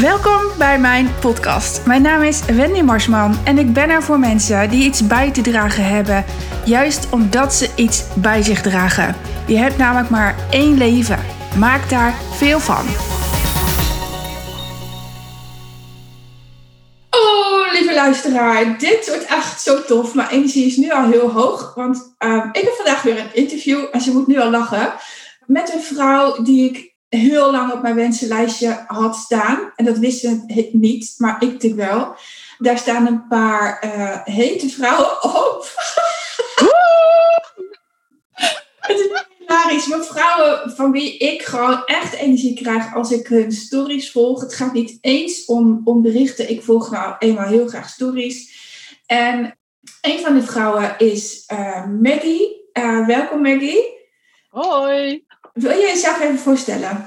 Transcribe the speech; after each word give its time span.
Welkom 0.00 0.58
bij 0.58 0.78
mijn 0.78 1.08
podcast. 1.20 1.86
Mijn 1.86 2.02
naam 2.02 2.22
is 2.22 2.44
Wendy 2.44 2.80
Marsman 2.80 3.36
en 3.44 3.58
ik 3.58 3.72
ben 3.72 3.90
er 3.90 4.02
voor 4.02 4.18
mensen 4.18 4.70
die 4.70 4.84
iets 4.84 5.06
bij 5.06 5.30
te 5.30 5.40
dragen 5.40 5.84
hebben, 5.84 6.24
juist 6.64 7.08
omdat 7.10 7.54
ze 7.54 7.70
iets 7.76 8.04
bij 8.14 8.42
zich 8.42 8.62
dragen. 8.62 9.16
Je 9.46 9.56
hebt 9.56 9.76
namelijk 9.76 10.10
maar 10.10 10.36
één 10.50 10.76
leven. 10.76 11.18
Maak 11.58 11.90
daar 11.90 12.14
veel 12.30 12.60
van. 12.60 12.84
Oh, 17.10 17.72
lieve 17.72 17.94
luisteraar, 17.94 18.78
dit 18.78 19.08
wordt 19.08 19.24
echt 19.24 19.60
zo 19.60 19.84
tof. 19.84 20.14
Mijn 20.14 20.28
energie 20.28 20.66
is 20.66 20.76
nu 20.76 20.90
al 20.90 21.10
heel 21.10 21.30
hoog, 21.30 21.74
want 21.74 22.14
uh, 22.18 22.44
ik 22.52 22.62
heb 22.62 22.74
vandaag 22.76 23.02
weer 23.02 23.18
een 23.18 23.34
interview 23.34 23.84
en 23.92 24.00
ze 24.00 24.12
moet 24.12 24.26
nu 24.26 24.40
al 24.40 24.50
lachen 24.50 24.92
met 25.46 25.72
een 25.72 25.82
vrouw 25.82 26.42
die 26.42 26.70
ik 26.70 26.89
heel 27.10 27.50
lang 27.50 27.72
op 27.72 27.82
mijn 27.82 27.94
wensenlijstje 27.94 28.84
had 28.86 29.16
staan. 29.16 29.72
En 29.76 29.84
dat 29.84 29.98
wisten 29.98 30.44
ze 30.46 30.68
niet, 30.72 31.14
maar 31.18 31.42
ik 31.42 31.52
natuurlijk 31.52 31.90
wel. 31.90 32.14
Daar 32.58 32.78
staan 32.78 33.06
een 33.06 33.26
paar 33.26 33.84
uh, 33.84 34.24
hete 34.24 34.68
vrouwen 34.68 35.24
op. 35.24 35.72
Het 38.80 38.98
is 38.98 39.24
hilarisch. 39.38 39.86
Maar 39.86 40.04
vrouwen 40.04 40.70
van 40.70 40.92
wie 40.92 41.18
ik 41.18 41.42
gewoon 41.42 41.84
echt 41.84 42.14
energie 42.14 42.54
krijg 42.54 42.94
als 42.94 43.12
ik 43.12 43.26
hun 43.26 43.52
stories 43.52 44.10
volg. 44.10 44.40
Het 44.40 44.54
gaat 44.54 44.72
niet 44.72 44.98
eens 45.00 45.44
om, 45.44 45.80
om 45.84 46.02
berichten. 46.02 46.50
Ik 46.50 46.62
volg 46.62 46.90
nou 46.90 47.14
eenmaal 47.18 47.48
heel 47.48 47.68
graag 47.68 47.88
stories. 47.88 48.58
En 49.06 49.58
een 50.00 50.18
van 50.18 50.34
de 50.34 50.42
vrouwen 50.42 50.98
is 50.98 51.44
uh, 51.52 51.86
Maggie. 51.86 52.70
Uh, 52.72 53.06
welkom 53.06 53.42
Maggie. 53.42 53.98
Hoi. 54.48 55.24
Wil 55.52 55.70
je 55.70 55.86
jezelf 55.86 56.20
even 56.20 56.38
voorstellen? 56.38 57.06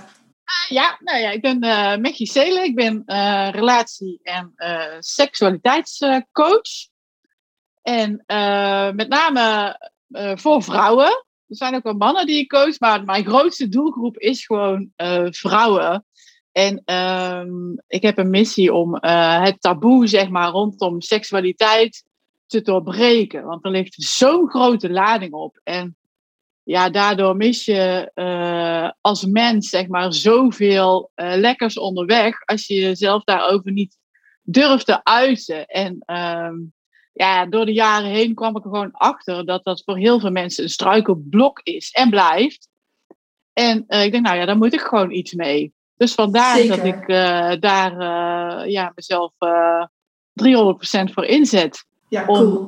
Ja, 0.69 0.97
nou 0.99 1.19
ja, 1.19 1.29
ik 1.29 1.41
ben 1.41 1.63
uh, 1.63 1.95
Maggie 1.97 2.27
Seelen. 2.27 2.63
Ik 2.63 2.75
ben 2.75 3.03
uh, 3.05 3.49
relatie- 3.51 4.19
en 4.23 4.53
uh, 4.55 4.95
seksualiteitscoach. 4.99 6.91
En 7.81 8.23
met 8.95 9.07
name 9.07 9.77
voor 10.35 10.63
vrouwen. 10.63 11.25
Er 11.47 11.55
zijn 11.55 11.75
ook 11.75 11.83
wel 11.83 11.93
mannen 11.93 12.25
die 12.25 12.39
ik 12.39 12.49
coach, 12.49 12.79
maar 12.79 13.03
mijn 13.03 13.25
grootste 13.25 13.69
doelgroep 13.69 14.17
is 14.17 14.45
gewoon 14.45 14.91
vrouwen. 15.29 16.05
En 16.51 16.81
um, 16.95 17.81
ik 17.87 18.01
heb 18.01 18.17
een 18.17 18.29
missie 18.29 18.73
om 18.73 18.97
het 19.01 19.61
taboe, 19.61 20.07
zeg 20.07 20.29
maar, 20.29 20.49
rondom 20.49 21.01
seksualiteit 21.01 22.03
te 22.47 22.61
doorbreken. 22.61 23.43
Want 23.43 23.65
er 23.65 23.71
ligt 23.71 23.93
zo'n 23.97 24.49
grote 24.49 24.89
lading 24.89 25.33
op. 25.33 25.59
En 25.63 25.97
ja, 26.63 26.89
daardoor 26.89 27.35
mis 27.35 27.65
je 27.65 28.11
uh, 28.15 28.89
als 29.01 29.25
mens 29.25 29.69
zeg 29.69 29.87
maar 29.87 30.13
zoveel 30.13 31.11
uh, 31.15 31.33
lekkers 31.35 31.77
onderweg 31.77 32.45
als 32.45 32.67
je 32.67 32.75
jezelf 32.75 33.23
daarover 33.23 33.71
niet 33.71 33.97
durft 34.41 34.85
te 34.85 35.03
uiten. 35.03 35.65
En 35.65 36.03
um, 36.05 36.73
ja, 37.13 37.45
door 37.45 37.65
de 37.65 37.73
jaren 37.73 38.09
heen 38.09 38.33
kwam 38.33 38.57
ik 38.57 38.63
er 38.63 38.69
gewoon 38.69 38.91
achter 38.91 39.45
dat 39.45 39.63
dat 39.63 39.81
voor 39.85 39.97
heel 39.97 40.19
veel 40.19 40.31
mensen 40.31 40.63
een 40.63 40.69
struikelblok 40.69 41.59
is 41.63 41.91
en 41.91 42.09
blijft. 42.09 42.69
En 43.53 43.85
uh, 43.87 44.03
ik 44.03 44.11
denk, 44.11 44.25
nou 44.25 44.37
ja, 44.37 44.45
daar 44.45 44.57
moet 44.57 44.73
ik 44.73 44.81
gewoon 44.81 45.11
iets 45.11 45.33
mee. 45.33 45.73
Dus 45.97 46.13
vandaar 46.13 46.57
Zeker. 46.57 46.75
dat 46.75 46.85
ik 46.85 47.07
daar 47.61 47.93
ja, 48.69 48.91
mezelf 48.95 49.33
300% 49.39 51.13
voor 51.13 51.25
inzet. 51.25 51.85
Ja, 52.09 52.25
cool. 52.25 52.57
Om 52.57 52.65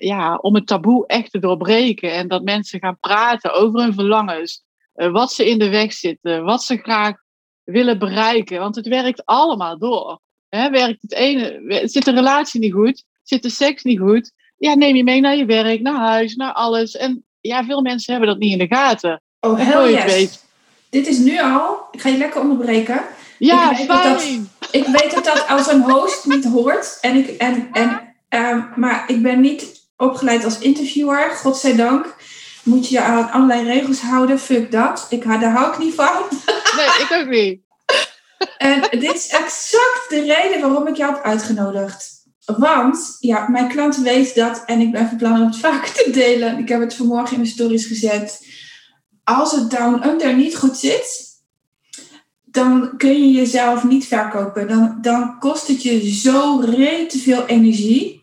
ja, 0.00 0.36
om 0.36 0.54
het 0.54 0.66
taboe 0.66 1.06
echt 1.06 1.30
te 1.30 1.38
doorbreken. 1.38 2.12
En 2.12 2.28
dat 2.28 2.42
mensen 2.42 2.80
gaan 2.80 2.98
praten 3.00 3.52
over 3.52 3.80
hun 3.80 3.94
verlangens. 3.94 4.62
Uh, 4.96 5.12
wat 5.12 5.32
ze 5.32 5.48
in 5.48 5.58
de 5.58 5.68
weg 5.68 5.92
zitten. 5.92 6.44
Wat 6.44 6.62
ze 6.62 6.76
graag 6.76 7.16
willen 7.64 7.98
bereiken. 7.98 8.58
Want 8.58 8.76
het 8.76 8.88
werkt 8.88 9.24
allemaal 9.24 9.78
door. 9.78 10.20
Hè, 10.48 10.70
werkt 10.70 11.02
het 11.02 11.12
ene, 11.12 11.82
zit 11.84 12.04
de 12.04 12.12
relatie 12.12 12.60
niet 12.60 12.72
goed? 12.72 13.04
Zit 13.22 13.42
de 13.42 13.50
seks 13.50 13.82
niet 13.82 13.98
goed? 13.98 14.32
Ja, 14.56 14.74
neem 14.74 14.96
je 14.96 15.04
mee 15.04 15.20
naar 15.20 15.36
je 15.36 15.44
werk, 15.44 15.80
naar 15.80 16.00
huis, 16.00 16.34
naar 16.34 16.52
alles. 16.52 16.96
En 16.96 17.24
ja, 17.40 17.64
veel 17.64 17.82
mensen 17.82 18.12
hebben 18.12 18.30
dat 18.30 18.38
niet 18.38 18.52
in 18.52 18.58
de 18.58 18.74
gaten. 18.74 19.22
Oh, 19.40 19.58
hell 19.58 19.92
yes. 19.92 20.04
Weet. 20.04 20.44
Dit 20.90 21.06
is 21.06 21.18
nu 21.18 21.40
al... 21.40 21.86
Ik 21.90 22.00
ga 22.00 22.08
je 22.08 22.16
lekker 22.16 22.40
onderbreken. 22.40 23.02
Ja, 23.38 23.70
ik 23.70 23.76
weet 23.76 23.86
fijn. 23.86 24.12
Dat, 24.58 24.74
ik 24.74 24.86
weet 24.86 25.14
dat 25.14 25.24
dat 25.24 25.46
als 25.48 25.72
een 25.72 25.82
host 25.82 26.26
niet 26.26 26.44
hoort. 26.44 26.98
En 27.00 27.16
ik, 27.16 27.28
en, 27.28 27.68
en, 27.72 28.14
um, 28.28 28.68
maar 28.76 29.04
ik 29.06 29.22
ben 29.22 29.40
niet 29.40 29.83
opgeleid 29.96 30.44
als 30.44 30.58
interviewer, 30.58 31.30
godzijdank. 31.30 32.16
Moet 32.62 32.88
je 32.88 32.94
je 32.94 33.00
aan 33.00 33.30
allerlei 33.30 33.64
regels 33.64 34.00
houden. 34.00 34.38
Fuck 34.40 34.70
dat. 34.70 35.06
Ik, 35.10 35.24
daar 35.24 35.50
hou 35.50 35.72
ik 35.72 35.78
niet 35.78 35.94
van. 35.94 36.12
Nee, 36.76 36.86
ik 36.86 37.08
ook 37.12 37.28
niet. 37.28 37.60
En 38.58 38.80
dit 38.90 39.14
is 39.14 39.28
exact 39.28 40.06
de 40.08 40.20
reden 40.20 40.60
waarom 40.60 40.86
ik 40.86 40.96
jou 40.96 41.14
heb 41.14 41.24
uitgenodigd. 41.24 42.22
Want, 42.44 43.16
ja, 43.20 43.48
mijn 43.48 43.68
klant 43.68 43.96
weet 43.96 44.34
dat 44.34 44.62
en 44.66 44.80
ik 44.80 44.92
ben 44.92 45.08
van 45.08 45.16
plan 45.16 45.40
om 45.40 45.46
het 45.46 45.56
vaker 45.56 45.92
te 45.92 46.10
delen. 46.10 46.58
Ik 46.58 46.68
heb 46.68 46.80
het 46.80 46.94
vanmorgen 46.94 47.32
in 47.32 47.40
mijn 47.40 47.50
stories 47.50 47.86
gezet. 47.86 48.46
Als 49.24 49.52
het 49.52 49.70
down 49.70 50.08
under 50.08 50.34
niet 50.34 50.56
goed 50.56 50.76
zit, 50.76 51.32
dan 52.44 52.96
kun 52.96 53.12
je 53.12 53.32
jezelf 53.32 53.84
niet 53.84 54.06
verkopen. 54.06 54.68
Dan, 54.68 54.98
dan 55.00 55.38
kost 55.38 55.68
het 55.68 55.82
je 55.82 56.14
zo 56.14 56.60
te 56.60 57.18
veel 57.18 57.46
energie 57.46 58.22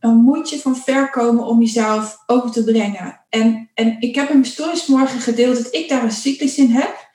dan 0.00 0.16
moet 0.16 0.50
je 0.50 0.60
van 0.60 0.76
ver 0.76 1.10
komen 1.10 1.44
om 1.44 1.60
jezelf 1.60 2.22
over 2.26 2.50
te 2.50 2.64
brengen. 2.64 3.24
En, 3.28 3.70
en 3.74 4.00
ik 4.00 4.14
heb 4.14 4.28
in 4.28 4.38
mijn 4.38 4.50
stories 4.50 4.86
morgen 4.86 5.20
gedeeld 5.20 5.56
dat 5.56 5.74
ik 5.74 5.88
daar 5.88 6.02
een 6.02 6.10
cyclus 6.10 6.56
in 6.56 6.70
heb. 6.70 7.08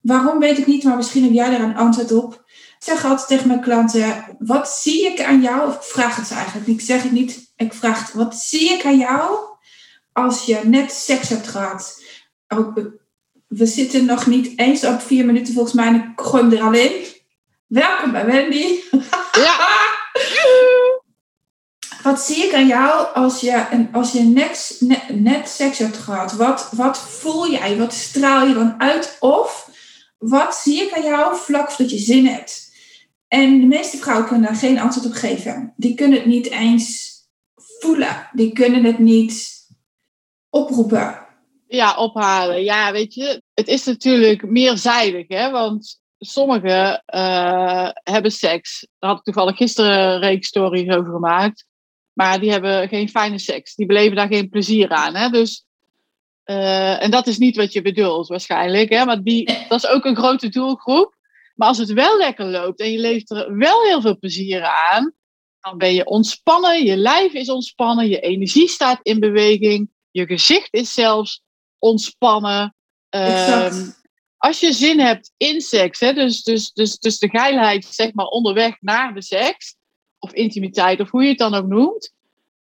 Waarom 0.00 0.38
weet 0.38 0.58
ik 0.58 0.66
niet, 0.66 0.84
maar 0.84 0.96
misschien 0.96 1.22
heb 1.22 1.32
jij 1.32 1.50
daar 1.50 1.60
een 1.60 1.76
antwoord 1.76 2.12
op. 2.12 2.42
Ik 2.78 2.90
zeg 2.90 3.04
altijd 3.04 3.28
tegen 3.28 3.48
mijn 3.48 3.60
klanten, 3.60 4.36
wat 4.38 4.68
zie 4.68 5.06
ik 5.06 5.22
aan 5.22 5.40
jou? 5.40 5.68
Of 5.68 5.74
ik 5.74 5.82
vraag 5.82 6.16
het 6.16 6.26
ze 6.26 6.34
eigenlijk, 6.34 6.66
ik 6.66 6.80
zeg 6.80 7.02
het 7.02 7.12
niet. 7.12 7.52
Ik 7.56 7.74
vraag, 7.74 8.12
wat 8.12 8.34
zie 8.34 8.70
ik 8.70 8.84
aan 8.84 8.98
jou 8.98 9.38
als 10.12 10.44
je 10.44 10.60
net 10.64 10.92
seks 10.92 11.28
hebt 11.28 11.48
gehad? 11.48 12.02
We 13.46 13.66
zitten 13.66 14.04
nog 14.04 14.26
niet 14.26 14.58
eens 14.58 14.84
op 14.84 15.00
vier 15.00 15.24
minuten 15.24 15.54
volgens 15.54 15.74
mij 15.74 15.86
en 15.86 15.94
ik 15.94 16.20
gooi 16.20 16.42
hem 16.42 16.52
er 16.52 16.62
al 16.62 16.72
in. 16.72 16.92
Welkom 17.66 18.12
bij 18.12 18.26
Wendy. 18.26 18.80
Ja. 19.32 19.56
Wat 22.04 22.20
zie 22.20 22.44
ik 22.44 22.54
aan 22.54 22.66
jou 22.66 23.14
als 23.14 23.40
je, 23.40 23.86
als 23.92 24.12
je 24.12 24.20
net, 24.20 24.82
net, 25.08 25.48
seks 25.48 25.78
hebt 25.78 25.96
gehad? 25.96 26.32
Wat, 26.32 26.70
wat 26.72 26.98
voel 26.98 27.50
jij? 27.50 27.78
Wat 27.78 27.92
straal 27.92 28.46
je 28.46 28.54
dan 28.54 28.80
uit? 28.80 29.16
Of 29.20 29.70
wat 30.18 30.54
zie 30.54 30.82
ik 30.82 30.96
aan 30.96 31.02
jou 31.02 31.36
vlak 31.36 31.70
voordat 31.70 31.90
je 31.90 31.98
zin 31.98 32.26
hebt? 32.26 32.72
En 33.28 33.60
de 33.60 33.66
meeste 33.66 33.96
vrouwen 33.96 34.26
kunnen 34.26 34.46
daar 34.46 34.56
geen 34.58 34.78
antwoord 34.78 35.06
op 35.06 35.12
geven. 35.12 35.72
Die 35.76 35.94
kunnen 35.94 36.18
het 36.18 36.26
niet 36.26 36.50
eens 36.50 37.12
voelen. 37.56 38.28
Die 38.32 38.52
kunnen 38.52 38.84
het 38.84 38.98
niet 38.98 39.52
oproepen. 40.50 41.26
Ja, 41.66 41.96
ophalen. 41.96 42.64
Ja, 42.64 42.92
weet 42.92 43.14
je, 43.14 43.42
het 43.54 43.68
is 43.68 43.84
natuurlijk 43.84 44.46
meerzijdig, 44.46 45.28
hè? 45.28 45.50
Want 45.50 46.00
sommigen 46.18 47.02
uh, 47.14 47.88
hebben 47.92 48.32
seks. 48.32 48.86
Daar 48.98 49.10
had 49.10 49.18
ik 49.18 49.24
toevallig 49.24 49.56
gisteren 49.56 49.98
een 49.98 50.20
reeks 50.20 50.48
stories 50.48 50.88
over 50.88 51.12
gemaakt. 51.12 51.66
Maar 52.14 52.40
die 52.40 52.50
hebben 52.50 52.88
geen 52.88 53.08
fijne 53.08 53.38
seks. 53.38 53.74
Die 53.74 53.86
beleven 53.86 54.16
daar 54.16 54.28
geen 54.28 54.48
plezier 54.48 54.88
aan. 54.88 55.14
Hè? 55.14 55.28
Dus, 55.28 55.64
uh, 56.44 57.02
en 57.02 57.10
dat 57.10 57.26
is 57.26 57.38
niet 57.38 57.56
wat 57.56 57.72
je 57.72 57.82
bedoelt 57.82 58.28
waarschijnlijk. 58.28 58.90
Hè? 58.90 59.04
Maar 59.04 59.22
die, 59.22 59.44
dat 59.68 59.84
is 59.84 59.90
ook 59.90 60.04
een 60.04 60.16
grote 60.16 60.48
doelgroep. 60.48 61.14
Maar 61.54 61.68
als 61.68 61.78
het 61.78 61.92
wel 61.92 62.18
lekker 62.18 62.46
loopt 62.46 62.80
en 62.80 62.92
je 62.92 62.98
leeft 62.98 63.30
er 63.30 63.56
wel 63.56 63.82
heel 63.82 64.00
veel 64.00 64.18
plezier 64.18 64.62
aan, 64.62 65.12
dan 65.60 65.78
ben 65.78 65.94
je 65.94 66.04
ontspannen, 66.04 66.84
je 66.84 66.96
lijf 66.96 67.32
is 67.32 67.50
ontspannen, 67.50 68.08
je 68.08 68.20
energie 68.20 68.68
staat 68.68 68.98
in 69.02 69.20
beweging, 69.20 69.90
je 70.10 70.26
gezicht 70.26 70.74
is 70.74 70.92
zelfs 70.92 71.42
ontspannen. 71.78 72.74
Um, 73.10 73.94
als 74.36 74.60
je 74.60 74.72
zin 74.72 75.00
hebt 75.00 75.32
in 75.36 75.60
seks, 75.60 76.00
hè, 76.00 76.12
dus, 76.12 76.42
dus, 76.42 76.72
dus, 76.72 76.98
dus 76.98 77.18
de 77.18 77.28
geilheid 77.28 77.84
zeg 77.84 78.12
maar 78.12 78.26
onderweg 78.26 78.76
naar 78.80 79.14
de 79.14 79.22
seks, 79.22 79.76
of 80.18 80.32
intimiteit, 80.32 81.00
of 81.00 81.10
hoe 81.10 81.22
je 81.22 81.28
het 81.28 81.38
dan 81.38 81.54
ook 81.54 81.66
noemt. 81.66 82.13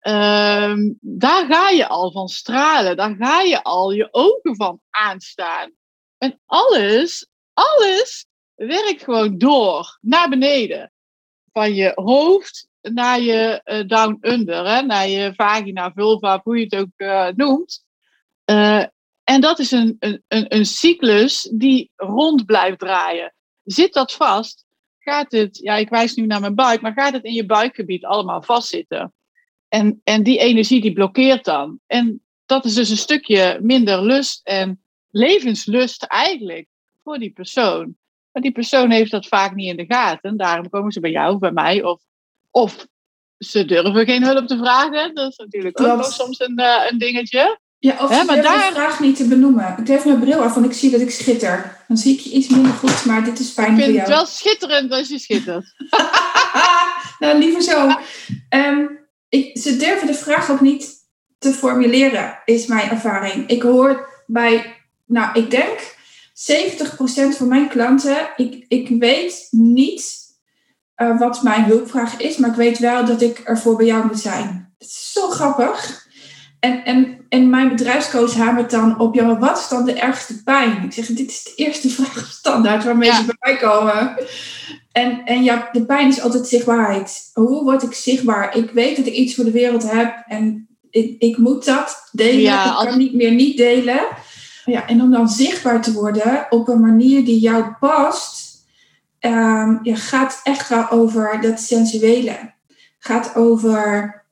Uh, 0.08 0.76
daar 1.00 1.46
ga 1.46 1.70
je 1.70 1.88
al 1.88 2.12
van 2.12 2.28
stralen. 2.28 2.98
Daar 2.98 3.16
ga 3.16 3.42
je 3.42 3.64
al 3.64 3.92
je 3.92 4.08
ogen 4.12 4.56
van 4.56 4.82
aanstaan. 4.90 5.72
En 6.18 6.42
alles, 6.46 7.28
alles 7.54 8.26
werkt 8.56 9.04
gewoon 9.04 9.38
door 9.38 9.98
naar 10.02 10.30
beneden. 10.30 10.92
Van 11.52 11.74
je 11.74 11.92
hoofd 11.96 12.68
naar 12.82 13.20
je 13.20 13.62
uh, 13.66 13.88
down-under, 13.88 14.68
hè? 14.68 14.82
naar 14.82 15.08
je 15.08 15.34
vagina, 15.36 15.92
vulva, 15.92 16.42
hoe 16.44 16.58
je 16.58 16.64
het 16.64 16.76
ook 16.76 16.94
uh, 16.98 17.28
noemt. 17.36 17.86
Uh, 18.46 18.84
en 19.24 19.42
dat 19.42 19.60
is 19.60 19.72
een, 19.72 19.96
een, 20.00 20.24
een 20.28 20.66
cyclus 20.66 21.50
die 21.54 21.92
rond 21.96 22.46
blijft 22.46 22.80
draaien. 22.80 23.34
Zit 23.64 23.94
dat 23.94 24.14
vast, 24.14 24.66
gaat 25.00 25.32
het, 25.32 25.58
ja, 25.58 25.76
ik 25.76 25.90
wijs 25.90 26.14
nu 26.14 26.26
naar 26.26 26.40
mijn 26.40 26.56
buik, 26.56 26.82
maar 26.82 26.94
gaat 26.94 27.14
het 27.14 27.24
in 27.24 27.34
je 27.34 27.46
buikgebied 27.46 28.06
allemaal 28.06 28.42
vastzitten? 28.42 29.14
En, 29.68 30.02
en 30.04 30.24
die 30.24 30.38
energie 30.38 30.82
die 30.82 30.94
blokkeert 30.94 31.46
dan. 31.46 31.80
En 31.88 32.22
dat 32.46 32.66
is 32.66 32.74
dus 32.74 32.90
een 32.90 32.98
stukje 32.98 33.60
minder 33.62 34.06
lust 34.06 34.42
en 34.44 34.84
levenslust 35.12 36.04
eigenlijk 36.04 36.68
voor 37.04 37.18
die 37.18 37.32
persoon. 37.32 37.96
Maar 38.32 38.42
die 38.42 38.52
persoon 38.52 38.92
heeft 38.92 39.12
dat 39.12 39.28
vaak 39.28 39.56
niet 39.56 39.70
in 39.70 39.78
de 39.78 39.94
gaten. 39.94 40.38
Daarom 40.38 40.70
komen 40.70 40.92
ze 40.92 41.00
bij 41.00 41.12
jou 41.12 41.34
of 41.34 41.40
bij 41.40 41.52
mij. 41.52 41.84
Of, 41.84 42.02
of 42.52 42.88
ze 43.38 43.66
durven 43.66 44.06
geen 44.06 44.24
hulp 44.24 44.48
te 44.48 44.58
vragen. 44.58 45.16
Dat 45.16 45.32
is 45.32 45.38
natuurlijk 45.38 45.82
ook 45.82 45.98
nog 45.98 46.14
soms 46.14 46.40
een, 46.40 46.60
uh, 46.60 46.86
een 46.90 46.98
dingetje. 46.98 47.60
Ja, 47.80 47.98
of 48.00 48.16
ze 48.16 48.24
maar 48.26 48.42
daar... 48.42 48.70
de 48.70 48.76
vraag 48.76 49.00
niet 49.00 49.16
te 49.16 49.28
benoemen. 49.28 49.76
Ik 49.78 49.88
heb 49.88 50.06
mijn 50.06 50.20
bril 50.20 50.42
af, 50.42 50.54
want 50.54 50.66
ik 50.66 50.74
zie 50.74 50.92
dat 50.92 51.02
ik 51.02 51.10
schitter. 51.10 51.84
Dan 51.88 51.98
zie 51.98 52.14
ik 52.14 52.20
je 52.20 52.30
iets 52.30 52.48
minder 52.48 52.72
goed, 52.72 53.06
maar 53.06 53.24
dit 53.24 53.40
is 53.40 53.50
fijn 53.50 53.68
voor 53.68 53.78
jou. 53.78 53.90
Ik 53.90 53.96
vind 53.96 54.08
het 54.08 54.16
wel 54.16 54.26
schitterend 54.26 54.92
als 54.92 55.10
je 55.10 55.20
schittert. 55.20 55.74
nou, 57.20 57.38
liever 57.38 57.62
zo. 57.62 57.88
Um, 58.50 59.05
ik, 59.30 59.58
ze 59.58 59.78
durven 59.78 60.08
de 60.08 60.14
vraag 60.14 60.52
ook 60.52 60.62
niet 60.62 60.94
te 61.38 61.54
formuleren, 61.54 62.40
is 62.46 62.66
mijn 62.66 62.90
ervaring. 62.90 63.50
Ik 63.50 63.62
hoor 63.62 64.24
bij, 64.28 64.76
nou, 65.06 65.40
ik 65.40 65.52
denk 65.52 65.96
70% 66.34 67.38
van 67.38 67.48
mijn 67.48 67.70
klanten, 67.70 68.30
ik, 68.36 68.66
ik 68.68 68.90
weet 69.00 69.48
niet 69.52 70.26
uh, 70.98 71.20
wat 71.20 71.44
mijn 71.44 71.64
hulpvraag 71.64 72.20
is, 72.20 72.38
maar 72.38 72.50
ik 72.50 72.56
weet 72.56 72.80
wel 72.80 73.06
dat 73.06 73.22
ik 73.22 73.42
er 73.44 73.58
voor 73.58 73.76
bij 73.76 73.86
jou 73.86 74.06
moet 74.06 74.20
zijn. 74.20 74.74
Het 74.78 74.88
is 74.88 75.12
zo 75.12 75.30
grappig. 75.30 76.05
En, 76.66 76.86
en, 76.86 77.18
en 77.30 77.50
mijn 77.50 77.70
bedrijfscoach 77.70 78.34
hamert 78.34 78.72
dan 78.72 79.00
op, 79.00 79.16
ja, 79.16 79.40
wat 79.40 79.58
is 79.58 79.68
dan 79.68 79.86
de 79.86 79.94
ergste 79.94 80.44
pijn? 80.44 80.84
Ik 80.84 80.94
zeg, 80.94 81.06
dit 81.06 81.30
is 81.30 81.44
de 81.44 81.54
eerste 81.56 81.90
vraag 82.02 82.32
standaard 82.32 82.84
waarmee 82.84 83.14
ze 83.14 83.26
bij 83.26 83.36
mij 83.40 83.58
komen. 83.58 84.18
En, 84.92 85.24
en 85.26 85.44
ja, 85.44 85.70
de 85.72 85.86
pijn 85.86 86.08
is 86.08 86.22
altijd 86.22 86.48
zichtbaarheid. 86.48 87.30
Hoe 87.34 87.64
word 87.64 87.84
ik 87.84 87.94
zichtbaar? 87.94 88.58
Ik 88.58 88.72
weet 88.72 88.98
dat 88.98 89.06
ik 89.06 89.14
iets 89.14 89.36
voor 89.36 89.44
de 89.44 89.52
wereld 89.52 89.92
heb 89.92 90.24
en 90.28 90.68
ik, 90.90 91.16
ik 91.20 91.38
moet 91.38 91.66
dat 91.66 92.10
delen. 92.12 92.54
ik 92.54 92.76
kan 92.88 92.98
niet 92.98 93.14
meer 93.14 93.32
niet 93.32 93.58
delen. 93.58 94.00
Ja, 94.66 94.88
en 94.88 95.02
om 95.02 95.12
dan 95.12 95.30
zichtbaar 95.30 95.82
te 95.82 95.94
worden 95.94 96.46
op 96.50 96.68
een 96.68 96.82
manier 96.82 97.26
die 97.26 97.40
jou 97.40 97.66
past, 97.80 98.58
um, 99.20 99.80
ja, 99.84 99.96
gaat 99.96 100.40
echt 100.44 100.70
wel 100.70 100.90
over 100.90 101.38
dat 101.42 101.60
sensuele. 101.60 102.54
Gaat 103.00 103.36
over 103.36 104.25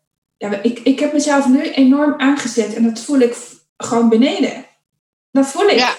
ja, 0.51 0.59
ik, 0.61 0.79
ik 0.79 0.99
heb 0.99 1.13
mezelf 1.13 1.47
nu 1.47 1.61
enorm 1.61 2.13
aangezet 2.17 2.73
en 2.73 2.83
dat 2.83 2.99
voel 2.99 3.19
ik 3.19 3.35
gewoon 3.77 4.09
beneden. 4.09 4.65
Dat 5.31 5.47
voel 5.47 5.67
ik. 5.67 5.77
Ja, 5.77 5.95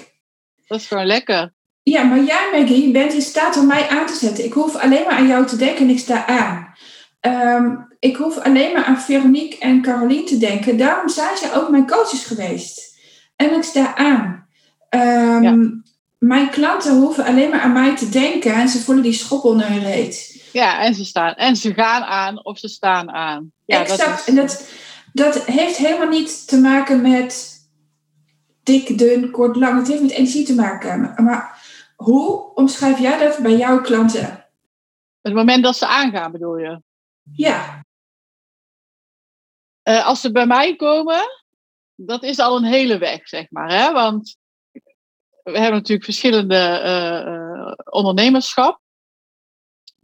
dat 0.66 0.80
is 0.80 0.86
gewoon 0.86 1.06
lekker. 1.06 1.52
Ja, 1.82 2.02
maar 2.02 2.24
jij, 2.24 2.48
Maggie, 2.52 2.90
bent 2.90 3.12
in 3.12 3.22
staat 3.22 3.56
om 3.56 3.66
mij 3.66 3.88
aan 3.88 4.06
te 4.06 4.14
zetten. 4.14 4.44
Ik 4.44 4.52
hoef 4.52 4.76
alleen 4.76 5.02
maar 5.02 5.16
aan 5.16 5.26
jou 5.26 5.46
te 5.46 5.56
denken 5.56 5.84
en 5.84 5.90
ik 5.90 5.98
sta 5.98 6.26
aan. 6.26 6.74
Ehm, 7.20 7.76
ik 7.98 8.16
hoef 8.16 8.38
alleen 8.38 8.72
maar 8.72 8.84
aan 8.84 9.00
Veronique 9.00 9.58
en 9.58 9.82
Caroline 9.82 10.24
te 10.24 10.38
denken. 10.38 10.76
Daarom 10.76 11.08
zijn 11.08 11.36
ze 11.36 11.52
ook 11.54 11.70
mijn 11.70 11.86
coaches 11.86 12.24
geweest. 12.24 12.98
En 13.36 13.54
ik 13.54 13.62
sta 13.62 13.96
aan. 13.96 14.46
Ehm, 14.88 15.70
mijn 16.18 16.50
klanten 16.50 16.96
hoeven 16.96 17.24
alleen 17.24 17.50
maar 17.50 17.60
aan 17.60 17.72
mij 17.72 17.96
te 17.96 18.08
denken 18.08 18.54
en 18.54 18.68
ze 18.68 18.82
voelen 18.82 19.04
die 19.04 19.12
schop 19.12 19.44
onder 19.44 19.68
hun 19.68 19.82
reet. 19.82 20.33
Ja, 20.54 20.80
en 20.80 20.94
ze 20.94 21.04
staan. 21.04 21.34
En 21.34 21.56
ze 21.56 21.74
gaan 21.74 22.02
aan 22.02 22.44
of 22.44 22.58
ze 22.58 22.68
staan 22.68 23.10
aan. 23.10 23.52
Ja, 23.64 23.80
exact. 23.80 24.08
Dat 24.08 24.18
is... 24.18 24.26
En 24.26 24.34
dat, 24.34 24.72
dat 25.12 25.44
heeft 25.44 25.76
helemaal 25.76 26.08
niet 26.08 26.48
te 26.48 26.60
maken 26.60 27.02
met 27.02 27.62
dik, 28.62 28.98
dun, 28.98 29.30
kort, 29.30 29.56
lang. 29.56 29.78
Het 29.78 29.88
heeft 29.88 30.02
met 30.02 30.10
energie 30.10 30.44
te 30.44 30.54
maken. 30.54 31.14
Maar 31.24 31.62
hoe 31.96 32.54
omschrijf 32.54 32.98
jij 32.98 33.18
dat 33.18 33.38
bij 33.38 33.56
jouw 33.56 33.80
klanten? 33.80 34.46
Het 35.22 35.34
moment 35.34 35.62
dat 35.62 35.76
ze 35.76 35.86
aangaan, 35.86 36.32
bedoel 36.32 36.58
je? 36.58 36.82
Ja. 37.32 37.84
Uh, 39.88 40.06
als 40.06 40.20
ze 40.20 40.32
bij 40.32 40.46
mij 40.46 40.76
komen, 40.76 41.20
dat 41.94 42.22
is 42.22 42.38
al 42.38 42.56
een 42.56 42.64
hele 42.64 42.98
weg, 42.98 43.28
zeg 43.28 43.46
maar. 43.50 43.70
Hè? 43.70 43.92
Want 43.92 44.36
we 45.42 45.58
hebben 45.58 45.72
natuurlijk 45.72 46.04
verschillende 46.04 46.82
uh, 46.84 47.72
ondernemerschap 47.94 48.82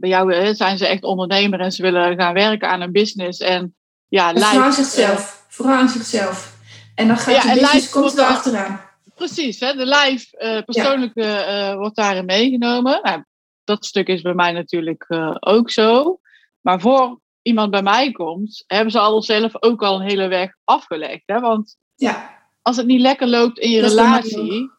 bij 0.00 0.10
jou 0.10 0.54
zijn 0.54 0.78
ze 0.78 0.86
echt 0.86 1.02
ondernemer 1.02 1.60
en 1.60 1.72
ze 1.72 1.82
willen 1.82 2.16
gaan 2.16 2.34
werken 2.34 2.68
aan 2.68 2.80
een 2.80 2.92
business. 2.92 3.40
En 3.40 3.76
ja, 4.08 4.32
live, 4.32 4.44
vooral 4.44 4.72
zichzelf. 4.72 5.44
Vooral 5.48 5.74
aan 5.74 5.88
zichzelf. 5.88 6.58
En 6.94 7.08
dan 7.08 7.16
gaat 7.16 7.34
ja, 7.34 7.54
de 7.54 7.60
business 7.60 7.90
komt 7.90 8.18
er 8.18 8.24
achteraan. 8.24 8.80
Precies, 9.14 9.60
hè, 9.60 9.72
de 9.72 9.86
live 9.86 10.26
uh, 10.38 10.62
persoonlijke 10.62 11.22
ja. 11.22 11.70
uh, 11.70 11.76
wordt 11.76 11.96
daarin 11.96 12.24
meegenomen. 12.24 13.00
Nou, 13.02 13.24
dat 13.64 13.84
stuk 13.84 14.08
is 14.08 14.22
bij 14.22 14.34
mij 14.34 14.52
natuurlijk 14.52 15.06
ook 15.40 15.70
zo. 15.70 16.20
Maar 16.60 16.80
voor 16.80 17.20
iemand 17.42 17.70
bij 17.70 17.82
mij 17.82 18.12
komt, 18.12 18.64
hebben 18.66 18.90
ze 18.90 18.98
al 18.98 19.22
zelf 19.22 19.62
ook 19.62 19.82
al 19.82 20.00
een 20.00 20.08
hele 20.08 20.28
weg 20.28 20.56
afgelegd. 20.64 21.22
Hè? 21.26 21.40
Want 21.40 21.76
ja. 21.94 22.38
als 22.62 22.76
het 22.76 22.86
niet 22.86 23.00
lekker 23.00 23.28
loopt 23.28 23.58
in 23.58 23.70
je 23.70 23.80
relatie, 23.80 24.70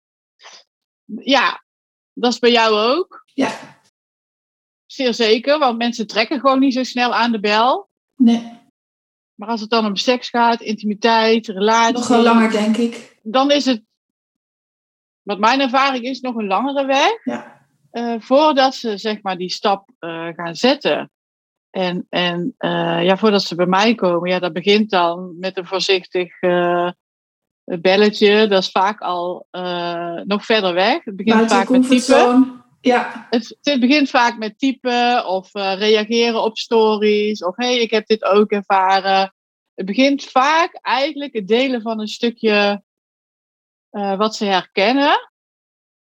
ja, 1.06 1.63
dat 2.13 2.31
is 2.31 2.39
bij 2.39 2.51
jou 2.51 2.75
ook. 2.75 3.24
Ja. 3.25 3.79
Zeer 4.91 5.13
zeker, 5.13 5.59
want 5.59 5.77
mensen 5.77 6.07
trekken 6.07 6.39
gewoon 6.39 6.59
niet 6.59 6.73
zo 6.73 6.83
snel 6.83 7.15
aan 7.15 7.31
de 7.31 7.39
bel. 7.39 7.89
Nee. 8.15 8.59
Maar 9.35 9.49
als 9.49 9.61
het 9.61 9.69
dan 9.69 9.85
om 9.85 9.95
seks 9.95 10.29
gaat, 10.29 10.61
intimiteit, 10.61 11.47
relatie. 11.47 11.93
Nog 11.93 12.07
wel 12.07 12.21
langer, 12.21 12.51
denk 12.51 12.77
ik. 12.77 13.19
Dan 13.23 13.51
is 13.51 13.65
het, 13.65 13.83
wat 15.21 15.39
mijn 15.39 15.61
ervaring 15.61 16.03
is, 16.03 16.19
nog 16.19 16.35
een 16.35 16.47
langere 16.47 16.85
weg. 16.85 17.23
Ja. 17.23 17.67
Uh, 17.91 18.15
voordat 18.19 18.75
ze 18.75 18.97
zeg 18.97 19.21
maar 19.21 19.38
die 19.38 19.49
stap 19.49 19.89
uh, 19.99 20.27
gaan 20.27 20.55
zetten. 20.55 21.11
En, 21.69 22.05
en 22.09 22.55
uh, 22.59 23.03
ja, 23.03 23.17
voordat 23.17 23.43
ze 23.43 23.55
bij 23.55 23.65
mij 23.65 23.95
komen, 23.95 24.29
ja, 24.29 24.39
dat 24.39 24.53
begint 24.53 24.89
dan 24.89 25.39
met 25.39 25.57
een 25.57 25.65
voorzichtig 25.65 26.39
belletje. 27.63 28.47
Dat 28.47 28.61
is 28.61 28.71
vaak 28.71 28.99
al 28.99 29.47
nog 30.25 30.45
verder 30.45 30.73
weg. 30.73 31.03
Het 31.03 31.15
begint 31.15 31.51
vaak 31.51 31.69
met 31.69 31.89
typen. 31.89 32.60
Ja. 32.81 33.27
Het, 33.29 33.57
het, 33.61 33.79
begint 33.79 34.09
vaak 34.09 34.37
met 34.37 34.59
typen 34.59 35.25
of 35.27 35.55
uh, 35.55 35.73
reageren 35.77 36.43
op 36.43 36.57
stories 36.57 37.43
of 37.43 37.55
hé, 37.55 37.65
hey, 37.65 37.79
ik 37.79 37.91
heb 37.91 38.07
dit 38.07 38.23
ook 38.23 38.51
ervaren. 38.51 39.33
Het 39.73 39.85
begint 39.85 40.23
vaak 40.23 40.79
eigenlijk 40.81 41.33
het 41.33 41.47
delen 41.47 41.81
van 41.81 41.99
een 41.99 42.07
stukje 42.07 42.83
uh, 43.91 44.17
wat 44.17 44.35
ze 44.35 44.45
herkennen. 44.45 45.29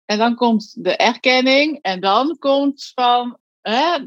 En 0.04 0.18
dan 0.18 0.34
komt 0.34 0.84
de 0.84 0.96
erkenning 0.96 1.78
en 1.80 2.00
dan 2.00 2.38
komt 2.38 2.90
van, 2.94 3.38
hè, 3.60 3.98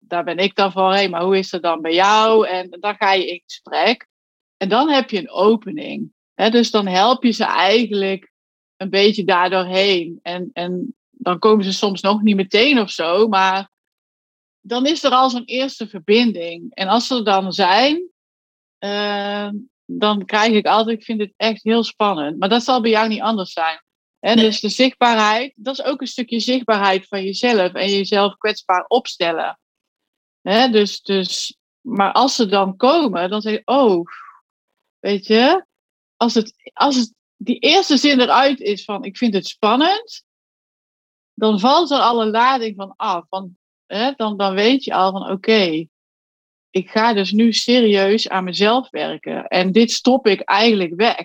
daar 0.00 0.24
ben 0.24 0.38
ik 0.38 0.54
dan 0.54 0.72
voor, 0.72 0.90
hé, 0.90 0.94
hey, 0.94 1.08
maar 1.08 1.22
hoe 1.22 1.38
is 1.38 1.50
het 1.50 1.62
dan 1.62 1.80
bij 1.80 1.94
jou? 1.94 2.46
En 2.46 2.76
dan 2.80 2.94
ga 2.94 3.12
je 3.12 3.30
in 3.30 3.42
gesprek. 3.44 4.08
En 4.56 4.68
dan 4.68 4.90
heb 4.90 5.10
je 5.10 5.18
een 5.18 5.30
opening. 5.30 6.12
Hè, 6.34 6.50
dus 6.50 6.70
dan 6.70 6.86
help 6.86 7.24
je 7.24 7.30
ze 7.30 7.44
eigenlijk 7.44 8.32
een 8.76 8.90
beetje 8.90 9.24
daardoorheen. 9.24 10.18
En, 10.22 10.50
en 10.52 10.97
dan 11.18 11.38
komen 11.38 11.64
ze 11.64 11.72
soms 11.72 12.00
nog 12.00 12.22
niet 12.22 12.36
meteen 12.36 12.78
of 12.78 12.90
zo, 12.90 13.28
maar 13.28 13.70
dan 14.60 14.86
is 14.86 15.04
er 15.04 15.10
al 15.10 15.30
zo'n 15.30 15.44
eerste 15.44 15.88
verbinding. 15.88 16.74
En 16.74 16.88
als 16.88 17.06
ze 17.06 17.16
er 17.16 17.24
dan 17.24 17.52
zijn, 17.52 18.10
uh, 18.84 19.48
dan 19.84 20.24
krijg 20.24 20.52
ik 20.52 20.66
altijd, 20.66 20.98
ik 20.98 21.04
vind 21.04 21.20
het 21.20 21.32
echt 21.36 21.62
heel 21.62 21.84
spannend. 21.84 22.38
Maar 22.38 22.48
dat 22.48 22.64
zal 22.64 22.80
bij 22.80 22.90
jou 22.90 23.08
niet 23.08 23.20
anders 23.20 23.52
zijn. 23.52 23.82
En 24.18 24.36
dus 24.36 24.60
de 24.60 24.68
zichtbaarheid, 24.68 25.52
dat 25.56 25.78
is 25.78 25.84
ook 25.84 26.00
een 26.00 26.06
stukje 26.06 26.40
zichtbaarheid 26.40 27.06
van 27.06 27.22
jezelf 27.22 27.72
en 27.72 27.90
jezelf 27.90 28.36
kwetsbaar 28.36 28.84
opstellen. 28.86 29.58
He, 30.40 30.68
dus, 30.70 31.00
dus, 31.02 31.56
maar 31.80 32.12
als 32.12 32.34
ze 32.34 32.46
dan 32.46 32.76
komen, 32.76 33.30
dan 33.30 33.40
zeg 33.40 33.52
je, 33.52 33.62
oh, 33.64 34.06
weet 34.98 35.26
je, 35.26 35.66
als 36.16 36.34
het, 36.34 36.70
als 36.72 36.96
het 36.96 37.14
die 37.36 37.58
eerste 37.58 37.96
zin 37.96 38.20
eruit 38.20 38.60
is 38.60 38.84
van 38.84 39.04
ik 39.04 39.16
vind 39.16 39.34
het 39.34 39.46
spannend, 39.46 40.24
dan 41.38 41.60
valt 41.60 41.90
er 41.90 41.98
alle 41.98 42.26
lading 42.26 42.76
van 42.76 42.94
af. 42.96 43.24
Want 43.28 43.50
hè, 43.86 44.12
dan, 44.16 44.36
dan 44.36 44.54
weet 44.54 44.84
je 44.84 44.94
al 44.94 45.12
van 45.12 45.30
oké, 45.30 45.86
ik 46.70 46.90
ga 46.90 47.12
dus 47.12 47.32
nu 47.32 47.52
serieus 47.52 48.28
aan 48.28 48.44
mezelf 48.44 48.90
werken. 48.90 49.46
En 49.46 49.72
dit 49.72 49.90
stop 49.90 50.26
ik 50.26 50.40
eigenlijk 50.40 50.92
weg. 50.94 51.24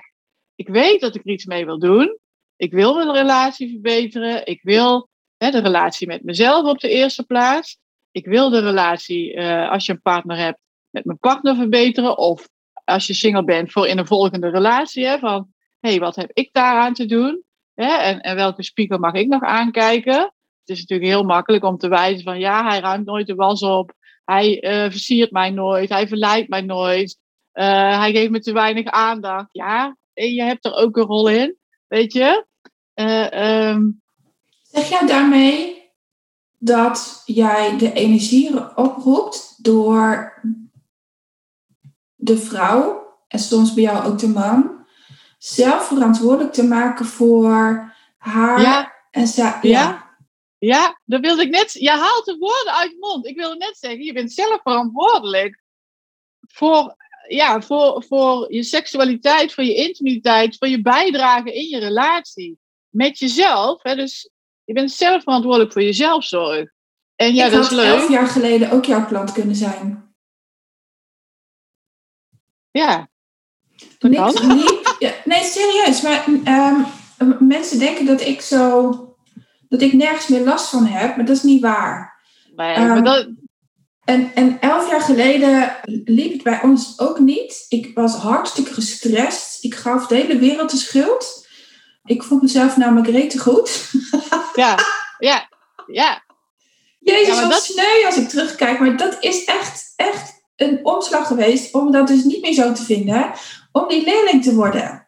Ik 0.56 0.68
weet 0.68 1.02
dat 1.02 1.16
ik 1.16 1.26
er 1.26 1.32
iets 1.32 1.46
mee 1.46 1.66
wil 1.66 1.80
doen. 1.80 2.18
Ik 2.56 2.72
wil 2.72 2.96
mijn 2.96 3.12
relatie 3.12 3.70
verbeteren. 3.70 4.46
Ik 4.46 4.62
wil 4.62 5.10
hè, 5.38 5.52
de 5.52 5.60
relatie 5.60 6.08
met 6.08 6.24
mezelf 6.24 6.66
op 6.66 6.80
de 6.80 6.90
eerste 6.90 7.24
plaats. 7.24 7.78
Ik 8.12 8.26
wil 8.26 8.50
de 8.50 8.60
relatie, 8.60 9.34
uh, 9.34 9.70
als 9.70 9.86
je 9.86 9.92
een 9.92 10.02
partner 10.02 10.38
hebt, 10.38 10.60
met 10.90 11.06
mijn 11.06 11.20
partner 11.20 11.56
verbeteren. 11.56 12.18
Of 12.18 12.50
als 12.86 13.08
je 13.08 13.14
single 13.14 13.44
bent, 13.44 13.72
voor 13.72 13.88
in 13.88 13.98
een 13.98 14.08
volgende 14.08 14.50
relatie. 14.50 15.06
Hè, 15.06 15.20
van, 15.20 15.48
hé, 15.80 15.90
hey, 15.90 16.00
wat 16.00 16.16
heb 16.16 16.30
ik 16.34 16.50
daaraan 16.52 16.94
te 16.94 17.06
doen? 17.06 17.44
En, 17.76 18.22
en 18.22 18.36
welke 18.36 18.64
spiegel 18.64 18.98
mag 18.98 19.14
ik 19.14 19.28
nog 19.28 19.42
aankijken? 19.42 20.20
Het 20.60 20.70
is 20.76 20.80
natuurlijk 20.80 21.10
heel 21.10 21.24
makkelijk 21.24 21.64
om 21.64 21.78
te 21.78 21.88
wijzen 21.88 22.24
van 22.24 22.40
ja, 22.40 22.68
hij 22.68 22.80
ruimt 22.80 23.06
nooit 23.06 23.28
de 23.28 23.36
was 23.36 23.62
op. 23.62 23.94
Hij 24.26 24.64
uh, 24.64 24.92
versiert 24.92 25.32
mij 25.32 25.50
nooit. 25.50 25.90
Hij 25.90 26.08
verleidt 26.08 26.50
mij 26.50 26.62
nooit. 26.62 27.20
Uh, 27.54 28.00
hij 28.00 28.12
geeft 28.12 28.32
me 28.32 28.40
te 28.40 28.54
weinig 28.54 28.86
aandacht. 28.86 29.50
Ja, 29.52 29.98
en 30.14 30.34
je 30.34 30.44
hebt 30.44 30.66
er 30.66 30.74
ook 30.74 30.98
een 30.98 31.04
rol 31.04 31.30
in. 31.30 31.58
Weet 31.88 32.14
je? 32.14 32.46
Uh, 32.96 33.70
um... 33.70 34.02
Zeg 34.62 34.90
jij 34.90 35.08
daarmee 35.08 35.82
dat 36.58 37.22
jij 37.26 37.78
de 37.78 37.94
energie 37.94 38.76
oproept 38.78 39.64
door 39.64 40.34
de 42.16 42.38
vrouw, 42.38 43.08
en 43.28 43.40
soms 43.40 43.74
bij 43.74 43.84
jou 43.84 44.06
ook 44.06 44.20
de 44.20 44.28
man, 44.28 44.83
zelf 45.44 45.88
verantwoordelijk 45.88 46.54
te 46.54 46.64
maken 46.64 47.06
voor 47.06 47.52
haar. 48.18 48.62
Ja. 48.62 48.94
En 49.12 49.28
ja. 49.36 49.60
ja. 49.62 50.12
Ja, 50.58 51.00
dat 51.06 51.22
wilde 51.22 51.42
ik 51.42 51.50
net. 51.50 51.74
Je 51.74 51.90
haalt 51.90 52.26
de 52.26 52.38
woorden 52.38 52.74
uit 52.74 52.92
je 52.92 52.98
mond. 53.00 53.28
Ik 53.28 53.38
wilde 53.38 53.56
net 53.56 53.78
zeggen, 53.78 54.04
je 54.04 54.14
bent 54.14 54.32
zelf 54.32 54.62
verantwoordelijk 54.62 55.64
voor, 56.48 56.96
ja, 57.28 57.62
voor, 57.62 58.04
voor 58.08 58.54
je 58.54 58.64
seksualiteit, 58.64 59.54
voor 59.54 59.64
je 59.64 59.76
intimiteit, 59.76 60.58
voor 60.58 60.68
je 60.68 60.82
bijdrage 60.82 61.54
in 61.54 61.68
je 61.68 61.80
relatie 61.80 62.60
met 62.90 63.20
jezelf. 63.20 63.84
Hè? 63.84 63.96
Dus 63.96 64.30
je 64.64 64.74
bent 64.74 64.92
zelf 64.92 65.24
verantwoordelijk 65.24 65.72
voor 65.72 65.82
je 65.82 65.94
zelfzorg. 65.94 66.72
En 67.16 67.34
ja, 67.34 67.46
ik 67.46 67.52
dat 67.52 67.64
is 67.64 67.70
leuk. 67.70 67.86
elf 67.86 68.10
jaar 68.10 68.28
geleden 68.28 68.72
ook 68.72 68.86
jouw 68.86 69.06
klant 69.06 69.32
kunnen 69.32 69.56
zijn. 69.56 70.16
Ja. 72.72 73.10
Niks, 74.00 74.34
kan. 74.34 74.56
niet, 74.56 74.96
ja, 75.00 75.14
nee, 75.34 75.44
serieus. 75.44 76.02
Maar 76.02 76.26
ehm, 76.44 76.82
mensen 77.40 77.80
denken 77.80 78.06
dat 78.06 78.22
ik 78.22 78.42
zo... 78.42 78.98
Dat 79.70 79.82
ik 79.82 79.94
nergens 79.94 80.28
meer 80.28 80.44
last 80.44 80.70
van 80.70 80.86
heb. 80.86 81.16
Maar 81.16 81.26
dat 81.26 81.36
is 81.36 81.44
niet 81.44 81.62
waar. 81.62 82.22
Nee, 82.56 82.74
Ehm, 82.76 82.88
maar 82.88 83.04
dat, 83.04 83.28
En, 84.06 84.32
en 84.36 84.58
elf 84.60 84.90
jaar 84.90 85.02
geleden 85.02 85.76
liep 86.06 86.34
het 86.34 86.44
bij 86.44 86.60
ons 86.62 87.00
ook 87.00 87.20
niet. 87.20 87.66
Ik 87.70 87.92
was 87.94 88.16
hartstikke 88.16 88.74
gestrest. 88.74 89.64
Ik 89.64 89.76
gaf 89.76 90.08
de 90.08 90.16
hele 90.16 90.38
wereld 90.38 90.72
de 90.72 90.78
schuld. 90.78 91.48
Ik 92.04 92.24
vond 92.24 92.42
mezelf 92.42 92.78
namelijk 92.78 93.08
rete 93.08 93.40
goed. 93.40 93.92
ja, 94.56 94.78
ja, 95.18 95.48
ja. 95.88 96.24
Jezus, 97.00 97.28
Ja, 97.28 97.34
maar 97.34 97.44
wat 97.44 97.52
dat- 97.52 97.64
sneu 97.64 98.06
als 98.06 98.18
ik 98.18 98.30
terugkijk. 98.30 98.80
Maar 98.80 98.98
dat 98.98 99.18
is 99.20 99.44
echt, 99.44 99.94
echt 99.96 100.34
een 100.56 100.80
omslag 100.86 101.28
geweest 101.28 101.74
om 101.74 101.92
dat 101.92 102.08
dus 102.08 102.24
niet 102.24 102.42
meer 102.42 102.54
zo 102.54 102.74
te 102.74 102.84
vinden. 102.84 103.32
Om 103.72 103.88
die 103.88 104.04
leerling 104.04 104.44
te 104.44 104.54
worden. 104.56 105.03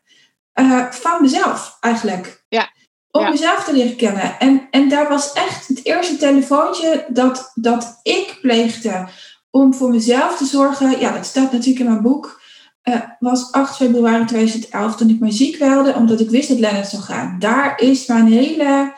Eh, 0.55 0.91
van 0.91 1.21
mezelf 1.21 1.77
eigenlijk. 1.79 2.43
Ja. 2.49 2.69
Om 3.11 3.21
Ja. 3.21 3.29
mezelf 3.29 3.63
te 3.63 3.73
leren 3.73 3.95
kennen. 3.95 4.39
En, 4.39 4.67
en 4.71 4.89
daar 4.89 5.09
was 5.09 5.33
echt 5.33 5.67
het 5.67 5.85
eerste 5.85 6.17
telefoontje 6.17 7.05
dat, 7.09 7.51
dat 7.55 7.99
ik 8.03 8.37
pleegde 8.41 9.07
om 9.49 9.73
voor 9.73 9.89
mezelf 9.89 10.37
te 10.37 10.45
zorgen. 10.45 10.99
Ja, 10.99 11.11
dat 11.11 11.25
staat 11.25 11.51
natuurlijk 11.51 11.79
in 11.79 11.85
mijn 11.91 12.01
boek. 12.01 12.43
eh, 12.81 13.01
was 13.19 13.51
8 13.51 13.75
februari 13.75 14.25
2011 14.25 14.95
toen 14.95 15.09
ik 15.09 15.19
me 15.19 15.31
ziek 15.31 15.57
welde, 15.57 15.93
omdat 15.93 16.19
ik 16.19 16.29
wist 16.29 16.49
dat 16.49 16.59
Lennart 16.59 16.87
zou 16.87 17.01
gaan. 17.03 17.35
Daar 17.39 17.79
is 17.79 18.05
mijn 18.05 18.27
hele 18.27 18.93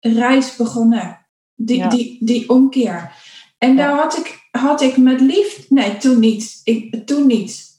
reis 0.00 0.56
begonnen. 0.56 1.26
Die, 1.54 1.76
Ja. 1.78 1.88
die, 1.88 2.18
die 2.24 2.48
omkeer. 2.48 3.12
En 3.58 3.76
daar 3.76 3.94
had 3.94 4.16
ik, 4.18 4.48
had 4.50 4.80
ik 4.80 4.96
met 4.96 5.20
liefde. 5.20 5.62
Nee, 5.68 5.96
toen 5.96 6.18
niet. 6.18 6.60
Ik, 6.64 7.06
toen 7.06 7.26
niet. 7.26 7.71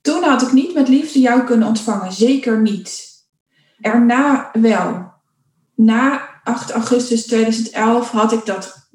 Toen 0.00 0.22
had 0.22 0.42
ik 0.42 0.52
niet 0.52 0.74
met 0.74 0.88
liefde 0.88 1.20
jou 1.20 1.44
kunnen 1.44 1.68
ontvangen. 1.68 2.12
Zeker 2.12 2.60
niet. 2.60 3.08
Erna 3.80 4.50
wel. 4.52 5.12
Na 5.74 6.28
8 6.44 6.70
augustus 6.70 7.26
2011 7.26 8.10
had 8.10 8.32
ik 8.32 8.46
dat. 8.46 8.88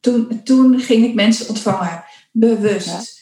Toen, 0.00 0.40
toen 0.44 0.80
ging 0.80 1.04
ik 1.04 1.14
mensen 1.14 1.48
ontvangen. 1.48 2.04
Bewust. 2.32 3.20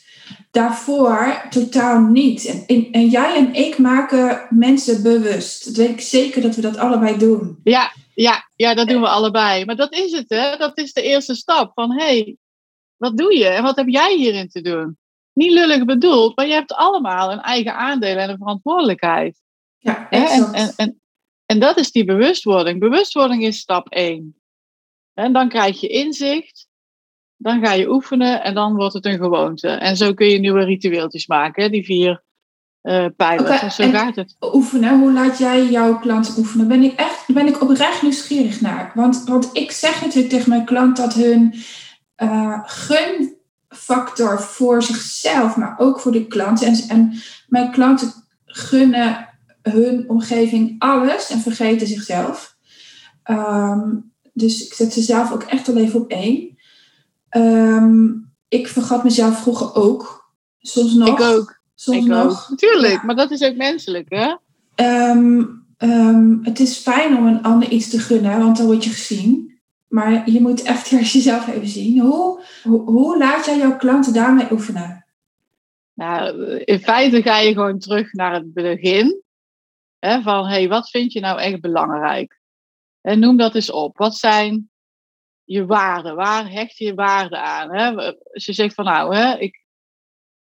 Daarvoor 0.50 1.46
totaal 1.50 2.00
niet. 2.00 2.44
En, 2.44 2.64
en, 2.66 2.90
en 2.90 3.08
jij 3.08 3.36
en 3.36 3.54
ik 3.54 3.78
maken 3.78 4.46
mensen 4.50 5.02
bewust. 5.02 5.64
Dat 5.64 5.74
weet 5.74 5.88
ik 5.88 6.00
zeker 6.00 6.42
dat 6.42 6.54
we 6.54 6.60
dat 6.60 6.76
allebei 6.76 7.18
doen. 7.18 7.60
Ja, 7.64 7.92
ja, 8.14 8.50
ja, 8.56 8.74
dat 8.74 8.88
doen 8.88 9.00
we 9.00 9.08
allebei. 9.08 9.64
Maar 9.64 9.76
dat 9.76 9.92
is 9.92 10.12
het, 10.12 10.28
hè? 10.28 10.56
Dat 10.56 10.78
is 10.78 10.92
de 10.92 11.02
eerste 11.02 11.34
stap. 11.34 11.72
Van 11.74 11.92
hé, 11.92 12.04
hey, 12.04 12.36
wat 12.96 13.16
doe 13.16 13.38
je 13.38 13.46
en 13.46 13.62
wat 13.62 13.76
heb 13.76 13.88
jij 13.88 14.16
hierin 14.16 14.48
te 14.48 14.60
doen? 14.60 14.98
Niet 15.32 15.52
lullig 15.52 15.84
bedoeld, 15.84 16.36
maar 16.36 16.46
je 16.46 16.52
hebt 16.52 16.72
allemaal 16.72 17.32
een 17.32 17.40
eigen 17.40 17.74
aandeel 17.74 18.16
en 18.16 18.30
een 18.30 18.38
verantwoordelijkheid. 18.38 19.40
Ja? 19.78 20.10
En, 20.10 20.52
en, 20.52 20.72
en, 20.76 21.00
en 21.46 21.58
dat 21.58 21.76
is 21.76 21.92
die 21.92 22.04
bewustwording. 22.04 22.80
Bewustwording 22.80 23.42
is 23.42 23.58
stap 23.58 23.88
1. 23.88 24.40
En 25.14 25.32
dan 25.32 25.48
krijg 25.48 25.80
je 25.80 25.88
inzicht, 25.88 26.68
dan 27.36 27.64
ga 27.64 27.72
je 27.72 27.90
oefenen 27.90 28.42
en 28.42 28.54
dan 28.54 28.76
wordt 28.76 28.94
het 28.94 29.06
een 29.06 29.18
gewoonte. 29.18 29.68
En 29.68 29.96
zo 29.96 30.14
kun 30.14 30.26
je 30.26 30.38
nieuwe 30.38 30.64
ritueeltjes 30.64 31.26
maken, 31.26 31.70
die 31.70 31.84
vier 31.84 32.22
eh 32.80 33.06
pijlers. 33.16 33.74
Zo 33.74 33.90
gaat 33.90 34.16
het. 34.16 34.36
oefenen. 34.40 34.98
Hoe 34.98 35.12
laat 35.12 35.38
jij 35.38 35.66
jouw 35.66 35.98
klanten 35.98 36.38
oefenen? 36.38 36.68
Ben 36.68 36.82
ik 36.82 36.94
echt 36.94 37.34
ben 37.34 37.46
ik 37.46 37.62
oprecht 37.62 38.02
nieuwsgierig 38.02 38.60
naar. 38.60 38.92
Want, 38.94 39.24
want 39.24 39.50
ik 39.52 39.70
zeg 39.70 40.00
natuurlijk 40.00 40.32
tegen 40.32 40.48
mijn 40.48 40.64
klant 40.64 40.96
dat 40.96 41.14
hun 41.14 41.54
eh, 42.14 42.64
gunfactor 43.70 44.40
voor 44.40 44.82
zichzelf, 44.82 45.56
maar 45.56 45.74
ook 45.78 46.00
voor 46.00 46.12
de 46.12 46.26
klant. 46.26 46.62
En, 46.62 46.74
en 46.88 47.12
mijn 47.48 47.70
klanten 47.70 48.12
gunnen 48.44 49.28
hun 49.62 50.04
omgeving 50.08 50.74
alles 50.78 51.30
en 51.30 51.40
vergeten 51.40 51.86
zichzelf. 51.86 52.56
Ehm, 53.22 53.90
dus 54.32 54.66
ik 54.66 54.74
zet 54.74 54.92
ze 54.92 55.02
zelf 55.02 55.32
ook 55.32 55.42
echt 55.42 55.68
al 55.68 55.76
even 55.76 56.00
op 56.00 56.10
één. 56.10 56.58
Ehm, 57.28 58.06
ik 58.48 58.68
vergat 58.68 59.04
mezelf 59.04 59.40
vroeger 59.42 59.74
ook. 59.74 60.30
Soms 60.58 60.94
nog. 60.94 61.08
Ik 61.08 61.20
ook. 61.20 61.58
Soms 61.74 61.98
Ik 61.98 62.04
nog. 62.04 62.24
ook. 62.42 62.50
Natuurlijk, 62.50 62.92
Ja. 62.92 63.02
maar 63.04 63.16
dat 63.16 63.30
is 63.30 63.42
ook 63.42 63.56
menselijk, 63.56 64.06
hè? 64.08 64.34
Ehm, 64.74 65.44
het 66.42 66.60
is 66.60 66.76
fijn 66.76 67.16
om 67.16 67.26
een 67.26 67.42
ander 67.42 67.68
iets 67.68 67.88
te 67.88 67.98
gunnen, 67.98 68.38
want 68.38 68.56
dan 68.56 68.66
word 68.66 68.84
je 68.84 68.90
gezien. 68.90 69.49
Maar 69.90 70.30
je 70.30 70.40
moet 70.40 70.62
echt 70.62 70.88
jezelf 70.88 71.48
even 71.48 71.68
zien. 71.68 72.00
Hoe, 72.00 72.40
hoe, 72.62 73.18
laat 73.18 73.44
jij 73.44 73.58
jouw 73.58 73.76
klanten 73.76 74.12
daarmee 74.12 74.52
oefenen? 74.52 75.06
Nou, 75.94 76.56
in 76.56 76.80
feite 76.80 77.22
ga 77.22 77.38
je 77.38 77.52
gewoon 77.52 77.78
terug 77.78 78.12
naar 78.12 78.32
het 78.34 78.52
begin. 78.52 79.22
Hè, 79.98 80.22
van, 80.22 80.46
hey, 80.46 80.68
wat 80.68 80.90
vind 80.90 81.12
je 81.12 81.20
nou 81.20 81.40
echt 81.40 81.60
belangrijk? 81.60 82.40
En 83.00 83.18
noem 83.18 83.36
dat 83.36 83.54
eens 83.54 83.70
op. 83.70 83.96
Wat 83.96 84.16
zijn 84.16 84.70
je 85.44 85.66
waarden? 85.66 86.16
Waar 86.16 86.50
hecht 86.50 86.76
je 86.76 86.94
waarde 86.94 87.38
aan? 87.38 87.74
Hè? 87.74 88.14
Als 88.32 88.46
je 88.46 88.52
zegt 88.52 88.74
van, 88.74 88.84
nou, 88.84 89.16
hè, 89.16 89.38
ik, 89.38 89.64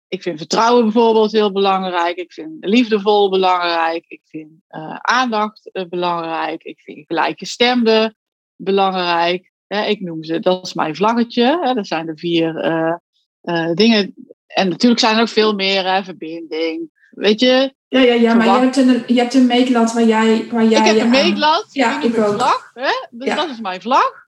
ik 0.08 0.22
vind 0.22 0.38
vertrouwen 0.38 0.82
bijvoorbeeld 0.82 1.32
heel 1.32 1.52
belangrijk. 1.52 2.16
Ik 2.16 2.32
vind 2.32 2.64
liefdevol 2.64 3.30
belangrijk. 3.30 4.04
Ik 4.08 4.20
vind 4.24 4.50
eh, 4.66 4.96
aandacht 4.96 5.70
eh, 5.72 5.84
belangrijk. 5.88 6.62
Ik 6.62 6.80
vind 6.80 7.06
gelijkgestemde 7.06 8.14
belangrijk. 8.56 9.52
Hè? 9.66 9.84
Ik 9.86 10.00
noem 10.00 10.24
ze, 10.24 10.40
dat 10.40 10.66
is 10.66 10.74
mijn 10.74 10.96
vlaggetje. 10.96 11.58
Hè? 11.62 11.74
Dat 11.74 11.86
zijn 11.86 12.06
de 12.06 12.16
vier 12.16 12.56
eh, 12.56 12.94
eh, 13.40 13.74
dingen 13.74 14.14
en 14.46 14.68
natuurlijk 14.68 15.00
zijn 15.00 15.14
er 15.16 15.20
ook 15.20 15.28
veel 15.28 15.54
meer, 15.54 15.92
hè, 15.92 16.04
verbinding. 16.04 16.90
Weet 17.10 17.40
je, 17.40 17.74
Ja, 17.88 18.00
ja, 18.00 18.14
ja 18.14 18.34
maar 18.34 18.46
je 18.46 18.52
hebt, 18.52 18.76
een, 18.76 19.02
je 19.06 19.14
hebt 19.20 19.34
een 19.34 19.46
meetlat 19.46 19.92
waar 19.92 20.04
jij, 20.04 20.46
waar 20.50 20.64
jij 20.64 20.80
ik 20.80 20.86
heb 20.86 20.96
een 20.96 21.02
aan- 21.02 21.10
meetlat, 21.10 21.66
Ja, 21.72 22.02
ik 22.02 22.18
ook. 22.18 22.34
vlag. 22.34 22.70
Hè? 22.74 23.06
Dus 23.10 23.26
Ja. 23.28 23.34
Dat 23.34 23.48
is 23.50 23.60
mijn 23.60 23.80
vlag. 23.80 24.24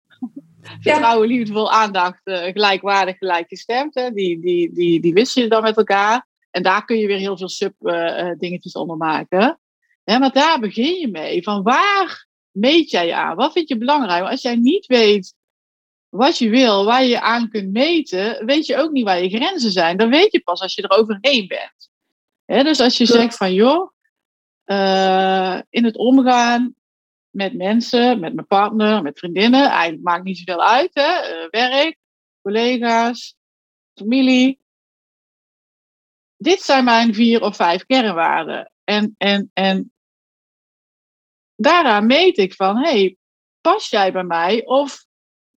Vertrouwen, 0.79 1.27
liefdevol, 1.27 1.71
aandacht, 1.71 2.21
eh, 2.23 2.51
gelijkwaardig, 2.51 3.17
gelijkgestemd. 3.17 3.95
Hè? 3.95 4.09
Die, 4.11 4.39
die, 4.39 4.73
die, 4.73 5.01
die 5.01 5.13
wissel 5.13 5.41
je 5.43 5.49
dan 5.49 5.61
met 5.63 5.77
elkaar. 5.77 6.25
En 6.51 6.63
daar 6.63 6.85
kun 6.85 6.97
je 6.97 7.07
weer 7.07 7.17
heel 7.17 7.37
veel 7.37 7.49
sub-dingetjes 7.49 8.73
onder 8.73 8.97
maken. 8.97 9.59
Hè, 10.03 10.19
maar 10.19 10.31
daar 10.31 10.59
begin 10.59 10.99
je 10.99 11.07
mee. 11.07 11.43
Van 11.43 11.63
waar 11.63 12.27
meet 12.53 12.89
jij 12.89 13.05
je 13.05 13.15
aan? 13.15 13.35
Wat 13.35 13.51
vind 13.51 13.67
je 13.67 13.77
belangrijk? 13.77 14.19
Want 14.19 14.31
als 14.31 14.41
jij 14.41 14.55
niet 14.55 14.85
weet 14.85 15.35
wat 16.09 16.37
je 16.37 16.49
wil, 16.49 16.85
waar 16.85 17.03
je 17.03 17.09
je 17.09 17.21
aan 17.21 17.49
kunt 17.49 17.71
meten, 17.71 18.45
weet 18.45 18.65
je 18.65 18.77
ook 18.77 18.91
niet 18.91 19.05
waar 19.05 19.23
je 19.23 19.37
grenzen 19.37 19.71
zijn. 19.71 19.97
Dan 19.97 20.09
weet 20.09 20.31
je 20.31 20.41
pas 20.41 20.61
als 20.61 20.75
je 20.75 20.81
er 20.81 20.97
overheen 20.97 21.47
bent. 21.47 21.91
Dus 22.65 22.79
als 22.79 22.97
je 22.97 23.05
Klopt. 23.05 23.21
zegt 23.21 23.37
van 23.37 23.53
joh, 23.53 23.91
eh, 24.63 25.59
in 25.69 25.85
het 25.85 25.97
omgaan 25.97 26.75
met 27.29 27.53
mensen, 27.53 28.19
met 28.19 28.33
mijn 28.33 28.47
partner, 28.47 29.01
met 29.01 29.19
vriendinnen, 29.19 29.69
eigenlijk 29.69 30.03
maakt 30.03 30.23
niet 30.23 30.37
zoveel 30.37 30.63
uit. 30.63 30.89
Hè? 30.93 31.01
eh, 31.01 31.49
werk, 31.49 31.97
collega's, 32.41 33.35
familie. 33.93 34.59
Dit 36.37 36.61
zijn 36.61 36.83
mijn 36.83 37.13
vier 37.13 37.41
of 37.41 37.55
vijf 37.55 37.85
kernwaarden. 37.85 38.71
En, 38.83 39.15
en, 39.17 39.49
en 39.53 39.91
daaraan 41.63 42.05
meet 42.05 42.37
ik 42.37 42.53
van, 42.53 42.77
hey, 42.77 43.17
pas 43.61 43.89
jij 43.89 44.11
bij 44.11 44.23
mij 44.23 44.65
of 44.65 45.05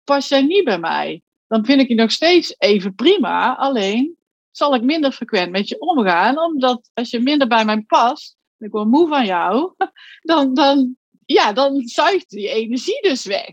pas 0.04 0.28
jij 0.28 0.42
niet 0.42 0.64
bij 0.64 0.78
mij? 0.78 1.22
Dan 1.48 1.64
vind 1.64 1.80
ik 1.80 1.88
je 1.88 1.94
nog 1.94 2.10
steeds 2.10 2.54
even 2.58 2.94
prima, 2.94 3.56
alleen 3.56 4.16
zal 4.50 4.74
ik 4.74 4.82
minder 4.82 5.12
frequent 5.12 5.50
met 5.50 5.68
je 5.68 5.80
omgaan, 5.80 6.38
omdat 6.38 6.90
als 6.94 7.10
je 7.10 7.20
minder 7.20 7.48
bij 7.48 7.64
mij 7.64 7.80
past, 7.80 8.36
en 8.58 8.66
ik 8.66 8.72
word 8.72 8.88
moe 8.88 9.08
van 9.08 9.26
jou, 9.26 9.74
dan, 10.30 10.54
dan, 10.54 10.96
ja, 11.26 11.52
dan 11.52 11.82
zuigt 11.86 12.30
die 12.30 12.48
energie 12.48 13.02
dus 13.02 13.24
weg. 13.24 13.50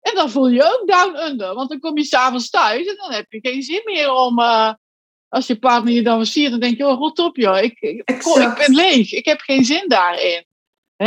En 0.00 0.14
dan 0.14 0.30
voel 0.30 0.48
je 0.48 0.62
ook 0.62 0.88
down 0.88 1.30
under, 1.30 1.54
want 1.54 1.68
dan 1.68 1.78
kom 1.78 1.96
je 1.96 2.04
s'avonds 2.04 2.50
thuis 2.50 2.86
en 2.86 2.96
dan 2.96 3.12
heb 3.12 3.32
je 3.32 3.40
geen 3.40 3.62
zin 3.62 3.82
meer 3.84 4.12
om, 4.12 4.38
eh, 4.38 4.72
als 5.28 5.46
je 5.46 5.58
partner 5.58 5.92
je 5.92 6.02
dan 6.02 6.16
versiert, 6.16 6.50
dan 6.50 6.60
denk 6.60 6.76
je, 6.76 6.86
oh, 6.86 6.98
rot 6.98 7.18
op 7.18 7.36
joh, 7.36 7.62
ik, 7.62 7.80
ik, 7.80 8.04
ben 8.56 8.74
leeg, 8.74 9.12
ik 9.12 9.24
heb 9.24 9.40
geen 9.40 9.64
zin 9.64 9.88
daarin. 9.88 10.46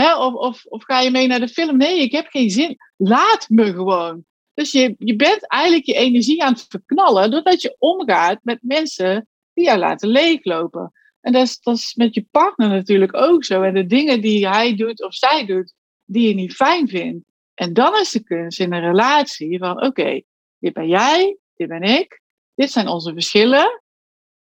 Of, 0.04 0.34
of, 0.34 0.66
of 0.66 0.84
ga 0.84 1.00
je 1.02 1.12
mee 1.12 1.28
naar 1.28 1.40
de 1.40 1.48
film? 1.48 1.78
Nee, 1.78 2.00
ik 2.00 2.12
heb 2.12 2.28
geen 2.28 2.50
zin. 2.50 2.78
Laat 2.98 3.46
me 3.50 3.74
gewoon. 3.74 4.26
Dus 4.54 4.72
je, 4.72 4.96
je 4.98 5.16
bent 5.16 5.48
eigenlijk 5.48 5.86
je 5.86 5.94
energie 5.94 6.44
aan 6.44 6.54
het 6.54 6.66
verknallen 6.70 7.32
doordat 7.32 7.62
je 7.62 7.76
omgaat 7.80 8.40
met 8.44 8.60
mensen 8.62 9.28
die 9.54 9.66
jou 9.66 9.80
laten 9.80 10.10
leeglopen. 10.10 10.92
En 11.22 11.32
dat 11.32 11.44
is, 11.44 11.60
dat 11.60 11.76
is 11.76 11.96
met 11.96 12.14
je 12.14 12.28
partner 12.32 12.70
natuurlijk 12.70 13.16
ook 13.16 13.46
zo. 13.46 13.62
En 13.62 13.74
de 13.74 13.86
dingen 13.86 14.22
die 14.22 14.48
hij 14.48 14.76
doet 14.76 15.04
of 15.04 15.16
zij 15.16 15.46
doet, 15.46 15.74
die 16.06 16.28
je 16.28 16.34
niet 16.34 16.54
fijn 16.54 16.88
vindt, 16.88 17.26
En 17.54 17.74
dan 17.74 18.00
is 18.00 18.12
de 18.12 18.24
kunst 18.24 18.60
in 18.60 18.74
een 18.74 18.82
relatie 18.82 19.58
van, 19.58 19.84
oké, 19.84 20.22
dit 20.60 20.74
ben 20.74 20.88
jij, 20.88 21.38
dit 21.56 21.68
ben 21.68 21.82
ik, 21.82 22.22
dit 22.56 22.72
zijn 22.72 22.88
onze 22.88 23.14
verschillen. 23.14 23.82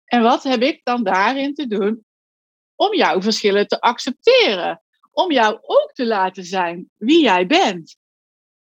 En 0.04 0.22
wat 0.22 0.42
heb 0.42 0.62
ik 0.62 0.80
dan 0.84 1.04
daarin 1.04 1.54
te 1.54 1.66
doen 1.66 2.04
om 2.74 2.94
jouw 2.94 3.22
verschillen 3.22 3.66
te 3.66 3.80
accepteren? 3.80 4.83
Om 5.14 5.32
jou 5.32 5.58
ook 5.62 5.90
te 5.92 6.06
laten 6.06 6.44
zijn 6.44 6.90
wie 6.96 7.22
jij 7.22 7.46
bent. 7.46 7.96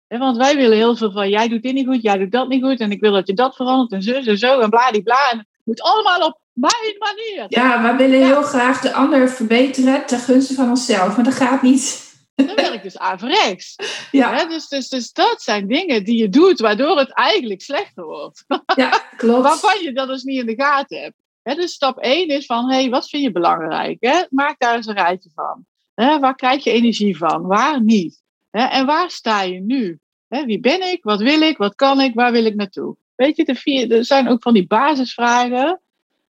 Want 0.07 0.37
wij 0.37 0.55
willen 0.55 0.77
heel 0.77 0.95
veel 0.95 1.11
van, 1.11 1.29
jij 1.29 1.47
doet 1.47 1.61
dit 1.61 1.73
niet 1.73 1.87
goed, 1.87 2.01
jij 2.01 2.17
doet 2.17 2.31
dat 2.31 2.47
niet 2.47 2.63
goed, 2.63 2.79
en 2.79 2.91
ik 2.91 3.01
wil 3.01 3.11
dat 3.11 3.27
je 3.27 3.33
dat 3.33 3.55
verandert, 3.55 3.91
en 3.91 4.01
zo 4.01 4.31
en 4.31 4.37
zo, 4.37 4.59
en 4.59 4.69
bladibla. 4.69 5.31
En 5.31 5.37
het 5.37 5.47
moet 5.63 5.81
allemaal 5.81 6.27
op 6.27 6.39
mijn 6.53 6.95
manier. 6.99 7.45
Ja, 7.47 7.81
wij 7.81 7.95
willen 7.95 8.25
heel 8.25 8.41
graag 8.41 8.81
de 8.81 8.93
ander 8.93 9.29
verbeteren 9.29 10.05
ten 10.05 10.19
gunste 10.19 10.53
van 10.53 10.69
onszelf, 10.69 11.15
maar 11.15 11.25
dat 11.25 11.33
gaat 11.33 11.61
niet. 11.61 12.11
Dan 12.35 12.55
werkt 12.55 12.83
dus 12.83 12.97
averechts. 12.97 13.75
Ja. 14.11 14.45
dus, 14.45 14.67
dus, 14.67 14.89
dus 14.89 15.11
dat 15.11 15.41
zijn 15.41 15.67
dingen 15.67 16.03
die 16.03 16.17
je 16.17 16.29
doet 16.29 16.59
waardoor 16.59 16.97
het 16.97 17.13
eigenlijk 17.13 17.61
slechter 17.61 18.03
wordt. 18.03 18.43
Ja, 18.75 18.89
klopt. 19.17 19.43
Waarvan 19.43 19.81
je 19.81 19.93
dat 19.93 20.07
dus 20.07 20.23
niet 20.23 20.39
in 20.39 20.45
de 20.45 20.63
gaten 20.63 21.01
hebt. 21.01 21.57
dus 21.57 21.73
stap 21.73 21.97
1 21.97 22.27
is 22.27 22.45
van, 22.45 22.69
hé, 22.69 22.75
hey, 22.75 22.89
wat 22.89 23.09
vind 23.09 23.23
je 23.23 23.31
belangrijk? 23.31 24.27
Maak 24.29 24.59
daar 24.59 24.75
eens 24.75 24.87
een 24.87 24.95
rijtje 24.95 25.29
van. 25.35 25.65
Waar 25.93 26.35
krijg 26.35 26.63
je 26.63 26.71
energie 26.71 27.17
van? 27.17 27.41
Waar 27.41 27.83
niet? 27.83 28.21
en 28.51 28.85
waar 28.85 29.09
sta 29.09 29.41
je 29.41 29.59
nu? 29.59 29.99
wie 30.27 30.59
ben 30.59 30.91
ik? 30.91 31.03
Wat 31.03 31.21
wil 31.21 31.41
ik? 31.41 31.57
Wat 31.57 31.75
kan 31.75 32.01
ik? 32.01 32.13
Waar 32.13 32.31
wil 32.31 32.45
ik 32.45 32.55
naartoe? 32.55 32.97
Weet 33.15 33.35
je, 33.35 33.45
de 33.45 33.95
er 33.95 34.05
zijn 34.05 34.27
ook 34.27 34.41
van 34.41 34.53
die 34.53 34.67
basisvragen. 34.67 35.81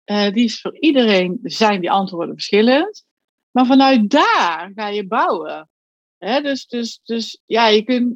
Uh, 0.05 0.31
die 0.31 0.43
is 0.43 0.61
voor 0.61 0.77
iedereen, 0.79 1.39
zijn 1.43 1.81
die 1.81 1.91
antwoorden 1.91 2.33
verschillend. 2.33 3.05
Maar 3.51 3.65
vanuit 3.65 4.09
daar 4.09 4.71
ga 4.75 4.87
je 4.87 5.07
bouwen. 5.07 5.69
dus, 6.17 6.67
dus, 6.67 6.99
dus 7.03 7.41
ja, 7.45 7.67
je 7.67 7.83
kunt 7.83 8.15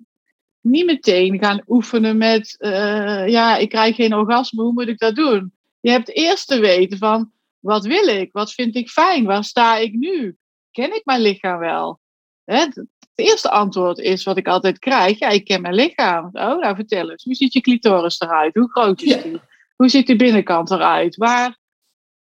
niet 0.62 0.86
meteen 0.86 1.40
gaan 1.40 1.64
oefenen 1.68 2.18
met, 2.18 2.56
uh, 2.60 3.28
ja, 3.28 3.58
ik 3.58 3.70
krijg 3.70 3.96
geen 3.96 4.14
orgasme, 4.14 4.64
hoe 4.64 4.74
moet 4.74 4.88
ik 4.88 4.98
dat 4.98 5.16
doen? 5.16 5.54
Je 5.80 5.92
hebt 5.92 6.16
eerst 6.16 6.48
te 6.48 6.60
weten 6.60 6.98
van, 6.98 7.32
wat 7.60 7.86
wil 7.86 8.08
ik? 8.08 8.32
Wat 8.32 8.54
vind 8.54 8.76
ik 8.76 8.90
fijn? 8.90 9.26
Waar 9.26 9.44
sta 9.44 9.78
ik 9.78 9.94
nu? 9.94 10.38
Ken 10.72 10.96
ik 10.96 11.02
mijn 11.06 11.22
lichaam 11.22 11.60
wel? 11.60 12.00
het 12.44 12.86
eerste 13.16 13.50
antwoord 13.50 13.98
is 13.98 14.24
wat 14.24 14.38
ik 14.38 14.48
altijd 14.48 14.80
krijg, 14.80 15.20
ja, 15.20 15.30
ik 15.30 15.46
ken 15.46 15.62
mijn 15.62 15.74
lichaam. 15.74 16.26
Oh, 16.26 16.60
nou 16.60 16.76
vertel 16.76 17.12
eens, 17.12 17.24
hoe 17.24 17.36
ziet 17.36 17.54
je 17.54 17.62
clitoris 17.62 18.20
eruit? 18.20 18.56
Hoe 18.56 18.72
groot 18.72 19.02
is 19.02 19.22
die? 19.22 19.40
Hoe 19.76 19.90
ziet 19.90 20.08
de 20.08 20.16
binnenkant 20.16 20.72
eruit? 20.72 21.16
Waar, 21.16 21.58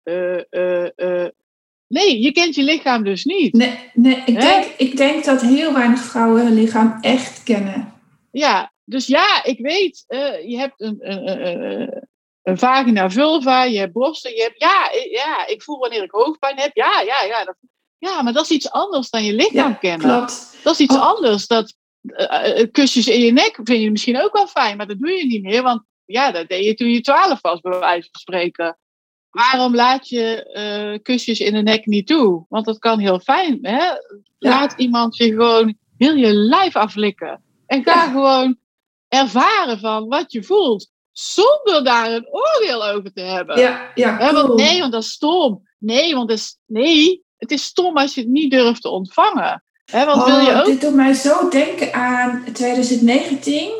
uh, 0.04 0.40
uh, 0.50 1.28
Nee, 1.86 2.20
je 2.20 2.32
kent 2.32 2.54
je 2.54 2.62
lichaam 2.62 3.04
dus 3.04 3.24
niet. 3.24 3.52
Nee, 3.52 3.90
nee 3.94 4.22
ik, 4.26 4.40
denk, 4.40 4.64
ik 4.64 4.96
denk 4.96 5.24
dat 5.24 5.40
heel 5.40 5.72
weinig 5.72 6.00
vrouwen 6.00 6.44
hun 6.44 6.54
lichaam 6.54 6.98
echt 7.00 7.42
kennen. 7.42 7.92
Ja, 8.30 8.72
dus 8.84 9.06
ja, 9.06 9.44
ik 9.44 9.58
weet, 9.58 10.04
je 10.46 10.56
hebt 10.58 10.80
een, 10.80 10.96
een, 11.00 11.46
een, 11.46 12.04
een, 12.42 12.58
vagina 12.58 13.10
vulva, 13.10 13.64
je 13.64 13.78
hebt 13.78 13.92
borsten, 13.92 14.34
je 14.34 14.42
hebt, 14.42 14.60
ja, 14.60 14.90
ja, 15.10 15.46
ik 15.46 15.62
voel 15.62 15.78
wanneer 15.78 16.02
ik 16.02 16.10
hoofdpijn 16.10 16.58
heb, 16.58 16.76
ja, 16.76 17.00
ja, 17.00 17.22
ja. 17.22 17.44
Dat, 17.44 17.56
ja, 18.04 18.22
maar 18.22 18.32
dat 18.32 18.44
is 18.44 18.50
iets 18.50 18.70
anders 18.70 19.10
dan 19.10 19.24
je 19.24 19.32
lichaam 19.32 19.70
ja, 19.70 19.72
kennen. 19.72 20.08
Klopt. 20.08 20.58
Dat 20.62 20.72
is 20.72 20.80
iets 20.80 20.94
oh. 20.94 21.02
anders. 21.02 21.46
Dat, 21.46 21.74
uh, 22.02 22.66
kusjes 22.72 23.06
in 23.06 23.20
je 23.20 23.32
nek 23.32 23.60
vind 23.62 23.82
je 23.82 23.90
misschien 23.90 24.22
ook 24.22 24.32
wel 24.32 24.46
fijn, 24.46 24.76
maar 24.76 24.86
dat 24.86 24.98
doe 24.98 25.10
je 25.10 25.26
niet 25.26 25.42
meer, 25.42 25.62
want 25.62 25.82
ja, 26.04 26.30
dat 26.30 26.48
deed 26.48 26.64
je 26.64 26.74
toen 26.74 26.88
je 26.88 27.00
twaalf 27.00 27.40
was, 27.40 27.60
bij 27.60 27.78
wijze 27.78 28.08
van 28.10 28.20
spreken. 28.20 28.78
Waarom 29.30 29.74
laat 29.74 30.08
je 30.08 30.50
uh, 30.94 31.02
kusjes 31.02 31.40
in 31.40 31.52
de 31.52 31.62
nek 31.62 31.86
niet 31.86 32.06
toe? 32.06 32.44
Want 32.48 32.64
dat 32.64 32.78
kan 32.78 32.98
heel 32.98 33.20
fijn. 33.20 33.58
Hè? 33.62 33.84
Laat 34.38 34.74
iemand 34.76 35.16
je 35.16 35.28
gewoon 35.28 35.76
heel 35.96 36.14
je 36.14 36.34
lijf 36.34 36.76
aflikken. 36.76 37.42
En 37.66 37.82
ga 37.82 38.10
gewoon 38.10 38.58
ervaren 39.08 39.78
van 39.78 40.08
wat 40.08 40.32
je 40.32 40.42
voelt. 40.42 40.90
Zonder 41.12 41.84
daar 41.84 42.12
een 42.12 42.28
oordeel 42.30 42.86
over 42.86 43.12
te 43.12 43.20
hebben. 43.20 43.58
Ja, 43.58 43.90
ja, 43.94 44.16
cool. 44.18 44.32
want 44.32 44.54
nee, 44.54 44.80
want 44.80 44.92
dat 44.92 45.02
is 45.02 45.10
stom. 45.10 45.68
Nee, 45.78 46.14
want 46.14 46.28
dat 46.28 46.38
is, 46.38 46.58
nee, 46.66 47.23
het 47.44 47.52
is 47.52 47.64
stom 47.64 47.96
als 47.96 48.14
je 48.14 48.20
het 48.20 48.30
niet 48.30 48.50
durft 48.50 48.82
te 48.82 48.88
ontvangen. 48.88 49.64
Hè, 49.84 50.04
want 50.04 50.24
wil 50.24 50.38
je 50.38 50.50
oh, 50.50 50.58
ook... 50.58 50.66
Dit 50.66 50.80
doet 50.80 50.94
mij 50.94 51.12
zo 51.12 51.48
denken 51.48 51.94
aan 51.94 52.44
2019. 52.52 53.70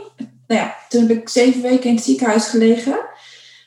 Nou 0.47 0.61
ja, 0.61 0.75
toen 0.89 1.01
heb 1.01 1.11
ik 1.11 1.29
zeven 1.29 1.63
weken 1.63 1.89
in 1.89 1.95
het 1.95 2.05
ziekenhuis 2.05 2.49
gelegen 2.49 2.99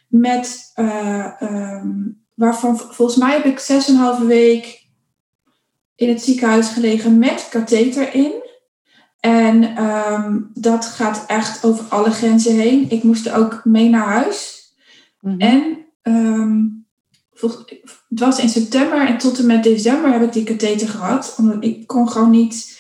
met, 0.07 0.71
uh, 0.75 1.31
um, 1.41 2.25
waarvan 2.33 2.77
volgens 2.77 3.17
mij 3.17 3.33
heb 3.33 3.45
ik 3.45 3.59
zes 3.59 3.87
en 3.87 3.93
een 3.93 3.99
halve 3.99 4.25
week 4.25 4.85
in 5.95 6.09
het 6.09 6.21
ziekenhuis 6.21 6.67
gelegen 6.67 7.19
met 7.19 7.47
katheter 7.49 8.13
in. 8.13 8.31
En 9.19 9.83
um, 9.83 10.51
dat 10.53 10.85
gaat 10.85 11.25
echt 11.27 11.65
over 11.65 11.85
alle 11.89 12.11
grenzen 12.11 12.55
heen. 12.55 12.89
Ik 12.89 13.03
moest 13.03 13.29
ook 13.29 13.61
mee 13.65 13.89
naar 13.89 14.05
huis. 14.05 14.57
Mm-hmm. 15.19 15.39
En 15.39 15.85
um, 16.01 16.76
het 17.39 18.19
was 18.19 18.39
in 18.39 18.49
september 18.49 19.07
en 19.07 19.17
tot 19.17 19.39
en 19.39 19.45
met 19.45 19.63
december 19.63 20.11
heb 20.11 20.21
ik 20.21 20.33
die 20.33 20.43
katheter 20.43 20.87
gehad. 20.87 21.35
Omdat 21.37 21.63
ik 21.63 21.87
kon 21.87 22.09
gewoon 22.09 22.29
niet 22.29 22.79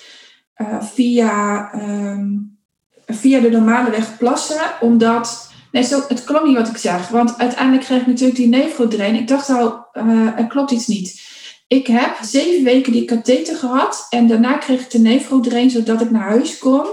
uh, 0.57 0.81
via, 0.81 1.69
um, 1.73 2.57
via 3.05 3.39
de 3.39 3.49
normale 3.49 3.89
weg 3.89 4.17
plassen. 4.17 4.61
Omdat 4.81 5.47
Nee, 5.71 5.83
zo, 5.83 6.03
het 6.07 6.23
klopt 6.23 6.45
niet 6.45 6.57
wat 6.57 6.67
ik 6.67 6.77
zeg. 6.77 7.07
Want 7.07 7.37
uiteindelijk 7.37 7.85
kreeg 7.85 8.01
ik 8.01 8.07
natuurlijk 8.07 8.37
die 8.37 8.47
nefrodrain. 8.47 9.15
Ik 9.15 9.27
dacht 9.27 9.49
al, 9.49 9.87
uh, 9.93 10.47
klopt 10.47 10.71
iets 10.71 10.87
niet. 10.87 11.21
Ik 11.67 11.87
heb 11.87 12.17
zeven 12.21 12.63
weken 12.63 12.91
die 12.91 13.05
katheter 13.05 13.55
gehad. 13.55 14.07
En 14.09 14.27
daarna 14.27 14.57
kreeg 14.57 14.81
ik 14.81 14.91
de 14.91 14.99
nefrodrain 14.99 15.69
zodat 15.69 16.01
ik 16.01 16.11
naar 16.11 16.29
huis 16.29 16.57
kon. 16.57 16.85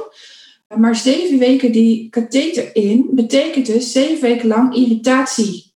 Maar 0.69 0.97
zeven 0.97 1.39
weken 1.39 1.73
die 1.73 2.09
katheter 2.09 2.77
in 2.77 3.09
betekent 3.11 3.67
dus 3.67 3.93
zeven 3.93 4.21
weken 4.21 4.49
lang 4.49 4.75
irritatie. 4.75 5.75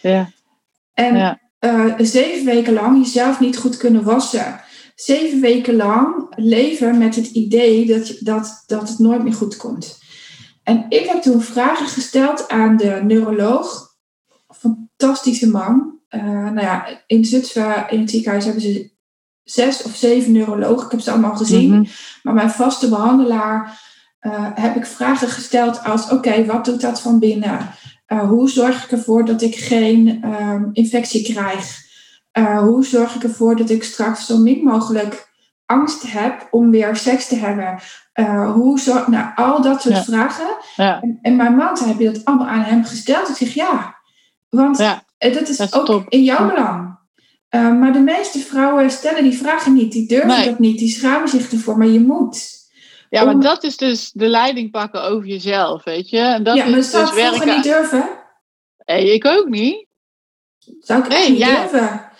Ja. 0.00 0.30
En 0.94 1.16
ja. 1.16 1.40
Uh, 1.60 1.94
zeven 1.98 2.44
weken 2.44 2.72
lang 2.72 3.04
jezelf 3.04 3.40
niet 3.40 3.56
goed 3.56 3.76
kunnen 3.76 4.04
wassen. 4.04 4.60
Zeven 4.94 5.40
weken 5.40 5.76
lang 5.76 6.26
leven 6.36 6.98
met 6.98 7.16
het 7.16 7.26
idee 7.26 7.86
dat, 7.86 8.16
dat, 8.20 8.62
dat 8.66 8.88
het 8.88 8.98
nooit 8.98 9.22
meer 9.22 9.34
goed 9.34 9.56
komt. 9.56 9.98
En 10.62 10.86
ik 10.88 11.06
heb 11.06 11.22
toen 11.22 11.40
vragen 11.42 11.86
gesteld 11.86 12.48
aan 12.48 12.76
de 12.76 13.00
neuroloog. 13.04 13.96
Fantastische 14.48 15.50
man. 15.50 15.98
Uh, 16.10 16.22
nou 16.22 16.60
ja, 16.60 17.02
in 17.06 17.24
Zutphen, 17.24 17.86
in 17.88 18.00
het 18.00 18.10
ziekenhuis, 18.10 18.44
hebben 18.44 18.62
ze 18.62 18.92
zes 19.42 19.82
of 19.82 19.96
zeven 19.96 20.32
neurologen. 20.32 20.84
Ik 20.84 20.90
heb 20.90 21.00
ze 21.00 21.10
allemaal 21.10 21.36
gezien. 21.36 21.70
Mhm. 21.70 21.84
Maar 22.22 22.34
mijn 22.34 22.50
vaste 22.50 22.88
behandelaar 22.88 23.80
uh, 24.20 24.50
heb 24.54 24.76
ik 24.76 24.86
vragen 24.86 25.28
gesteld 25.28 25.84
als... 25.84 26.10
Oké, 26.10 26.44
wat 26.44 26.64
doet 26.64 26.80
dat 26.80 27.00
van 27.00 27.18
binnen? 27.18 27.68
Uh, 28.14 28.28
hoe 28.28 28.50
zorg 28.50 28.84
ik 28.84 28.90
ervoor 28.90 29.24
dat 29.24 29.42
ik 29.42 29.56
geen 29.56 30.24
um, 30.24 30.70
infectie 30.72 31.32
krijg? 31.32 31.82
hoe 32.60 32.84
zorg 32.84 33.14
ik 33.14 33.22
ervoor 33.22 33.56
dat 33.56 33.70
ik 33.70 33.84
straks 33.84 34.26
zo 34.26 34.38
min 34.38 34.64
mogelijk 34.64 35.28
angst 35.66 36.02
heb 36.02 36.48
om 36.50 36.70
weer 36.70 36.96
seks 36.96 37.28
te 37.28 37.36
hebben? 37.36 37.78
Uh, 38.14 38.52
hoe 38.52 38.80
zo, 38.80 39.04
nou, 39.06 39.26
al 39.34 39.62
dat 39.62 39.82
soort 39.82 40.04
vragen. 40.04 40.56
Ja. 40.76 41.00
En, 41.00 41.18
en, 41.22 41.36
mijn 41.36 41.56
man 41.56 41.76
zei, 41.76 41.90
heb 41.90 41.98
je 41.98 42.10
dat 42.10 42.24
allemaal 42.24 42.46
aan 42.46 42.62
hem 42.62 42.84
gesteld? 42.84 43.28
Ik 43.28 43.36
zeg 43.36 43.54
ja, 43.54 43.94
want 44.48 44.78
ja, 44.78 45.02
dat 45.18 45.48
is 45.48 45.74
ook 45.74 46.04
in 46.08 46.22
jouw 46.22 46.48
belang. 46.48 46.98
Maar 47.50 47.92
de 47.92 48.00
meeste 48.00 48.38
vrouwen 48.38 48.90
stellen 48.90 49.22
die 49.22 49.38
vragen 49.38 49.72
niet, 49.72 49.92
die 49.92 50.08
durven 50.08 50.44
dat 50.44 50.58
niet, 50.58 50.78
die 50.78 50.90
schamen 50.90 51.28
zich 51.28 51.52
ervoor, 51.52 51.78
maar 51.78 51.86
je 51.86 52.00
moet. 52.00 52.63
Ja, 53.14 53.24
maar 53.24 53.40
dat 53.40 53.62
is 53.62 53.76
dus 53.76 54.10
de 54.12 54.26
leiding 54.26 54.70
pakken 54.70 55.02
over 55.02 55.26
jezelf, 55.26 55.84
weet 55.84 56.10
je. 56.10 56.18
En 56.18 56.42
dat 56.42 56.56
ja, 56.56 56.64
maar 56.64 56.78
is 56.78 56.90
dat 56.90 57.08
zou 57.08 57.30
dus 57.30 57.40
ik 57.40 57.44
niet 57.44 57.62
durven. 57.62 58.08
Ik 58.84 59.24
ook 59.24 59.48
niet. 59.48 59.86
Zou 60.80 61.04
ik 61.04 61.12
echt 61.12 61.28
niet 61.28 61.44
durven. 61.44 62.10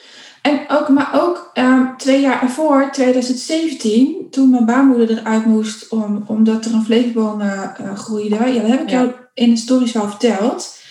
En 0.43 0.65
ook, 0.69 0.89
maar 0.89 1.23
ook 1.23 1.51
um, 1.55 1.97
twee 1.97 2.21
jaar 2.21 2.43
ervoor, 2.43 2.93
2017, 2.93 4.31
toen 4.31 4.51
mijn 4.51 4.65
baarmoeder 4.65 5.19
eruit 5.19 5.45
moest 5.45 5.89
om, 5.89 6.25
omdat 6.27 6.65
er 6.65 6.73
een 6.73 6.85
vleesboom 6.85 7.41
uh, 7.41 7.95
groeide. 7.95 8.35
Ja, 8.35 8.61
dat 8.61 8.71
heb 8.71 8.81
ik 8.81 8.91
jou 8.91 9.13
in 9.35 9.51
de 9.51 9.57
stories 9.57 9.93
wel 9.93 10.09
verteld. 10.09 10.83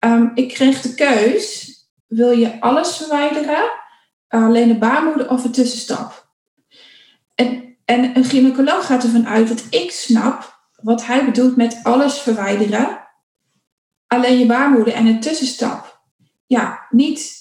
Um, 0.00 0.30
ik 0.34 0.48
kreeg 0.48 0.80
de 0.80 0.94
keus, 0.94 1.74
wil 2.06 2.30
je 2.30 2.60
alles 2.60 2.96
verwijderen? 2.96 3.80
alleen 4.28 4.68
de 4.68 4.78
baarmoeder 4.78 5.30
of 5.30 5.44
een 5.44 5.52
tussenstap? 5.52 6.30
En, 7.34 7.71
en 7.92 8.16
een 8.16 8.24
gynaecoloog 8.24 8.86
gaat 8.86 9.02
ervan 9.02 9.28
uit 9.28 9.48
dat 9.48 9.64
ik 9.70 9.90
snap 9.90 10.60
wat 10.82 11.06
hij 11.06 11.24
bedoelt 11.24 11.56
met 11.56 11.80
alles 11.82 12.18
verwijderen. 12.18 13.00
Alleen 14.06 14.38
je 14.38 14.46
baarmoeder 14.46 14.94
en 14.94 15.06
een 15.06 15.20
tussenstap. 15.20 16.00
Ja, 16.46 16.86
niet 16.90 17.40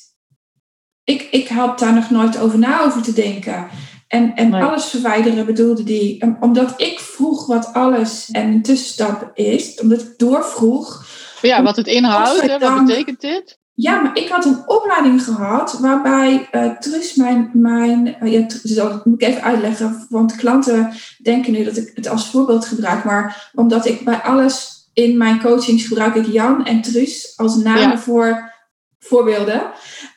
ik, 1.03 1.27
ik 1.31 1.47
had 1.47 1.79
daar 1.79 1.93
nog 1.93 2.09
nooit 2.09 2.37
over 2.37 2.59
na 2.59 2.81
over 2.81 3.01
te 3.01 3.13
denken. 3.13 3.69
En, 4.07 4.35
en 4.35 4.53
alles 4.53 4.85
verwijderen 4.85 5.45
bedoelde 5.45 5.83
die, 5.83 6.23
omdat 6.39 6.81
ik 6.81 6.99
vroeg 6.99 7.45
wat 7.45 7.73
alles 7.73 8.29
en 8.31 8.47
een 8.47 8.61
tussenstap 8.61 9.31
is, 9.33 9.79
omdat 9.81 10.01
ik 10.01 10.17
doorvroeg. 10.17 11.05
Ja, 11.41 11.63
wat 11.63 11.75
het 11.75 11.87
inhoudt, 11.87 12.59
wat 12.59 12.85
betekent 12.85 13.21
dit? 13.21 13.60
Ja, 13.81 14.01
maar 14.01 14.17
ik 14.17 14.29
had 14.29 14.45
een 14.45 14.63
opleiding 14.65 15.23
gehad 15.23 15.79
waarbij 15.79 16.49
uh, 16.51 16.71
Trus 16.71 17.15
mijn, 17.15 17.49
mijn 17.53 18.17
uh, 18.23 18.31
ja, 18.31 18.47
dat 18.75 19.05
moet 19.05 19.21
ik 19.21 19.27
even 19.27 19.43
uitleggen, 19.43 20.05
want 20.09 20.35
klanten 20.35 20.93
denken 21.17 21.51
nu 21.51 21.63
dat 21.63 21.77
ik 21.77 21.91
het 21.95 22.07
als 22.07 22.29
voorbeeld 22.29 22.65
gebruik, 22.65 23.03
maar 23.03 23.51
omdat 23.53 23.85
ik 23.85 24.03
bij 24.03 24.21
alles 24.21 24.89
in 24.93 25.17
mijn 25.17 25.41
coachings 25.41 25.87
gebruik 25.87 26.15
ik 26.15 26.25
Jan 26.25 26.65
en 26.65 26.81
Truus 26.81 27.33
als 27.35 27.55
namen 27.55 27.99
voor 27.99 28.51
voorbeelden. 28.99 29.61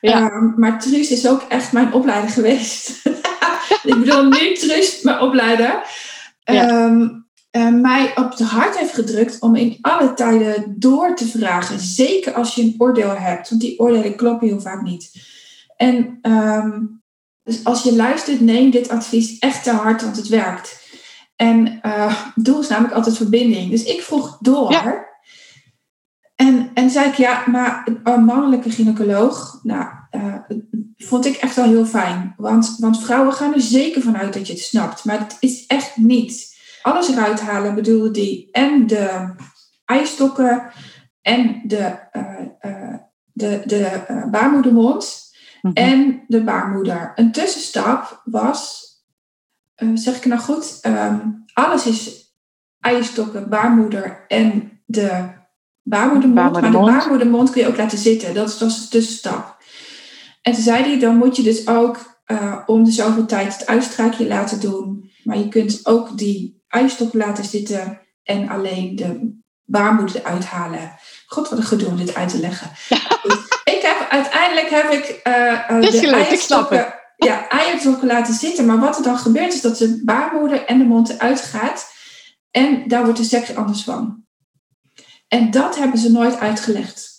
Ja. 0.00 0.32
Um, 0.32 0.54
maar 0.56 0.80
Truus 0.80 1.10
is 1.10 1.28
ook 1.28 1.42
echt 1.48 1.72
mijn 1.72 1.92
opleider 1.92 2.30
geweest. 2.30 3.00
ik 3.82 3.94
bedoel 3.98 4.22
nu 4.22 4.54
Truus, 4.54 5.02
mijn 5.02 5.20
opleider. 5.20 5.82
Um, 6.44 7.23
uh, 7.56 7.68
mij 7.68 8.12
op 8.16 8.30
het 8.30 8.40
hart 8.40 8.78
heeft 8.78 8.94
gedrukt 8.94 9.40
om 9.40 9.54
in 9.54 9.78
alle 9.80 10.14
tijden 10.14 10.74
door 10.78 11.16
te 11.16 11.26
vragen. 11.26 11.80
Zeker 11.80 12.32
als 12.32 12.54
je 12.54 12.62
een 12.62 12.74
oordeel 12.78 13.14
hebt, 13.16 13.48
want 13.48 13.60
die 13.60 13.78
oordelen 13.78 14.16
kloppen 14.16 14.48
heel 14.48 14.60
vaak 14.60 14.82
niet. 14.82 15.10
En 15.76 16.18
um, 16.22 17.02
dus 17.42 17.64
als 17.64 17.82
je 17.82 17.96
luistert, 17.96 18.40
neem 18.40 18.70
dit 18.70 18.88
advies 18.88 19.38
echt 19.38 19.62
te 19.62 19.70
hard, 19.70 20.02
want 20.02 20.16
het 20.16 20.28
werkt. 20.28 20.82
En 21.36 21.80
uh, 21.82 22.24
doel 22.34 22.60
is 22.60 22.68
namelijk 22.68 22.94
altijd 22.94 23.16
verbinding. 23.16 23.70
Dus 23.70 23.84
ik 23.84 24.02
vroeg 24.02 24.38
door. 24.40 24.72
Ja. 24.72 25.06
En, 26.34 26.70
en 26.74 26.90
zei 26.90 27.08
ik, 27.08 27.14
ja, 27.14 27.44
maar 27.46 27.88
een 28.04 28.24
mannelijke 28.24 28.70
gynaecoloog, 28.70 29.60
nou, 29.62 29.86
uh, 30.10 30.34
vond 30.96 31.26
ik 31.26 31.36
echt 31.36 31.56
wel 31.56 31.68
heel 31.68 31.86
fijn. 31.86 32.34
Want, 32.36 32.76
want 32.78 33.02
vrouwen 33.02 33.32
gaan 33.32 33.54
er 33.54 33.60
zeker 33.60 34.02
vanuit 34.02 34.32
dat 34.32 34.46
je 34.46 34.52
het 34.52 34.62
snapt. 34.62 35.04
Maar 35.04 35.18
het 35.18 35.36
is 35.40 35.66
echt 35.66 35.96
niet 35.96 36.53
alles 36.84 37.08
eruit 37.08 37.40
halen 37.40 37.74
bedoelde 37.74 38.10
die 38.10 38.48
en 38.52 38.86
de 38.86 39.34
eierstokken 39.84 40.70
en 41.20 41.62
de, 41.64 41.98
uh, 42.12 42.72
uh, 42.72 42.94
de, 43.32 43.62
de 43.64 44.04
uh, 44.10 44.30
baarmoedermond 44.30 45.30
mm-hmm. 45.62 45.92
en 45.92 46.24
de 46.26 46.44
baarmoeder. 46.44 47.12
Een 47.14 47.32
tussenstap 47.32 48.22
was, 48.24 48.88
zeg 49.94 50.16
ik 50.16 50.24
nou 50.24 50.40
goed, 50.40 50.78
um, 50.86 51.44
alles 51.52 51.86
is 51.86 52.32
eierstokken, 52.80 53.48
baarmoeder 53.48 54.24
en 54.28 54.82
de 54.86 55.08
baarmoedermond. 55.82 56.34
baarmoedermond. 56.34 56.60
Maar 56.60 56.70
de 56.70 56.98
baarmoedermond 56.98 57.50
kun 57.50 57.62
je 57.62 57.68
ook 57.68 57.76
laten 57.76 57.98
zitten. 57.98 58.34
Dat 58.34 58.58
was 58.58 58.82
de 58.82 58.88
tussenstap. 58.88 59.56
En 60.42 60.52
toen 60.52 60.62
zei 60.62 60.84
hij, 60.84 60.98
dan 60.98 61.16
moet 61.16 61.36
je 61.36 61.42
dus 61.42 61.66
ook 61.66 62.22
om 62.66 62.84
de 62.84 62.90
zoveel 62.92 63.26
tijd 63.26 63.58
het 63.58 63.66
uitstraakje 63.66 64.26
laten 64.26 64.60
doen. 64.60 65.10
Maar 65.24 65.38
je 65.38 65.48
kunt 65.48 65.86
ook 65.86 66.18
die 66.18 66.63
eierstop 66.74 67.14
laten 67.14 67.44
zitten 67.44 68.00
en 68.22 68.48
alleen 68.48 68.96
de 68.96 69.36
baarmoeder 69.64 70.24
uithalen. 70.24 70.94
God, 71.26 71.48
wat 71.48 71.58
een 71.58 71.64
gedoe 71.64 71.88
om 71.88 71.96
dit 71.96 72.14
uit 72.14 72.28
te 72.28 72.38
leggen. 72.38 72.70
ik 73.74 73.80
heb, 73.82 74.06
uiteindelijk 74.10 74.70
heb 74.70 74.90
ik 74.90 75.20
uh, 75.26 75.80
de 75.80 76.10
eierstokken, 76.10 76.94
ja, 77.16 77.48
eierstokken 77.48 78.06
laten 78.06 78.34
zitten. 78.34 78.66
Maar 78.66 78.80
wat 78.80 78.96
er 78.96 79.02
dan 79.02 79.18
gebeurt 79.18 79.54
is 79.54 79.60
dat 79.60 79.78
de 79.78 80.02
baarmoeder 80.04 80.64
en 80.64 80.78
de 80.78 80.84
mond 80.84 81.10
eruit 81.10 81.40
gaat. 81.40 81.92
En 82.50 82.88
daar 82.88 83.04
wordt 83.04 83.18
de 83.18 83.24
seks 83.24 83.54
anders 83.54 83.82
van. 83.82 84.24
En 85.28 85.50
dat 85.50 85.78
hebben 85.78 85.98
ze 85.98 86.12
nooit 86.12 86.38
uitgelegd. 86.38 87.12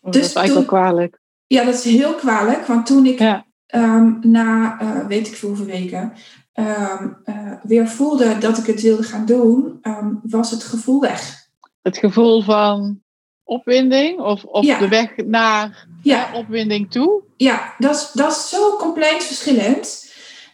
Oh, 0.00 0.12
dus 0.12 0.20
dat 0.20 0.30
is 0.30 0.34
eigenlijk 0.34 0.70
wel 0.70 0.80
kwalijk. 0.80 1.20
Ja, 1.46 1.64
dat 1.64 1.74
is 1.74 1.84
heel 1.84 2.14
kwalijk. 2.14 2.66
Want 2.66 2.86
toen 2.86 3.06
ik 3.06 3.18
ja. 3.18 3.46
um, 3.74 4.18
na, 4.22 4.80
uh, 4.82 5.06
weet 5.06 5.26
ik 5.28 5.38
hoeveel 5.38 5.64
weken, 5.64 6.12
um, 6.58 7.16
uh, 7.24 7.52
weer 7.62 7.88
voelde 7.88 8.38
dat 8.38 8.58
ik 8.58 8.66
het 8.66 8.82
wilde 8.82 9.02
gaan 9.02 9.26
doen, 9.26 9.78
um, 9.82 10.20
was 10.22 10.50
het 10.50 10.64
gevoel 10.64 11.00
weg. 11.00 11.48
Het 11.82 11.98
gevoel 11.98 12.42
van 12.42 13.00
opwinding 13.44 14.20
of, 14.20 14.44
of 14.44 14.64
ja. 14.64 14.78
de 14.78 14.88
weg 14.88 15.16
naar 15.16 15.86
ja. 16.02 16.30
opwinding 16.34 16.90
toe? 16.90 17.22
Ja, 17.36 17.74
dat 17.78 17.94
is, 17.94 18.10
dat 18.12 18.32
is 18.32 18.48
zo 18.48 18.76
compleet 18.76 19.24
verschillend. 19.24 20.12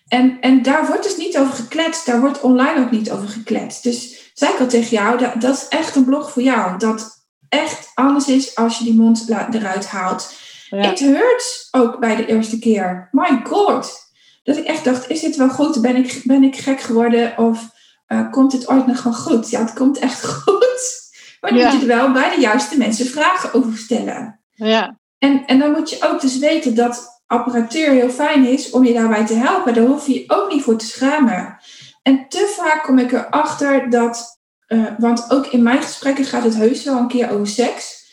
En, 0.09 0.41
en 0.41 0.63
daar 0.63 0.87
wordt 0.87 1.03
dus 1.03 1.17
niet 1.17 1.39
over 1.39 1.55
gekletst. 1.55 2.07
Daar 2.07 2.21
wordt 2.21 2.41
online 2.41 2.81
ook 2.81 2.91
niet 2.91 3.11
over 3.11 3.29
gekletst. 3.29 3.83
Dus 3.83 4.31
zei 4.35 4.53
ik 4.53 4.61
al 4.61 4.67
tegen 4.67 4.91
jou, 4.91 5.19
dat, 5.19 5.41
dat 5.41 5.55
is 5.55 5.69
echt 5.69 5.97
een 5.97 6.05
blog 6.05 6.33
voor 6.33 6.43
jou. 6.43 6.79
Dat 6.79 7.27
echt 7.49 7.91
anders 7.95 8.29
is 8.29 8.57
als 8.57 8.79
je 8.79 8.85
die 8.85 8.95
mond 8.95 9.29
eruit 9.29 9.87
haalt. 9.87 10.35
Ja. 10.69 10.91
It 10.91 10.99
hurts 10.99 11.69
ook 11.71 11.99
bij 11.99 12.17
de 12.17 12.27
eerste 12.27 12.59
keer. 12.59 13.09
My 13.13 13.41
god. 13.45 14.04
Dat 14.45 14.57
ik 14.57 14.65
echt 14.65 14.85
dacht, 14.85 15.11
is 15.11 15.21
dit 15.21 15.37
wel 15.37 15.49
goed? 15.49 15.81
Ben 15.81 15.97
ik, 15.97 16.21
ben 16.25 16.43
ik 16.43 16.57
gek 16.57 16.81
geworden? 16.81 17.39
Of 17.39 17.71
uh, 18.09 18.31
komt 18.31 18.51
dit 18.51 18.69
ooit 18.69 18.87
nog 18.87 19.03
wel 19.03 19.13
goed? 19.13 19.51
Ja, 19.51 19.61
het 19.61 19.73
komt 19.73 19.99
echt 19.99 20.25
goed. 20.43 21.03
Maar 21.41 21.51
dan 21.51 21.59
ja. 21.61 21.71
moet 21.71 21.81
je 21.81 21.87
er 21.91 21.97
wel 21.97 22.13
bij 22.13 22.35
de 22.35 22.41
juiste 22.41 22.79
mensen 22.79 23.07
vragen 23.07 23.55
over 23.55 23.79
stellen. 23.79 24.41
Ja. 24.55 24.99
En, 25.19 25.45
en 25.47 25.59
dan 25.59 25.71
moet 25.71 25.91
je 25.91 26.09
ook 26.09 26.21
dus 26.21 26.39
weten 26.39 26.75
dat 26.75 27.23
apparatuur 27.27 27.91
heel 27.91 28.11
fijn 28.11 28.47
is 28.47 28.71
om 28.71 28.85
je 28.85 28.93
daarbij 28.93 29.27
te 29.27 29.35
helpen. 29.35 29.75
Daar 29.75 29.85
hoef 29.85 30.07
je 30.07 30.15
je 30.15 30.25
ook 30.27 30.53
niet 30.53 30.63
voor 30.63 30.77
te 30.77 30.87
schamen. 30.87 31.59
En 32.03 32.29
te 32.29 32.55
vaak 32.57 32.83
kom 32.83 32.99
ik 32.99 33.13
erachter 33.13 33.91
dat, 33.91 34.41
uh, 34.69 34.87
want 34.99 35.31
ook 35.31 35.47
in 35.47 35.63
mijn 35.63 35.83
gesprekken 35.83 36.25
gaat 36.25 36.45
het 36.45 36.55
heus 36.55 36.85
wel 36.85 36.99
een 36.99 37.09
keer 37.09 37.31
over 37.31 37.47
seks, 37.47 38.04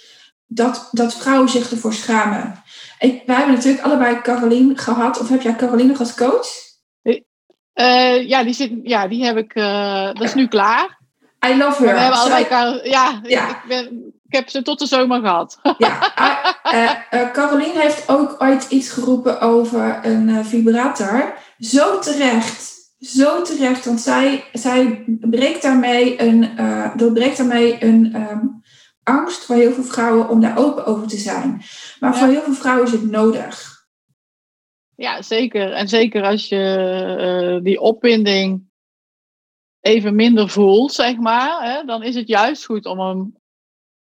dat, 0.54 0.90
dat 0.92 1.16
vrouwen 1.16 1.50
zich 1.50 1.72
ervoor 1.72 1.94
schamen. 1.94 2.64
Ik, 3.00 3.24
wij 3.26 3.36
hebben 3.36 3.56
natuurlijk 3.56 3.84
allebei 3.84 4.22
Caroline 4.22 4.78
gehad. 4.78 5.20
Of 5.20 5.30
heb 5.30 5.42
jij 5.42 5.56
Caroline 5.56 5.98
als 5.98 6.16
coach? 6.16 6.48
Uh, 7.76 8.28
ja, 8.28 8.44
die 8.44 8.54
zit, 8.54 8.72
ja, 8.84 9.08
die 9.08 9.26
heb 9.26 9.38
ik. 9.38 9.56
Uh, 9.56 10.06
dat 10.06 10.22
is 10.22 10.34
nu 10.34 10.48
klaar. 10.48 11.00
I 11.46 11.58
love 11.58 11.84
her. 11.84 11.94
We 11.94 12.00
hebben 12.00 12.20
allebei. 12.20 12.90
Ja, 12.90 13.20
ja. 13.24 13.50
Ik, 13.50 13.64
ben, 13.68 14.14
ik, 14.28 14.36
heb 14.36 14.50
ze 14.50 14.62
tot 14.62 14.80
de 14.80 14.86
zomer 14.86 15.20
gehad. 15.20 15.60
Ja, 15.78 16.14
uh, 17.14 17.32
Caroline 17.32 17.82
heeft 17.82 18.10
ook 18.10 18.36
ooit 18.40 18.66
iets 18.70 18.90
geroepen 18.90 19.40
over 19.40 20.00
een 20.02 20.46
vibrator. 20.46 21.34
Zo 21.58 22.00
terecht. 22.00 22.70
Zo 23.00 23.42
terecht, 23.42 23.86
want 23.86 24.02
zij, 24.02 24.44
zij 24.54 25.04
breekt 25.22 25.62
daarmee 25.62 26.22
een, 26.22 26.50
doorbreekt 26.96 27.38
daarmee 27.38 27.84
een 27.84 28.16
um, 28.16 28.61
angst 29.20 29.46
voor 29.46 29.56
heel 29.56 29.72
veel 29.72 29.84
vrouwen 29.84 30.30
om 30.30 30.42
daar 30.42 30.58
open 30.58 30.86
over 30.86 31.08
te 31.08 31.18
zijn. 31.18 31.62
Maar 32.00 32.14
ja. 32.14 32.20
voor 32.20 32.28
heel 32.28 32.42
veel 32.42 32.54
vrouwen 32.54 32.86
is 32.86 32.92
het 32.92 33.10
nodig. 33.10 33.80
Ja, 34.96 35.22
zeker. 35.22 35.72
En 35.72 35.88
zeker 35.88 36.24
als 36.24 36.50
je 36.50 37.56
uh, 37.58 37.64
die 37.64 37.80
opwinding 37.80 38.70
even 39.80 40.16
minder 40.16 40.50
voelt, 40.50 40.94
zeg 40.94 41.18
maar, 41.18 41.64
hè, 41.64 41.84
dan 41.84 42.04
is 42.04 42.16
het 42.16 42.28
juist 42.28 42.66
goed 42.66 42.86
om 42.86 43.00
hem 43.00 43.36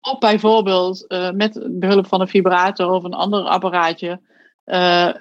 op 0.01 0.21
bijvoorbeeld 0.21 1.05
uh, 1.09 1.31
met 1.31 1.67
behulp 1.71 2.07
van 2.07 2.21
een 2.21 2.29
vibrator 2.29 2.91
of 2.91 3.05
een 3.05 3.15
ander 3.15 3.45
apparaatje 3.45 4.21
uh, 4.65 5.13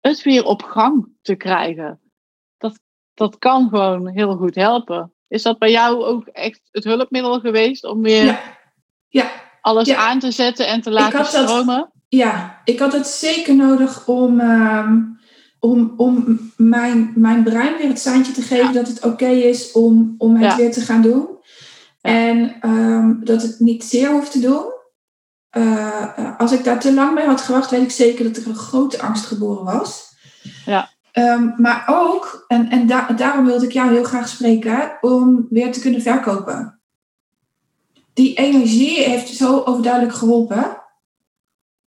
het 0.00 0.22
weer 0.22 0.44
op 0.44 0.62
gang 0.62 1.08
te 1.22 1.34
krijgen. 1.34 2.00
Dat, 2.56 2.80
dat 3.14 3.38
kan 3.38 3.68
gewoon 3.68 4.08
heel 4.08 4.36
goed 4.36 4.54
helpen. 4.54 5.12
Is 5.28 5.42
dat 5.42 5.58
bij 5.58 5.70
jou 5.70 6.04
ook 6.04 6.26
echt 6.26 6.68
het 6.70 6.84
hulpmiddel 6.84 7.40
geweest 7.40 7.84
om 7.84 8.02
weer 8.02 8.24
ja. 8.24 8.40
Ja. 9.20 9.30
alles 9.60 9.88
ja. 9.88 9.96
aan 9.96 10.18
te 10.18 10.30
zetten 10.30 10.66
en 10.66 10.80
te 10.80 10.90
laten 10.90 11.24
stromen? 11.24 11.76
Dat, 11.76 11.90
ja, 12.08 12.60
ik 12.64 12.78
had 12.78 12.92
het 12.92 13.06
zeker 13.06 13.54
nodig 13.54 14.06
om, 14.06 14.40
uh, 14.40 14.90
om, 15.58 15.94
om 15.96 16.38
mijn, 16.56 17.12
mijn 17.14 17.42
brein 17.42 17.76
weer 17.76 17.88
het 17.88 18.00
seintje 18.00 18.32
te 18.32 18.42
geven 18.42 18.66
ja. 18.66 18.72
dat 18.72 18.88
het 18.88 18.96
oké 18.96 19.08
okay 19.08 19.40
is 19.40 19.72
om, 19.72 20.14
om 20.18 20.36
het 20.36 20.56
weer 20.56 20.72
te 20.72 20.80
gaan 20.80 21.02
doen. 21.02 21.28
En 22.00 22.56
um, 22.70 23.20
dat 23.24 23.42
het 23.42 23.60
niet 23.60 23.84
zeer 23.84 24.10
hoeft 24.10 24.32
te 24.32 24.40
doen. 24.40 24.72
Uh, 25.56 26.38
als 26.38 26.52
ik 26.52 26.64
daar 26.64 26.80
te 26.80 26.94
lang 26.94 27.14
mee 27.14 27.26
had 27.26 27.40
gewacht, 27.40 27.70
weet 27.70 27.82
ik 27.82 27.90
zeker 27.90 28.24
dat 28.24 28.36
er 28.36 28.48
een 28.48 28.56
grote 28.56 29.02
angst 29.02 29.24
geboren 29.24 29.64
was. 29.64 30.02
Ja. 30.66 30.88
Um, 31.12 31.54
maar 31.56 31.84
ook, 31.86 32.44
en, 32.48 32.70
en 32.70 32.86
da 32.86 33.06
daarom 33.06 33.44
wilde 33.44 33.64
ik 33.64 33.72
jou 33.72 33.92
heel 33.92 34.04
graag 34.04 34.28
spreken, 34.28 34.98
om 35.00 35.46
weer 35.50 35.72
te 35.72 35.80
kunnen 35.80 36.02
verkopen 36.02 36.73
die 38.14 38.34
energie 38.34 39.02
heeft 39.02 39.28
zo 39.28 39.62
overduidelijk 39.64 40.14
geholpen. 40.14 40.82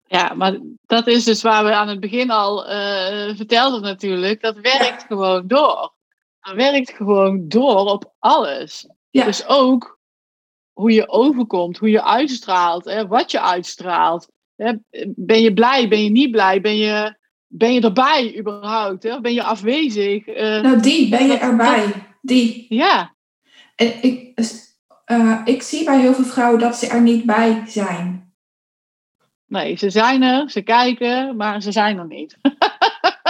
Ja, 0.07 0.35
maar 0.35 0.59
dat 0.87 1.07
is 1.07 1.25
dus 1.25 1.43
waar 1.43 1.65
we 1.65 1.75
aan 1.75 1.89
het 1.89 2.01
begin 2.01 2.31
al 2.31 2.71
uh, 2.71 3.37
vertelden 3.37 3.83
natuurlijk. 3.83 4.43
Dat 4.43 4.55
werkt 4.55 5.01
ja. 5.01 5.07
gewoon 5.07 5.47
door. 5.47 5.95
Dat 6.41 6.55
werkt 6.55 6.91
gewoon 6.91 7.49
door 7.49 7.87
op 7.87 8.15
alles. 8.19 8.89
Ja. 9.11 9.25
Dus 9.25 9.47
ook 9.47 9.99
hoe 10.73 10.93
je 10.93 11.09
overkomt, 11.09 11.79
hoe 11.79 11.91
je 11.91 12.05
uitstraalt, 12.05 12.85
hè, 12.85 13.07
wat 13.07 13.31
je 13.31 13.41
uitstraalt. 13.41 14.29
Hè. 14.57 14.73
Ben 15.07 15.41
je 15.41 15.53
blij, 15.53 15.89
ben 15.89 16.05
je 16.05 16.11
niet 16.11 16.31
blij, 16.31 16.61
ben 16.61 16.77
je, 16.77 17.17
ben 17.47 17.73
je 17.73 17.81
erbij 17.81 18.39
überhaupt? 18.39 19.03
Hè? 19.03 19.21
Ben 19.21 19.33
je 19.33 19.43
afwezig? 19.43 20.27
Uh, 20.27 20.37
nou, 20.37 20.81
die, 20.81 21.09
ben 21.09 21.27
je 21.27 21.37
erbij? 21.37 21.93
Die. 22.23 22.67
Ja. 22.69 23.15
En 23.75 24.03
ik, 24.03 24.39
uh, 25.07 25.41
ik 25.45 25.63
zie 25.63 25.85
bij 25.85 26.01
heel 26.01 26.15
veel 26.15 26.25
vrouwen 26.25 26.61
dat 26.61 26.77
ze 26.77 26.87
er 26.87 27.01
niet 27.01 27.25
bij 27.25 27.63
zijn. 27.67 28.35
Nee, 29.47 29.77
ze 29.77 29.91
zijn 29.91 30.23
er, 30.23 30.51
ze 30.51 30.63
kijken, 30.63 31.37
maar 31.37 31.63
ze 31.63 31.73
zijn 31.73 31.99
er 31.99 32.07
niet. 32.07 32.37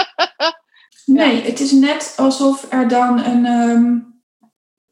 nee, 1.21 1.43
het 1.43 1.61
is 1.61 1.73
net 1.73 2.15
alsof 2.17 2.67
er 2.69 2.89
dan 2.89 3.25
een, 3.25 3.47
um, 3.47 4.17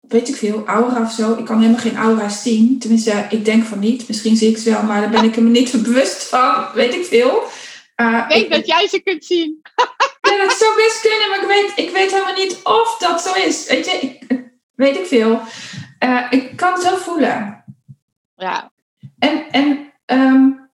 weet 0.00 0.28
ik 0.28 0.36
veel, 0.36 0.66
aura 0.66 1.02
of 1.02 1.12
zo. 1.12 1.32
Ik 1.32 1.44
kan 1.44 1.60
helemaal 1.60 1.80
geen 1.80 1.96
aura's 1.96 2.42
zien. 2.42 2.78
Tenminste, 2.78 3.26
ik 3.30 3.44
denk 3.44 3.64
van 3.64 3.78
niet. 3.78 4.08
Misschien 4.08 4.36
zie 4.36 4.50
ik 4.50 4.58
ze 4.58 4.70
wel, 4.70 4.82
maar 4.82 5.00
daar 5.00 5.10
ben 5.10 5.24
ik 5.24 5.36
me 5.36 5.50
niet 5.50 5.72
bewust 5.82 6.24
van. 6.24 6.66
Weet 6.74 6.94
ik 6.94 7.04
veel. 7.04 7.42
Uh, 7.96 8.24
ik 8.28 8.28
denk 8.28 8.50
dat 8.50 8.66
jij 8.66 8.88
ze 8.88 9.00
kunt 9.00 9.24
zien. 9.24 9.60
ja, 10.20 10.36
dat 10.44 10.52
zou 10.52 10.76
best 10.76 11.00
kunnen, 11.00 11.28
maar 11.28 11.42
ik 11.42 11.46
weet, 11.48 11.86
ik 11.86 11.94
weet 11.94 12.12
helemaal 12.12 12.34
niet 12.34 12.60
of 12.62 12.96
dat 12.98 13.22
zo 13.22 13.34
is. 13.34 13.66
Weet 13.68 13.84
je, 13.84 13.92
ik, 13.92 14.42
weet 14.74 14.96
ik 14.96 15.06
veel. 15.06 15.40
Uh, 16.00 16.26
ik 16.30 16.56
kan 16.56 16.72
het 16.72 16.82
wel 16.82 16.96
voelen. 16.96 17.64
Ja. 18.36 18.72
En, 19.18 19.50
en 19.50 19.92
um, 20.06 20.70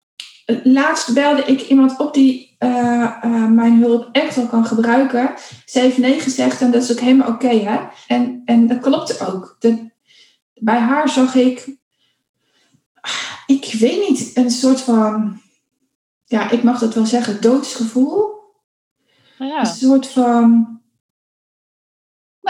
laatst 0.65 1.15
belde 1.15 1.43
ik 1.43 1.61
iemand 1.61 1.99
op 1.99 2.15
die 2.15 2.57
uh, 2.59 3.17
uh, 3.25 3.47
mijn 3.47 3.81
hulp 3.81 4.09
echt 4.13 4.37
wel 4.37 4.47
kan 4.47 4.67
gebruiken. 4.67 5.35
Ze 5.65 5.81
heeft 5.81 5.99
nee 5.99 6.21
gezegd 6.21 6.61
en 6.61 6.71
dat 6.71 6.83
is 6.83 6.93
ook 6.93 6.99
helemaal 6.99 7.29
oké, 7.29 7.45
okay, 7.45 7.61
hè? 7.61 7.81
En, 8.07 8.43
en 8.45 8.67
dat 8.67 8.79
klopt 8.81 9.27
ook. 9.27 9.57
De, 9.59 9.91
bij 10.55 10.79
haar 10.79 11.09
zag 11.09 11.35
ik, 11.35 11.77
ik 13.47 13.77
weet 13.79 14.09
niet, 14.09 14.37
een 14.37 14.51
soort 14.51 14.81
van, 14.81 15.41
ja, 16.25 16.51
ik 16.51 16.63
mag 16.63 16.79
dat 16.79 16.95
wel 16.95 17.07
zeggen, 17.07 17.41
doodsgevoel. 17.41 18.39
Ja. 19.39 19.61
Een 19.61 19.67
soort 19.67 20.09
van. 20.09 20.80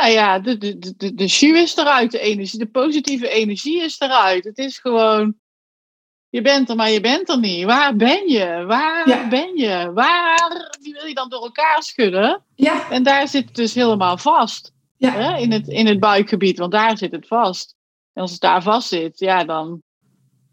Nou 0.00 0.12
ja, 0.12 0.38
de, 0.38 0.58
de, 0.58 0.78
de, 0.78 1.14
de 1.14 1.26
jus 1.26 1.62
is 1.62 1.76
eruit, 1.76 2.10
de 2.10 2.20
energie, 2.20 2.58
de 2.58 2.66
positieve 2.66 3.28
energie 3.28 3.82
is 3.82 4.00
eruit. 4.00 4.44
Het 4.44 4.58
is 4.58 4.78
gewoon 4.78 5.34
je 6.30 6.42
bent 6.42 6.68
er, 6.68 6.76
maar 6.76 6.90
je 6.90 7.00
bent 7.00 7.28
er 7.28 7.38
niet. 7.38 7.64
Waar 7.64 7.96
ben 7.96 8.28
je? 8.28 8.64
Waar 8.66 9.26
ben 9.28 9.56
je? 9.56 9.90
Waar 9.94 10.76
die 10.80 10.92
wil 10.92 11.06
je 11.06 11.14
dan 11.14 11.28
door 11.28 11.42
elkaar 11.42 11.82
schudden? 11.82 12.42
Ja. 12.54 12.90
En 12.90 13.02
daar 13.02 13.28
zit 13.28 13.44
het 13.44 13.54
dus 13.54 13.74
helemaal 13.74 14.18
vast. 14.18 14.72
Ja. 14.96 15.12
Hè? 15.12 15.38
In, 15.38 15.52
het, 15.52 15.68
in 15.68 15.86
het 15.86 16.00
buikgebied, 16.00 16.58
want 16.58 16.72
daar 16.72 16.98
zit 16.98 17.12
het 17.12 17.26
vast. 17.26 17.74
En 18.12 18.22
als 18.22 18.30
het 18.30 18.40
daar 18.40 18.62
vast 18.62 18.88
zit, 18.88 19.18
ja, 19.18 19.44
dan. 19.44 19.82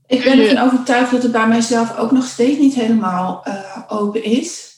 Ik 0.05 0.23
ben 0.23 0.39
ervan 0.39 0.65
overtuigd 0.65 1.11
dat 1.11 1.23
het 1.23 1.31
bij 1.31 1.47
mijzelf 1.47 1.97
ook 1.97 2.11
nog 2.11 2.25
steeds 2.25 2.59
niet 2.59 2.73
helemaal 2.73 3.43
uh, 3.47 3.77
open 3.87 4.23
is. 4.23 4.75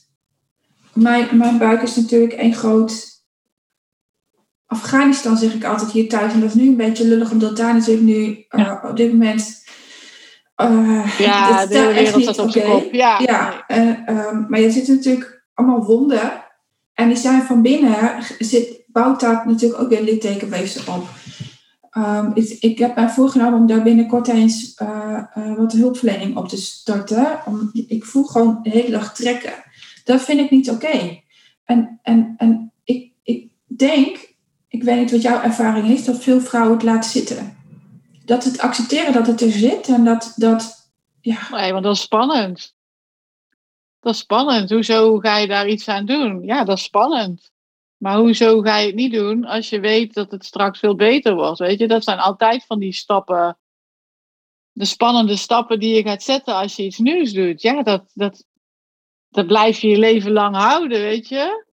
Mijn, 0.94 1.38
mijn 1.38 1.58
buik 1.58 1.82
is 1.82 1.96
natuurlijk 1.96 2.34
één 2.34 2.54
groot. 2.54 3.19
Afghanistan 4.70 5.38
zeg 5.38 5.54
ik 5.54 5.64
altijd 5.64 5.92
hier 5.92 6.10
thuis. 6.10 6.34
En 6.34 6.40
dat 6.40 6.50
is 6.50 6.56
nu 6.56 6.68
een 6.68 6.76
beetje 6.76 7.08
lullig, 7.08 7.32
omdat 7.32 7.58
daar 7.58 7.74
natuurlijk 7.74 8.06
nu 8.06 8.16
uh, 8.16 8.46
ja. 8.50 8.82
op 8.90 8.98
dit 8.98 9.12
moment 9.12 9.64
uh, 10.58 11.18
ja, 11.20 11.66
de 11.66 11.78
hele 11.78 11.94
wereld 11.94 12.24
staat 12.24 12.40
op 12.40 12.52
zijn 12.52 12.66
kop. 12.66 12.94
Ja, 12.94 13.20
ja 13.20 13.66
uh, 13.68 14.28
um, 14.28 14.46
maar 14.50 14.60
je 14.60 14.72
zit 14.72 14.88
natuurlijk 14.88 15.44
allemaal 15.54 15.86
wonden. 15.86 16.44
En 16.94 17.08
die 17.08 17.18
zijn 17.18 17.42
van 17.42 17.62
binnen, 17.62 18.24
zit, 18.40 18.84
bouwt 18.88 19.20
daar 19.20 19.44
natuurlijk 19.48 19.82
ook 19.82 19.90
weer 19.90 20.02
littekenweefsel 20.02 20.94
op. 20.94 21.08
Um, 21.98 22.32
ik, 22.34 22.58
ik, 22.60 22.80
heb 22.80 22.96
mij 22.96 23.10
voorgenomen 23.10 23.60
om 23.60 23.68
daar 23.68 23.84
binnenkort 23.84 24.28
eens 24.28 24.74
wat 25.58 25.72
hulpverlening 25.72 26.38
op 26.38 26.48
te 26.48 26.58
starten. 26.58 27.40
Om, 27.46 27.70
ik 27.88 28.06
voel 28.06 28.24
gewoon 28.24 28.60
de 28.64 28.70
hele 28.70 28.90
dag 28.90 29.16
trekken. 29.16 29.54
Dat 30.04 30.22
vind 30.22 30.40
ik 30.40 30.50
niet 30.50 30.70
oké. 30.70 30.86
Okay. 30.86 31.24
En, 31.64 32.00
en, 32.02 32.34
en 32.38 32.72
ik, 32.84 33.12
ik 33.24 33.50
denk, 33.66 34.29
ik 34.70 34.84
weet 34.84 35.00
niet 35.00 35.12
wat 35.12 35.22
jouw 35.22 35.42
ervaring 35.42 35.88
is, 35.88 36.06
dat 36.06 36.24
veel 36.24 36.42
vrouwen 36.42 36.74
het 36.74 36.84
laten 36.84 37.12
zitten 37.12 37.58
dat 38.30 38.44
het 38.44 38.60
accepteren 38.60 39.14
dat 39.14 39.28
het 39.28 39.42
er 39.42 39.52
zit 39.52 39.88
en 39.88 40.04
dat, 40.04 40.34
dat 40.36 40.92
ja. 41.22 41.48
Nee, 41.52 41.72
want 41.72 41.84
dat 41.84 41.96
is 41.96 42.02
spannend. 42.02 42.76
Dat 44.00 44.14
is 44.14 44.20
spannend. 44.20 44.70
Hoezo 44.70 45.20
ga 45.20 45.38
je 45.38 45.48
daar 45.48 45.68
iets 45.68 45.88
aan 45.88 46.06
doen? 46.06 46.44
Ja, 46.44 46.64
dat 46.64 46.78
is 46.78 46.84
spannend. 46.84 47.52
Maar 47.98 48.18
hoezo 48.18 48.62
ga 48.62 48.78
je 48.78 48.86
het 48.86 48.96
niet 48.96 49.14
doen 49.14 49.46
als 49.46 49.70
je 49.70 49.80
weet 49.80 50.14
dat 50.14 50.32
het 50.32 50.46
straks 50.46 50.80
veel 50.80 50.96
beter 50.96 51.36
wordt? 51.36 51.60
Weet 51.60 51.80
je, 51.80 51.88
dat 51.88 52.04
zijn 52.04 52.20
altijd 52.20 52.66
van 52.66 52.80
die 52.80 52.94
stappen. 52.94 53.58
De 54.72 54.86
spannende 54.86 55.36
stappen 55.36 55.80
die 55.80 55.96
je 55.96 56.02
gaat 56.02 56.24
zetten 56.24 56.56
als 56.56 56.76
je 56.76 56.84
iets 56.84 56.98
nieuws 56.98 57.32
doet. 57.32 57.62
Ja, 57.62 57.84
dat, 57.84 58.12
dat, 58.14 58.46
dat 59.30 59.48
blijf 59.48 59.80
je 59.80 59.88
je 59.88 59.98
leven 59.98 60.32
lang 60.32 60.56
houden, 60.56 61.02
weet 61.02 61.28
je. 61.28 61.66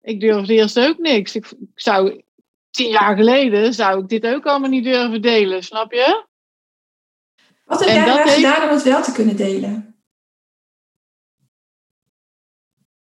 Ik 0.00 0.20
durfde 0.20 0.54
eerst 0.54 0.78
ook 0.78 0.98
niks. 0.98 1.34
Ik, 1.34 1.46
ik 1.46 1.68
zou 1.74 2.22
tien 2.70 2.90
jaar 2.90 3.16
geleden 3.16 3.74
zou 3.74 4.02
ik 4.02 4.08
dit 4.08 4.26
ook 4.26 4.46
allemaal 4.46 4.68
niet 4.68 4.84
durven 4.84 5.22
delen, 5.22 5.62
snap 5.62 5.92
je? 5.92 6.26
Wat 7.64 7.80
heb 7.80 7.88
en 7.88 7.94
jij 7.94 8.22
heeft... 8.22 8.34
gedaan 8.34 8.68
om 8.68 8.74
het 8.74 8.82
wel 8.82 9.02
te 9.02 9.12
kunnen 9.12 9.36
delen? 9.36 10.02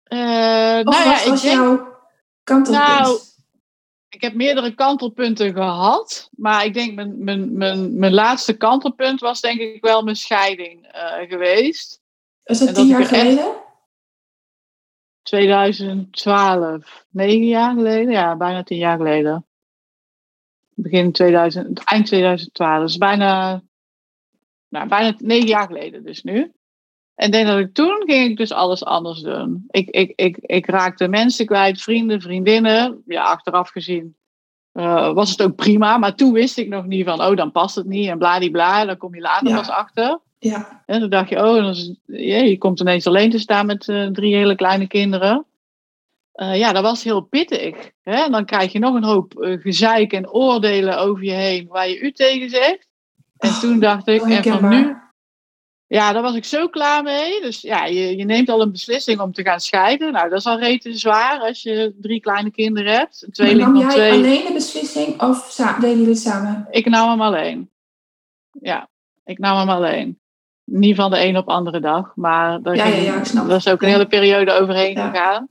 Uh, 0.08 0.20
nou 0.20 0.96
ja, 0.96 1.06
was 1.06 1.26
ik 1.26 1.42
denk... 1.42 1.56
jouw 1.56 1.98
kantelpunt? 2.44 2.88
Nou, 2.88 3.20
ik 4.10 4.22
heb 4.22 4.34
meerdere 4.34 4.76
kantelpunten 4.76 5.54
gehad. 5.54 6.30
Maar 6.32 6.66
ik 6.66 6.74
denk 6.74 6.96
mijn, 6.96 7.24
mijn, 7.24 7.58
mijn, 7.58 8.00
mijn 8.00 8.14
laatste 8.14 8.58
kantelpunt 8.58 9.20
was 9.20 9.42
denk 9.42 9.60
ik 9.60 9.82
wel 9.82 10.04
mijn 10.04 10.16
scheiding 10.16 10.96
uh, 10.96 11.30
geweest. 11.30 12.02
Is 12.44 12.60
dat 12.60 12.76
tien 12.76 12.88
jaar 12.88 13.06
geleden? 13.06 13.64
2012. 15.26 17.06
Negen 17.10 17.48
jaar 17.48 17.74
geleden? 17.74 18.12
Ja, 18.12 18.36
bijna 18.36 18.64
tien 18.64 18.78
jaar 18.78 18.98
geleden 18.98 19.46
begin 20.76 21.12
2000, 21.12 21.84
eind 21.84 22.06
2012. 22.06 22.82
Dus 22.82 22.98
bijna, 22.98 23.62
nou, 24.70 24.88
bijna 24.88 25.16
negen 25.18 25.48
jaar 25.48 25.68
geleden 25.68 26.04
dus 26.04 26.24
nu. 26.24 26.52
En 27.16 27.32
denk 27.32 27.48
dat 27.48 27.60
ik 27.60 27.74
toen 27.74 28.04
ging 28.06 28.30
ik 28.30 28.38
dus 28.38 28.52
alles 28.52 28.84
anders 28.86 29.22
doen. 29.22 29.64
Ik, 29.68 29.90
ik, 29.90 30.14
ik, 30.16 30.38
ik 30.38 30.66
raakte 30.66 31.08
mensen 31.08 31.46
kwijt, 31.46 31.82
vrienden, 31.82 32.22
vriendinnen. 32.22 33.04
Ja, 33.06 33.24
achteraf 33.24 33.70
gezien 33.70 34.16
uh, 34.74 35.14
was 35.14 35.30
het 35.30 35.42
ook 35.42 35.56
prima. 35.56 35.98
Maar 35.98 36.16
toen 36.16 36.34
wist 36.34 36.58
ik 36.58 36.68
nog 36.68 36.86
niet 36.86 37.06
van, 37.06 37.22
oh, 37.22 37.36
dan 37.36 37.52
past 37.52 37.76
het 37.76 37.86
niet. 37.86 38.08
En 38.10 38.18
bladibla, 38.18 38.86
dan 38.86 38.98
kom 38.98 39.16
je 39.16 39.22
later 39.22 39.48
ja. 39.48 39.56
pas 39.56 39.70
achter. 39.70 40.20
Ja. 40.46 40.84
En 40.86 41.00
toen 41.00 41.10
dacht 41.10 41.30
je, 41.30 41.36
oh, 41.36 41.56
dan 41.56 41.70
is, 41.70 41.94
je 42.06 42.58
komt 42.58 42.80
ineens 42.80 43.08
alleen 43.08 43.30
te 43.30 43.40
staan 43.40 43.66
met 43.66 43.88
uh, 43.88 44.08
drie 44.08 44.36
hele 44.36 44.56
kleine 44.56 44.88
kinderen. 44.88 45.46
Uh, 46.36 46.58
ja, 46.58 46.74
dat 46.74 46.84
was 46.84 47.04
heel 47.04 47.22
pittig. 47.22 47.92
Hè? 48.04 48.24
En 48.24 48.32
dan 48.32 48.46
krijg 48.46 48.72
je 48.72 48.80
nog 48.80 48.96
een 48.96 49.04
hoop 49.04 49.34
uh, 49.38 49.62
gezeik 49.62 50.14
en 50.14 50.30
oordelen 50.30 50.98
over 50.98 51.24
je 51.24 51.32
heen 51.32 51.68
waar 51.68 51.90
je 51.90 52.00
u 52.00 52.12
tegen 52.12 52.50
zegt. 52.50 52.88
En 53.38 53.50
oh, 53.50 53.60
toen 53.60 53.80
dacht 53.80 54.08
ik, 54.08 54.22
en 54.22 54.44
van 54.44 54.70
nu. 54.70 54.96
Ja, 55.88 56.14
daar 56.14 56.22
was 56.22 56.36
ik 56.36 56.46
zo 56.46 56.68
klaar 56.68 57.04
mee. 57.04 57.42
Dus 57.42 57.62
ja, 57.62 57.86
je, 57.86 58.18
je 58.18 58.26
neemt 58.26 58.50
al 58.50 58.62
een 58.62 58.72
beslissing 58.72 59.20
om 59.20 59.32
te 59.32 59.44
gaan 59.44 59.60
scheiden. 59.60 60.12
Nou, 60.12 60.30
dat 60.30 60.40
is 60.40 60.46
al 60.46 60.60
rete 60.60 60.98
zwaar 60.98 61.40
als 61.40 61.62
je 61.62 61.96
drie 62.02 62.20
kleine 62.20 62.52
kinderen 62.52 62.94
hebt. 62.94 63.24
Een 63.24 63.32
tweeling 63.32 63.74
nam 63.74 63.78
jij 63.78 63.90
twee... 63.90 64.12
alleen 64.12 64.46
de 64.46 64.54
beslissing 64.54 65.22
of 65.22 65.56
deden 65.56 65.90
jullie 65.90 66.08
het 66.08 66.20
samen? 66.20 66.68
Ik 66.70 66.86
nam 66.86 67.10
hem 67.10 67.22
alleen. 67.22 67.70
Ja, 68.52 68.90
ik 69.24 69.38
nam 69.38 69.58
hem 69.58 69.70
alleen. 69.70 70.20
Niet 70.66 70.96
van 70.96 71.12
de 71.12 71.26
een 71.26 71.38
op 71.38 71.50
andere 71.50 71.80
dag, 71.80 72.12
maar 72.16 72.62
daar 72.62 72.76
ja, 72.76 72.86
ja, 72.86 73.22
ja, 73.48 73.56
is 73.56 73.68
ook 73.68 73.82
een 73.82 73.90
hele 73.90 74.08
periode 74.08 74.52
overheen 74.52 74.98
gegaan. 74.98 75.48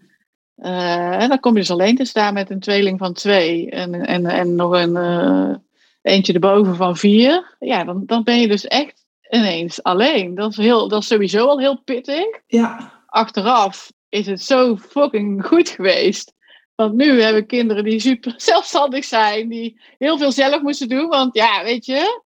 Uh, 0.56 1.22
en 1.22 1.28
dan 1.28 1.40
kom 1.40 1.52
je 1.52 1.58
dus 1.58 1.70
alleen 1.70 1.96
te 1.96 2.04
staan 2.04 2.34
met 2.34 2.50
een 2.50 2.60
tweeling 2.60 2.98
van 2.98 3.12
twee 3.12 3.70
en, 3.70 4.06
en, 4.06 4.26
en 4.26 4.54
nog 4.54 4.72
een 4.72 4.96
uh, 4.96 5.54
eentje 6.02 6.32
erboven 6.32 6.76
van 6.76 6.96
vier. 6.96 7.56
Ja, 7.58 7.84
dan, 7.84 8.02
dan 8.06 8.22
ben 8.22 8.40
je 8.40 8.48
dus 8.48 8.66
echt 8.66 9.04
ineens 9.30 9.82
alleen. 9.82 10.34
Dat 10.34 10.50
is, 10.50 10.56
heel, 10.56 10.88
dat 10.88 11.00
is 11.00 11.06
sowieso 11.06 11.46
al 11.46 11.58
heel 11.58 11.80
pittig. 11.80 12.40
Ja. 12.46 12.92
Achteraf 13.06 13.92
is 14.08 14.26
het 14.26 14.42
zo 14.42 14.76
fucking 14.76 15.46
goed 15.46 15.68
geweest. 15.68 16.32
Want 16.74 16.94
nu 16.94 17.22
hebben 17.22 17.46
kinderen 17.46 17.84
die 17.84 18.00
super 18.00 18.34
zelfstandig 18.50 19.04
zijn, 19.04 19.48
die 19.48 19.80
heel 19.98 20.18
veel 20.18 20.32
zelf 20.32 20.62
moesten 20.62 20.88
doen. 20.88 21.08
Want 21.08 21.34
ja, 21.34 21.64
weet 21.64 21.86
je, 21.86 22.22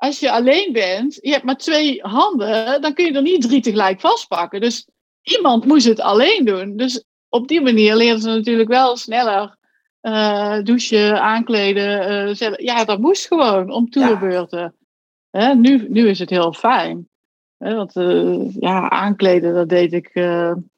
als 0.00 0.20
je 0.20 0.30
alleen 0.30 0.72
bent, 0.72 1.18
je 1.20 1.30
hebt 1.30 1.44
maar 1.44 1.56
twee 1.56 2.00
handen, 2.02 2.80
dan 2.80 2.94
kun 2.94 3.04
je 3.04 3.12
er 3.12 3.22
niet 3.22 3.42
drie 3.42 3.60
tegelijk 3.60 4.00
vastpakken. 4.00 4.60
Dus 4.60 4.88
iemand 5.22 5.64
moest 5.64 5.86
het 5.86 6.00
alleen 6.00 6.44
doen. 6.44 6.76
Dus 6.76 7.04
op 7.28 7.48
die 7.48 7.60
manier 7.60 7.96
leren 7.96 8.20
ze 8.20 8.28
natuurlijk 8.28 8.68
wel 8.68 8.96
sneller 8.96 9.56
uh, 10.02 10.62
douchen, 10.62 11.22
aankleden. 11.22 12.28
Uh, 12.40 12.56
ja, 12.56 12.84
dat 12.84 12.98
moest 12.98 13.26
gewoon 13.26 13.70
om 13.70 13.90
toerbeurten. 13.90 14.74
Ja. 15.30 15.52
nu, 15.52 15.86
nu 15.88 16.08
is 16.08 16.18
het 16.18 16.30
heel 16.30 16.52
fijn. 16.52 17.08
Hè, 17.56 17.74
want 17.74 17.96
uh, 17.96 18.54
ja, 18.54 18.90
aankleden, 18.90 19.54
dat 19.54 19.68
deed 19.68 19.92
ik 19.92 20.14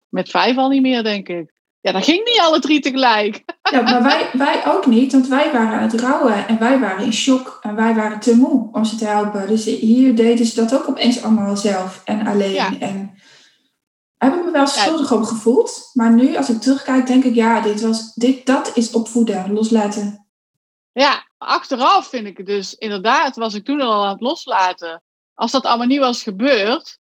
met 0.08 0.30
vijf 0.30 0.56
al 0.56 0.68
niet 0.68 0.82
meer, 0.82 1.02
denk 1.02 1.28
ik. 1.28 1.52
Ja, 1.82 1.92
dat 1.92 2.04
ging 2.04 2.24
niet 2.24 2.40
alle 2.40 2.60
drie 2.60 2.80
tegelijk. 2.80 3.44
Ja, 3.70 3.80
maar 3.80 4.02
wij, 4.02 4.30
wij 4.32 4.66
ook 4.66 4.86
niet, 4.86 5.12
want 5.12 5.28
wij 5.28 5.52
waren 5.52 5.78
aan 5.78 5.88
het 5.88 6.00
rouwen 6.00 6.48
en 6.48 6.58
wij 6.58 6.78
waren 6.78 7.04
in 7.04 7.12
shock 7.12 7.58
en 7.62 7.74
wij 7.74 7.94
waren 7.94 8.20
te 8.20 8.36
moe 8.36 8.68
om 8.72 8.84
ze 8.84 8.96
te 8.96 9.04
helpen. 9.04 9.48
Dus 9.48 9.64
hier 9.64 10.16
deden 10.16 10.46
ze 10.46 10.54
dat 10.54 10.74
ook 10.74 10.88
opeens 10.88 11.22
allemaal 11.22 11.56
zelf 11.56 12.02
en 12.04 12.26
alleen. 12.26 12.52
Ja. 12.52 12.78
En 12.78 13.18
heb 14.18 14.34
ik 14.34 14.44
me 14.44 14.50
wel 14.50 14.66
schuldig 14.66 15.10
ja. 15.10 15.16
op 15.16 15.22
gevoeld. 15.22 15.90
Maar 15.92 16.12
nu, 16.12 16.36
als 16.36 16.48
ik 16.48 16.60
terugkijk, 16.60 17.06
denk 17.06 17.24
ik, 17.24 17.34
ja, 17.34 17.60
dit 17.60 17.80
was, 17.80 18.14
dit, 18.14 18.46
dat 18.46 18.70
is 18.74 18.90
opvoeden, 18.90 19.52
loslaten. 19.52 20.26
Ja, 20.92 21.28
achteraf 21.38 22.08
vind 22.08 22.26
ik 22.26 22.36
het 22.36 22.46
dus, 22.46 22.74
inderdaad, 22.74 23.36
was 23.36 23.54
ik 23.54 23.64
toen 23.64 23.80
al 23.80 24.04
aan 24.04 24.12
het 24.12 24.20
loslaten. 24.20 25.02
Als 25.34 25.50
dat 25.50 25.64
allemaal 25.64 25.86
niet 25.86 25.98
was 25.98 26.22
gebeurd, 26.22 26.98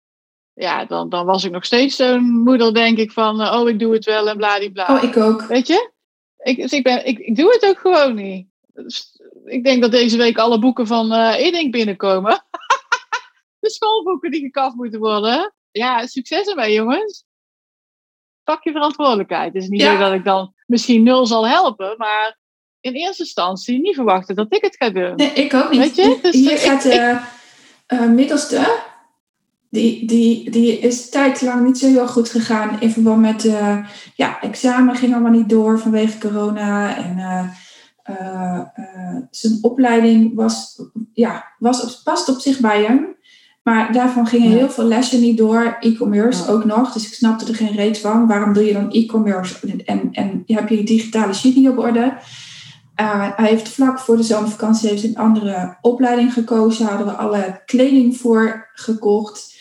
ja, 0.58 0.84
dan, 0.84 1.08
dan 1.08 1.26
was 1.26 1.44
ik 1.44 1.50
nog 1.50 1.64
steeds 1.64 1.96
zo'n 1.96 2.22
moeder, 2.22 2.74
denk 2.74 2.98
ik, 2.98 3.12
van, 3.12 3.40
oh, 3.40 3.68
ik 3.68 3.78
doe 3.78 3.92
het 3.92 4.04
wel 4.04 4.28
en 4.28 4.36
bladibla. 4.36 4.86
Oh, 4.96 5.02
ik 5.02 5.16
ook. 5.16 5.42
Weet 5.42 5.66
je? 5.66 5.90
Ik, 6.38 6.56
dus 6.56 6.72
ik, 6.72 6.82
ben, 6.82 7.06
ik, 7.06 7.18
ik 7.18 7.36
doe 7.36 7.52
het 7.52 7.66
ook 7.66 7.78
gewoon 7.78 8.14
niet. 8.14 8.46
ik 9.44 9.64
denk 9.64 9.82
dat 9.82 9.90
deze 9.90 10.16
week 10.16 10.38
alle 10.38 10.58
boeken 10.58 10.86
van 10.86 11.12
uh, 11.12 11.70
binnenkomen. 11.70 12.44
de 13.60 13.70
schoolboeken 13.70 14.30
die 14.30 14.40
gekaft 14.40 14.76
moeten 14.76 15.00
worden. 15.00 15.54
Ja, 15.70 16.06
succes 16.06 16.46
ermee, 16.46 16.72
jongens. 16.72 17.24
Pak 18.44 18.64
je 18.64 18.72
verantwoordelijkheid. 18.72 19.54
Het 19.54 19.62
is 19.62 19.68
niet 19.68 19.82
zo 19.82 19.98
dat 19.98 20.12
ik 20.12 20.24
dan 20.24 20.54
misschien 20.66 21.02
nul 21.02 21.26
zal 21.26 21.48
helpen, 21.48 21.94
maar 21.96 22.38
in 22.80 22.92
eerste 22.92 23.22
instantie 23.22 23.80
niet 23.80 23.94
verwachten 23.94 24.34
dat 24.34 24.54
ik 24.54 24.62
het 24.62 24.76
ga 24.76 24.90
doen. 24.90 25.14
Nee, 25.16 25.32
ik 25.32 25.54
ook 25.54 25.70
niet. 25.70 25.80
Weet 25.80 25.96
je? 25.96 26.18
Dus 26.22 26.34
Hier 26.34 26.58
gaat 26.58 26.82
de 26.82 27.20
uh, 27.88 28.08
middelste, 28.08 28.82
die, 29.70 30.06
die, 30.06 30.50
die 30.50 30.78
is 30.78 31.08
tijdlang 31.08 31.66
niet 31.66 31.78
zo 31.78 31.86
heel 31.86 32.08
goed 32.08 32.28
gegaan 32.28 32.80
in 32.80 32.90
verband 32.90 33.20
met, 33.20 33.44
uh, 33.44 33.78
ja, 34.14 34.40
examen 34.40 34.96
ging 34.96 35.12
allemaal 35.12 35.32
niet 35.32 35.48
door 35.48 35.78
vanwege 35.78 36.18
corona 36.18 36.96
en 36.96 37.18
uh, 37.18 38.60
zijn 39.30 39.58
opleiding 39.62 40.34
was, 40.34 40.82
ja, 41.12 41.44
was 41.58 41.82
op, 41.82 42.00
past 42.04 42.28
op 42.28 42.38
zich 42.38 42.60
bij 42.60 42.82
hem. 42.82 43.16
Maar 43.62 43.92
daarvan 43.92 44.26
gingen 44.26 44.50
heel 44.50 44.70
veel 44.70 44.84
lessen 44.84 45.20
niet 45.20 45.38
door, 45.38 45.76
e-commerce 45.80 46.48
ook 46.48 46.64
nog. 46.64 46.92
Dus 46.92 47.06
ik 47.06 47.14
snapte 47.14 47.46
er 47.46 47.54
geen 47.54 47.74
reet 47.74 47.98
van. 47.98 48.26
Waarom 48.26 48.52
doe 48.52 48.64
je 48.64 48.72
dan 48.72 48.90
e-commerce 48.90 49.82
en, 49.84 50.08
en 50.12 50.42
heb 50.46 50.68
je 50.68 50.76
je 50.76 50.84
digitale 50.84 51.32
sheet 51.32 51.56
niet 51.56 51.68
op 51.68 51.78
orde? 51.78 52.16
Uh, 53.00 53.30
hij 53.36 53.48
heeft 53.48 53.68
vlak 53.68 53.98
voor 53.98 54.16
de 54.16 54.22
zomervakantie 54.22 54.88
heeft 54.88 55.04
een 55.04 55.16
andere 55.16 55.76
opleiding 55.80 56.32
gekozen. 56.32 56.86
Hadden 56.86 57.06
we 57.06 57.12
alle 57.12 57.62
kleding 57.66 58.16
voor 58.16 58.68
gekocht. 58.72 59.57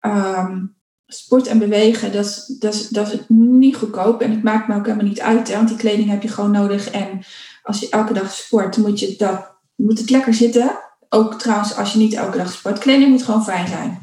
Um, 0.00 0.78
sport 1.06 1.46
en 1.46 1.58
bewegen, 1.58 2.12
dat 2.12 2.24
is, 2.24 2.46
dat, 2.58 2.74
is, 2.74 2.88
dat 2.88 3.12
is 3.12 3.18
niet 3.28 3.76
goedkoop. 3.76 4.20
En 4.20 4.30
het 4.30 4.42
maakt 4.42 4.68
me 4.68 4.74
ook 4.74 4.86
helemaal 4.86 5.06
niet 5.06 5.20
uit. 5.20 5.48
Hè, 5.48 5.54
want 5.54 5.68
die 5.68 5.76
kleding 5.76 6.08
heb 6.08 6.22
je 6.22 6.28
gewoon 6.28 6.50
nodig. 6.50 6.90
En 6.90 7.24
als 7.62 7.80
je 7.80 7.88
elke 7.88 8.12
dag 8.12 8.32
sport, 8.32 8.76
moet, 8.76 9.00
je 9.00 9.14
dat, 9.16 9.52
moet 9.76 9.98
het 9.98 10.10
lekker 10.10 10.34
zitten. 10.34 10.78
Ook 11.08 11.34
trouwens, 11.34 11.76
als 11.76 11.92
je 11.92 11.98
niet 11.98 12.14
elke 12.14 12.36
dag 12.36 12.52
sport. 12.52 12.78
Kleding 12.78 13.10
moet 13.10 13.22
gewoon 13.22 13.44
fijn 13.44 13.68
zijn. 13.68 13.98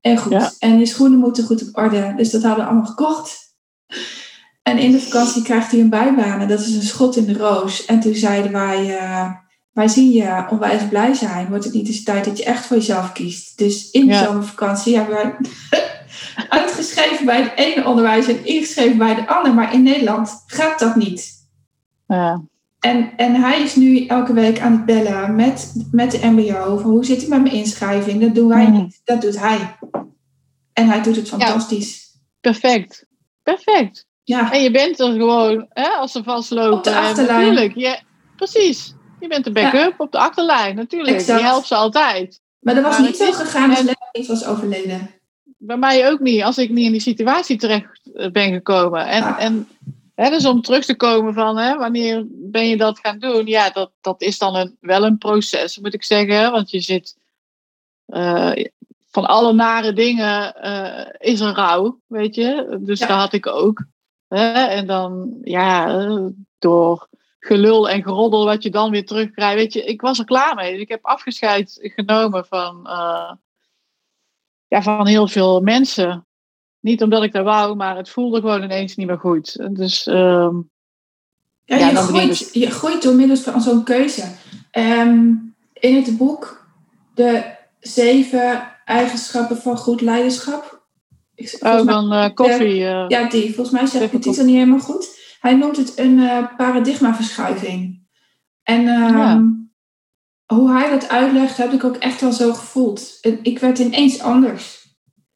En 0.00 0.18
goed. 0.18 0.56
En 0.58 0.78
je 0.78 0.86
schoenen 0.86 1.18
moeten 1.18 1.44
goed 1.44 1.68
op 1.68 1.76
orde. 1.78 2.14
Dus 2.16 2.30
dat 2.30 2.42
hadden 2.42 2.64
we 2.64 2.70
allemaal 2.70 2.90
gekocht. 2.90 3.54
En 4.62 4.78
in 4.78 4.92
de 4.92 5.00
vakantie 5.00 5.42
krijgt 5.42 5.70
hij 5.70 5.80
een 5.80 5.90
bijbaan. 5.90 6.48
dat 6.48 6.60
is 6.60 6.74
een 6.74 6.82
schot 6.82 7.16
in 7.16 7.24
de 7.24 7.38
roos. 7.38 7.84
En 7.84 8.00
toen 8.00 8.14
zeiden 8.14 8.52
wij, 8.52 9.02
uh, 9.02 9.30
wij 9.74 9.88
zien 9.88 10.10
je 10.10 10.46
onwijs 10.50 10.88
blij 10.88 11.14
zijn. 11.14 11.48
Wordt 11.48 11.64
het 11.64 11.72
niet 11.72 11.86
eens 11.86 12.02
tijd 12.02 12.24
dat 12.24 12.38
je 12.38 12.44
echt 12.44 12.66
voor 12.66 12.76
jezelf 12.76 13.12
kiest? 13.12 13.58
Dus 13.58 13.90
in 13.90 14.06
de 14.06 14.14
zomervakantie 14.14 14.96
hebben 14.96 15.16
we 15.16 15.48
uitgeschreven 16.48 17.26
bij 17.26 17.42
het 17.42 17.52
ene 17.54 17.86
onderwijs 17.86 18.28
en 18.28 18.46
ingeschreven 18.46 18.98
bij 18.98 19.14
de 19.14 19.28
ander. 19.28 19.54
Maar 19.54 19.74
in 19.74 19.82
Nederland 19.82 20.44
gaat 20.46 20.78
dat 20.78 20.96
niet. 20.96 21.32
Ja. 22.06 22.42
En, 22.80 23.12
en 23.16 23.34
hij 23.34 23.62
is 23.62 23.76
nu 23.76 24.06
elke 24.06 24.32
week 24.32 24.60
aan 24.60 24.72
het 24.72 24.84
bellen 24.84 25.34
met, 25.34 25.88
met 25.90 26.10
de 26.10 26.20
MBO. 26.22 26.78
Van 26.78 26.90
hoe 26.90 27.04
zit 27.04 27.20
het 27.20 27.28
met 27.28 27.42
mijn 27.42 27.54
inschrijving? 27.54 28.20
Dat 28.20 28.34
doen 28.34 28.48
wij 28.48 28.66
mm. 28.66 28.72
niet. 28.72 29.00
Dat 29.04 29.20
doet 29.20 29.40
hij. 29.40 29.76
En 30.72 30.86
hij 30.86 31.02
doet 31.02 31.16
het 31.16 31.28
fantastisch. 31.28 32.18
perfect. 32.40 33.06
Perfect. 33.42 34.06
Ja. 34.22 34.52
En 34.52 34.62
je 34.62 34.70
bent 34.70 35.00
er 35.00 35.12
gewoon, 35.12 35.66
hè, 35.68 35.88
als 35.88 36.12
ze 36.12 36.22
vastlopen. 36.22 36.78
Op 36.78 36.84
de 36.84 36.96
achterlijn. 36.96 37.40
Natuurlijk, 37.40 37.76
ja, 37.76 38.00
precies. 38.36 38.94
Je 39.24 39.30
bent 39.30 39.44
de 39.44 39.52
backup 39.52 40.00
op 40.00 40.12
de 40.12 40.18
achterlijn, 40.18 40.76
natuurlijk. 40.76 41.16
Exact. 41.16 41.38
Die 41.38 41.48
helpt 41.48 41.66
ze 41.66 41.74
altijd. 41.74 42.40
Maar 42.58 42.74
dat 42.74 42.84
was 42.84 42.98
niet 42.98 43.16
zo 43.16 43.32
gegaan 43.32 43.70
als 43.70 43.78
Lenny 43.78 44.26
was 44.26 44.44
overleden. 44.46 45.10
Bij 45.44 45.76
mij 45.76 46.10
ook 46.10 46.20
niet, 46.20 46.42
als 46.42 46.58
ik 46.58 46.70
niet 46.70 46.86
in 46.86 46.92
die 46.92 47.00
situatie 47.00 47.56
terecht 47.56 48.00
eh, 48.14 48.30
ben 48.30 48.52
gekomen. 48.52 49.06
En, 49.06 49.36
en 49.36 49.68
hè, 50.14 50.30
dus 50.30 50.46
om 50.46 50.62
terug 50.62 50.84
te 50.84 50.96
komen 50.96 51.34
van 51.34 51.56
hè, 51.56 51.76
wanneer 51.76 52.24
ben 52.28 52.68
je 52.68 52.76
dat 52.76 52.98
gaan 52.98 53.18
doen? 53.18 53.46
Ja, 53.46 53.70
dat, 53.70 53.90
dat 54.00 54.22
is 54.22 54.38
dan 54.38 54.56
een, 54.56 54.76
wel 54.80 55.04
een 55.04 55.18
proces, 55.18 55.78
moet 55.78 55.94
ik 55.94 56.04
zeggen. 56.04 56.50
Want 56.50 56.70
je 56.70 56.80
zit 56.80 57.16
uh, 58.06 58.52
van 59.10 59.26
alle 59.26 59.52
nare 59.52 59.92
dingen 59.92 60.54
uh, 60.64 61.06
is 61.18 61.40
een 61.40 61.54
rouw, 61.54 62.00
weet 62.06 62.34
je. 62.34 62.78
Dus 62.80 62.98
ja. 62.98 63.06
dat 63.06 63.16
had 63.16 63.32
ik 63.32 63.46
ook. 63.46 63.84
En 64.28 64.86
dan, 64.86 65.38
ja, 65.42 66.00
door 66.58 67.08
gelul 67.44 67.88
en 67.88 68.02
geroddel 68.02 68.44
wat 68.44 68.62
je 68.62 68.70
dan 68.70 68.90
weer 68.90 69.06
terugkrijgt. 69.06 69.56
Weet 69.56 69.72
je, 69.72 69.84
ik 69.84 70.00
was 70.00 70.18
er 70.18 70.24
klaar 70.24 70.54
mee. 70.54 70.80
Ik 70.80 70.88
heb 70.88 71.04
afgescheid 71.04 71.78
genomen 71.80 72.46
van, 72.46 72.86
uh, 72.86 73.32
ja, 74.68 74.82
van 74.82 75.06
heel 75.06 75.28
veel 75.28 75.60
mensen. 75.60 76.26
Niet 76.80 77.02
omdat 77.02 77.22
ik 77.22 77.32
dat 77.32 77.44
wou, 77.44 77.76
maar 77.76 77.96
het 77.96 78.08
voelde 78.08 78.40
gewoon 78.40 78.62
ineens 78.62 78.96
niet 78.96 79.06
meer 79.06 79.18
goed. 79.18 79.76
Dus, 79.76 80.06
uh, 80.06 80.48
ja, 81.64 81.76
ja, 81.76 81.88
je, 81.90 81.96
groeit, 81.96 82.28
dus... 82.28 82.52
je 82.52 82.70
groeit 82.70 83.02
door 83.02 83.14
middel 83.14 83.36
van 83.36 83.60
zo'n 83.60 83.84
keuze. 83.84 84.24
Um, 84.72 85.54
in 85.72 85.96
het 85.96 86.16
boek 86.16 86.66
de 87.14 87.56
zeven 87.80 88.72
eigenschappen 88.84 89.56
van 89.56 89.76
goed 89.76 90.00
leiderschap 90.00 90.82
ik, 91.34 91.56
oh, 91.60 91.80
van 91.84 92.12
uh, 92.12 92.28
koffie. 92.34 92.80
Uh, 92.80 93.04
ja, 93.08 93.28
die. 93.28 93.54
Volgens 93.54 93.70
mij 93.70 93.86
zeg 93.86 94.02
ik 94.02 94.12
het 94.12 94.22
titel 94.22 94.44
niet 94.44 94.54
helemaal 94.54 94.78
goed. 94.78 95.22
Hij 95.44 95.54
noemt 95.54 95.76
het 95.76 95.98
een 95.98 96.18
uh, 96.18 96.46
paradigmaverschuiving. 96.56 98.02
En 98.62 98.88
ehm, 98.88 99.42
hoe 100.46 100.70
hij 100.70 100.90
dat 100.90 101.08
uitlegt, 101.08 101.56
heb 101.56 101.72
ik 101.72 101.84
ook 101.84 101.96
echt 101.96 102.20
wel 102.20 102.32
zo 102.32 102.52
gevoeld. 102.52 103.18
Ik 103.42 103.58
werd 103.58 103.78
ineens 103.78 104.20
anders. 104.20 104.88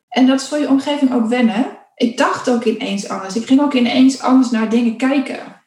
En 0.08 0.26
dat 0.26 0.40
is 0.40 0.48
voor 0.48 0.58
je 0.58 0.68
omgeving 0.68 1.12
ook 1.12 1.26
wennen. 1.26 1.78
Ik 1.94 2.16
dacht 2.16 2.50
ook 2.50 2.64
ineens 2.64 3.08
anders. 3.08 3.36
Ik 3.36 3.46
ging 3.46 3.60
ook 3.60 3.74
ineens 3.74 4.20
anders 4.20 4.50
naar 4.50 4.68
dingen 4.68 4.96
kijken. 4.96 5.62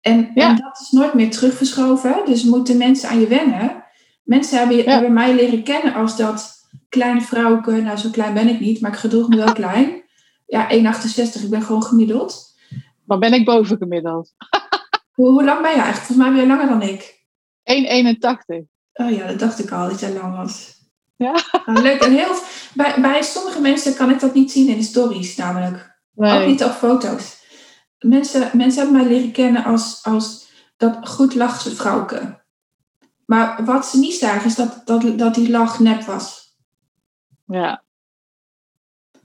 En, 0.00 0.30
en 0.34 0.56
dat 0.56 0.80
is 0.80 0.90
nooit 0.90 1.14
meer 1.14 1.30
terugverschoven. 1.30 2.22
Dus 2.24 2.44
moeten 2.44 2.76
mensen 2.76 3.08
aan 3.08 3.20
je 3.20 3.26
wennen. 3.26 3.84
Mensen 4.22 4.58
hebben, 4.58 4.76
ja. 4.76 4.90
hebben 4.90 5.12
mij 5.12 5.34
leren 5.34 5.62
kennen 5.62 5.94
als 5.94 6.16
dat 6.16 6.68
kleine 6.88 7.20
vrouwke, 7.20 7.70
nou 7.70 7.96
zo 7.96 8.10
klein 8.10 8.34
ben 8.34 8.48
ik 8.48 8.60
niet, 8.60 8.80
maar 8.80 8.92
ik 8.92 8.98
gedroeg 8.98 9.28
me 9.28 9.36
wel 9.36 9.52
klein. 9.52 10.02
Ja, 10.46 10.70
1,68, 10.70 11.42
ik 11.42 11.50
ben 11.50 11.62
gewoon 11.62 11.82
gemiddeld. 11.82 12.49
Maar 13.10 13.18
ben 13.18 13.32
ik 13.32 13.44
boven 13.44 13.76
gemiddeld? 13.76 14.32
hoe, 15.14 15.30
hoe, 15.30 15.44
lang 15.44 15.62
ben 15.62 15.70
je 15.70 15.76
eigenlijk? 15.76 16.06
Volgens 16.06 16.16
mij 16.16 16.30
ben 16.30 16.40
je 16.40 16.46
langer 16.46 16.68
dan 16.68 16.82
ik. 16.82 17.24
1,81. 18.62 18.66
Oh 18.92 19.10
ja, 19.10 19.26
dat 19.26 19.38
dacht 19.38 19.58
ik 19.58 19.70
al, 19.70 19.88
dat 19.88 20.00
jij 20.00 20.12
lang 20.12 20.36
was. 20.36 20.78
Ja. 21.16 21.34
Nou, 21.66 21.82
leuk. 21.82 22.00
En 22.00 22.12
heel, 22.12 22.34
bij, 22.74 23.00
bij 23.00 23.22
sommige 23.22 23.60
mensen 23.60 23.94
kan 23.94 24.10
ik 24.10 24.20
dat 24.20 24.34
niet 24.34 24.50
zien 24.50 24.68
in 24.68 24.76
de 24.76 24.82
stories 24.82 25.36
namelijk. 25.36 26.00
Ook 26.14 26.46
niet 26.46 26.64
op 26.64 26.70
foto's. 26.70 27.44
Mensen, 27.98 28.50
mensen 28.52 28.82
hebben 28.82 29.02
mij 29.02 29.12
leren 29.12 29.32
kennen 29.32 29.64
als, 29.64 30.00
als 30.02 30.50
dat 30.76 31.08
goed 31.08 31.34
lachse 31.34 31.74
vrouwke. 31.74 32.44
Maar 33.26 33.64
wat 33.64 33.86
ze 33.86 33.98
niet 33.98 34.14
zagen 34.14 34.46
is 34.46 34.54
dat, 34.54 34.82
dat, 34.84 35.18
dat 35.18 35.34
die 35.34 35.50
lach 35.50 35.78
nep 35.78 36.02
was. 36.02 36.56
Ja. 37.46 37.82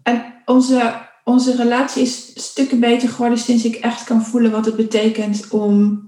En 0.04 0.42
onze, 0.46 1.08
onze 1.26 1.56
relatie 1.56 2.02
is 2.02 2.32
stukken 2.36 2.80
beter 2.80 3.10
geworden 3.10 3.38
sinds 3.38 3.66
ik 3.66 3.76
echt 3.76 4.04
kan 4.04 4.22
voelen 4.22 4.52
wat 4.52 4.66
het 4.66 4.76
betekent 4.76 5.50
om 5.50 6.04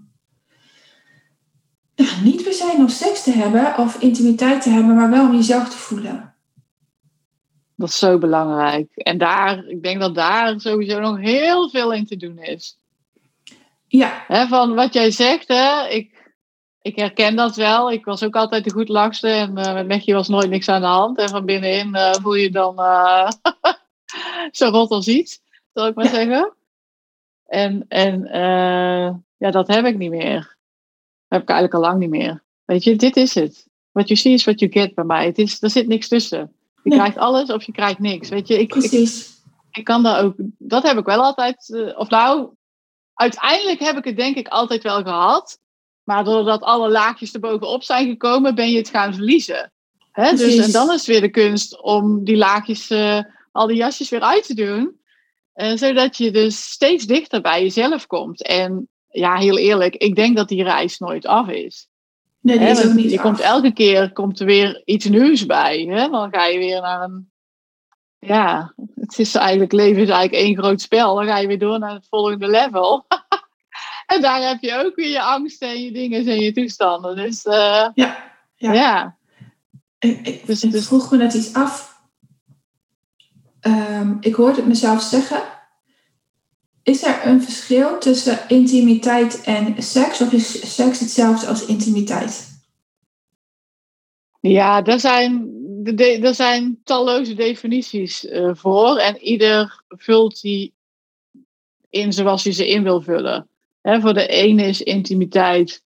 niet 2.23 2.43
per 2.43 2.53
se 2.53 2.75
nog 2.77 2.91
seks 2.91 3.23
te 3.23 3.31
hebben 3.31 3.77
of 3.77 4.01
intimiteit 4.01 4.61
te 4.61 4.69
hebben, 4.69 4.95
maar 4.95 5.09
wel 5.09 5.25
om 5.25 5.35
jezelf 5.35 5.69
te 5.69 5.77
voelen. 5.77 6.35
Dat 7.75 7.89
is 7.89 7.97
zo 7.97 8.17
belangrijk. 8.17 8.91
En 8.95 9.17
daar, 9.17 9.65
ik 9.65 9.83
denk 9.83 9.99
dat 9.99 10.15
daar 10.15 10.59
sowieso 10.59 10.99
nog 10.99 11.17
heel 11.17 11.69
veel 11.69 11.93
in 11.93 12.05
te 12.05 12.17
doen 12.17 12.37
is. 12.39 12.77
Ja. 13.87 14.25
van 14.49 14.75
wat 14.75 14.93
jij 14.93 15.11
zegt, 15.11 15.47
hè, 15.47 15.87
ik, 15.87 16.33
ik 16.81 16.95
herken 16.95 17.35
dat 17.35 17.55
wel. 17.55 17.91
Ik 17.91 18.05
was 18.05 18.23
ook 18.23 18.35
altijd 18.35 18.63
de 18.63 18.71
goed 18.71 18.89
lachste 18.89 19.27
en 19.27 19.57
uh, 19.57 19.73
met 19.73 19.87
Mechie 19.87 20.13
was 20.13 20.27
nooit 20.27 20.49
niks 20.49 20.69
aan 20.69 20.81
de 20.81 20.87
hand. 20.87 21.17
En 21.17 21.29
van 21.29 21.45
binnenin 21.45 21.95
uh, 21.95 22.13
voel 22.13 22.33
je 22.33 22.51
dan 22.51 22.79
uh, 22.79 23.29
zo 24.51 24.69
rot 24.69 24.89
als 24.89 25.07
iets, 25.07 25.39
zal 25.73 25.87
ik 25.87 25.95
maar 25.95 26.07
zeggen. 26.07 26.55
En, 27.45 27.85
en 27.87 28.21
ja, 29.37 29.51
dat 29.51 29.67
heb 29.67 29.85
ik 29.85 29.97
niet 29.97 30.09
meer. 30.09 30.39
Dat 30.39 31.39
heb 31.39 31.41
ik 31.41 31.49
eigenlijk 31.49 31.73
al 31.73 31.89
lang 31.89 31.99
niet 31.99 32.09
meer. 32.09 32.43
Weet 32.65 32.83
je, 32.83 32.95
dit 32.95 33.15
is 33.15 33.33
het. 33.33 33.67
What 33.91 34.07
you 34.07 34.19
see 34.19 34.33
is 34.33 34.43
what 34.43 34.59
you 34.59 34.71
get 34.71 34.95
bij 34.95 35.03
mij. 35.03 35.25
Het 35.25 35.37
is, 35.37 35.61
er 35.61 35.69
zit 35.69 35.87
niks 35.87 36.07
tussen. 36.07 36.53
Je 36.83 36.89
krijgt 36.89 37.17
alles 37.17 37.49
of 37.49 37.63
je 37.63 37.71
krijgt 37.71 37.99
niks. 37.99 38.29
Weet 38.29 38.47
je, 38.47 38.59
ik, 38.59 38.67
Precies. 38.67 39.27
Ik, 39.27 39.77
ik 39.77 39.83
kan 39.83 40.03
daar 40.03 40.23
ook, 40.23 40.33
dat 40.57 40.83
heb 40.83 40.97
ik 40.97 41.05
wel 41.05 41.23
altijd, 41.23 41.93
of 41.95 42.09
nou, 42.09 42.49
uiteindelijk 43.13 43.79
heb 43.79 43.97
ik 43.97 44.03
het 44.03 44.17
denk 44.17 44.35
ik 44.35 44.47
altijd 44.47 44.83
wel 44.83 45.03
gehad. 45.03 45.59
Maar 46.03 46.23
doordat 46.23 46.61
alle 46.61 46.89
laagjes 46.89 47.33
er 47.33 47.39
bovenop 47.39 47.83
zijn 47.83 48.07
gekomen, 48.07 48.55
ben 48.55 48.69
je 48.69 48.77
het 48.77 48.89
gaan 48.89 49.13
verliezen. 49.13 49.71
Hè? 50.11 50.35
Dus, 50.35 50.57
en 50.57 50.71
dan 50.71 50.87
is 50.91 50.95
het 50.95 51.05
weer 51.05 51.21
de 51.21 51.29
kunst 51.29 51.81
om 51.81 52.23
die 52.23 52.37
laagjes, 52.37 52.91
uh, 52.91 53.23
al 53.51 53.67
die 53.67 53.77
jasjes 53.77 54.09
weer 54.09 54.21
uit 54.21 54.45
te 54.45 54.53
doen. 54.53 54.99
Uh, 55.55 55.75
zodat 55.75 56.17
je 56.17 56.31
dus 56.31 56.71
steeds 56.71 57.05
dichter 57.05 57.41
bij 57.41 57.61
jezelf 57.61 58.07
komt. 58.07 58.43
En 58.43 58.89
ja, 59.09 59.35
heel 59.35 59.57
eerlijk, 59.57 59.95
ik 59.95 60.15
denk 60.15 60.35
dat 60.35 60.47
die 60.47 60.63
reis 60.63 60.97
nooit 60.97 61.25
af 61.25 61.47
is. 61.47 61.87
Nee, 62.41 62.59
die 62.59 62.67
is 62.67 62.85
ook 62.85 62.93
niet 62.93 63.11
Je 63.11 63.19
komt 63.19 63.39
elke 63.39 63.73
keer 63.73 64.13
komt 64.13 64.39
er 64.39 64.45
weer 64.45 64.81
iets 64.85 65.05
nieuws 65.05 65.45
bij. 65.45 65.79
Hè? 65.79 66.09
Dan 66.09 66.31
ga 66.31 66.45
je 66.45 66.57
weer 66.57 66.81
naar 66.81 67.01
een. 67.01 67.31
Ja, 68.19 68.73
het 68.95 69.19
is 69.19 69.35
eigenlijk, 69.35 69.71
leven 69.71 70.01
is 70.01 70.09
eigenlijk 70.09 70.43
één 70.43 70.57
groot 70.57 70.81
spel. 70.81 71.15
Dan 71.15 71.25
ga 71.25 71.37
je 71.37 71.47
weer 71.47 71.59
door 71.59 71.79
naar 71.79 71.93
het 71.93 72.07
volgende 72.09 72.47
level. 72.47 73.05
En 74.07 74.21
daar 74.21 74.41
heb 74.41 74.61
je 74.61 74.85
ook 74.85 74.95
weer 74.95 75.09
je 75.09 75.21
angsten 75.21 75.69
en 75.69 75.83
je 75.83 75.91
dingen 75.91 76.27
en 76.27 76.39
je 76.39 76.51
toestanden. 76.51 77.15
Dus 77.15 77.45
uh, 77.45 77.53
ja, 77.93 78.33
ja. 78.55 78.73
ja. 78.73 79.17
Ik, 79.99 80.27
ik, 80.27 80.45
dus, 80.45 80.63
ik 80.63 80.81
vroeg 80.81 81.11
me 81.11 81.17
net 81.17 81.33
iets 81.33 81.53
af. 81.53 81.96
Um, 83.67 84.17
ik 84.19 84.35
hoorde 84.35 84.55
het 84.55 84.67
mezelf 84.67 85.01
zeggen. 85.01 85.41
Is 86.83 87.03
er 87.03 87.27
een 87.27 87.41
verschil 87.41 87.99
tussen 87.99 88.39
intimiteit 88.47 89.41
en 89.41 89.83
seks? 89.83 90.21
Of 90.21 90.31
is 90.31 90.75
seks 90.75 90.99
hetzelfde 90.99 91.47
als 91.47 91.65
intimiteit? 91.65 92.47
Ja, 94.39 94.81
daar 94.81 94.99
zijn, 94.99 95.51
er 96.21 96.35
zijn 96.35 96.79
talloze 96.83 97.33
definities 97.33 98.25
uh, 98.25 98.51
voor. 98.53 98.97
En 98.97 99.17
ieder 99.17 99.83
vult 99.87 100.41
die 100.41 100.73
in 101.89 102.13
zoals 102.13 102.43
je 102.43 102.51
ze 102.51 102.67
in 102.67 102.83
wil 102.83 103.01
vullen. 103.01 103.49
voor 103.81 104.13
de 104.13 104.27
ene 104.27 104.63
is 104.63 104.81
intimiteit 104.81 105.83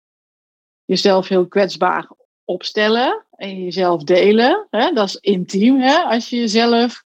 jezelf 0.85 1.27
heel 1.27 1.47
kwetsbaar 1.47 2.11
opstellen 2.45 3.25
en 3.31 3.63
jezelf 3.63 4.03
delen. 4.03 4.67
dat 4.69 5.07
is 5.07 5.15
intiem. 5.15 5.81
als 5.81 6.29
je 6.29 6.35
jezelf, 6.35 7.03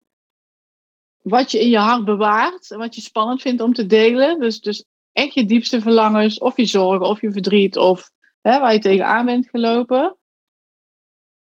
wat 1.30 1.52
je 1.52 1.60
in 1.60 1.70
je 1.70 1.78
hart 1.78 2.06
bewaart, 2.06 2.68
wat 2.68 2.96
je 2.96 3.02
spannend 3.02 3.42
vindt 3.42 3.62
om 3.62 3.74
te 3.74 3.86
delen. 3.86 4.40
Dus, 4.40 4.62
dus 4.62 4.86
echt 5.12 5.34
je 5.34 5.46
diepste 5.46 5.82
verlangens, 5.82 6.40
of 6.40 6.58
je 6.58 6.66
zorgen, 6.66 7.08
of 7.08 7.22
je 7.22 7.32
verdriet, 7.32 7.78
of 7.78 8.12
waar 8.42 8.74
je 8.74 8.80
tegenaan 8.80 9.26
bent 9.26 9.50
gelopen. 9.50 10.18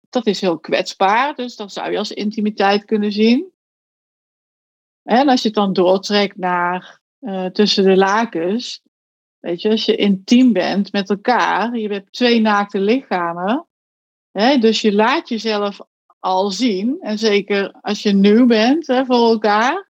Dat 0.09 0.25
is 0.25 0.41
heel 0.41 0.59
kwetsbaar, 0.59 1.35
dus 1.35 1.55
dat 1.55 1.73
zou 1.73 1.91
je 1.91 1.97
als 1.97 2.11
intimiteit 2.11 2.85
kunnen 2.85 3.11
zien. 3.11 3.51
En 5.03 5.29
als 5.29 5.41
je 5.41 5.47
het 5.47 5.57
dan 5.57 5.73
doortrekt 5.73 6.37
naar 6.37 6.99
uh, 7.19 7.45
tussen 7.45 7.83
de 7.83 7.97
lakens. 7.97 8.81
Weet 9.39 9.61
je, 9.61 9.69
als 9.69 9.85
je 9.85 9.95
intiem 9.95 10.53
bent 10.53 10.91
met 10.91 11.09
elkaar, 11.09 11.77
je 11.77 11.87
hebt 11.87 12.13
twee 12.13 12.41
naakte 12.41 12.79
lichamen. 12.79 13.67
Hè, 14.31 14.57
dus 14.57 14.81
je 14.81 14.93
laat 14.93 15.29
jezelf 15.29 15.79
al 16.19 16.51
zien. 16.51 16.97
En 17.01 17.17
zeker 17.17 17.71
als 17.71 18.03
je 18.03 18.13
nieuw 18.13 18.45
bent 18.45 18.87
hè, 18.87 19.05
voor 19.05 19.29
elkaar. 19.29 19.91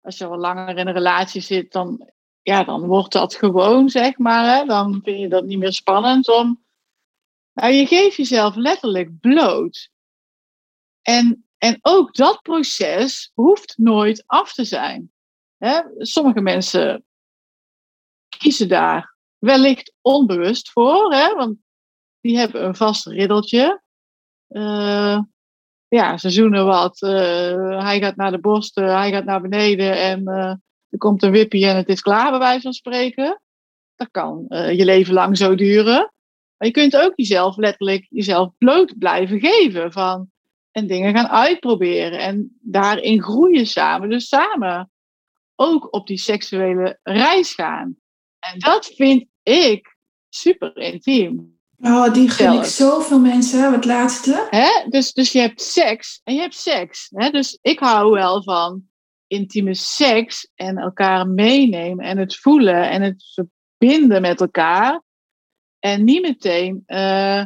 Als 0.00 0.18
je 0.18 0.26
al 0.26 0.38
langer 0.38 0.76
in 0.78 0.86
een 0.86 0.92
relatie 0.92 1.40
zit, 1.40 1.72
dan, 1.72 2.10
ja, 2.42 2.64
dan 2.64 2.86
wordt 2.86 3.12
dat 3.12 3.34
gewoon, 3.34 3.88
zeg 3.88 4.18
maar. 4.18 4.56
Hè, 4.56 4.64
dan 4.64 5.00
vind 5.02 5.20
je 5.20 5.28
dat 5.28 5.44
niet 5.44 5.58
meer 5.58 5.72
spannend 5.72 6.28
om. 6.28 6.64
Nou, 7.52 7.72
je 7.72 7.86
geeft 7.86 8.16
jezelf 8.16 8.54
letterlijk 8.54 9.20
bloot. 9.20 9.90
En, 11.02 11.48
en 11.58 11.78
ook 11.80 12.14
dat 12.14 12.42
proces 12.42 13.30
hoeft 13.34 13.78
nooit 13.78 14.22
af 14.26 14.52
te 14.52 14.64
zijn. 14.64 15.12
Hè, 15.56 15.80
sommige 15.98 16.40
mensen 16.40 17.04
kiezen 18.38 18.68
daar 18.68 19.16
wellicht 19.38 19.94
onbewust 20.00 20.70
voor, 20.70 21.12
hè, 21.12 21.34
want 21.34 21.58
die 22.20 22.38
hebben 22.38 22.64
een 22.64 22.76
vast 22.76 23.06
riddeltje. 23.06 23.82
Uh, 24.48 25.20
ja, 25.98 26.16
ze 26.16 26.30
zoenen 26.30 26.66
wat. 26.66 27.02
Uh, 27.02 27.82
hij 27.82 28.00
gaat 28.00 28.16
naar 28.16 28.30
de 28.30 28.40
borst, 28.40 28.78
uh, 28.78 28.94
hij 28.94 29.10
gaat 29.10 29.24
naar 29.24 29.40
beneden 29.40 29.98
en 29.98 30.26
er 30.88 30.98
komt 30.98 31.22
een 31.22 31.30
wippie 31.30 31.66
en 31.66 31.76
het 31.76 31.88
is 31.88 32.00
klaar, 32.00 32.30
bij 32.30 32.38
wijze 32.38 32.62
van 32.62 32.72
spreken. 32.72 33.40
Dat 33.96 34.10
kan 34.10 34.44
je 34.48 34.84
leven 34.84 35.14
lang 35.14 35.36
zo 35.36 35.54
duren. 35.54 36.12
Maar 36.56 36.68
je 36.68 36.70
kunt 36.70 36.96
ook 36.96 37.12
jezelf 37.14 37.56
letterlijk 37.56 38.06
jezelf 38.08 38.52
bloot 38.58 38.98
blijven 38.98 39.40
geven 39.40 39.92
van, 39.92 40.30
en 40.70 40.86
dingen 40.86 41.14
gaan 41.14 41.28
uitproberen 41.28 42.18
en 42.18 42.58
daarin 42.60 43.22
groeien 43.22 43.66
samen. 43.66 44.10
Dus 44.10 44.28
samen 44.28 44.90
ook 45.54 45.94
op 45.94 46.06
die 46.06 46.18
seksuele 46.18 46.98
reis 47.02 47.54
gaan. 47.54 47.96
En 48.38 48.58
dat 48.58 48.86
vind 48.86 49.26
ik 49.42 49.96
super 50.28 50.76
intiem. 50.76 51.59
Oh, 51.82 52.12
die 52.12 52.28
gun 52.28 52.52
ik 52.52 52.64
zoveel 52.64 53.20
mensen, 53.20 53.72
het 53.72 53.84
laatste. 53.84 54.46
Hè? 54.50 54.88
Dus, 54.88 55.12
dus 55.12 55.32
je 55.32 55.40
hebt 55.40 55.62
seks 55.62 56.20
en 56.24 56.34
je 56.34 56.40
hebt 56.40 56.54
seks. 56.54 57.08
Hè? 57.14 57.30
Dus 57.30 57.58
ik 57.62 57.78
hou 57.78 58.12
wel 58.12 58.42
van 58.42 58.82
intieme 59.26 59.74
seks 59.74 60.50
en 60.54 60.78
elkaar 60.78 61.28
meenemen 61.28 62.04
en 62.04 62.18
het 62.18 62.36
voelen 62.36 62.90
en 62.90 63.02
het 63.02 63.24
verbinden 63.34 64.20
met 64.20 64.40
elkaar. 64.40 65.02
En 65.78 66.04
niet 66.04 66.22
meteen 66.22 66.82
uh, 66.86 67.44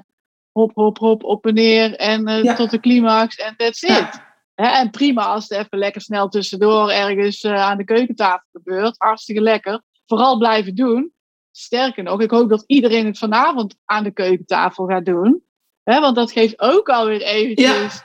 hop, 0.52 0.74
hop, 0.74 0.98
hop, 0.98 1.24
op 1.24 1.46
en 1.46 1.54
neer 1.54 1.96
en 1.96 2.28
uh, 2.28 2.54
tot 2.54 2.70
de 2.70 2.80
climax 2.80 3.36
en 3.36 3.56
that's 3.56 3.82
it. 3.82 4.22
en 4.54 4.90
prima 4.90 5.24
als 5.24 5.48
het 5.48 5.58
even 5.58 5.78
lekker 5.78 6.00
snel 6.00 6.28
tussendoor 6.28 6.90
ergens 6.90 7.42
uh, 7.42 7.54
aan 7.54 7.76
de 7.76 7.84
keukentafel 7.84 8.48
gebeurt. 8.52 8.94
Hartstikke 8.98 9.40
lekker. 9.40 9.82
Vooral 10.06 10.38
blijven 10.38 10.74
doen. 10.74 11.12
Sterker 11.56 12.02
nog, 12.02 12.20
ik 12.20 12.30
hoop 12.30 12.48
dat 12.48 12.64
iedereen 12.66 13.06
het 13.06 13.18
vanavond 13.18 13.76
aan 13.84 14.04
de 14.04 14.10
keukentafel 14.10 14.86
gaat 14.86 15.04
doen. 15.04 15.44
Hè, 15.82 16.00
want 16.00 16.16
dat 16.16 16.32
geeft 16.32 16.60
ook 16.60 16.88
alweer 16.88 17.22
eventjes 17.22 18.02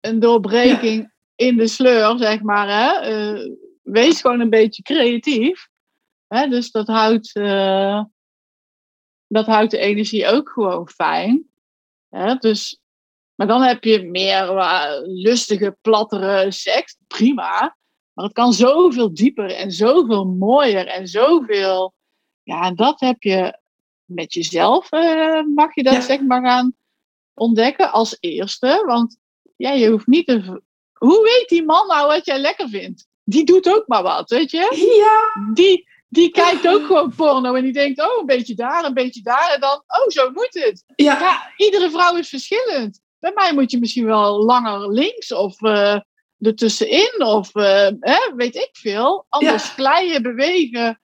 een 0.00 0.18
doorbreking 0.18 1.12
in 1.34 1.56
de 1.56 1.66
sleur, 1.66 2.18
zeg 2.18 2.42
maar. 2.42 2.68
Hè. 2.68 3.10
Uh, 3.10 3.56
wees 3.82 4.20
gewoon 4.20 4.40
een 4.40 4.50
beetje 4.50 4.82
creatief. 4.82 5.68
Hè, 6.26 6.48
dus 6.48 6.70
dat 6.70 6.86
houdt, 6.86 7.36
uh, 7.36 8.04
dat 9.26 9.46
houdt 9.46 9.70
de 9.70 9.78
energie 9.78 10.26
ook 10.26 10.48
gewoon 10.48 10.88
fijn. 10.88 11.48
Hè, 12.08 12.34
dus 12.34 12.80
maar 13.34 13.46
dan 13.46 13.62
heb 13.62 13.84
je 13.84 14.02
meer 14.02 14.56
uh, 14.56 14.90
lustige, 15.02 15.76
plattere 15.80 16.52
seks. 16.52 16.96
Prima. 17.06 17.76
Maar 18.12 18.24
het 18.24 18.32
kan 18.32 18.52
zoveel 18.52 19.14
dieper 19.14 19.54
en 19.54 19.70
zoveel 19.72 20.24
mooier 20.24 20.86
en 20.86 21.06
zoveel. 21.06 21.94
Ja, 22.48 22.62
en 22.62 22.74
dat 22.74 23.00
heb 23.00 23.22
je 23.22 23.58
met 24.04 24.34
jezelf, 24.34 24.92
uh, 24.92 25.42
mag 25.54 25.74
je 25.74 25.82
dat 25.82 26.02
zeg 26.02 26.20
maar 26.20 26.42
gaan 26.42 26.74
ontdekken 27.34 27.92
als 27.92 28.16
eerste. 28.20 28.82
Want 28.86 29.16
ja, 29.56 29.70
je 29.70 29.90
hoeft 29.90 30.06
niet 30.06 30.26
te. 30.26 30.62
Hoe 30.92 31.22
weet 31.22 31.48
die 31.48 31.64
man 31.64 31.86
nou 31.86 32.06
wat 32.06 32.26
jij 32.26 32.38
lekker 32.38 32.68
vindt? 32.68 33.06
Die 33.24 33.44
doet 33.44 33.68
ook 33.68 33.86
maar 33.86 34.02
wat, 34.02 34.30
weet 34.30 34.50
je? 34.50 34.96
Ja. 35.04 35.52
Die, 35.54 35.88
die 36.08 36.30
kijkt 36.30 36.68
ook 36.68 36.86
gewoon 36.86 37.14
porno 37.14 37.54
en 37.54 37.62
die 37.62 37.72
denkt, 37.72 38.00
oh, 38.00 38.18
een 38.20 38.26
beetje 38.26 38.54
daar, 38.54 38.84
een 38.84 38.94
beetje 38.94 39.22
daar. 39.22 39.52
En 39.54 39.60
dan, 39.60 39.82
oh, 39.86 40.08
zo 40.08 40.30
moet 40.30 40.64
het. 40.64 40.84
Ja. 40.96 41.18
ja 41.18 41.52
iedere 41.56 41.90
vrouw 41.90 42.16
is 42.16 42.28
verschillend. 42.28 43.00
Bij 43.18 43.32
mij 43.34 43.54
moet 43.54 43.70
je 43.70 43.78
misschien 43.78 44.06
wel 44.06 44.44
langer 44.44 44.92
links 44.92 45.32
of 45.32 45.62
uh, 45.62 46.00
ertussenin 46.40 47.24
of 47.24 47.54
uh, 47.54 47.88
hè, 48.00 48.34
weet 48.36 48.56
ik 48.56 48.70
veel. 48.72 49.26
Anders 49.28 49.66
ja. 49.66 49.72
glijden, 49.72 50.22
bewegen. 50.22 51.00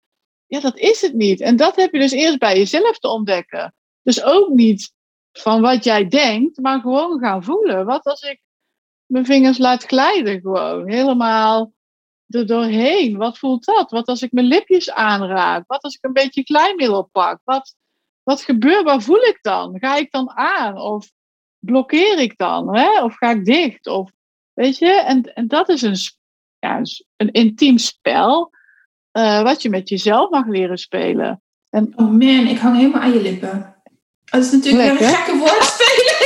Ja, 0.50 0.60
dat 0.60 0.76
is 0.76 1.00
het 1.00 1.14
niet. 1.14 1.40
En 1.40 1.56
dat 1.56 1.76
heb 1.76 1.92
je 1.92 1.98
dus 1.98 2.12
eerst 2.12 2.38
bij 2.38 2.56
jezelf 2.56 2.98
te 2.98 3.08
ontdekken. 3.08 3.74
Dus 4.02 4.22
ook 4.22 4.48
niet 4.48 4.92
van 5.32 5.60
wat 5.60 5.84
jij 5.84 6.08
denkt, 6.08 6.58
maar 6.58 6.80
gewoon 6.80 7.18
gaan 7.18 7.44
voelen. 7.44 7.86
Wat 7.86 8.04
als 8.04 8.22
ik 8.22 8.42
mijn 9.06 9.24
vingers 9.24 9.58
laat 9.58 9.84
glijden 9.84 10.40
gewoon, 10.40 10.88
helemaal 10.88 11.72
er 12.28 12.46
doorheen. 12.46 13.16
Wat 13.16 13.38
voelt 13.38 13.64
dat? 13.64 13.90
Wat 13.90 14.06
als 14.06 14.22
ik 14.22 14.32
mijn 14.32 14.46
lipjes 14.46 14.90
aanraak? 14.90 15.64
Wat 15.66 15.82
als 15.82 15.94
ik 15.94 16.04
een 16.04 16.12
beetje 16.12 16.42
kleinmiddel 16.42 17.08
pak? 17.12 17.40
Wat, 17.44 17.74
wat 18.22 18.42
gebeurt? 18.42 18.84
Waar 18.84 19.02
voel 19.02 19.22
ik 19.22 19.38
dan? 19.42 19.78
Ga 19.78 19.96
ik 19.96 20.10
dan 20.10 20.30
aan? 20.30 20.78
Of 20.78 21.10
blokkeer 21.58 22.18
ik 22.18 22.36
dan? 22.36 22.76
Hè? 22.76 23.02
Of 23.02 23.16
ga 23.16 23.30
ik 23.30 23.44
dicht? 23.44 23.86
Of, 23.86 24.10
weet 24.52 24.78
je, 24.78 24.92
en, 24.92 25.34
en 25.34 25.48
dat 25.48 25.68
is 25.68 25.82
een, 25.82 25.96
ja, 26.58 26.80
een 27.16 27.32
intiem 27.32 27.78
spel 27.78 28.50
uh, 29.20 29.42
wat 29.42 29.62
je 29.62 29.68
met 29.68 29.88
jezelf 29.88 30.30
mag 30.30 30.46
leren 30.46 30.78
spelen. 30.78 31.42
En, 31.70 31.92
oh 31.96 32.10
man, 32.10 32.46
ik 32.46 32.58
hang 32.58 32.76
helemaal 32.76 33.00
aan 33.00 33.12
je 33.12 33.22
lippen. 33.22 33.82
Dat 34.24 34.44
is 34.44 34.52
natuurlijk 34.52 34.88
Lekker. 34.88 35.06
een 35.06 35.14
gekke 35.14 35.38
woordspeling. 35.38 36.18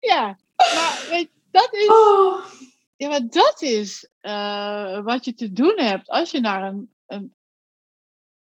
ja, 0.10 0.38
maar 0.56 1.06
weet 1.08 1.30
dat 1.50 1.74
is... 1.74 1.88
Oh. 1.88 2.44
Ja, 2.96 3.08
maar 3.08 3.28
dat 3.28 3.62
is 3.62 4.08
uh, 4.22 5.04
wat 5.04 5.24
je 5.24 5.34
te 5.34 5.52
doen 5.52 5.78
hebt 5.78 6.08
als 6.08 6.30
je 6.30 6.40
naar 6.40 6.62
een, 6.62 6.94
een 7.06 7.34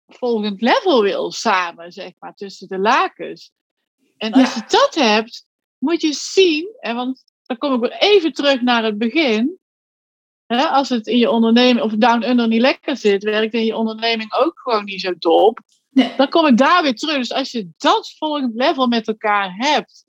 volgend 0.06 0.60
level 0.60 1.02
wil 1.02 1.32
samen, 1.32 1.92
zeg 1.92 2.12
maar, 2.18 2.34
tussen 2.34 2.68
de 2.68 2.78
lakens. 2.78 3.52
En 4.16 4.32
als 4.32 4.54
je 4.54 4.62
dat 4.68 4.94
hebt, 4.94 5.47
moet 5.78 6.00
je 6.00 6.12
zien, 6.12 6.76
en 6.80 6.96
want 6.96 7.24
dan 7.42 7.58
kom 7.58 7.74
ik 7.74 7.80
weer 7.80 7.98
even 7.98 8.32
terug 8.32 8.60
naar 8.60 8.84
het 8.84 8.98
begin. 8.98 9.58
Hè, 10.46 10.66
als 10.66 10.88
het 10.88 11.06
in 11.06 11.18
je 11.18 11.30
onderneming 11.30 11.80
of 11.80 11.92
down 11.92 12.28
under 12.28 12.48
niet 12.48 12.60
lekker 12.60 12.96
zit, 12.96 13.22
werkt 13.22 13.54
in 13.54 13.64
je 13.64 13.76
onderneming 13.76 14.34
ook 14.34 14.60
gewoon 14.60 14.84
niet 14.84 15.00
zo 15.00 15.14
top. 15.18 15.60
Nee. 15.90 16.14
Dan 16.16 16.28
kom 16.28 16.46
ik 16.46 16.56
daar 16.56 16.82
weer 16.82 16.94
terug. 16.94 17.16
Dus 17.16 17.32
als 17.32 17.50
je 17.50 17.70
dat 17.76 18.14
volgend 18.18 18.54
level 18.54 18.86
met 18.86 19.08
elkaar 19.08 19.54
hebt, 19.56 20.04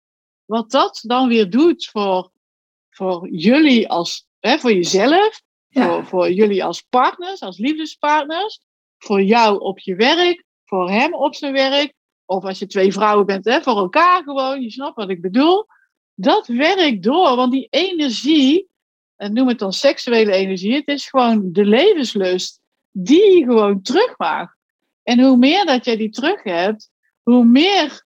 wat 0.45 0.71
dat 0.71 0.99
dan 1.03 1.27
weer 1.27 1.49
doet 1.49 1.85
voor, 1.85 2.31
voor 2.89 3.29
jullie 3.29 3.89
als, 3.89 4.25
hè, 4.39 4.57
voor 4.57 4.73
jezelf, 4.73 5.41
voor, 5.69 6.05
voor 6.05 6.31
jullie 6.31 6.63
als 6.63 6.81
partners, 6.81 7.41
als 7.41 7.57
liefdespartners, 7.57 8.59
voor 8.97 9.21
jou 9.21 9.59
op 9.59 9.79
je 9.79 9.95
werk, 9.95 10.43
voor 10.65 10.89
hem 10.89 11.13
op 11.13 11.35
zijn 11.35 11.53
werk, 11.53 11.93
of 12.29 12.43
als 12.43 12.59
je 12.59 12.67
twee 12.67 12.91
vrouwen 12.91 13.25
bent, 13.25 13.45
hè, 13.45 13.61
voor 13.61 13.77
elkaar 13.77 14.23
gewoon, 14.23 14.61
je 14.61 14.71
snapt 14.71 14.95
wat 14.95 15.09
ik 15.09 15.21
bedoel. 15.21 15.65
Dat 16.13 16.47
werkt 16.47 17.03
door, 17.03 17.35
want 17.35 17.51
die 17.51 17.67
energie 17.69 18.69
en 19.15 19.33
noem 19.33 19.47
het 19.47 19.59
dan 19.59 19.73
seksuele 19.73 20.31
energie, 20.31 20.75
het 20.75 20.87
is 20.87 21.09
gewoon 21.09 21.51
de 21.51 21.65
levenslust 21.65 22.59
die 22.91 23.37
je 23.37 23.43
gewoon 23.43 23.81
terug. 23.81 24.15
En 25.03 25.19
hoe 25.19 25.37
meer 25.37 25.65
dat 25.65 25.85
jij 25.85 25.97
die 25.97 26.09
terug 26.09 26.43
hebt, 26.43 26.89
hoe 27.23 27.45
meer 27.45 28.05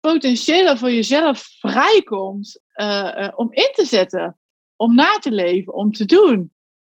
potentieel 0.00 0.66
er 0.66 0.78
voor 0.78 0.90
jezelf 0.90 1.42
vrijkomt 1.58 2.60
uh, 2.74 3.28
om 3.34 3.52
in 3.52 3.70
te 3.72 3.84
zetten, 3.84 4.38
om 4.76 4.94
na 4.94 5.18
te 5.18 5.30
leven, 5.30 5.74
om 5.74 5.92
te 5.92 6.04
doen. 6.04 6.52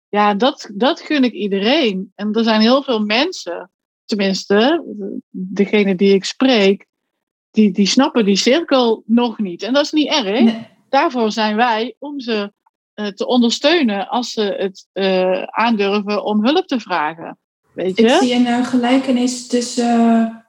Ja, 0.09 0.35
dat, 0.35 0.71
dat 0.75 1.01
gun 1.01 1.25
ik 1.25 1.33
iedereen. 1.33 2.13
En 2.15 2.33
er 2.33 2.45
zijn 2.45 2.61
heel 2.61 2.83
veel 2.83 3.01
mensen, 3.01 3.71
tenminste, 4.07 4.85
degene 5.31 5.95
die 5.95 6.15
ik 6.15 6.25
spreek, 6.25 6.87
die, 7.51 7.71
die 7.71 7.87
snappen 7.87 8.25
die 8.25 8.37
cirkel 8.37 9.03
nog 9.07 9.39
niet. 9.39 9.63
En 9.63 9.73
dat 9.73 9.85
is 9.85 9.93
niet 9.93 10.09
erg. 10.09 10.55
Daarvoor 10.89 11.33
zijn 11.33 11.57
wij 11.57 11.97
om 11.99 12.21
ze 12.21 12.53
uh, 12.95 13.07
te 13.07 13.27
ondersteunen 13.27 14.09
als 14.09 14.31
ze 14.31 14.43
het 14.43 14.87
uh, 14.93 15.43
aandurven 15.43 16.25
om 16.25 16.45
hulp 16.45 16.67
te 16.67 16.81
vragen. 16.81 17.39
Weet 17.73 17.97
je? 17.97 18.03
Ik 18.03 18.11
zie 18.11 18.35
een 18.35 18.65
gelijkenis 18.65 19.47
tussen 19.47 20.47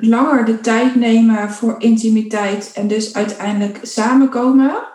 langer 0.00 0.44
de 0.44 0.60
tijd 0.60 0.94
nemen 0.94 1.50
voor 1.50 1.74
intimiteit 1.78 2.72
en 2.74 2.88
dus 2.88 3.14
uiteindelijk 3.14 3.78
samenkomen. 3.82 4.90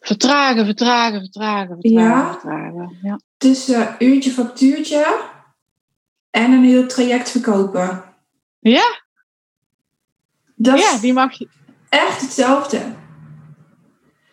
Vertragen, 0.00 0.64
vertragen, 0.64 1.20
vertragen, 1.20 1.78
vertragen. 1.80 2.08
Ja, 2.08 2.32
vertragen. 2.32 2.98
ja. 3.02 3.20
tussen 3.36 3.94
uurtje 3.98 4.30
factuurtje 4.30 5.16
en 6.30 6.52
een 6.52 6.64
heel 6.64 6.86
traject 6.86 7.30
verkopen. 7.30 8.04
Ja. 8.58 9.02
Dat 10.54 10.78
ja, 10.78 10.98
die 10.98 11.12
mag 11.12 11.38
je. 11.38 11.48
Echt 11.88 12.20
hetzelfde. 12.20 12.94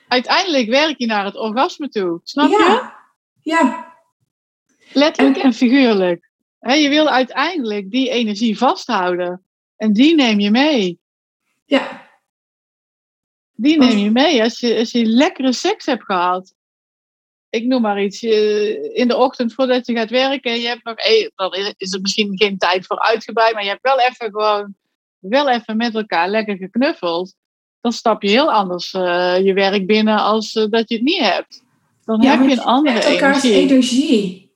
Uiteindelijk 0.07 0.69
werk 0.69 0.97
je 0.97 1.05
naar 1.05 1.25
het 1.25 1.35
orgasme 1.35 1.89
toe. 1.89 2.19
Snap 2.23 2.51
ja. 2.51 2.57
je? 2.57 2.89
Ja. 3.51 3.93
Letterlijk 4.93 5.37
en, 5.37 5.43
en 5.43 5.53
figuurlijk. 5.53 6.29
je 6.59 6.89
wil 6.89 7.09
uiteindelijk 7.09 7.91
die 7.91 8.09
energie 8.09 8.57
vasthouden. 8.57 9.43
En 9.77 9.93
die 9.93 10.15
neem 10.15 10.39
je 10.39 10.51
mee. 10.51 10.99
Ja. 11.65 12.09
Die 13.55 13.77
neem 13.77 13.97
je 13.97 14.11
mee 14.11 14.43
als 14.43 14.59
je, 14.59 14.77
als 14.77 14.91
je 14.91 15.05
lekkere 15.05 15.53
seks 15.53 15.85
hebt 15.85 16.03
gehad. 16.03 16.54
Ik 17.55 17.65
noem 17.65 17.81
maar 17.81 18.03
iets. 18.03 18.23
In 18.93 19.07
de 19.07 19.15
ochtend 19.15 19.53
voordat 19.53 19.85
je 19.85 19.93
gaat 19.93 20.09
werken. 20.09 20.59
Je 20.59 20.67
hebt 20.67 20.83
nog, 20.83 20.95
dan 21.35 21.73
is 21.77 21.93
er 21.93 22.01
misschien 22.01 22.37
geen 22.37 22.57
tijd 22.57 22.85
voor 22.85 22.99
uitgebreid. 22.99 23.53
Maar 23.53 23.63
je 23.63 23.69
hebt 23.69 23.81
wel 23.81 23.99
even 23.99 24.31
gewoon. 24.31 24.75
Wel 25.19 25.49
even 25.49 25.77
met 25.77 25.95
elkaar 25.95 26.29
lekker 26.29 26.57
geknuffeld. 26.57 27.35
Dan 27.81 27.91
stap 27.91 28.21
je 28.21 28.29
heel 28.29 28.51
anders 28.51 28.93
uh, 28.93 29.45
je 29.45 29.53
werk 29.53 29.85
binnen 29.87 30.17
als 30.17 30.55
uh, 30.55 30.65
dat 30.69 30.89
je 30.89 30.95
het 30.95 31.03
niet 31.03 31.21
hebt. 31.21 31.63
Dan 32.03 32.21
ja, 32.21 32.37
heb 32.37 32.49
je 32.49 32.51
een 32.51 32.63
andere 32.63 32.95
energie. 32.95 33.19
elkaars 33.19 33.43
energie. 33.43 34.53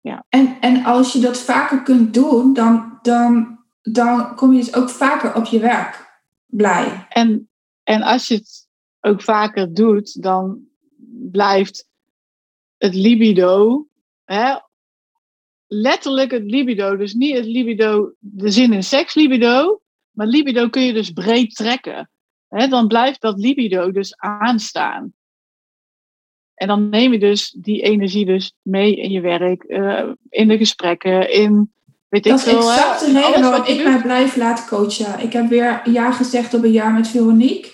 Ja. 0.00 0.24
En, 0.28 0.56
en 0.60 0.84
als 0.84 1.12
je 1.12 1.20
dat 1.20 1.38
vaker 1.38 1.82
kunt 1.82 2.14
doen, 2.14 2.54
dan, 2.54 2.98
dan 3.02 3.54
dan 3.92 4.34
kom 4.34 4.52
je 4.52 4.58
dus 4.58 4.74
ook 4.74 4.90
vaker 4.90 5.34
op 5.34 5.44
je 5.44 5.58
werk 5.58 6.20
blij. 6.46 7.06
En, 7.08 7.48
en 7.82 8.02
als 8.02 8.28
je 8.28 8.34
het 8.34 8.68
ook 9.00 9.22
vaker 9.22 9.74
doet, 9.74 10.22
dan 10.22 10.58
blijft 11.30 11.88
het 12.76 12.94
libido, 12.94 13.86
hè, 14.24 14.54
letterlijk 15.66 16.30
het 16.30 16.44
libido, 16.44 16.96
dus 16.96 17.14
niet 17.14 17.36
het 17.36 17.46
libido, 17.46 18.12
de 18.18 18.50
zin 18.50 18.72
in 18.72 18.82
seks 18.82 19.14
libido, 19.14 19.80
maar 20.10 20.26
libido 20.26 20.68
kun 20.68 20.82
je 20.82 20.92
dus 20.92 21.10
breed 21.10 21.54
trekken. 21.54 22.10
Hè, 22.48 22.68
dan 22.68 22.86
blijft 22.86 23.20
dat 23.20 23.38
libido 23.38 23.90
dus 23.90 24.16
aanstaan. 24.16 25.12
En 26.54 26.68
dan 26.68 26.88
neem 26.88 27.12
je 27.12 27.18
dus 27.18 27.50
die 27.50 27.82
energie 27.82 28.26
dus 28.26 28.54
mee 28.62 28.96
in 28.96 29.10
je 29.10 29.20
werk, 29.20 29.64
uh, 29.66 30.10
in 30.28 30.48
de 30.48 30.56
gesprekken, 30.56 31.30
in 31.30 31.74
Weet 32.14 32.24
dat 32.24 32.38
is 32.38 32.46
exact 32.46 33.00
de 33.00 33.06
reden 33.06 33.40
waarom 33.40 33.66
ik 33.66 33.84
mij 33.84 34.02
blijf 34.02 34.36
laten 34.36 34.66
coachen. 34.66 35.20
Ik 35.20 35.32
heb 35.32 35.48
weer 35.48 35.90
ja 35.90 36.12
gezegd 36.12 36.54
op 36.54 36.64
een 36.64 36.70
jaar 36.70 36.92
met 36.92 37.08
Veronique. 37.08 37.73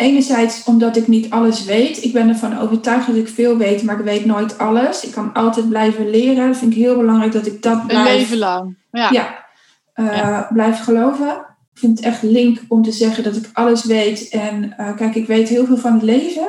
Enerzijds 0.00 0.64
omdat 0.64 0.96
ik 0.96 1.08
niet 1.08 1.30
alles 1.30 1.64
weet. 1.64 2.04
Ik 2.04 2.12
ben 2.12 2.28
ervan 2.28 2.58
overtuigd 2.58 3.06
dat 3.06 3.16
ik 3.16 3.28
veel 3.28 3.56
weet, 3.56 3.82
maar 3.82 3.98
ik 3.98 4.04
weet 4.04 4.24
nooit 4.24 4.58
alles. 4.58 5.04
Ik 5.04 5.12
kan 5.12 5.32
altijd 5.32 5.68
blijven 5.68 6.10
leren. 6.10 6.46
Dat 6.46 6.56
vind 6.56 6.72
ik 6.72 6.78
heel 6.78 6.96
belangrijk 6.96 7.32
dat 7.32 7.46
ik 7.46 7.62
dat 7.62 7.86
blijf... 7.86 8.08
Een 8.08 8.16
leven 8.16 8.38
lang. 8.38 8.76
Ja. 8.90 9.10
ja, 9.10 9.46
uh, 9.94 10.52
Blijf 10.52 10.80
geloven. 10.80 11.28
Ik 11.72 11.78
vind 11.78 11.96
het 11.96 12.06
echt 12.06 12.22
link 12.22 12.60
om 12.68 12.82
te 12.82 12.92
zeggen 12.92 13.22
dat 13.22 13.36
ik 13.36 13.50
alles 13.52 13.84
weet. 13.84 14.28
En 14.28 14.74
uh, 14.78 14.96
kijk, 14.96 15.14
ik 15.14 15.26
weet 15.26 15.48
heel 15.48 15.66
veel 15.66 15.76
van 15.76 15.92
het 15.92 16.02
leven. 16.02 16.48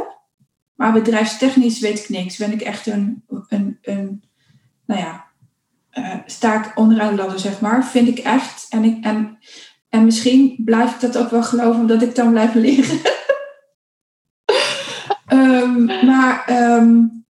Maar 0.75 0.93
bedrijfstechnisch 0.93 1.79
weet 1.79 1.99
ik 1.99 2.09
niks. 2.09 2.37
Ben 2.37 2.51
ik 2.51 2.61
echt 2.61 2.87
een, 2.87 3.23
een, 3.47 3.77
een 3.81 4.23
nou 4.85 5.01
ja, 5.01 5.25
uh, 5.93 6.15
sta 6.25 6.65
ik 6.65 6.71
onderaan 6.75 7.15
de 7.15 7.21
ladder, 7.21 7.39
zeg 7.39 7.61
maar. 7.61 7.85
Vind 7.85 8.07
ik 8.07 8.19
echt. 8.19 8.65
En, 8.69 8.83
ik, 8.83 9.03
en, 9.05 9.37
en 9.89 10.05
misschien 10.05 10.55
blijf 10.65 10.93
ik 10.93 10.99
dat 10.99 11.17
ook 11.17 11.29
wel 11.29 11.43
geloven, 11.43 11.81
omdat 11.81 12.01
ik 12.01 12.15
dan 12.15 12.31
blijf 12.31 12.53
leren. 12.53 12.99
maar 16.05 16.45
um, 16.49 17.25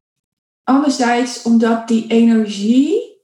anderzijds, 0.63 1.41
omdat 1.41 1.87
die 1.87 2.07
energie 2.07 3.21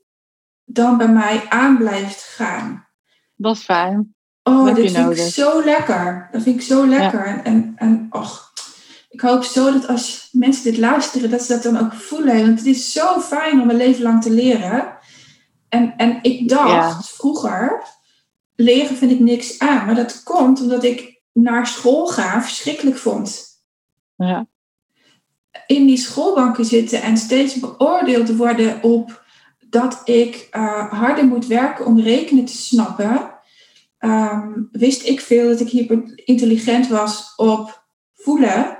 dan 0.66 0.98
bij 0.98 1.08
mij 1.08 1.46
aan 1.50 1.78
blijft 1.78 2.24
gaan. 2.24 2.88
Dat 3.36 3.56
is 3.56 3.64
fijn. 3.64 4.16
Oh, 4.44 4.66
dat 4.66 4.76
vind 4.76 4.98
ik 4.98 5.18
zo 5.18 5.64
lekker. 5.64 6.30
Dat 6.32 6.42
vind 6.42 6.56
ik 6.56 6.62
zo 6.62 6.88
lekker. 6.88 7.28
Ja. 7.28 7.44
En, 7.44 7.74
en 7.76 8.08
och, 8.10 8.54
ik 9.10 9.22
hoop 9.22 9.44
zo 9.44 9.72
dat 9.72 9.88
als 9.88 10.30
mensen 10.32 10.64
dit 10.64 10.78
luisteren, 10.78 11.30
dat 11.30 11.42
ze 11.42 11.54
dat 11.54 11.64
dan 11.64 11.78
ook 11.78 11.94
voelen. 11.94 12.46
Want 12.46 12.58
het 12.58 12.68
is 12.68 12.92
zo 12.92 13.20
fijn 13.20 13.62
om 13.62 13.70
een 13.70 13.76
leven 13.76 14.04
lang 14.04 14.22
te 14.22 14.32
leren. 14.32 14.98
En, 15.70 15.94
en 15.98 16.20
ik 16.22 16.50
dacht 16.50 17.10
vroeger, 17.10 17.84
leren 18.56 18.98
vind 18.98 19.12
ik 19.12 19.20
niks 19.20 19.60
aan. 19.60 19.86
Maar 19.86 19.96
dat 19.96 20.24
komt 20.24 20.62
omdat 20.62 20.84
ik 20.84 21.22
naar 21.32 21.68
school 21.68 22.08
gaan 22.08 22.44
verschrikkelijk 22.44 22.98
vond. 22.98 23.46
Ja. 24.16 24.48
In 25.74 25.86
die 25.86 25.98
schoolbanken 25.98 26.66
zitten 26.66 27.02
en 27.02 27.18
steeds 27.18 27.60
beoordeeld 27.60 28.36
worden 28.36 28.84
op 28.84 29.24
dat 29.70 30.02
ik 30.06 30.48
uh, 30.52 30.92
harder 30.92 31.26
moet 31.26 31.48
werken 31.48 31.86
om 31.86 32.00
rekenen 32.00 32.46
te 32.46 32.58
snappen. 32.58 33.32
Um, 34.00 34.70
wist 34.72 35.08
ik 35.08 35.22
veel 35.22 35.50
dat 35.50 35.60
ik 35.60 35.70
hyper 35.70 36.22
intelligent 36.26 36.88
was 36.88 37.34
op 37.36 37.84
voelen. 38.14 38.78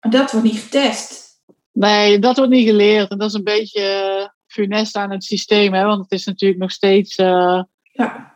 Maar 0.00 0.10
dat 0.10 0.32
wordt 0.32 0.46
niet 0.46 0.58
getest. 0.58 1.40
Nee, 1.72 2.18
dat 2.18 2.36
wordt 2.36 2.52
niet 2.52 2.68
geleerd. 2.68 3.10
En 3.10 3.18
dat 3.18 3.28
is 3.28 3.34
een 3.34 3.44
beetje 3.44 4.32
funest 4.46 4.96
aan 4.96 5.10
het 5.10 5.24
systeem. 5.24 5.72
Hè? 5.72 5.84
Want 5.84 6.02
het 6.02 6.12
is 6.12 6.24
natuurlijk 6.24 6.60
nog 6.60 6.70
steeds. 6.70 7.18
Uh, 7.18 7.62
ja. 7.82 8.34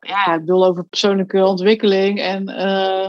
ja, 0.00 0.34
ik 0.34 0.40
bedoel 0.40 0.66
over 0.66 0.84
persoonlijke 0.84 1.44
ontwikkeling. 1.44 2.20
En 2.20 2.50
uh, 2.50 3.08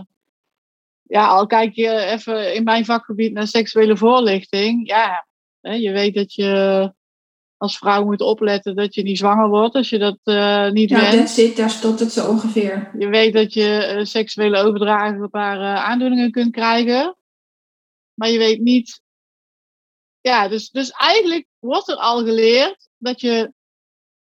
ja, 1.13 1.27
al 1.27 1.45
kijk 1.45 1.73
je 1.73 1.95
even 1.95 2.55
in 2.55 2.63
mijn 2.63 2.85
vakgebied 2.85 3.33
naar 3.33 3.47
seksuele 3.47 3.97
voorlichting. 3.97 4.87
Ja, 4.87 5.27
je 5.61 5.91
weet 5.91 6.13
dat 6.13 6.33
je 6.33 6.93
als 7.57 7.77
vrouw 7.77 8.05
moet 8.05 8.21
opletten 8.21 8.75
dat 8.75 8.95
je 8.95 9.03
niet 9.03 9.17
zwanger 9.17 9.49
wordt 9.49 9.75
als 9.75 9.89
je 9.89 9.97
dat 9.97 10.19
uh, 10.23 10.69
niet 10.69 10.89
ja, 10.89 11.11
wenst. 11.11 11.37
Ja, 11.37 11.55
daar 11.55 11.69
stopt 11.69 11.99
het 11.99 12.11
zo 12.11 12.29
ongeveer. 12.29 12.91
Je 12.97 13.07
weet 13.07 13.33
dat 13.33 13.53
je 13.53 13.95
uh, 13.97 14.05
seksuele 14.05 14.57
overdraagbare 14.57 15.79
aandoeningen 15.79 16.31
kunt 16.31 16.51
krijgen. 16.51 17.17
Maar 18.13 18.29
je 18.29 18.37
weet 18.37 18.59
niet 18.59 19.01
ja, 20.21 20.47
dus, 20.47 20.69
dus 20.69 20.89
eigenlijk 20.89 21.47
wordt 21.59 21.89
er 21.89 21.95
al 21.95 22.23
geleerd 22.23 22.89
dat 22.97 23.21
je 23.21 23.53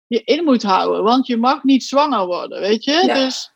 je 0.06 0.22
in 0.24 0.44
moet 0.44 0.62
houden. 0.62 1.02
Want 1.02 1.26
je 1.26 1.36
mag 1.36 1.62
niet 1.62 1.84
zwanger 1.84 2.26
worden, 2.26 2.60
weet 2.60 2.84
je? 2.84 3.02
Dus, 3.06 3.52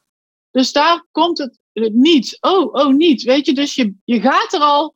dus 0.51 0.73
daar 0.73 1.07
komt 1.11 1.39
het 1.39 1.60
niet. 1.73 2.37
Oh, 2.41 2.75
oh, 2.75 2.95
niet. 2.95 3.23
Weet 3.23 3.47
je, 3.47 3.53
dus 3.53 3.75
je, 3.75 3.95
je 4.05 4.21
gaat 4.21 4.53
er 4.53 4.61
al 4.61 4.95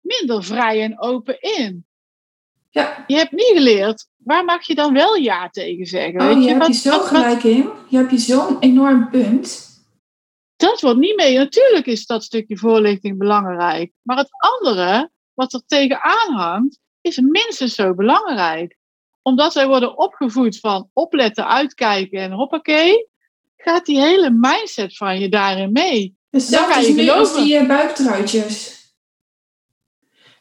minder 0.00 0.44
vrij 0.44 0.82
en 0.82 1.00
open 1.00 1.40
in. 1.40 1.86
Ja. 2.70 3.04
Je 3.06 3.16
hebt 3.16 3.32
niet 3.32 3.50
geleerd. 3.54 4.06
Waar 4.16 4.44
mag 4.44 4.66
je 4.66 4.74
dan 4.74 4.92
wel 4.92 5.14
ja 5.14 5.48
tegen 5.48 5.86
zeggen? 5.86 6.20
Oh, 6.20 6.26
weet 6.26 6.44
je, 6.44 6.50
hebt 6.50 6.66
je 6.66 6.72
zo 6.72 6.98
gelijk 6.98 7.42
in. 7.42 7.70
Je 7.88 7.96
hebt 7.96 8.10
je 8.10 8.18
zo'n 8.18 8.58
enorm 8.58 9.10
punt. 9.10 9.66
Dat 10.56 10.80
wordt 10.80 10.98
niet 10.98 11.16
mee. 11.16 11.36
Natuurlijk 11.36 11.86
is 11.86 12.06
dat 12.06 12.24
stukje 12.24 12.56
voorlichting 12.56 13.18
belangrijk. 13.18 13.92
Maar 14.02 14.16
het 14.16 14.30
andere, 14.30 15.10
wat 15.34 15.52
er 15.52 15.62
tegenaan 15.66 16.32
hangt, 16.32 16.78
is 17.00 17.18
minstens 17.20 17.74
zo 17.74 17.94
belangrijk. 17.94 18.76
Omdat 19.22 19.54
wij 19.54 19.66
worden 19.66 19.98
opgevoed 19.98 20.58
van 20.58 20.90
opletten, 20.92 21.46
uitkijken 21.46 22.20
en 22.20 22.32
hoppakee, 22.32 23.08
gaat 23.58 23.86
die 23.86 24.00
hele 24.00 24.30
mindset 24.30 24.96
van 24.96 25.18
je 25.18 25.28
daarin 25.28 25.72
mee. 25.72 26.16
Dus 26.30 26.50
is 26.50 26.94
nu 26.94 27.08
als 27.08 27.34
die 27.34 27.60
uh, 27.60 27.66
buiktruitjes. 27.66 28.76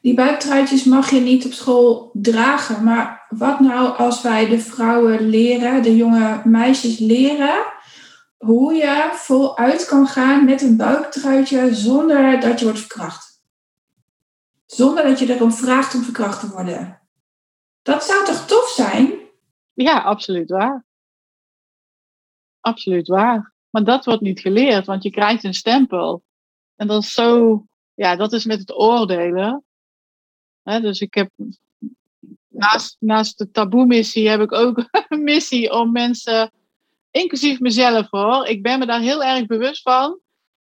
Die 0.02 0.14
buiktruitjes 0.14 0.84
mag 0.84 1.10
je 1.10 1.20
niet 1.20 1.46
op 1.46 1.54
school 1.54 2.10
dragen. 2.14 2.84
Maar 2.84 3.26
wat 3.30 3.60
nou 3.60 3.98
als 3.98 4.22
wij 4.22 4.48
de 4.48 4.60
vrouwen 4.60 5.30
leren, 5.30 5.84
de 5.84 5.96
jonge 5.96 6.42
meisjes 6.44 7.00
leren, 7.00 7.66
hoe 8.38 8.74
je 8.74 9.10
voluit 9.14 9.86
kan 9.86 10.08
gaan 10.08 10.46
met 10.46 10.62
een 10.62 10.78
buiktruitje 10.78 11.76
zonder 11.76 12.40
dat 12.40 12.60
je 12.60 12.66
wordt 12.66 12.80
verkracht? 12.80 13.42
Zonder 14.66 15.04
dat 15.04 15.20
je 15.20 15.34
erom 15.34 15.52
vraagt 15.52 15.96
om 15.96 16.04
verkracht 16.04 16.40
te 16.40 16.50
worden. 16.50 17.02
Dat 17.82 18.04
zou 18.04 18.26
toch 18.26 18.46
tof 18.46 18.70
zijn? 18.70 19.14
Ja, 19.74 20.02
absoluut 20.02 20.50
waar. 20.50 20.87
Absoluut 22.68 23.08
waar. 23.08 23.54
Maar 23.70 23.84
dat 23.84 24.06
wordt 24.06 24.22
niet 24.22 24.40
geleerd, 24.40 24.86
want 24.86 25.04
je 25.04 25.10
krijgt 25.10 25.44
een 25.44 25.54
stempel. 25.54 26.24
En 26.76 26.88
dat 26.88 27.04
is 27.04 27.14
zo, 27.14 27.66
ja, 27.94 28.16
dat 28.16 28.34
is 28.34 28.46
met 28.46 28.60
het 28.60 28.76
oordelen. 28.76 29.66
dus 30.64 31.02
ik 31.02 31.14
heb 31.14 31.32
naast, 32.48 32.98
naast 33.00 33.38
de 33.38 33.52
taboe-missie 33.52 34.30
heb 34.30 34.42
ik 34.42 34.52
ook 34.52 34.88
een 35.10 35.24
missie 35.24 35.72
om 35.72 35.92
mensen, 35.92 36.52
inclusief 37.12 37.60
mezelf 37.60 38.08
hoor, 38.10 38.46
ik 38.46 38.62
ben 38.62 38.80
me 38.80 38.86
daar 38.86 39.02
heel 39.02 39.24
erg 39.24 39.46
bewust 39.46 39.82
van. 39.82 40.20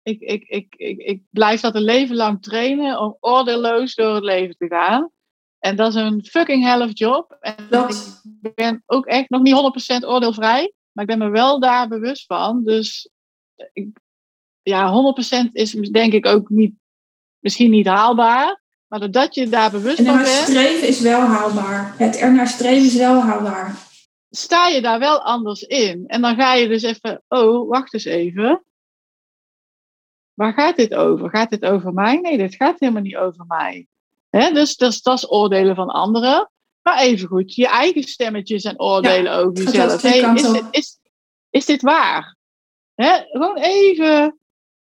Ik, 0.03 0.19
ik, 0.19 0.43
ik, 0.43 0.75
ik, 0.75 0.97
ik 0.97 1.21
blijf 1.29 1.61
dat 1.61 1.75
een 1.75 1.81
leven 1.81 2.15
lang 2.15 2.41
trainen 2.41 2.99
om 2.99 3.17
oordeelloos 3.19 3.95
door 3.95 4.15
het 4.15 4.23
leven 4.23 4.57
te 4.57 4.67
gaan. 4.67 5.11
En 5.59 5.75
dat 5.75 5.87
is 5.87 5.95
een 5.95 6.25
fucking 6.25 6.63
helft 6.63 6.97
job. 6.97 7.37
En 7.39 7.55
dat... 7.69 8.21
ik 8.41 8.55
ben 8.55 8.83
ook 8.85 9.05
echt 9.05 9.29
nog 9.29 9.41
niet 9.41 10.03
100% 10.03 10.07
oordeelvrij. 10.07 10.73
Maar 10.95 11.03
ik 11.03 11.17
ben 11.17 11.27
me 11.27 11.29
wel 11.29 11.59
daar 11.59 11.87
bewust 11.87 12.25
van. 12.25 12.63
Dus 12.63 13.09
ik, 13.73 13.97
ja, 14.61 15.13
100% 15.47 15.51
is 15.51 15.71
denk 15.71 16.13
ik 16.13 16.25
ook 16.25 16.49
niet, 16.49 16.73
misschien 17.39 17.71
niet 17.71 17.87
haalbaar. 17.87 18.63
Maar 18.87 18.99
doordat 18.99 19.35
je 19.35 19.49
daar 19.49 19.71
bewust 19.71 20.01
van 20.01 20.17
bent. 20.17 20.27
streven 20.27 20.87
is 20.87 21.01
wel 21.01 21.19
haalbaar. 21.19 21.93
Het 21.97 22.15
ernaar 22.15 22.47
streven 22.47 22.85
is 22.85 22.95
wel 22.95 23.21
haalbaar. 23.21 23.75
Sta 24.29 24.67
je 24.67 24.81
daar 24.81 24.99
wel 24.99 25.21
anders 25.21 25.61
in. 25.61 26.07
En 26.07 26.21
dan 26.21 26.35
ga 26.35 26.53
je 26.53 26.67
dus 26.67 26.83
even, 26.83 27.23
oh, 27.27 27.69
wacht 27.69 27.93
eens 27.93 28.05
even. 28.05 28.65
Waar 30.33 30.53
gaat 30.53 30.75
dit 30.75 30.93
over? 30.93 31.29
Gaat 31.29 31.49
dit 31.49 31.65
over 31.65 31.93
mij? 31.93 32.19
Nee, 32.19 32.37
dit 32.37 32.55
gaat 32.55 32.79
helemaal 32.79 33.01
niet 33.01 33.15
over 33.15 33.45
mij. 33.47 33.87
dus, 34.29 34.75
dus 34.75 35.01
dat 35.01 35.17
is 35.17 35.31
oordelen 35.31 35.75
van 35.75 35.89
anderen. 35.89 36.49
Maar 36.85 36.99
evengoed, 36.99 37.55
je 37.55 37.67
eigen 37.67 38.03
stemmetjes 38.03 38.63
en 38.63 38.79
oordelen 38.79 39.33
over 39.33 39.63
jezelf. 39.63 40.01
Hey, 40.01 40.33
is, 40.33 40.51
dit, 40.51 40.63
is, 40.71 40.99
is 41.49 41.65
dit 41.65 41.81
waar? 41.81 42.35
gewoon 43.31 43.57
even 43.57 44.39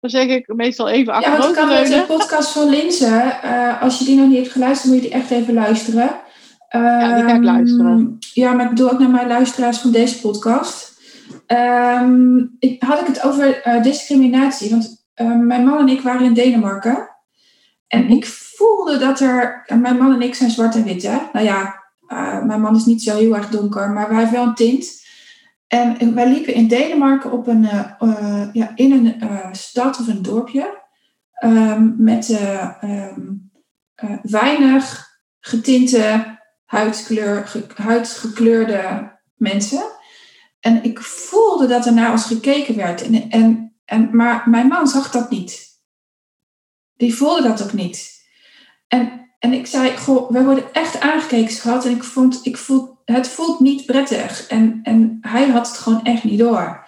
dan 0.01 0.09
zeg 0.09 0.27
ik 0.27 0.53
meestal 0.53 0.89
even 0.89 1.13
achterover 1.13 1.39
Ja, 1.39 1.45
want 1.45 1.55
kan 1.55 1.67
met 1.67 2.07
de 2.07 2.13
podcast 2.13 2.51
van 2.51 2.69
Linse. 2.69 3.39
Uh, 3.45 3.81
als 3.81 3.99
je 3.99 4.05
die 4.05 4.17
nog 4.17 4.27
niet 4.27 4.37
hebt 4.37 4.51
geluisterd, 4.51 4.93
moet 4.93 5.03
je 5.03 5.09
die 5.09 5.19
echt 5.19 5.31
even 5.31 5.53
luisteren. 5.53 6.21
ja, 6.69 7.15
die 7.15 7.23
ga 7.23 7.35
ik 7.35 7.43
luisteren. 7.43 7.97
Ehm, 7.97 8.07
ja, 8.33 8.53
maar 8.53 8.63
ik 8.63 8.69
bedoel 8.69 8.91
ook 8.91 8.99
naar 8.99 9.09
mijn 9.09 9.27
luisteraars 9.27 9.77
van 9.77 9.91
deze 9.91 10.21
podcast. 10.21 10.99
Um, 11.47 12.55
ik, 12.59 12.83
had 12.83 12.99
ik 12.99 13.07
het 13.07 13.23
over 13.23 13.67
uh, 13.67 13.83
discriminatie. 13.83 14.69
Want 14.69 15.05
uh, 15.15 15.37
mijn 15.37 15.65
man 15.65 15.79
en 15.79 15.87
ik 15.87 16.01
waren 16.01 16.25
in 16.25 16.33
Denemarken. 16.33 17.09
En 17.87 18.09
ik 18.09 18.25
voelde 18.25 18.97
dat 18.97 19.19
er... 19.19 19.65
Mijn 19.79 19.97
man 19.97 20.13
en 20.13 20.21
ik 20.21 20.35
zijn 20.35 20.49
zwart 20.49 20.75
en 20.75 20.83
wit, 20.83 21.03
hè? 21.03 21.17
Nou 21.33 21.45
ja, 21.45 21.80
mijn 22.45 22.61
man 22.61 22.75
is 22.75 22.85
niet 22.85 23.03
zo 23.03 23.17
heel 23.17 23.35
erg 23.35 23.49
donker, 23.49 23.89
maar 23.89 24.09
wij 24.09 24.17
hebben 24.17 24.39
wel 24.39 24.47
een 24.47 24.55
tint. 24.55 24.99
En 25.67 26.15
wij 26.15 26.29
liepen 26.29 26.53
in 26.53 26.67
Denemarken 26.67 27.31
op 27.31 27.47
een, 27.47 27.63
uh, 27.63 28.47
ja, 28.53 28.71
in 28.75 28.91
een 28.91 29.55
stad 29.55 29.99
of 29.99 30.07
een 30.07 30.21
dorpje 30.21 30.81
um, 31.43 31.95
met 31.97 32.39
um, 32.83 33.51
weinig 34.21 35.09
getinte 35.39 36.39
huidkleur, 36.65 37.47
ge, 37.47 37.65
huidgekleurde 37.75 39.11
mensen. 39.35 39.83
En 40.59 40.83
ik 40.83 40.99
voelde 40.99 41.67
dat 41.67 41.85
er 41.85 41.93
naar 41.93 42.11
ons 42.11 42.25
gekeken 42.25 42.75
werd. 42.75 43.01
En, 43.01 43.29
en, 43.29 43.75
en, 43.85 44.15
maar 44.15 44.49
mijn 44.49 44.67
man 44.67 44.87
zag 44.87 45.11
dat 45.11 45.29
niet. 45.29 45.79
Die 46.97 47.15
voelde 47.15 47.41
dat 47.41 47.63
ook 47.63 47.73
niet. 47.73 48.25
En, 48.87 49.20
en 49.41 49.53
ik 49.53 49.67
zei, 49.67 49.97
goh, 49.97 50.31
we 50.31 50.43
worden 50.43 50.63
echt 50.73 50.99
aangekeken, 50.99 51.53
schat. 51.53 51.85
En 51.85 51.91
ik, 51.91 52.03
vond, 52.03 52.39
ik 52.43 52.57
voel, 52.57 52.97
het 53.05 53.27
voelt 53.27 53.59
niet 53.59 53.85
prettig. 53.85 54.47
En, 54.47 54.79
en 54.83 55.17
hij 55.21 55.47
had 55.47 55.67
het 55.67 55.77
gewoon 55.77 56.03
echt 56.03 56.23
niet 56.23 56.39
door. 56.39 56.87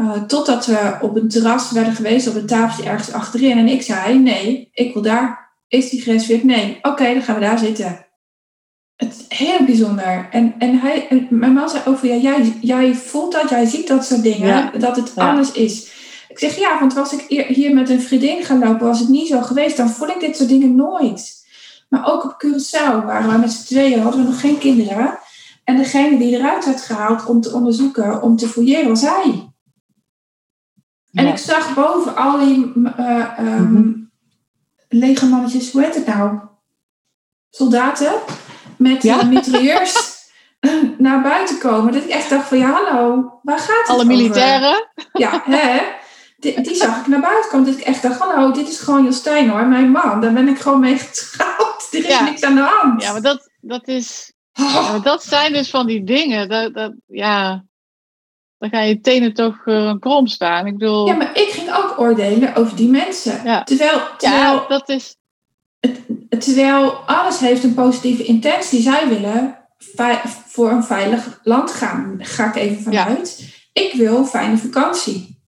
Uh, 0.00 0.22
totdat 0.22 0.66
we 0.66 0.98
op 1.00 1.16
een 1.16 1.28
terras 1.28 1.70
werden 1.70 1.94
geweest, 1.94 2.28
op 2.28 2.34
een 2.34 2.46
tafeltje 2.46 2.90
ergens 2.90 3.12
achterin. 3.12 3.58
En 3.58 3.68
ik 3.68 3.82
zei, 3.82 4.18
nee, 4.18 4.70
ik 4.72 4.92
wil 4.92 5.02
daar. 5.02 5.52
Is 5.68 5.90
die 5.90 6.00
gereserveerd? 6.00 6.44
Nee. 6.44 6.78
Oké, 6.82 7.12
dan 7.12 7.22
gaan 7.22 7.34
we 7.34 7.40
daar 7.40 7.58
zitten. 7.58 8.06
Het 8.96 9.26
is 9.28 9.38
heel 9.38 9.64
bijzonder. 9.64 10.28
En, 10.30 10.54
en, 10.58 10.78
hij, 10.78 11.08
en 11.08 11.26
mijn 11.30 11.52
man 11.52 11.68
zei 11.68 11.82
over, 11.86 12.08
ja, 12.08 12.14
jij, 12.14 12.52
jij 12.60 12.94
voelt 12.94 13.32
dat, 13.32 13.50
jij 13.50 13.66
ziet 13.66 13.88
dat 13.88 14.04
soort 14.04 14.22
dingen, 14.22 14.80
dat 14.80 14.96
het 14.96 15.16
anders 15.16 15.52
is. 15.52 15.90
Ik 16.28 16.38
zeg, 16.38 16.56
ja, 16.56 16.78
want 16.78 16.94
was 16.94 17.12
ik 17.12 17.46
hier 17.48 17.74
met 17.74 17.90
een 17.90 18.00
vriendin 18.00 18.44
gaan 18.44 18.58
lopen, 18.58 18.86
was 18.86 19.00
het 19.00 19.08
niet 19.08 19.28
zo 19.28 19.40
geweest, 19.40 19.76
dan 19.76 19.90
voel 19.90 20.08
ik 20.08 20.20
dit 20.20 20.36
soort 20.36 20.48
dingen 20.48 20.76
nooit. 20.76 21.37
Maar 21.88 22.12
ook 22.12 22.24
op 22.24 22.44
Curaçao 22.44 23.04
waren 23.04 23.30
we 23.30 23.38
met 23.38 23.52
z'n 23.52 23.66
tweeën, 23.66 24.02
hadden 24.02 24.20
we 24.20 24.26
nog 24.26 24.40
geen 24.40 24.58
kinderen. 24.58 25.18
En 25.64 25.76
degene 25.76 26.18
die 26.18 26.38
eruit 26.38 26.64
werd 26.64 26.80
gehaald 26.80 27.26
om 27.26 27.40
te 27.40 27.52
onderzoeken, 27.52 28.22
om 28.22 28.36
te 28.36 28.48
fouilleren, 28.48 28.88
was 28.88 29.02
hij. 29.02 29.52
En 31.12 31.26
ik 31.26 31.36
zag 31.38 31.74
boven 31.74 32.16
al 32.16 32.38
die 32.38 32.72
uh, 32.76 33.38
um, 33.40 34.10
legermannetjes, 34.88 35.72
hoe 35.72 35.82
heet 35.82 35.94
het 35.94 36.06
nou? 36.06 36.38
Soldaten 37.50 38.12
met 38.76 39.02
ja? 39.02 39.22
mitrailleurs 39.22 40.16
naar 40.98 41.22
buiten 41.22 41.58
komen. 41.58 41.92
Dat 41.92 42.02
ik 42.02 42.08
echt 42.08 42.30
dacht 42.30 42.48
van 42.48 42.58
ja, 42.58 42.70
hallo, 42.70 43.32
waar 43.42 43.58
gaat 43.58 43.78
het 43.78 43.88
Alle 43.88 44.04
militairen? 44.04 44.88
Ja, 45.12 45.42
hè? 45.44 45.80
Die, 46.38 46.60
die, 46.60 46.74
zag 46.74 47.00
ik 47.00 47.06
naar 47.06 47.20
buiten 47.20 47.50
komen. 47.50 47.66
Dat 47.66 47.74
ik 47.74 47.84
echt 47.84 48.02
dacht, 48.02 48.18
hallo, 48.18 48.52
dit 48.52 48.68
is 48.68 48.78
gewoon 48.78 49.04
Jostijn 49.04 49.48
hoor, 49.48 49.66
mijn 49.66 49.90
man. 49.90 50.20
Daar 50.20 50.32
ben 50.32 50.48
ik 50.48 50.58
gewoon 50.58 50.80
mee 50.80 50.98
getrouwd. 50.98 51.77
Er 51.92 52.08
is 52.08 52.20
niks 52.20 52.42
aan 52.42 52.54
de 52.54 52.60
hand. 52.60 53.02
Ja, 53.02 53.12
maar 53.12 53.22
dat, 53.22 53.50
dat 53.60 53.88
is 53.88 54.32
ja, 54.58 54.98
dat 54.98 55.24
zijn 55.24 55.52
dus 55.52 55.70
van 55.70 55.86
die 55.86 56.04
dingen. 56.04 56.48
Dat, 56.48 56.74
dat, 56.74 56.92
ja, 57.06 57.64
dan 58.58 58.70
ga 58.70 58.80
je 58.80 59.00
tenen 59.00 59.34
toch 59.34 59.66
uh, 59.66 59.94
krom 59.98 60.26
staan. 60.26 60.66
Ik 60.66 60.78
bedoel... 60.78 61.06
Ja, 61.06 61.14
maar 61.14 61.38
ik 61.38 61.48
ging 61.48 61.74
ook 61.74 61.98
oordelen 61.98 62.54
over 62.54 62.76
die 62.76 62.88
mensen. 62.88 63.44
Ja. 63.44 63.62
Terwijl, 63.62 64.00
terwijl, 64.16 64.54
ja, 64.54 64.66
dat 64.68 64.88
is... 64.88 65.16
Het, 65.80 66.00
terwijl 66.40 66.90
alles 66.92 67.38
heeft 67.38 67.64
een 67.64 67.74
positieve 67.74 68.24
intentie. 68.24 68.80
Zij 68.80 69.08
willen 69.08 69.58
voor 70.46 70.70
een 70.70 70.84
veilig 70.84 71.40
land 71.42 71.70
gaan. 71.70 72.18
ga 72.18 72.48
ik 72.48 72.54
even 72.54 72.82
vanuit. 72.82 73.56
Ik 73.72 73.92
wil 73.92 74.24
fijne 74.24 74.56
vakantie. 74.56 75.40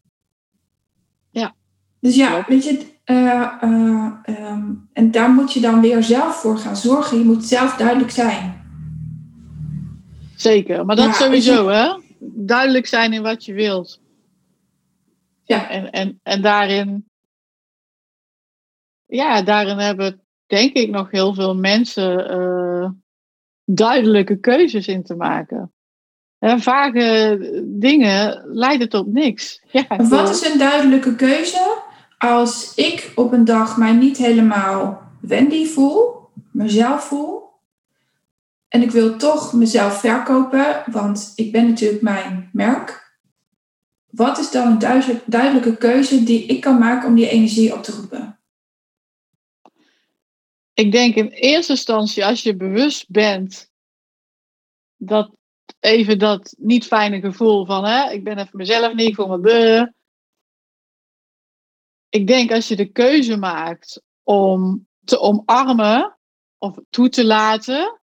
Ja. 1.30 1.54
Dus 2.00 2.14
ja, 2.14 2.44
weet 2.48 2.64
je, 2.64 2.86
uh, 3.10 3.52
uh, 3.64 4.12
um, 4.26 4.88
en 4.92 5.10
daar 5.10 5.30
moet 5.30 5.52
je 5.52 5.60
dan 5.60 5.80
weer 5.80 6.02
zelf 6.02 6.40
voor 6.40 6.58
gaan 6.58 6.76
zorgen. 6.76 7.18
Je 7.18 7.24
moet 7.24 7.44
zelf 7.44 7.76
duidelijk 7.76 8.10
zijn. 8.10 8.58
Zeker, 10.36 10.84
maar 10.84 10.96
dat 10.96 11.14
sowieso, 11.14 11.68
hè? 11.68 11.98
Duidelijk 12.18 12.86
zijn 12.86 13.12
in 13.12 13.22
wat 13.22 13.44
je 13.44 13.52
wilt. 13.52 14.00
Ja. 15.42 15.68
En, 15.68 15.90
en, 15.90 16.20
en 16.22 16.42
daarin, 16.42 17.10
ja, 19.06 19.42
daarin 19.42 19.78
hebben 19.78 20.20
denk 20.46 20.72
ik 20.72 20.90
nog 20.90 21.10
heel 21.10 21.34
veel 21.34 21.56
mensen 21.56 22.38
uh, 22.40 22.90
duidelijke 23.64 24.36
keuzes 24.36 24.86
in 24.86 25.02
te 25.02 25.14
maken. 25.14 25.72
En 26.38 26.60
vage 26.60 27.64
dingen 27.78 28.42
leiden 28.46 28.88
tot 28.88 29.06
niks. 29.06 29.62
Ja, 29.70 30.06
wat 30.08 30.30
is 30.30 30.52
een 30.52 30.58
duidelijke 30.58 31.16
keuze 31.16 31.88
als 32.20 32.74
ik 32.74 33.12
op 33.14 33.32
een 33.32 33.44
dag 33.44 33.76
mij 33.76 33.92
niet 33.92 34.16
helemaal 34.16 35.02
Wendy 35.20 35.66
voel, 35.66 36.28
mezelf 36.52 37.04
voel, 37.04 37.48
en 38.68 38.82
ik 38.82 38.90
wil 38.90 39.16
toch 39.16 39.52
mezelf 39.52 40.00
verkopen, 40.00 40.82
want 40.86 41.32
ik 41.36 41.52
ben 41.52 41.68
natuurlijk 41.68 42.02
mijn 42.02 42.50
merk. 42.52 43.18
Wat 44.10 44.38
is 44.38 44.50
dan 44.50 44.82
een 44.82 45.18
duidelijke 45.26 45.76
keuze 45.76 46.24
die 46.24 46.46
ik 46.46 46.60
kan 46.60 46.78
maken 46.78 47.08
om 47.08 47.14
die 47.14 47.28
energie 47.28 47.74
op 47.74 47.82
te 47.82 47.92
roepen? 47.92 48.38
Ik 50.74 50.92
denk 50.92 51.14
in 51.14 51.28
eerste 51.28 51.72
instantie, 51.72 52.26
als 52.26 52.42
je 52.42 52.56
bewust 52.56 53.10
bent 53.10 53.70
dat 54.96 55.30
even 55.80 56.18
dat 56.18 56.54
niet 56.58 56.86
fijne 56.86 57.20
gevoel 57.20 57.66
van, 57.66 57.84
hè, 57.84 58.10
ik 58.10 58.24
ben 58.24 58.38
even 58.38 58.56
mezelf 58.56 58.94
niet, 58.94 59.08
ik 59.08 59.14
voel 59.14 59.38
me. 59.38 59.98
Ik 62.10 62.26
denk 62.26 62.52
als 62.52 62.68
je 62.68 62.76
de 62.76 62.92
keuze 62.92 63.36
maakt 63.36 64.02
om 64.22 64.88
te 65.04 65.18
omarmen 65.18 66.18
of 66.58 66.78
toe 66.90 67.08
te 67.08 67.24
laten, 67.24 68.00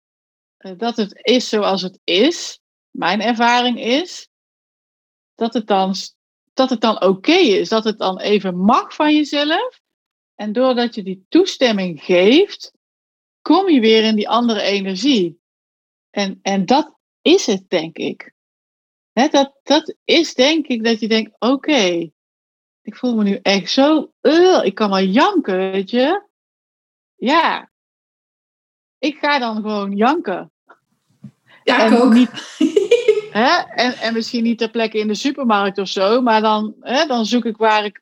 eh, 0.56 0.72
dat 0.76 0.96
het 0.96 1.18
is 1.22 1.48
zoals 1.48 1.82
het 1.82 2.00
is, 2.04 2.60
mijn 2.90 3.20
ervaring 3.20 3.80
is, 3.80 4.28
dat 5.34 5.54
het 5.54 5.66
dan, 5.66 5.94
dat 6.54 6.70
het 6.70 6.80
dan 6.80 7.02
oké 7.02 7.32
is, 7.32 7.68
dat 7.68 7.84
het 7.84 7.98
dan 7.98 8.20
even 8.20 8.58
mag 8.58 8.94
van 8.94 9.14
jezelf. 9.14 9.80
En 10.34 10.52
doordat 10.52 10.94
je 10.94 11.02
die 11.02 11.26
toestemming 11.28 12.02
geeft, 12.02 12.72
kom 13.42 13.68
je 13.68 13.80
weer 13.80 14.04
in 14.04 14.16
die 14.16 14.28
andere 14.28 14.62
energie. 14.62 15.40
En, 16.10 16.38
en 16.42 16.66
dat 16.66 16.98
is 17.22 17.46
het, 17.46 17.68
denk 17.68 17.96
ik. 17.96 18.34
dat, 19.12 19.58
dat 19.62 19.96
is 20.04 20.34
denk 20.34 20.66
ik 20.66 20.84
dat 20.84 21.00
je 21.00 21.08
denkt, 21.08 21.36
oké, 21.38 22.10
ik 22.82 22.96
voel 22.96 23.14
me 23.14 23.22
nu 23.22 23.38
echt 23.42 23.70
zo, 23.70 24.12
uh, 24.22 24.64
ik 24.64 24.74
kan 24.74 24.90
wel 24.90 25.00
janken, 25.02 25.56
weet 25.56 25.90
je. 25.90 26.22
Ja, 27.16 27.70
ik 28.98 29.18
ga 29.18 29.38
dan 29.38 29.56
gewoon 29.56 29.96
janken. 29.96 30.52
Ja, 31.64 31.84
ik 31.86 32.02
ook. 32.02 32.12
niet- 32.12 32.58
Hè? 33.30 33.62
En, 33.74 33.92
en 33.92 34.12
misschien 34.14 34.42
niet 34.42 34.58
ter 34.58 34.70
plekke 34.70 34.98
in 34.98 35.08
de 35.08 35.14
supermarkt 35.14 35.78
of 35.78 35.88
zo, 35.88 36.20
maar 36.22 36.40
dan, 36.40 36.74
hè, 36.80 37.06
dan 37.06 37.24
zoek 37.26 37.44
ik 37.44 37.56
waar 37.56 37.84
ik 37.84 38.02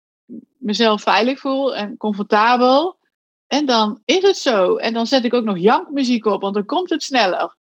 mezelf 0.59 1.03
veilig 1.03 1.39
voel 1.41 1.77
en 1.77 1.97
comfortabel. 1.97 2.99
En 3.47 3.67
dan 3.67 4.03
is 4.05 4.23
het 4.23 4.37
zo. 4.39 4.77
En 4.77 4.93
dan 4.93 5.07
zet 5.07 5.25
ik 5.25 5.35
ook 5.35 5.45
nog 5.45 5.59
jankmuziek 5.59 6.25
op, 6.25 6.41
want 6.41 6.55
dan 6.55 6.65
komt 6.65 6.91
het 6.91 7.03
sneller. 7.03 7.57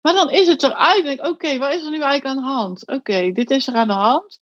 Maar 0.00 0.12
dan 0.14 0.30
is 0.30 0.46
het 0.48 0.62
eruit. 0.62 0.98
En 0.98 1.04
denk 1.04 1.20
ik, 1.20 1.26
oké, 1.26 1.58
wat 1.58 1.72
is 1.74 1.84
er 1.84 1.90
nu 1.90 2.00
eigenlijk 2.00 2.24
aan 2.24 2.36
de 2.36 2.42
hand? 2.52 2.86
Oké, 2.86 3.32
dit 3.32 3.50
is 3.50 3.66
er 3.66 3.74
aan 3.74 3.88
de 3.88 3.92
hand. 3.94 4.40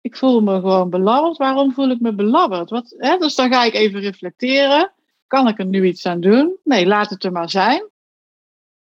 Ik 0.00 0.16
voel 0.16 0.40
me 0.40 0.54
gewoon 0.60 0.90
belabberd. 0.90 1.36
Waarom 1.36 1.72
voel 1.72 1.90
ik 1.90 2.00
me 2.00 2.14
belabberd? 2.14 2.70
Wat, 2.70 2.94
hè? 2.98 3.16
Dus 3.16 3.34
dan 3.34 3.52
ga 3.52 3.64
ik 3.64 3.74
even 3.74 4.00
reflecteren. 4.00 4.92
Kan 5.26 5.48
ik 5.48 5.58
er 5.58 5.66
nu 5.66 5.86
iets 5.86 6.06
aan 6.06 6.20
doen? 6.20 6.56
Nee, 6.64 6.86
laat 6.86 7.10
het 7.10 7.24
er 7.24 7.32
maar 7.32 7.50
zijn. 7.50 7.88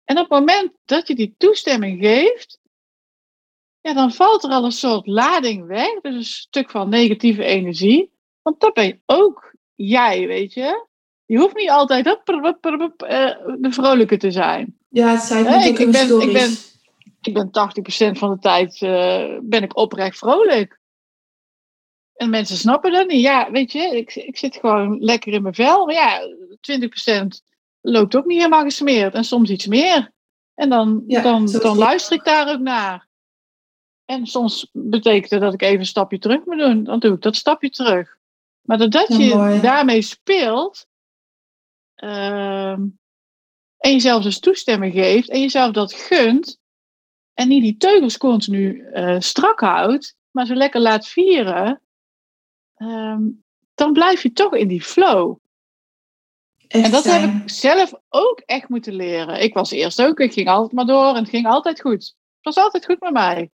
En 0.03 0.15
op 0.19 0.29
het 0.29 0.39
moment 0.39 0.71
dat 0.85 1.07
je 1.07 1.15
die 1.15 1.35
toestemming 1.37 2.01
geeft, 2.03 2.59
ja, 3.81 3.93
dan 3.93 4.11
valt 4.11 4.43
er 4.43 4.49
al 4.49 4.63
een 4.65 4.71
soort 4.71 5.07
lading 5.07 5.65
weg. 5.67 6.01
Dus 6.01 6.15
een 6.15 6.23
stuk 6.23 6.69
van 6.69 6.89
negatieve 6.89 7.43
energie. 7.43 8.11
Want 8.41 8.59
dat 8.59 8.73
ben 8.73 8.85
je 8.85 8.99
ook 9.05 9.53
jij, 9.75 10.27
weet 10.27 10.53
je. 10.53 10.85
Je 11.25 11.37
hoeft 11.37 11.55
niet 11.55 11.69
altijd 11.69 12.05
eh, 13.03 13.35
de 13.59 13.71
vrolijke 13.71 14.17
te 14.17 14.31
zijn. 14.31 14.77
Ja, 14.89 15.07
het 15.11 15.29
Hè, 15.29 15.41
net 15.43 15.65
ik- 15.65 15.79
ik 15.79 15.91
ben- 15.91 16.01
ik 16.01 16.07
stories. 16.07 16.73
Ik 17.21 17.33
ben 17.33 17.51
80% 17.51 18.17
van 18.17 18.29
de 18.29 18.39
tijd 18.39 18.81
eh, 18.81 19.37
ben 19.41 19.63
ik 19.63 19.77
oprecht 19.77 20.17
vrolijk. 20.17 20.79
En 22.15 22.29
mensen 22.29 22.57
snappen 22.57 22.91
dat 22.91 23.07
niet. 23.07 23.21
Ja, 23.21 23.51
weet 23.51 23.71
je, 23.71 23.79
ik, 23.97 24.15
ik 24.15 24.37
zit 24.37 24.55
gewoon 24.55 24.99
lekker 24.99 25.33
in 25.33 25.41
mijn 25.41 25.53
vel. 25.53 25.85
Maar 25.85 25.95
ja, 25.95 26.21
20% 27.21 27.25
loopt 27.81 28.15
ook 28.15 28.25
niet 28.25 28.37
helemaal 28.37 28.63
gesmeerd. 28.63 29.13
En 29.13 29.23
soms 29.23 29.49
iets 29.49 29.65
meer. 29.67 30.11
En 30.55 30.69
dan, 30.69 31.03
Ja, 31.07 31.21
dan, 31.21 31.51
dan 31.51 31.77
luister 31.77 32.15
ik 32.17 32.23
daar 32.23 32.49
ook 32.53 32.59
naar. 32.59 33.07
En 34.05 34.25
soms 34.25 34.69
betekent 34.71 35.31
het 35.31 35.41
dat 35.41 35.53
ik 35.53 35.61
even 35.61 35.79
een 35.79 35.85
stapje 35.85 36.19
terug 36.19 36.45
moet 36.45 36.57
doen. 36.59 36.83
Dan 36.83 36.99
doe 36.99 37.13
ik 37.15 37.21
dat 37.21 37.35
stapje 37.35 37.69
terug. 37.69 38.17
Maar 38.61 38.77
doordat 38.77 39.07
Ja, 39.07 39.17
je 39.17 39.35
mooi. 39.35 39.61
daarmee 39.61 40.01
speelt. 40.01 40.87
ehm, 41.95 42.81
en 43.77 43.91
jezelf 43.91 44.23
dus 44.23 44.39
toestemming 44.39 44.93
geeft. 44.93 45.29
En 45.29 45.41
jezelf 45.41 45.71
dat 45.71 45.93
gunt. 45.93 46.59
En 47.33 47.47
niet 47.47 47.61
die 47.61 47.77
teugels 47.77 48.17
continu 48.17 48.81
eh, 48.93 49.19
strak 49.19 49.59
houdt. 49.59 50.15
Maar 50.31 50.45
zo 50.45 50.53
lekker 50.53 50.81
laat 50.81 51.07
vieren. 51.07 51.81
Ehm, 52.75 53.21
dan 53.75 53.93
blijf 53.93 54.23
je 54.23 54.31
toch 54.31 54.53
in 54.55 54.67
die 54.67 54.81
flow. 54.81 55.37
Echt 56.67 56.85
En 56.85 56.91
dat 56.91 57.03
heb 57.03 57.23
ik 57.23 57.49
zelf 57.49 57.93
ook 58.09 58.39
echt 58.39 58.69
moeten 58.69 58.93
leren. 58.93 59.41
Ik 59.41 59.53
was 59.53 59.71
eerst 59.71 60.01
ook, 60.01 60.19
ik 60.19 60.33
ging 60.33 60.47
altijd 60.47 60.71
maar 60.71 60.85
door 60.85 61.07
en 61.07 61.21
het 61.21 61.29
ging 61.29 61.47
altijd 61.47 61.81
goed. 61.81 62.03
Het 62.41 62.55
was 62.55 62.63
altijd 62.63 62.85
goed 62.85 62.99
met 62.99 63.13
mij. 63.13 63.49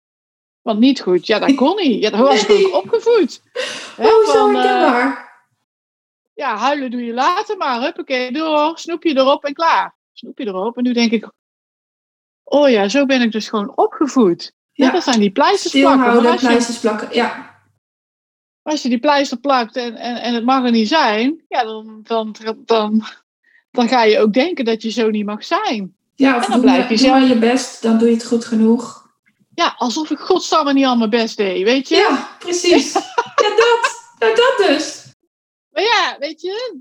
Want 0.61 0.79
niet 0.79 1.01
goed, 1.01 1.27
ja, 1.27 1.39
dat 1.39 1.55
kon 1.55 1.75
niet. 1.75 2.01
Ja, 2.01 2.09
dat 2.09 2.19
was 2.19 2.45
ik 2.45 2.65
ook 2.65 2.83
opgevoed. 2.83 3.41
Hè, 3.95 4.07
Oh, 4.07 4.25
zo 4.25 4.51
eh, 4.51 5.11
ja, 6.33 6.57
huilen 6.57 6.91
doe 6.91 7.05
je 7.05 7.13
later 7.13 7.57
maar. 7.57 7.81
Huppakee, 7.81 8.31
door, 8.31 8.77
snoepje 8.77 9.17
erop 9.17 9.43
en 9.45 9.53
klaar. 9.53 9.95
Snoepje 10.13 10.45
erop. 10.45 10.77
En 10.77 10.83
nu 10.83 10.93
denk 10.93 11.11
ik, 11.11 11.31
oh 12.43 12.69
ja, 12.69 12.89
zo 12.89 13.05
ben 13.05 13.21
ik 13.21 13.31
dus 13.31 13.49
gewoon 13.49 13.77
opgevoed. 13.77 14.53
Ja, 14.71 14.85
Ja. 14.85 14.91
dat 14.91 15.03
zijn 15.03 15.19
die 15.19 15.31
pleisters 15.31 15.73
plakken. 15.73 16.01
Stilhouden, 16.01 16.39
pleisters 16.39 16.79
plakken. 16.79 17.07
Ja, 17.13 17.50
als 18.71 18.81
je 18.81 18.89
die 18.89 18.99
pleister 18.99 19.37
plakt 19.37 19.75
en, 19.75 19.95
en, 19.95 20.15
en 20.21 20.33
het 20.33 20.43
mag 20.45 20.63
er 20.65 20.71
niet 20.71 20.87
zijn, 20.87 21.41
ja, 21.47 21.63
dan, 21.63 21.99
dan, 22.03 22.35
dan, 22.65 23.03
dan 23.71 23.87
ga 23.87 24.03
je 24.03 24.19
ook 24.19 24.33
denken 24.33 24.65
dat 24.65 24.81
je 24.81 24.89
zo 24.89 25.09
niet 25.09 25.25
mag 25.25 25.43
zijn. 25.45 25.95
ja 26.15 26.37
of 26.37 26.43
En 26.45 26.51
dan 26.51 26.61
doe, 26.61 26.71
blijf 26.71 26.89
je 26.89 26.97
zelf- 26.97 27.19
maar 27.19 27.27
je 27.27 27.35
best, 27.35 27.81
dan 27.81 27.97
doe 27.97 28.07
je 28.07 28.13
het 28.13 28.25
goed 28.25 28.45
genoeg. 28.45 29.09
Ja, 29.55 29.73
alsof 29.77 30.09
ik 30.11 30.17
godsamme 30.19 30.73
niet 30.73 30.85
al 30.85 30.95
mijn 30.97 31.09
best 31.09 31.37
deed, 31.37 31.63
weet 31.63 31.87
je? 31.89 31.95
Ja, 31.95 32.29
precies. 32.39 32.93
ja, 33.43 33.49
dat. 33.55 33.99
Nou, 34.19 34.35
dat 34.35 34.67
dus. 34.67 35.05
Maar 35.71 35.83
ja, 35.83 36.15
weet 36.19 36.41
je, 36.41 36.79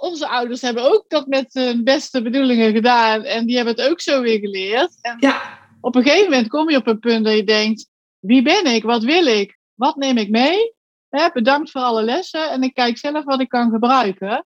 onze 0.00 0.28
ouders 0.28 0.60
hebben 0.60 0.92
ook 0.92 1.04
dat 1.08 1.26
met 1.26 1.48
hun 1.52 1.84
beste 1.84 2.22
bedoelingen 2.22 2.72
gedaan. 2.72 3.22
En 3.22 3.46
die 3.46 3.56
hebben 3.56 3.74
het 3.74 3.90
ook 3.90 4.00
zo 4.00 4.20
weer 4.20 4.38
geleerd. 4.38 4.98
En 5.00 5.16
Ja, 5.20 5.58
op 5.80 5.94
een 5.94 6.02
gegeven 6.02 6.30
moment 6.30 6.48
kom 6.48 6.70
je 6.70 6.76
op 6.76 6.86
een 6.86 6.98
punt 6.98 7.24
dat 7.24 7.34
je 7.34 7.44
denkt, 7.44 7.86
wie 8.18 8.42
ben 8.42 8.66
ik? 8.66 8.82
Wat 8.82 9.02
wil 9.02 9.26
ik? 9.26 9.58
Wat 9.74 9.96
neem 9.96 10.16
ik 10.16 10.30
mee? 10.30 10.72
Hè, 11.14 11.30
bedankt 11.32 11.70
voor 11.70 11.80
alle 11.80 12.02
lessen 12.02 12.50
en 12.50 12.62
ik 12.62 12.74
kijk 12.74 12.98
zelf 12.98 13.24
wat 13.24 13.40
ik 13.40 13.48
kan 13.48 13.70
gebruiken. 13.70 14.46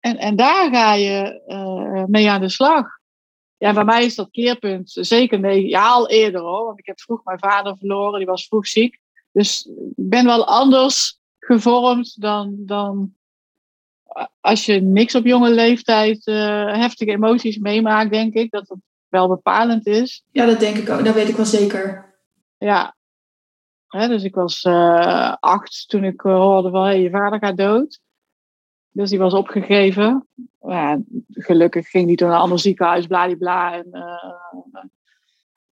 En, 0.00 0.16
en 0.16 0.36
daar 0.36 0.70
ga 0.70 0.94
je 0.94 1.42
eh, 1.46 2.04
mee 2.04 2.30
aan 2.30 2.40
de 2.40 2.48
slag. 2.48 2.86
Ja, 3.56 3.72
bij 3.72 3.84
mij 3.84 4.04
is 4.04 4.14
dat 4.14 4.30
keerpunt 4.30 4.90
zeker 4.90 5.40
nee, 5.40 5.68
ja, 5.68 5.88
al 5.88 6.08
eerder 6.08 6.40
hoor. 6.40 6.64
Want 6.64 6.78
ik 6.78 6.86
heb 6.86 7.00
vroeg 7.00 7.24
mijn 7.24 7.38
vader 7.38 7.76
verloren, 7.78 8.18
die 8.18 8.28
was 8.28 8.46
vroeg 8.46 8.66
ziek. 8.66 8.98
Dus 9.32 9.66
ik 9.94 10.08
ben 10.08 10.24
wel 10.24 10.46
anders 10.46 11.20
gevormd 11.38 12.20
dan, 12.20 12.54
dan 12.58 13.14
als 14.40 14.64
je 14.64 14.80
niks 14.80 15.14
op 15.14 15.26
jonge 15.26 15.50
leeftijd 15.50 16.26
eh, 16.26 16.78
heftige 16.78 17.10
emoties 17.10 17.58
meemaakt, 17.58 18.10
denk 18.10 18.34
ik 18.34 18.50
dat 18.50 18.68
het 18.68 18.78
wel 19.08 19.28
bepalend 19.28 19.86
is. 19.86 20.24
ja, 20.30 20.46
dat 20.46 20.60
denk 20.60 20.76
ik 20.76 20.88
ook. 20.90 21.04
Dat 21.04 21.14
weet 21.14 21.28
ik 21.28 21.36
wel 21.36 21.44
zeker. 21.44 22.14
Ja. 22.58 22.96
Hè, 23.92 24.08
dus 24.08 24.22
ik 24.22 24.34
was 24.34 24.62
eh, 24.62 25.34
acht 25.40 25.84
toen 25.88 26.04
ik 26.04 26.24
eh, 26.24 26.34
hoorde 26.34 26.70
van 26.70 26.84
hey, 26.84 27.00
je 27.00 27.10
vader 27.10 27.38
gaat 27.38 27.56
dood. 27.56 28.00
Dus 28.90 29.10
die 29.10 29.18
was 29.18 29.32
opgegeven. 29.34 30.26
Ja, 30.60 31.00
gelukkig 31.28 31.88
ging 31.88 32.06
die 32.06 32.16
toen 32.16 32.28
naar 32.28 32.36
een 32.36 32.42
ander 32.42 32.58
ziekenhuis, 32.58 33.06
bladibla. 33.06 33.74
En 33.74 33.86
eh, 33.92 34.82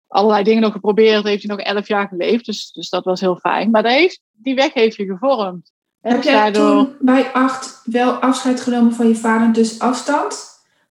allerlei 0.06 0.44
dingen 0.44 0.62
nog 0.62 0.72
geprobeerd. 0.72 1.24
Heeft 1.24 1.46
hij 1.46 1.56
nog 1.56 1.64
elf 1.66 1.88
jaar 1.88 2.08
geleefd. 2.08 2.44
Dus, 2.46 2.72
dus 2.72 2.88
dat 2.88 3.04
was 3.04 3.20
heel 3.20 3.36
fijn. 3.36 3.70
Maar 3.70 3.82
dat 3.82 3.92
heeft, 3.92 4.20
die 4.32 4.54
weg 4.54 4.74
heeft 4.74 4.96
je 4.96 5.06
gevormd. 5.06 5.72
Heb 6.00 6.16
dus 6.16 6.24
jij 6.24 6.34
daardoor- 6.34 6.84
toen 6.84 6.96
bij 7.00 7.32
acht 7.32 7.82
wel 7.84 8.12
afscheid 8.12 8.60
genomen 8.60 8.92
van 8.92 9.08
je 9.08 9.14
vader, 9.16 9.52
dus 9.52 9.78
afstand? 9.78 10.48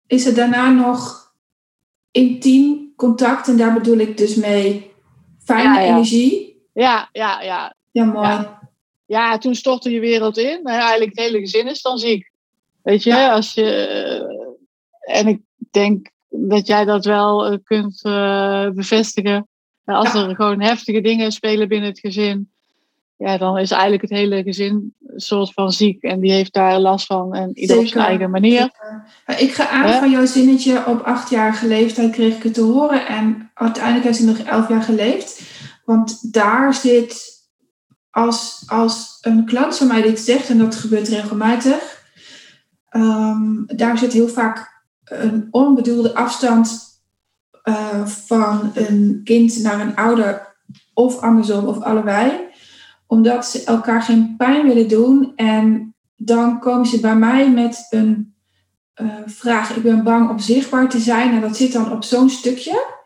Is 0.07 0.25
er 0.25 0.35
daarna 0.35 0.69
nog 0.69 1.31
intiem 2.11 2.93
contact? 2.95 3.47
En 3.47 3.57
daar 3.57 3.73
bedoel 3.73 3.97
ik 3.97 4.17
dus 4.17 4.35
mee 4.35 4.91
fijne 5.43 5.73
Ja, 5.73 5.79
ja. 5.79 5.93
energie. 5.93 6.52
Ja, 6.73 7.09
ja, 7.11 7.41
ja. 7.41 7.75
Ja, 7.91 8.03
mooi. 8.03 8.27
Ja. 8.27 8.61
Ja, 9.05 9.37
toen 9.37 9.55
stortte 9.55 9.91
je 9.91 9.99
wereld 9.99 10.37
in. 10.37 10.59
Nou 10.63 10.77
ja, 10.77 10.81
eigenlijk 10.81 11.09
het 11.09 11.19
hele 11.25 11.39
gezin 11.39 11.67
is 11.67 11.81
dan 11.81 11.97
ziek. 11.97 12.31
Weet 12.83 13.03
je, 13.03 13.09
Ja. 13.09 13.31
als 13.33 13.53
je. 13.53 13.63
eh, 13.71 15.17
En 15.19 15.27
ik 15.27 15.39
denk 15.71 16.07
dat 16.29 16.67
jij 16.67 16.85
dat 16.85 17.05
wel 17.05 17.45
eh, 17.45 17.57
kunt 17.63 18.03
eh, 18.03 18.69
bevestigen. 18.69 19.47
Als 19.85 20.13
Ja. 20.13 20.27
er 20.27 20.35
gewoon 20.35 20.61
heftige 20.61 21.01
dingen 21.01 21.31
spelen 21.31 21.67
binnen 21.67 21.89
het 21.89 21.99
gezin. 21.99 22.51
Ja, 23.17 23.37
dan 23.37 23.57
is 23.57 23.71
eigenlijk 23.71 24.01
het 24.01 24.11
hele 24.11 24.43
gezin 24.43 24.93
een 25.07 25.19
soort 25.19 25.53
van 25.53 25.71
ziek. 25.71 26.03
En 26.03 26.19
die 26.19 26.31
heeft 26.31 26.53
daar 26.53 26.79
last 26.79 27.05
van. 27.05 27.33
En 27.35 27.51
ieder 27.59 27.77
op 27.77 27.85
zijn 27.87 28.05
eigen 28.05 28.29
manier. 28.29 28.59
Zeker. 28.61 29.05
Maar 29.25 29.41
Ik 29.41 29.53
ga 29.53 29.67
aan 29.69 29.93
van 29.93 30.09
jouw 30.11 30.25
zinnetje. 30.25 30.85
Op 30.87 31.01
achtjarige 31.01 31.67
leeftijd 31.67 32.11
kreeg 32.11 32.35
ik 32.35 32.43
het 32.43 32.53
te 32.53 32.61
horen. 32.61 33.07
En 33.07 33.51
uiteindelijk 33.53 34.03
heeft 34.05 34.17
hij 34.17 34.27
nog 34.27 34.37
elf 34.37 34.69
jaar 34.69 34.81
geleefd. 34.83 35.41
Want 35.85 36.33
daar 36.33 36.73
zit, 36.73 37.41
als, 38.09 38.63
als 38.65 39.17
een 39.21 39.45
klant 39.45 39.77
van 39.77 39.87
mij 39.87 40.01
dit 40.01 40.19
zegt, 40.19 40.49
en 40.49 40.57
dat 40.57 40.75
gebeurt 40.75 41.07
regelmatig, 41.07 42.03
ehm, 42.89 43.65
daar 43.65 43.97
zit 43.97 44.13
heel 44.13 44.27
vaak 44.27 44.81
een 45.03 45.47
onbedoelde 45.51 46.15
afstand 46.15 46.91
eh, 47.63 48.05
van 48.05 48.71
een 48.73 49.21
kind 49.23 49.61
naar 49.61 49.79
een 49.79 49.95
ouder, 49.95 50.55
of 50.93 51.19
andersom, 51.19 51.65
of 51.65 51.81
allebei. 51.81 52.31
Omdat 53.07 53.45
ze 53.45 53.63
elkaar 53.63 54.01
geen 54.01 54.35
pijn 54.37 54.67
willen 54.67 54.87
doen. 54.87 55.33
En 55.35 55.95
dan 56.15 56.59
komen 56.59 56.85
ze 56.85 56.99
bij 56.99 57.15
mij 57.15 57.51
met 57.51 57.87
een 57.89 58.35
eh, 58.93 59.07
vraag. 59.25 59.75
Ik 59.75 59.83
ben 59.83 60.03
bang 60.03 60.29
om 60.29 60.39
zichtbaar 60.39 60.89
te 60.89 60.99
zijn. 60.99 61.33
En 61.33 61.41
dat 61.41 61.57
zit 61.57 61.73
dan 61.73 61.91
op 61.91 62.03
zo'n 62.03 62.29
stukje 62.29 63.01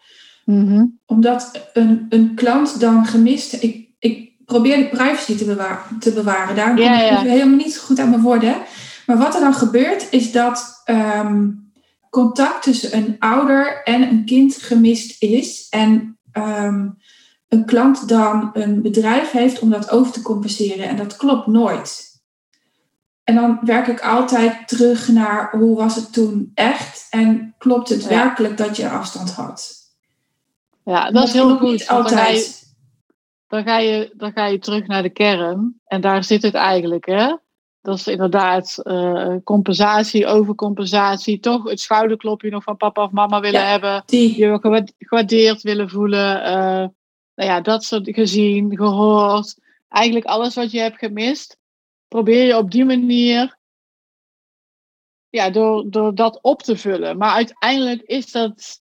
Mhm. 0.47 0.85
omdat 1.05 1.69
een, 1.73 2.05
een 2.09 2.31
klant 2.35 2.79
dan 2.79 3.05
gemist. 3.05 3.53
Ik, 3.53 3.89
ik 3.99 4.31
probeer 4.45 4.77
de 4.77 4.87
privacy 4.87 5.37
te, 5.37 5.55
te 5.99 6.11
bewaren. 6.11 6.55
Daarom 6.55 6.75
kom 6.75 6.85
Ja, 6.85 6.93
ik 7.01 7.09
ja. 7.09 7.17
even 7.17 7.29
helemaal 7.31 7.55
niet 7.57 7.77
goed 7.77 7.99
aan 7.99 8.09
mijn 8.09 8.21
woorden. 8.21 8.55
Maar 9.05 9.17
wat 9.17 9.35
er 9.35 9.41
dan 9.41 9.53
gebeurt, 9.53 10.07
is 10.11 10.31
dat 10.31 10.81
ehm, 10.85 11.49
contact 12.09 12.63
tussen 12.63 12.95
een 12.97 13.15
ouder 13.19 13.83
en 13.83 14.01
een 14.01 14.25
kind 14.25 14.55
gemist 14.55 15.21
is. 15.23 15.67
En 15.69 16.19
ehm, 16.31 16.87
een 17.47 17.65
klant 17.65 18.07
dan 18.07 18.49
een 18.53 18.81
bedrijf 18.81 19.31
heeft 19.31 19.59
om 19.59 19.69
dat 19.69 19.89
over 19.91 20.11
te 20.11 20.21
compenseren. 20.21 20.87
En 20.87 20.95
dat 20.97 21.15
klopt 21.17 21.47
nooit. 21.47 22.05
En 23.23 23.35
dan 23.35 23.59
werk 23.61 23.87
ik 23.87 24.01
altijd 24.01 24.67
terug 24.67 25.07
naar 25.07 25.51
hoe 25.51 25.75
was 25.77 25.95
het 25.95 26.13
toen 26.13 26.51
echt? 26.53 27.07
En 27.09 27.55
klopt 27.57 27.89
het 27.89 28.03
Ja. 28.03 28.09
werkelijk 28.09 28.57
dat 28.57 28.77
je 28.77 28.89
afstand 28.89 29.31
had? 29.31 29.75
Ja, 30.87 31.11
dat 31.11 31.27
is 31.27 31.33
heel 31.33 31.57
goed. 31.57 31.85
Want 31.85 32.09
dan 32.09 32.17
ga 32.17 32.27
je- 32.27 32.35
altijd. 32.35 32.75
dan 33.47 33.63
ga, 33.63 33.77
je, 33.77 34.13
dan 34.17 34.31
ga 34.31 34.45
je 34.45 34.59
terug 34.59 34.87
naar 34.87 35.01
de 35.01 35.09
kern. 35.09 35.81
En 35.85 36.01
daar 36.01 36.23
zit 36.23 36.41
het 36.41 36.53
eigenlijk, 36.53 37.05
hè? 37.05 37.35
dat 37.81 37.97
is 37.97 38.07
inderdaad 38.07 38.79
uh, 38.83 39.35
compensatie, 39.43 40.25
overcompensatie. 40.25 41.39
Toch 41.39 41.69
het 41.69 41.79
schouderklopje 41.79 42.49
nog 42.49 42.63
van 42.63 42.77
papa 42.77 43.03
of 43.03 43.11
mama 43.11 43.39
willen 43.39 43.69
hebben. 43.69 44.03
Die. 44.05 44.37
Je 44.37 44.85
gewaardeerd 44.97 45.61
willen 45.61 45.89
voelen. 45.89 46.37
Uh, 46.37 46.87
nou 47.35 47.49
ja, 47.49 47.61
dat 47.61 47.83
soort 47.83 48.09
gezien, 48.09 48.77
gehoord. 48.77 49.59
Eigenlijk 49.87 50.25
alles 50.25 50.55
wat 50.55 50.71
je 50.71 50.79
hebt 50.79 50.97
gemist. 50.97 51.57
Probeer 52.07 52.45
je 52.45 52.57
op 52.57 52.71
die 52.71 52.85
manier. 52.85 53.57
Ja, 55.29 55.49
door, 55.49 55.89
door 55.89 56.15
dat 56.15 56.39
op 56.41 56.61
te 56.61 56.77
vullen. 56.77 57.17
Maar 57.17 57.31
uiteindelijk 57.33 58.01
is 58.01 58.31
dat 58.31 58.81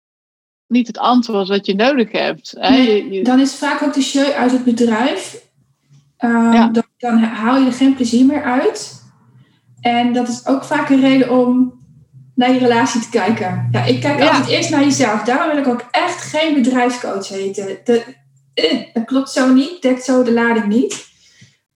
niet 0.75 0.87
het 0.87 0.97
antwoord 0.97 1.47
wat 1.47 1.65
je 1.65 1.75
nodig 1.75 2.11
hebt. 2.11 2.55
Nee, 2.59 3.23
dan 3.23 3.39
is 3.39 3.55
vaak 3.55 3.81
ook 3.81 3.93
de 3.93 4.01
show 4.01 4.31
uit 4.31 4.51
het 4.51 4.63
bedrijf. 4.63 5.43
Um, 6.19 6.53
ja. 6.53 6.67
dan, 6.67 6.83
dan, 6.97 7.17
haal 7.17 7.59
je 7.59 7.65
er 7.65 7.73
geen 7.73 7.95
plezier 7.95 8.25
meer 8.25 8.43
uit. 8.43 9.03
En 9.81 10.13
dat 10.13 10.27
is 10.27 10.45
ook 10.45 10.63
vaak 10.63 10.89
een 10.89 11.01
reden 11.01 11.39
om 11.39 11.73
naar 12.35 12.53
je 12.53 12.59
relatie 12.59 13.01
te 13.01 13.09
kijken. 13.09 13.67
Ja, 13.71 13.83
ik 13.83 14.01
kijk 14.01 14.21
altijd 14.21 14.47
eerst 14.47 14.69
naar 14.69 14.83
jezelf. 14.83 15.23
Daarom 15.23 15.49
wil 15.49 15.57
ik 15.57 15.67
ook 15.67 15.87
echt 15.91 16.21
geen 16.21 16.53
bedrijfscoach 16.53 17.27
heten. 17.27 17.77
De, 17.83 18.03
eh, 18.53 18.93
dat 18.93 19.05
klopt 19.05 19.29
zo 19.29 19.53
niet, 19.53 19.81
dekt 19.81 20.03
zo 20.03 20.23
de 20.23 20.33
lading 20.33 20.65
niet. 20.65 21.07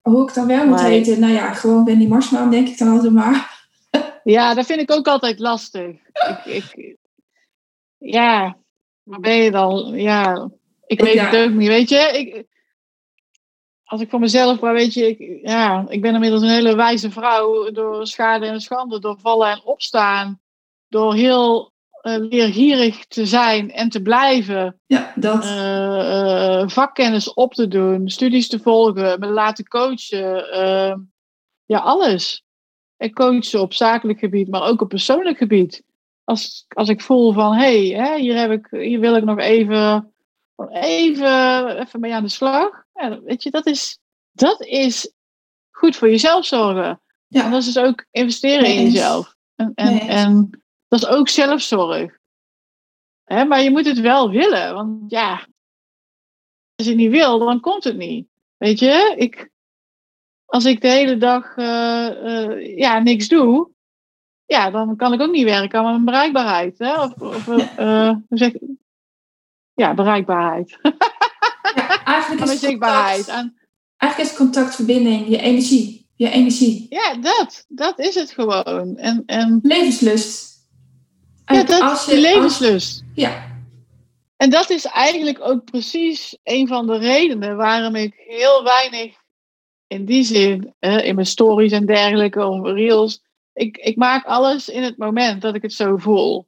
Hoe 0.01 0.27
ik 0.27 0.33
dan 0.33 0.47
wel 0.47 0.65
moet 0.65 0.81
heten, 0.81 1.19
nou 1.19 1.33
ja, 1.33 1.53
gewoon 1.53 1.83
ben 1.83 1.99
die 1.99 2.07
Marsman, 2.07 2.49
denk 2.49 2.67
ik 2.67 2.77
dan 2.77 2.87
altijd 2.87 3.13
maar. 3.13 3.47
Ja, 4.23 4.53
dat 4.53 4.65
vind 4.65 4.79
ik 4.79 4.91
ook 4.91 5.07
altijd 5.07 5.39
lastig. 5.39 5.95
ik, 6.45 6.45
ik, 6.45 6.95
ja, 7.97 8.57
maar 9.09 9.19
ben 9.19 9.35
je 9.35 9.51
dan? 9.51 9.93
Ja, 9.95 10.49
ik 10.85 11.01
weet 11.01 11.19
het 11.19 11.35
ook 11.35 11.51
niet. 11.51 11.67
Weet 11.67 11.89
je, 11.89 11.97
ik, 11.97 12.45
als 13.83 14.01
ik 14.01 14.09
voor 14.09 14.19
mezelf, 14.19 14.59
maar 14.59 14.73
weet 14.73 14.93
je, 14.93 15.07
ik, 15.07 15.47
ja, 15.47 15.85
ik 15.87 16.01
ben 16.01 16.13
inmiddels 16.13 16.41
een 16.41 16.49
hele 16.49 16.75
wijze 16.75 17.11
vrouw 17.11 17.71
door 17.71 18.07
schade 18.07 18.45
en 18.45 18.61
schande, 18.61 18.99
door 18.99 19.19
vallen 19.19 19.49
en 19.49 19.61
opstaan, 19.63 20.39
door 20.87 21.13
heel 21.13 21.73
uh, 22.03 22.17
leergierig 22.17 23.05
te 23.05 23.25
zijn 23.25 23.71
en 23.71 23.89
te 23.89 24.01
blijven. 24.01 24.79
Ja, 24.85 25.13
dat. 25.15 25.45
Uh, 25.45 26.67
vakkennis 26.67 27.33
op 27.33 27.53
te 27.53 27.67
doen, 27.67 28.09
studies 28.09 28.47
te 28.47 28.59
volgen, 28.59 29.19
me 29.19 29.27
laten 29.27 29.67
coachen. 29.67 31.09
ja, 31.65 31.77
alles. 31.77 32.43
Ik 32.97 33.13
coach 33.13 33.53
op 33.53 33.73
zakelijk 33.73 34.19
gebied, 34.19 34.49
maar 34.49 34.63
ook 34.63 34.81
op 34.81 34.89
persoonlijk 34.89 35.37
gebied 35.37 35.83
als, 36.29 36.65
als 36.67 36.89
ik 36.89 37.01
voel 37.01 37.33
van, 37.33 37.53
hé, 37.53 37.91
hey, 37.91 38.19
hier, 38.19 38.37
heb 38.37 38.51
ik, 38.51 38.67
hier 38.69 38.99
wil 38.99 39.15
ik 39.15 39.23
nog 39.23 39.39
even, 39.39 40.13
even, 40.69 41.77
even 41.79 41.99
mee 41.99 42.13
aan 42.13 42.23
de 42.23 42.29
slag. 42.29 42.83
Ja, 42.93 43.21
weet 43.21 43.43
je, 43.43 43.51
dat 43.51 43.65
is, 43.65 43.99
dat 44.31 44.61
is 44.61 45.11
goed 45.71 45.95
voor 45.95 46.09
jezelf 46.09 46.45
zorgen. 46.45 47.01
Ja. 47.27 47.43
En 47.43 47.51
dat 47.51 47.59
is 47.59 47.73
dus 47.73 47.83
ook 47.83 48.05
investeren 48.11 48.65
in 48.65 48.83
jezelf. 48.83 49.35
En, 49.55 49.71
en, 49.75 49.99
en 49.99 50.49
dat 50.87 51.01
is 51.01 51.07
ook 51.07 51.29
zelfzorg. 51.29 52.17
Hè, 53.23 53.45
maar 53.45 53.61
je 53.61 53.71
moet 53.71 53.85
het 53.85 53.99
wel 53.99 54.29
willen, 54.29 54.73
want 54.73 55.11
ja, 55.11 55.31
als 56.75 56.87
je 56.87 56.89
het 56.89 56.95
niet 56.95 57.11
wil, 57.11 57.39
dan 57.39 57.59
komt 57.59 57.83
het 57.83 57.97
niet. 57.97 58.27
Weet 58.57 58.79
je, 58.79 59.13
ik, 59.17 59.49
als 60.45 60.65
ik 60.65 60.81
de 60.81 60.87
hele 60.87 61.17
dag 61.17 61.57
uh, 61.57 62.09
uh, 62.23 62.77
ja, 62.77 62.99
niks 62.99 63.27
doe, 63.27 63.69
ja, 64.49 64.71
dan 64.71 64.95
kan 64.95 65.13
ik 65.13 65.21
ook 65.21 65.31
niet 65.31 65.43
werken 65.43 65.79
aan 65.79 65.85
mijn 65.85 66.05
bereikbaarheid. 66.05 66.77
Hè? 66.77 67.03
Of, 67.03 67.13
of 67.21 67.47
uh, 67.79 68.15
zeg 68.29 68.51
Ja, 69.73 69.93
bereikbaarheid. 69.93 70.77
Ja, 71.75 72.03
eigenlijk 72.03 72.51
is 72.51 72.59
zichtbaarheid. 72.59 73.27
Eigenlijk 73.97 74.31
is 74.31 74.37
contactverbinding 74.37 75.27
je 75.27 75.37
energie. 75.37 76.07
Je 76.15 76.29
energie. 76.29 76.85
Ja, 76.89 77.15
dat. 77.15 77.65
Dat 77.67 77.99
is 77.99 78.15
het 78.15 78.31
gewoon. 78.31 78.97
En, 78.97 79.23
en... 79.25 79.59
Levenslust. 79.63 80.67
ja, 81.45 81.63
dat 81.63 81.81
als 81.81 82.05
je, 82.05 82.19
levenslust. 82.19 83.03
ja. 83.13 83.47
En 84.37 84.49
dat 84.49 84.69
is 84.69 84.85
eigenlijk 84.85 85.39
ook 85.41 85.63
precies 85.63 86.37
een 86.43 86.67
van 86.67 86.87
de 86.87 86.97
redenen 86.97 87.55
waarom 87.55 87.95
ik 87.95 88.13
heel 88.27 88.63
weinig 88.63 89.15
in 89.87 90.05
die 90.05 90.23
zin, 90.23 90.73
in 90.79 91.15
mijn 91.15 91.25
stories 91.25 91.71
en 91.71 91.85
dergelijke, 91.85 92.45
of 92.45 92.65
reels, 92.65 93.21
ik, 93.53 93.77
ik 93.77 93.95
maak 93.95 94.25
alles 94.25 94.69
in 94.69 94.83
het 94.83 94.97
moment 94.97 95.41
dat 95.41 95.55
ik 95.55 95.61
het 95.61 95.73
zo 95.73 95.97
voel. 95.97 96.47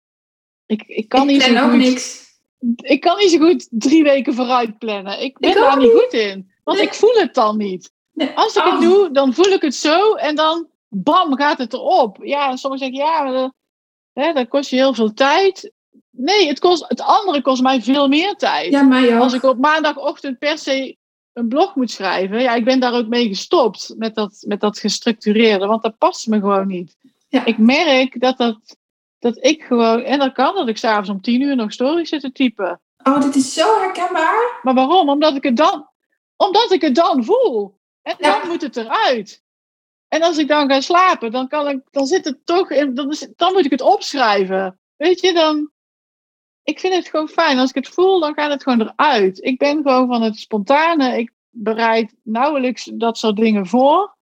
Ik, 0.65 0.83
ik 0.87 1.09
kan 1.09 1.21
ik 1.21 1.27
niet 1.27 1.43
zo 1.43 1.63
ook 1.63 1.69
goed, 1.69 1.79
niks. 1.79 2.29
Ik 2.75 3.01
kan 3.01 3.17
niet 3.17 3.31
zo 3.31 3.37
goed 3.37 3.67
drie 3.69 4.03
weken 4.03 4.33
vooruit 4.33 4.77
plannen. 4.77 5.21
Ik 5.21 5.39
ben 5.39 5.49
ik 5.49 5.55
daar 5.55 5.77
niet 5.77 5.91
goed 5.91 6.13
in. 6.13 6.51
Want 6.63 6.79
ik 6.79 6.93
voel 6.93 7.13
het 7.13 7.33
dan 7.33 7.57
niet. 7.57 7.91
Nee. 8.13 8.29
Als 8.35 8.55
ik 8.55 8.63
het 8.63 8.73
oh. 8.73 8.81
doe, 8.81 9.11
dan 9.11 9.33
voel 9.33 9.51
ik 9.51 9.61
het 9.61 9.75
zo 9.75 10.13
en 10.13 10.35
dan 10.35 10.67
bam, 10.87 11.37
gaat 11.37 11.57
het 11.57 11.73
erop. 11.73 12.17
Ja, 12.21 12.49
en 12.49 12.57
sommigen 12.57 12.85
zeggen, 12.85 13.11
ja, 13.11 13.23
maar 13.23 13.33
dat, 13.33 13.53
hè, 14.13 14.33
dat 14.33 14.47
kost 14.47 14.69
je 14.69 14.75
heel 14.75 14.93
veel 14.93 15.13
tijd. 15.13 15.71
Nee, 16.09 16.47
het, 16.47 16.59
kost, 16.59 16.85
het 16.87 17.01
andere 17.01 17.41
kost 17.41 17.61
mij 17.61 17.81
veel 17.81 18.07
meer 18.07 18.35
tijd. 18.35 18.71
Ja, 18.71 18.83
mij 18.83 19.15
ook. 19.15 19.21
Als 19.21 19.33
ik 19.33 19.43
op 19.43 19.57
maandagochtend 19.57 20.39
per 20.39 20.57
se 20.57 20.97
een 21.33 21.47
blog 21.47 21.75
moet 21.75 21.91
schrijven, 21.91 22.41
ja, 22.41 22.55
ik 22.55 22.65
ben 22.65 22.79
daar 22.79 22.93
ook 22.93 23.07
mee 23.07 23.27
gestopt 23.27 23.93
met 23.97 24.15
dat, 24.15 24.43
met 24.47 24.59
dat 24.59 24.79
gestructureerde, 24.79 25.65
want 25.65 25.83
dat 25.83 25.97
past 25.97 26.27
me 26.27 26.39
gewoon 26.39 26.67
niet. 26.67 26.97
Ja. 27.27 27.45
Ik 27.45 27.57
merk 27.57 28.19
dat, 28.19 28.37
dat, 28.37 28.77
dat 29.19 29.37
ik 29.45 29.63
gewoon, 29.63 30.01
en 30.01 30.19
dat 30.19 30.33
kan 30.33 30.55
dat 30.55 30.67
ik 30.67 30.77
s'avonds 30.77 31.09
om 31.09 31.21
tien 31.21 31.41
uur 31.41 31.55
nog 31.55 31.71
stories 31.71 32.09
zit 32.09 32.21
te 32.21 32.31
typen. 32.31 32.81
Oh, 33.03 33.21
dit 33.21 33.35
is 33.35 33.53
zo 33.53 33.79
herkenbaar. 33.79 34.59
Maar 34.61 34.73
waarom? 34.73 35.09
Omdat 35.09 35.35
ik 35.35 35.43
het 35.43 35.57
dan, 35.57 35.89
omdat 36.35 36.71
ik 36.71 36.81
het 36.81 36.95
dan 36.95 37.23
voel. 37.25 37.79
En 38.01 38.15
dan 38.19 38.47
moet 38.47 38.61
het 38.61 38.77
eruit. 38.77 39.43
En 40.07 40.21
als 40.21 40.37
ik 40.37 40.47
dan 40.47 40.69
ga 40.69 40.81
slapen, 40.81 41.31
dan, 41.31 41.47
kan 41.47 41.69
ik, 41.69 41.79
dan 41.91 42.05
zit 42.05 42.25
het 42.25 42.45
toch 42.45 42.71
in, 42.71 42.93
dan, 42.93 43.11
is, 43.11 43.27
dan 43.35 43.53
moet 43.53 43.65
ik 43.65 43.71
het 43.71 43.81
opschrijven. 43.81 44.79
Weet 44.95 45.21
je, 45.21 45.33
dan, 45.33 45.71
ik 46.63 46.79
vind 46.79 46.93
het 46.93 47.07
gewoon 47.07 47.27
fijn. 47.27 47.57
Als 47.57 47.69
ik 47.69 47.75
het 47.75 47.93
voel, 47.93 48.19
dan 48.19 48.33
gaat 48.33 48.51
het 48.51 48.63
gewoon 48.63 48.81
eruit. 48.81 49.43
Ik 49.43 49.57
ben 49.57 49.75
gewoon 49.75 50.07
van 50.07 50.21
het 50.21 50.37
spontane. 50.37 51.17
Ik 51.17 51.31
bereid 51.49 52.13
nauwelijks 52.23 52.91
dat 52.93 53.17
soort 53.17 53.35
dingen 53.35 53.67
voor. 53.67 54.15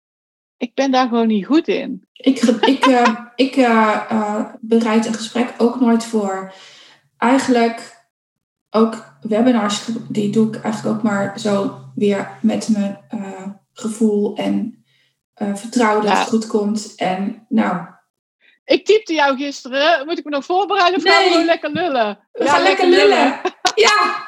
Ik 0.57 0.73
ben 0.73 0.91
daar 0.91 1.07
gewoon 1.07 1.27
niet 1.27 1.45
goed 1.45 1.67
in. 1.67 2.07
Ik, 2.13 2.41
ik, 2.41 2.85
uh, 2.85 3.19
ik 3.35 3.55
uh, 3.55 4.45
bereid 4.59 5.05
een 5.05 5.13
gesprek 5.13 5.53
ook 5.57 5.79
nooit 5.79 6.03
voor. 6.03 6.53
Eigenlijk 7.17 8.07
ook 8.69 9.17
webinars, 9.21 9.85
die 10.09 10.31
doe 10.31 10.47
ik 10.47 10.61
eigenlijk 10.63 10.95
ook 10.95 11.03
maar 11.03 11.39
zo 11.39 11.79
weer 11.95 12.37
met 12.41 12.69
mijn 12.69 12.99
gevoel 13.73 14.35
en 14.35 14.83
vertrouwen 15.35 16.05
dat 16.05 16.17
het 16.17 16.27
goed 16.27 16.47
komt. 16.47 16.95
En 16.95 17.45
nou, 17.49 17.85
ik 18.69 18.85
typte 18.85 19.13
jou 19.13 19.37
gisteren. 19.37 20.05
Moet 20.05 20.17
ik 20.17 20.23
me 20.23 20.29
nog 20.29 20.45
voorbereiden 20.45 20.95
of 20.95 21.11
gaan 21.11 21.23
we 21.23 21.29
gewoon 21.29 21.45
lekker 21.45 21.71
lullen? 21.71 22.19
We 22.31 22.43
ja, 22.43 22.51
gaan 22.51 22.63
lekker 22.63 22.87
lullen. 22.87 23.17
ja. 23.75 24.25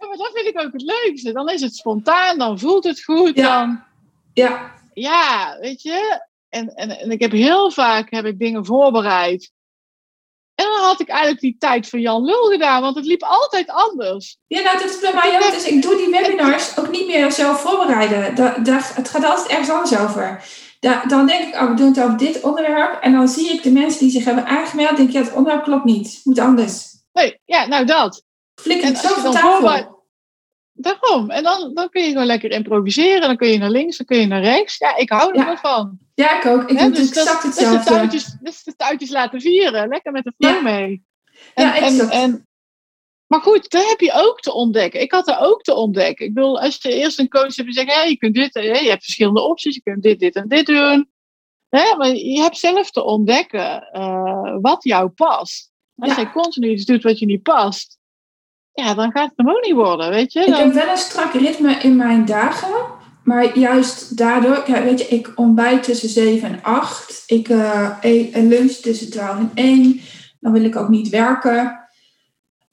ja. 0.00 0.06
Maar 0.06 0.16
dat 0.16 0.30
vind 0.34 0.46
ik 0.46 0.60
ook 0.60 0.72
het 0.72 0.82
leukste. 0.82 1.32
Dan 1.32 1.48
is 1.48 1.60
het 1.60 1.76
spontaan, 1.76 2.38
dan 2.38 2.58
voelt 2.58 2.84
het 2.84 3.04
goed. 3.04 3.36
Ja. 3.36 3.60
Dan... 3.60 3.82
Ja. 4.32 4.72
Ja, 4.92 5.56
weet 5.60 5.82
je. 5.82 6.20
En, 6.48 6.68
en, 6.68 6.90
en 6.98 7.10
ik 7.10 7.20
heb 7.20 7.32
heel 7.32 7.70
vaak 7.70 8.10
heb 8.10 8.24
ik 8.24 8.38
dingen 8.38 8.64
voorbereid. 8.64 9.52
En 10.54 10.64
dan 10.64 10.84
had 10.84 11.00
ik 11.00 11.08
eigenlijk 11.08 11.40
die 11.40 11.56
tijd 11.58 11.88
voor 11.88 11.98
Jan 11.98 12.24
Lul 12.24 12.50
gedaan, 12.50 12.82
want 12.82 12.96
het 12.96 13.04
liep 13.04 13.22
altijd 13.22 13.70
anders. 13.70 14.38
Ja, 14.46 14.62
nou, 14.62 14.78
dat 14.78 14.90
is 14.90 15.00
bij 15.00 15.14
mij 15.14 15.36
ook. 15.42 15.52
Dus 15.52 15.66
ik 15.66 15.82
doe 15.82 15.96
die 15.96 16.10
webinars 16.10 16.78
ook 16.78 16.90
niet 16.90 17.06
meer 17.06 17.32
zelf 17.32 17.60
voorbereiden. 17.60 18.34
Dat, 18.64 18.94
het 18.94 19.08
gaat 19.08 19.24
altijd 19.24 19.48
ergens 19.48 19.70
anders 19.70 19.98
over 19.98 20.42
dan 21.06 21.26
denk 21.26 21.48
ik, 21.48 21.54
oh, 21.54 21.68
we 21.68 21.74
doen 21.74 21.86
het 21.86 22.00
over 22.00 22.18
dit 22.18 22.40
onderwerp. 22.40 23.00
En 23.00 23.12
dan 23.12 23.28
zie 23.28 23.52
ik 23.52 23.62
de 23.62 23.70
mensen 23.70 24.00
die 24.00 24.10
zich 24.10 24.24
hebben 24.24 24.46
aangemeld. 24.46 24.96
denk 24.96 25.08
ik, 25.08 25.14
ja, 25.14 25.20
het 25.20 25.32
onderwerp 25.32 25.64
klopt 25.64 25.84
niet. 25.84 26.20
Moet 26.24 26.38
anders. 26.38 26.92
Nee, 27.12 27.40
ja, 27.44 27.66
nou 27.66 27.84
dat. 27.84 28.24
Flikker 28.60 28.88
het 28.88 28.98
zo 28.98 29.14
van 29.14 29.32
tafel. 29.32 30.02
Daarom. 30.72 31.30
En 31.30 31.42
dan, 31.42 31.74
dan 31.74 31.88
kun 31.88 32.02
je 32.02 32.08
gewoon 32.08 32.26
lekker 32.26 32.50
improviseren. 32.50 33.20
Dan 33.20 33.36
kun 33.36 33.48
je 33.48 33.58
naar 33.58 33.70
links, 33.70 33.96
dan 33.96 34.06
kun 34.06 34.18
je 34.18 34.26
naar 34.26 34.42
rechts. 34.42 34.78
Ja, 34.78 34.96
ik 34.96 35.10
hou 35.10 35.38
er 35.38 35.46
ja. 35.46 35.56
van. 35.56 35.98
Ja, 36.14 36.38
ik 36.38 36.46
ook. 36.46 36.70
Ik 36.70 36.78
doe 36.78 36.90
dus 36.90 37.08
exact 37.08 37.26
dat, 37.26 37.42
hetzelfde. 37.42 38.06
Dus 38.06 38.24
de, 38.62 38.76
touwtjes, 38.76 38.98
dus 38.98 39.08
de 39.08 39.14
laten 39.14 39.40
vieren. 39.40 39.88
Lekker 39.88 40.12
met 40.12 40.24
de 40.24 40.32
flow 40.38 40.62
mee. 40.62 41.04
En, 41.54 41.66
ja, 41.66 41.76
en, 41.76 42.10
en, 42.10 42.48
maar 43.34 43.42
goed, 43.42 43.70
daar 43.70 43.88
heb 43.88 44.00
je 44.00 44.12
ook 44.12 44.40
te 44.40 44.52
ontdekken. 44.52 45.00
Ik 45.00 45.12
had 45.12 45.28
er 45.28 45.38
ook 45.38 45.62
te 45.62 45.74
ontdekken. 45.74 46.26
Ik 46.26 46.34
bedoel, 46.34 46.60
als 46.60 46.78
je 46.82 46.94
eerst 46.94 47.18
een 47.18 47.28
coach 47.28 47.56
hebt 47.56 47.68
en 47.68 47.72
zegt, 47.72 47.94
hey, 47.94 48.08
je 48.08 48.16
kunt 48.16 48.34
dit, 48.34 48.52
je 48.52 48.88
hebt 48.88 49.04
verschillende 49.04 49.40
opties, 49.40 49.74
je 49.74 49.82
kunt 49.82 50.02
dit, 50.02 50.18
dit 50.18 50.34
en 50.34 50.48
dit 50.48 50.66
doen. 50.66 51.10
Hè? 51.68 51.96
Maar 51.96 52.08
je 52.08 52.40
hebt 52.40 52.58
zelf 52.58 52.90
te 52.90 53.04
ontdekken 53.04 53.88
uh, 53.92 54.56
wat 54.60 54.84
jou 54.84 55.08
past. 55.08 55.70
Als 55.96 56.16
je 56.16 56.30
continu 56.30 56.68
iets 56.68 56.84
doet 56.84 57.02
wat 57.02 57.18
je 57.18 57.26
niet 57.26 57.42
past, 57.42 57.98
ja, 58.72 58.94
dan 58.94 59.12
gaat 59.12 59.28
het 59.28 59.46
hem 59.46 59.50
ook 59.50 59.64
niet 59.64 59.74
worden, 59.74 60.10
weet 60.10 60.32
je. 60.32 60.40
Dan... 60.40 60.48
Ik 60.48 60.64
heb 60.64 60.72
wel 60.72 60.88
een 60.88 60.96
strak 60.96 61.32
ritme 61.32 61.72
in 61.74 61.96
mijn 61.96 62.24
dagen. 62.24 62.86
Maar 63.24 63.58
juist 63.58 64.16
daardoor, 64.16 64.64
weet 64.66 64.98
je, 64.98 65.08
ik 65.08 65.32
ontbijt 65.34 65.82
tussen 65.82 66.08
7 66.08 66.48
en 66.48 66.62
8. 66.62 67.22
Ik 67.26 67.48
uh, 67.48 67.96
eet 68.00 68.34
een 68.34 68.48
lunch 68.48 68.72
tussen 68.72 69.10
12 69.10 69.38
en 69.38 69.50
1. 69.54 70.00
Dan 70.40 70.52
wil 70.52 70.64
ik 70.64 70.76
ook 70.76 70.88
niet 70.88 71.08
werken. 71.08 71.83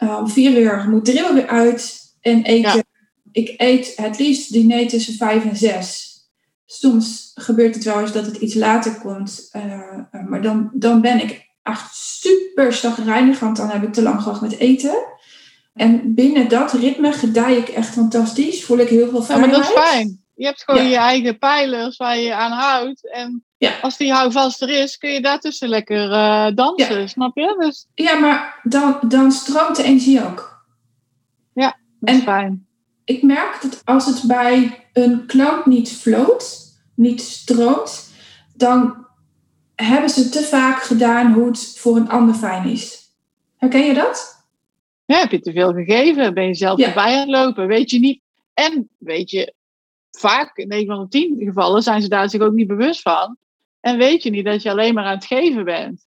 Om 0.09 0.29
vier 0.29 0.57
uur 0.61 0.89
moet 0.89 1.05
Drill 1.05 1.33
weer 1.33 1.47
uit 1.47 1.99
en 2.21 2.43
eten. 2.43 2.83
Ik 3.31 3.53
eet 3.57 3.93
het 3.95 4.19
liefst 4.19 4.51
diner 4.53 4.87
tussen 4.87 5.13
vijf 5.13 5.43
en 5.45 5.55
zes. 5.57 6.09
Soms 6.65 7.31
gebeurt 7.35 7.75
het 7.75 7.83
wel 7.83 7.99
eens 7.99 8.11
dat 8.11 8.25
het 8.25 8.35
iets 8.37 8.53
later 8.53 8.95
komt. 8.95 9.47
eh, 9.51 9.71
eh, 10.11 10.25
maar 10.27 10.41
dan, 10.41 10.69
dan 10.73 11.01
ben 11.01 11.21
ik 11.23 11.49
echt 11.63 11.95
super 11.95 12.73
zagrijnig, 12.73 13.39
want 13.39 13.57
dan 13.57 13.69
heb 13.69 13.83
ik 13.83 13.93
te 13.93 14.01
lang 14.01 14.21
gehad 14.21 14.41
met 14.41 14.57
eten. 14.57 14.95
En 15.73 16.13
binnen 16.15 16.49
dat 16.49 16.71
ritme 16.73 17.11
gedij 17.11 17.57
ik 17.57 17.67
echt 17.69 17.89
fantastisch. 17.89 18.63
Voel 18.63 18.77
ik 18.77 18.87
heel 18.89 19.09
veel 19.09 19.19
Ja, 19.19 19.25
vrijheid. 19.25 19.51
maar 19.51 19.59
dat 19.61 19.69
is 19.69 19.75
fijn. 19.81 20.20
Je 20.41 20.47
hebt 20.47 20.63
gewoon 20.63 20.83
Ja. 20.83 20.89
je 20.89 20.95
eigen 20.97 21.37
pijlers 21.37 21.97
waar 21.97 22.17
je 22.17 22.35
aan 22.35 22.51
houdt. 22.51 23.11
En 23.11 23.45
Ja. 23.57 23.73
als 23.81 23.97
die 23.97 24.11
houvast 24.13 24.61
er 24.61 24.69
is, 24.69 24.97
kun 24.97 25.09
je 25.09 25.21
daartussen 25.21 25.69
lekker 25.69 26.11
eh, 26.11 26.47
dansen. 26.55 27.09
Snap 27.09 27.37
je? 27.37 27.55
Dus 27.59 27.87
Ja, 27.93 28.19
maar 28.19 28.59
dan, 28.63 28.99
dan 29.07 29.31
stroomt 29.31 29.75
de 29.75 29.83
energie 29.83 30.23
ook. 30.25 30.49
dat 31.53 31.75
En- 32.15 32.21
fijn. 32.21 32.67
Ik 33.05 33.21
merk 33.23 33.57
dat 33.61 33.81
als 33.85 34.05
het 34.05 34.23
bij 34.27 34.85
een 34.93 35.25
klant 35.25 35.65
niet 35.65 35.91
floot, 35.91 36.57
niet 36.95 37.21
stroomt, 37.21 38.11
dan 38.55 39.07
hebben 39.75 40.09
ze 40.09 40.29
te 40.29 40.41
vaak 40.43 40.81
gedaan 40.83 41.33
hoe 41.33 41.47
het 41.47 41.75
voor 41.77 41.95
een 41.95 42.09
ander 42.09 42.35
fijn 42.35 42.67
is. 42.67 42.99
Herken 43.57 43.85
je 43.85 43.93
dat? 43.93 44.45
Ja, 45.05 45.17
heb 45.19 45.31
je 45.31 45.39
te 45.39 45.51
veel 45.51 45.73
gegeven? 45.73 46.33
Ben 46.33 46.47
je 46.47 46.55
zelf 46.55 46.79
Ja. 46.79 46.87
erbij 46.87 47.13
aan 47.13 47.19
het 47.19 47.29
lopen? 47.29 47.67
Weet 47.67 47.89
je 47.89 47.99
niet. 47.99 48.21
En 48.53 48.89
weet 48.97 49.29
je, 49.29 49.53
vaak, 50.11 50.57
in 50.57 50.67
9 50.67 50.85
van 50.95 51.03
de 51.03 51.07
10 51.09 51.35
gevallen, 51.39 51.83
zijn 51.83 52.01
ze 52.01 52.07
daar 52.09 52.29
zich 52.29 52.41
ook 52.41 52.53
niet 52.53 52.67
bewust 52.67 53.01
van. 53.01 53.37
En 53.79 53.97
weet 53.97 54.23
je 54.23 54.29
niet 54.29 54.45
dat 54.45 54.61
je 54.61 54.69
alleen 54.69 54.93
maar 54.93 55.05
aan 55.05 55.15
het 55.15 55.25
geven 55.25 55.65
bent. 55.65 56.05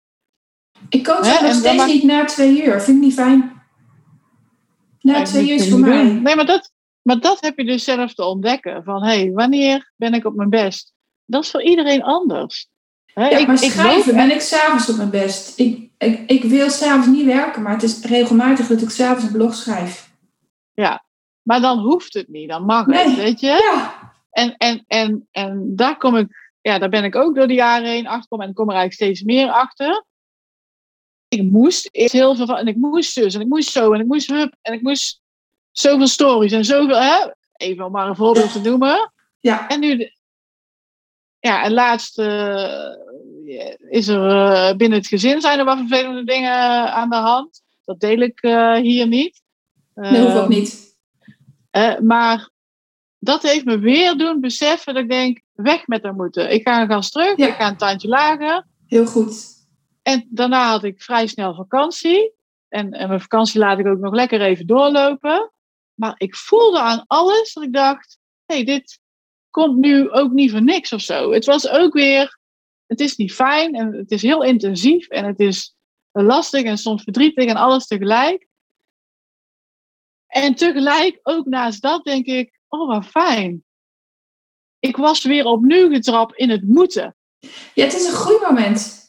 Ik 0.89 1.03
coach 1.03 1.39
Hè, 1.39 1.45
nog 1.47 1.55
steeds 1.55 1.75
mag- 1.75 1.87
niet 1.87 2.03
na 2.03 2.25
twee 2.25 2.65
uur. 2.65 2.81
Vind 2.81 2.97
ik 2.97 3.03
niet 3.03 3.13
fijn. 3.13 3.61
Na 5.01 5.17
Ja, 5.17 5.23
twee 5.23 5.49
uur 5.49 5.55
is 5.55 5.69
voor 5.69 5.79
mij. 5.79 6.03
Nee, 6.03 6.35
maar 6.35 6.45
dat, 6.45 6.71
maar 7.01 7.19
dat 7.19 7.41
heb 7.41 7.57
je 7.57 7.65
dus 7.65 7.83
zelf 7.83 8.13
te 8.13 8.25
ontdekken. 8.25 8.83
Van, 8.83 9.03
hé, 9.03 9.19
hey, 9.19 9.31
wanneer 9.31 9.91
ben 9.95 10.13
ik 10.13 10.25
op 10.25 10.35
mijn 10.35 10.49
best? 10.49 10.93
Dat 11.25 11.43
is 11.43 11.51
voor 11.51 11.63
iedereen 11.63 12.03
anders. 12.03 12.69
Hè, 13.05 13.27
Ja, 13.27 13.37
ik, 13.37 13.47
maar 13.47 13.63
ik 13.63 13.71
schrijven 13.71 14.15
ben 14.15 14.31
ik 14.31 14.41
s'avonds 14.41 14.89
op 14.89 14.97
mijn 14.97 15.09
best. 15.09 15.59
Ik, 15.59 15.89
ik, 15.97 16.29
ik 16.29 16.43
wil 16.43 16.69
s'avonds 16.69 17.07
niet 17.07 17.25
werken, 17.25 17.61
maar 17.61 17.73
het 17.73 17.83
is 17.83 18.01
regelmatig 18.03 18.67
dat 18.67 18.81
ik 18.81 18.89
s'avonds 18.89 19.23
een 19.23 19.31
blog 19.31 19.55
schrijf. 19.55 20.09
Maar 21.47 21.61
dan 21.61 21.79
hoeft 21.79 22.13
het 22.13 22.27
niet, 22.27 22.49
dan 22.49 22.65
mag 22.65 22.85
Nee. 22.85 23.05
het, 23.07 23.15
weet 23.15 23.39
je? 23.39 23.47
Ja, 23.47 24.13
En, 24.29 24.55
en, 24.57 24.83
en, 24.87 25.27
en 25.31 25.75
daar 25.75 25.97
kom 25.97 26.15
ik, 26.15 26.55
ja, 26.61 26.77
daar 26.79 26.89
ben 26.89 27.03
ik 27.03 27.15
ook 27.15 27.35
door 27.35 27.47
de 27.47 27.53
jaren 27.53 27.87
heen 27.89 28.05
achter 28.07 28.21
gekomen 28.21 28.47
en 28.47 28.53
kom 28.53 28.69
er 28.69 28.75
eigenlijk 28.75 29.01
steeds 29.11 29.23
meer 29.23 29.49
achter. 29.51 30.05
Ik 31.27 31.43
moest 31.43 31.89
eerst 31.91 32.13
heel 32.13 32.35
veel 32.35 32.45
van, 32.45 32.57
en 32.57 32.67
ik 32.67 32.75
moest 32.75 33.11
zus, 33.11 33.33
en 33.35 33.41
ik 33.41 33.47
moest 33.47 33.71
zo, 33.71 33.93
en 33.93 33.99
ik 33.99 34.05
moest 34.05 34.27
hup, 34.29 34.55
en 34.61 34.73
ik 34.73 34.81
moest 34.81 35.21
zoveel 35.71 36.07
stories 36.07 36.51
en 36.51 36.65
zoveel, 36.65 36.97
hè? 37.01 37.31
Even 37.53 37.85
om 37.85 37.91
maar 37.91 38.07
een 38.07 38.15
voorbeeld 38.15 38.51
te 38.51 38.61
noemen. 38.61 39.11
ja. 39.39 39.67
En 39.67 39.79
nu, 39.79 40.11
ja, 41.39 41.63
en 41.63 41.73
laatst 41.73 42.19
eh, 42.19 42.89
is 43.89 44.07
er 44.07 44.29
eh, 44.29 44.75
binnen 44.75 44.97
het 44.97 45.07
gezin 45.07 45.41
zijn 45.41 45.59
er 45.59 45.65
wat 45.65 45.77
vervelende 45.77 46.23
dingen 46.23 46.93
aan 46.93 47.09
de 47.09 47.15
hand. 47.15 47.61
Dat 47.85 47.99
deel 47.99 48.19
ik 48.19 48.41
eh, 48.41 48.73
hier 48.75 49.07
niet. 49.07 49.41
dat 49.93 50.05
hoeft 50.17 50.35
ook 50.35 50.35
Ehm, 50.41 50.49
niet. 50.49 50.86
Eh, 51.77 51.99
maar 51.99 52.49
dat 53.19 53.41
heeft 53.41 53.65
me 53.65 53.79
weer 53.79 54.17
doen 54.17 54.39
beseffen 54.41 54.93
dat 54.93 55.03
ik 55.03 55.09
denk, 55.09 55.41
weg 55.53 55.87
met 55.87 56.03
haar 56.03 56.15
moeten. 56.15 56.51
Ik 56.51 56.67
ga 56.67 56.81
een 56.81 56.87
gas 56.87 57.11
terug, 57.11 57.37
Ja. 57.37 57.47
ik 57.47 57.53
ga 57.53 57.67
een 57.67 57.77
tandje 57.77 58.07
lager. 58.07 58.67
Heel 58.87 59.05
goed. 59.05 59.55
En 60.01 60.27
daarna 60.29 60.69
had 60.69 60.83
ik 60.83 61.01
vrij 61.01 61.27
snel 61.27 61.55
vakantie. 61.55 62.33
En, 62.69 62.91
en 62.91 63.07
mijn 63.07 63.21
vakantie 63.21 63.59
laat 63.59 63.79
ik 63.79 63.87
ook 63.87 63.99
nog 63.99 64.13
lekker 64.13 64.41
even 64.41 64.67
doorlopen. 64.67 65.51
Maar 65.93 66.13
ik 66.17 66.35
voelde 66.35 66.79
aan 66.79 67.03
alles 67.07 67.53
dat 67.53 67.63
ik 67.63 67.73
dacht, 67.73 68.17
hé, 68.45 68.55
hey, 68.55 68.63
dit 68.63 68.99
komt 69.49 69.77
nu 69.77 70.11
ook 70.11 70.31
niet 70.31 70.51
voor 70.51 70.63
niks 70.63 70.93
of 70.93 71.01
zo. 71.01 71.31
Het 71.31 71.45
was 71.45 71.67
ook 71.67 71.93
weer, 71.93 72.39
het 72.85 72.99
is 72.99 73.15
niet 73.15 73.33
fijn 73.33 73.75
en 73.75 73.93
het 73.93 74.11
is 74.11 74.21
heel 74.21 74.43
intensief 74.43 75.07
en 75.07 75.25
het 75.25 75.39
is 75.39 75.75
lastig 76.11 76.63
en 76.63 76.77
soms 76.77 77.03
verdrietig 77.03 77.45
en 77.45 77.55
alles 77.55 77.87
tegelijk. 77.87 78.46
En 80.27 80.55
tegelijk, 80.55 81.19
ook 81.23 81.45
naast 81.45 81.81
dat, 81.81 82.03
denk 82.03 82.25
ik, 82.25 82.59
oh 82.67 82.87
wat 82.87 83.05
fijn. 83.05 83.63
Ik 84.79 84.97
was 84.97 85.23
weer 85.23 85.45
opnieuw 85.45 85.89
getrapt 85.89 86.35
in 86.37 86.49
het 86.49 86.67
moeten. 86.67 87.15
Ja, 87.73 87.83
het 87.83 87.93
is 87.93 88.05
een 88.07 88.13
groeimoment. 88.13 89.05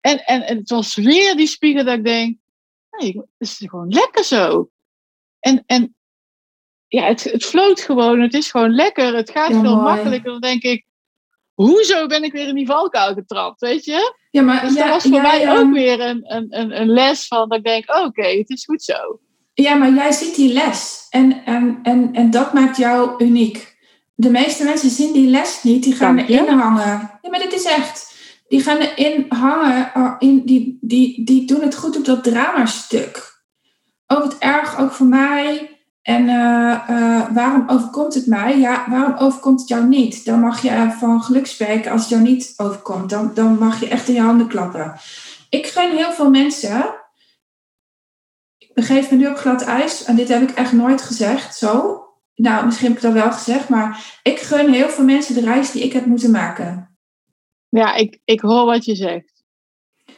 En, 0.00 0.24
en, 0.26 0.42
en 0.46 0.56
het 0.56 0.70
was 0.70 0.94
weer 0.94 1.36
die 1.36 1.46
spiegel 1.46 1.84
dat 1.84 1.98
ik 1.98 2.04
denk, 2.04 2.38
nee, 2.90 3.16
het 3.16 3.26
is 3.38 3.56
gewoon 3.58 3.88
lekker 3.88 4.24
zo. 4.24 4.70
En, 5.40 5.62
en 5.66 5.96
ja, 6.88 7.04
het, 7.04 7.24
het 7.24 7.44
floot 7.44 7.80
gewoon, 7.80 8.20
het 8.20 8.34
is 8.34 8.50
gewoon 8.50 8.74
lekker, 8.74 9.14
het 9.16 9.30
gaat 9.30 9.50
Ja, 9.50 9.60
veel 9.60 9.76
mooi. 9.76 9.94
makkelijker. 9.94 10.30
Dan 10.30 10.40
denk 10.40 10.62
ik, 10.62 10.86
hoezo 11.54 12.06
ben 12.06 12.22
ik 12.22 12.32
weer 12.32 12.48
in 12.48 12.54
die 12.54 12.66
valkuil 12.66 13.14
getrapt, 13.14 13.60
weet 13.60 13.84
je? 13.84 14.16
Ja, 14.30 14.42
maar 14.42 14.60
Dus 14.60 14.74
ja, 14.74 14.82
dat 14.82 14.90
was 15.02 15.02
voor 15.12 15.20
mij 15.22 15.58
ook 15.58 15.72
weer 15.72 16.00
een, 16.00 16.34
een, 16.34 16.58
een, 16.58 16.80
een 16.80 16.88
les 16.88 17.26
van 17.26 17.48
dat 17.48 17.58
ik 17.58 17.64
denk, 17.64 17.94
oh, 17.96 18.04
oké, 18.04 18.26
het 18.26 18.50
is 18.50 18.64
goed 18.64 18.82
zo. 18.82 19.20
Ja, 19.62 19.74
maar 19.74 19.92
jij 19.92 20.12
ziet 20.12 20.34
die 20.34 20.52
les. 20.52 21.06
En, 21.10 21.44
en, 21.44 21.78
en, 21.82 22.10
en 22.12 22.30
dat 22.30 22.52
maakt 22.52 22.76
jou 22.76 23.24
uniek. 23.24 23.76
De 24.14 24.30
meeste 24.30 24.64
mensen 24.64 24.90
zien 24.90 25.12
die 25.12 25.28
les 25.28 25.62
niet. 25.62 25.82
Die 25.82 25.94
gaan 25.94 26.16
Dank 26.16 26.28
je. 26.28 26.34
erin 26.40 26.58
hangen. 26.58 27.10
Ja, 27.22 27.30
maar 27.30 27.40
dit 27.40 27.52
is 27.52 27.64
echt. 27.64 28.14
Die 28.48 28.62
gaan 28.62 28.78
erin 28.78 29.26
hangen. 29.28 29.90
oh, 29.94 30.14
In, 30.18 30.42
die, 30.44 30.78
die, 30.80 31.24
die 31.24 31.44
doen 31.46 31.60
het 31.60 31.74
goed 31.76 31.96
op 31.96 32.04
dat 32.04 32.24
dramastuk. 32.24 33.42
Oh, 34.06 34.18
wat 34.18 34.36
erg, 34.38 34.78
ook 34.78 34.92
voor 34.92 35.06
mij. 35.06 35.76
En 36.02 36.28
eh, 36.28 36.72
eh, 36.88 37.22
waarom 37.32 37.64
overkomt 37.68 38.14
het 38.14 38.26
mij? 38.26 38.58
Ja, 38.58 38.84
waarom 38.88 39.14
overkomt 39.18 39.60
het 39.60 39.68
jou 39.68 39.84
niet? 39.84 40.24
Dan 40.24 40.40
mag 40.40 40.62
je 40.62 40.70
eh, 40.70 40.90
van 40.90 41.22
geluk 41.22 41.46
spreken 41.46 41.90
als 41.92 42.00
het 42.00 42.10
jou 42.10 42.22
niet 42.22 42.54
overkomt. 42.56 43.10
Dan, 43.10 43.30
dan 43.34 43.58
mag 43.58 43.80
je 43.80 43.88
echt 43.88 44.08
in 44.08 44.14
je 44.14 44.20
handen 44.20 44.46
klappen. 44.48 44.94
Ik 45.50 45.66
gun 45.66 45.96
heel 45.96 46.12
veel 46.12 46.30
mensen 46.30 46.94
ik 48.78 48.86
begeef 48.86 49.10
me 49.10 49.16
nu 49.16 49.26
op 49.28 49.36
glad 49.36 49.62
ijs. 49.62 50.04
En 50.04 50.16
dit 50.16 50.28
heb 50.28 50.42
ik 50.42 50.50
echt 50.50 50.72
nooit 50.72 51.02
gezegd, 51.02 51.56
zo. 51.56 52.02
Nou, 52.34 52.64
misschien 52.64 52.86
heb 52.88 52.96
ik 52.96 53.02
dat 53.02 53.12
wel 53.12 53.32
gezegd, 53.32 53.68
maar 53.68 54.18
ik 54.22 54.38
gun 54.38 54.72
heel 54.72 54.88
veel 54.88 55.04
mensen 55.04 55.34
de 55.34 55.40
reis 55.40 55.70
die 55.70 55.82
ik 55.82 55.92
heb 55.92 56.06
moeten 56.06 56.30
maken. 56.30 56.98
Ja, 57.68 57.94
ik, 57.94 58.18
ik 58.24 58.40
hoor 58.40 58.64
wat 58.64 58.84
je 58.84 58.94
zegt. 58.94 59.42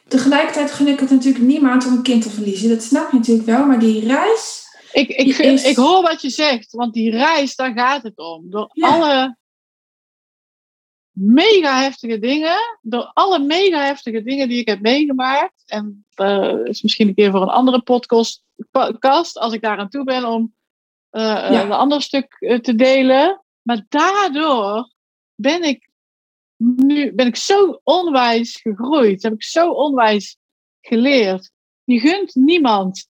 Tegelijkertijd 0.08 0.70
gun 0.72 0.86
ik 0.88 1.00
het 1.00 1.10
natuurlijk 1.10 1.44
niemand 1.44 1.86
om 1.86 1.92
een 1.92 2.02
kind 2.02 2.22
te 2.22 2.30
verliezen. 2.30 2.68
Dat 2.68 2.82
snap 2.82 3.10
je 3.10 3.16
natuurlijk 3.16 3.46
wel, 3.46 3.66
maar 3.66 3.78
die 3.78 4.06
reis... 4.06 4.64
Ik, 4.92 5.08
ik, 5.08 5.24
Die 5.24 5.34
vind- 5.34 5.58
is- 5.60 5.64
ik 5.64 5.76
hoor 5.76 6.02
wat 6.02 6.22
je 6.22 6.30
zegt, 6.30 6.72
want 6.72 6.92
die 6.94 7.10
reis, 7.10 7.56
daar 7.56 7.72
gaat 7.72 8.02
het 8.02 8.18
om. 8.18 8.50
Door 8.50 8.70
Ja. 8.72 8.88
alle 8.88 9.36
mega 11.12 11.80
heftige 11.82 12.18
dingen, 12.18 12.78
door 12.82 13.10
alle 13.14 13.38
mega 13.38 13.84
heftige 13.84 14.22
dingen 14.22 14.48
die 14.48 14.60
ik 14.60 14.68
heb 14.68 14.80
meegemaakt. 14.80 15.62
En 15.66 16.06
dat 16.14 16.66
is 16.68 16.82
misschien 16.82 17.08
een 17.08 17.14
keer 17.14 17.30
voor 17.30 17.42
een 17.42 17.48
andere 17.48 17.80
podcast, 17.82 18.42
podcast 18.70 19.38
als 19.38 19.52
ik 19.52 19.60
daar 19.62 19.78
aan 19.78 19.88
toe 19.88 20.04
ben 20.04 20.24
om 20.24 20.54
eh, 21.10 21.22
Ja. 21.22 21.62
een 21.62 21.72
ander 21.72 22.02
stuk 22.02 22.36
eh, 22.38 22.58
te 22.58 22.74
delen. 22.74 23.44
Maar 23.62 23.84
daardoor 23.88 24.90
ben 25.34 25.62
ik 25.62 25.88
nu 26.56 27.12
ben 27.12 27.26
ik 27.26 27.36
zo 27.36 27.80
onwijs 27.84 28.56
gegroeid, 28.56 29.22
heb 29.22 29.32
ik 29.32 29.42
zo 29.42 29.70
onwijs 29.70 30.36
geleerd. 30.80 31.50
Je 31.84 32.00
gunt 32.00 32.34
niemand 32.34 33.08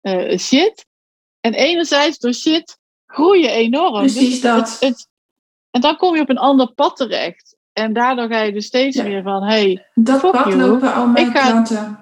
eh, 0.00 0.38
shit. 0.38 0.86
En 1.40 1.54
enerzijds 1.54 2.18
door 2.18 2.32
shit 2.34 2.78
groei 3.06 3.42
je 3.42 3.48
enorm. 3.50 3.94
Precies 3.94 4.40
dat. 4.40 4.70
Het, 4.70 4.80
het- 4.80 5.08
en 5.70 5.80
dan 5.80 5.96
kom 5.96 6.14
je 6.14 6.20
op 6.22 6.28
een 6.28 6.38
ander 6.38 6.72
pad 6.72 6.96
terecht. 6.96 7.56
En 7.72 7.92
daardoor 7.92 8.28
ga 8.28 8.40
je 8.42 8.52
dus 8.52 8.66
steeds 8.66 8.96
Ja. 8.96 9.02
meer 9.02 9.22
van, 9.22 9.42
hey, 9.42 9.86
Dat 9.94 10.20
pad 10.20 10.34
you. 10.46 10.56
lopen 10.56 10.94
al 10.94 11.06
mijn 11.06 11.26
Ik 11.26 11.36
ga- 11.36 11.48
klanten. 11.50 11.98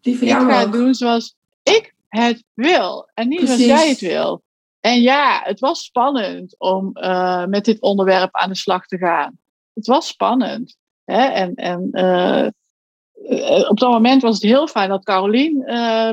Die 0.00 0.18
van 0.18 0.26
ik 0.26 0.32
jou 0.32 0.50
ga 0.50 0.62
ook. 0.62 0.72
doen 0.72 0.94
zoals 0.94 1.36
ik 1.62 1.94
het 2.08 2.44
wil. 2.54 3.08
En 3.14 3.28
niet 3.28 3.38
Precies. 3.38 3.64
zoals 3.66 3.80
jij 3.80 3.88
het 3.88 4.00
wil. 4.00 4.42
En 4.80 5.00
ja, 5.00 5.40
het 5.44 5.60
was 5.60 5.84
spannend 5.84 6.54
om 6.58 6.90
eh, 6.92 7.44
met 7.44 7.64
dit 7.64 7.80
onderwerp 7.80 8.34
aan 8.36 8.48
de 8.48 8.56
slag 8.56 8.86
te 8.86 8.98
gaan. 8.98 9.38
Het 9.74 9.86
was 9.86 10.06
spannend. 10.06 10.76
Hè? 11.04 11.22
En, 11.24 11.54
en 11.54 11.88
eh, 11.92 12.46
eh, 12.46 13.70
op 13.70 13.78
dat 13.78 13.90
moment 13.90 14.22
was 14.22 14.34
het 14.34 14.42
heel 14.42 14.66
fijn 14.66 14.88
dat 14.88 15.04
Carolien 15.04 15.62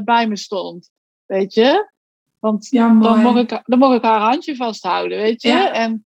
bij 0.05 0.28
me 0.28 0.38
stond. 0.38 0.89
Weet 1.26 1.53
je? 1.53 1.91
Want 2.39 2.67
Ja, 2.69 2.88
dan 2.99 3.19
mocht, 3.21 3.38
ik, 3.51 3.61
dan 3.65 3.80
mocht 3.80 3.95
ik 3.95 4.01
haar 4.03 4.19
handje 4.19 4.55
vasthouden, 4.55 5.17
weet 5.17 5.41
je? 5.41 5.47
Ja. 5.47 5.71
En, 5.71 6.05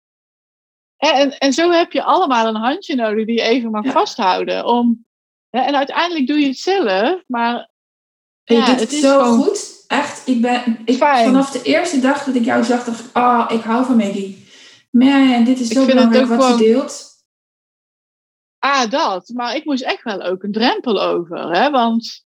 en, 0.99 1.37
en 1.37 1.53
zo 1.53 1.71
heb 1.71 1.91
je 1.91 2.03
allemaal 2.03 2.47
een 2.47 2.55
handje 2.55 2.95
nodig 2.95 3.25
die 3.25 3.35
je 3.35 3.41
even 3.41 3.71
mag 3.71 3.83
Ja. 3.85 3.91
vasthouden. 3.91 4.65
Om, 4.65 5.05
hè, 5.49 5.59
en 5.61 5.75
uiteindelijk 5.75 6.27
doe 6.27 6.39
je 6.39 6.47
het 6.47 6.57
zelf, 6.57 7.23
maar 7.27 7.69
je 8.43 8.53
ja, 8.53 8.59
doet 8.59 8.69
het 8.69 8.79
het 8.79 8.91
is 8.91 8.99
zo 9.01 9.23
gewoon- 9.23 9.43
goed. 9.43 9.77
Echt, 9.87 10.27
ik 10.27 10.41
ben, 10.41 10.79
ik, 10.85 10.95
Fijn. 10.97 11.25
vanaf 11.25 11.51
de 11.51 11.61
eerste 11.61 11.99
dag 11.99 12.23
dat 12.23 12.35
ik 12.35 12.45
jou 12.45 12.63
zag, 12.63 12.83
dacht 12.83 12.99
ik, 12.99 13.17
oh, 13.17 13.45
ik 13.49 13.61
hou 13.61 13.85
van 13.85 13.95
Maggie. 13.97 14.47
Man, 14.91 15.43
dit 15.43 15.59
is 15.59 15.67
zo 15.67 15.85
belangrijk 15.85 16.25
wat 16.27 16.41
ze 16.41 16.45
gewoon- 16.45 16.59
deelt. 16.61 17.07
ah, 18.59 18.89
dat. 18.89 19.31
Maar 19.33 19.55
ik 19.55 19.65
moest 19.65 19.83
echt 19.83 20.03
wel 20.03 20.21
ook 20.21 20.43
een 20.43 20.51
drempel 20.51 21.01
over, 21.01 21.51
hè? 21.51 21.69
Want 21.69 22.25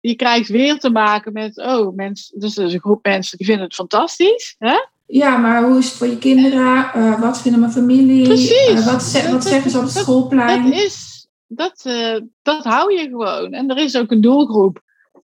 je 0.00 0.14
krijgt 0.14 0.48
weer 0.48 0.78
te 0.78 0.90
maken 0.90 1.32
met, 1.32 1.58
oh, 1.58 1.94
mensen, 1.94 2.40
dus 2.40 2.56
er 2.56 2.64
is 2.64 2.72
een 2.72 2.80
groep 2.80 3.04
mensen 3.04 3.38
die 3.38 3.46
vinden 3.46 3.64
het 3.64 3.74
fantastisch, 3.74 4.54
hè? 4.58 4.76
Ja, 5.06 5.36
maar 5.36 5.64
hoe 5.64 5.78
is 5.78 5.84
het 5.88 5.94
voor 5.94 6.06
je 6.06 6.18
kinderen? 6.18 6.90
Uh, 6.96 7.20
wat 7.20 7.40
vinden 7.40 7.60
mijn 7.60 7.72
familie? 7.72 8.24
Precies. 8.24 8.70
Uh, 8.70 8.86
wat, 8.92 9.02
ze, 9.02 9.30
wat 9.30 9.44
zeggen 9.44 9.70
ze 9.70 9.78
op 9.78 9.82
het 9.84 9.92
schoolplein? 9.92 10.70
Dat, 10.70 10.80
is, 10.80 11.26
dat, 11.46 11.84
uh, 11.86 12.20
dat 12.42 12.64
hou 12.64 12.92
je 12.92 13.08
gewoon. 13.08 13.52
En 13.52 13.70
er 13.70 13.78
is 13.78 13.96
ook 13.96 14.10
een 14.10 14.20
doelgroep 14.20 14.82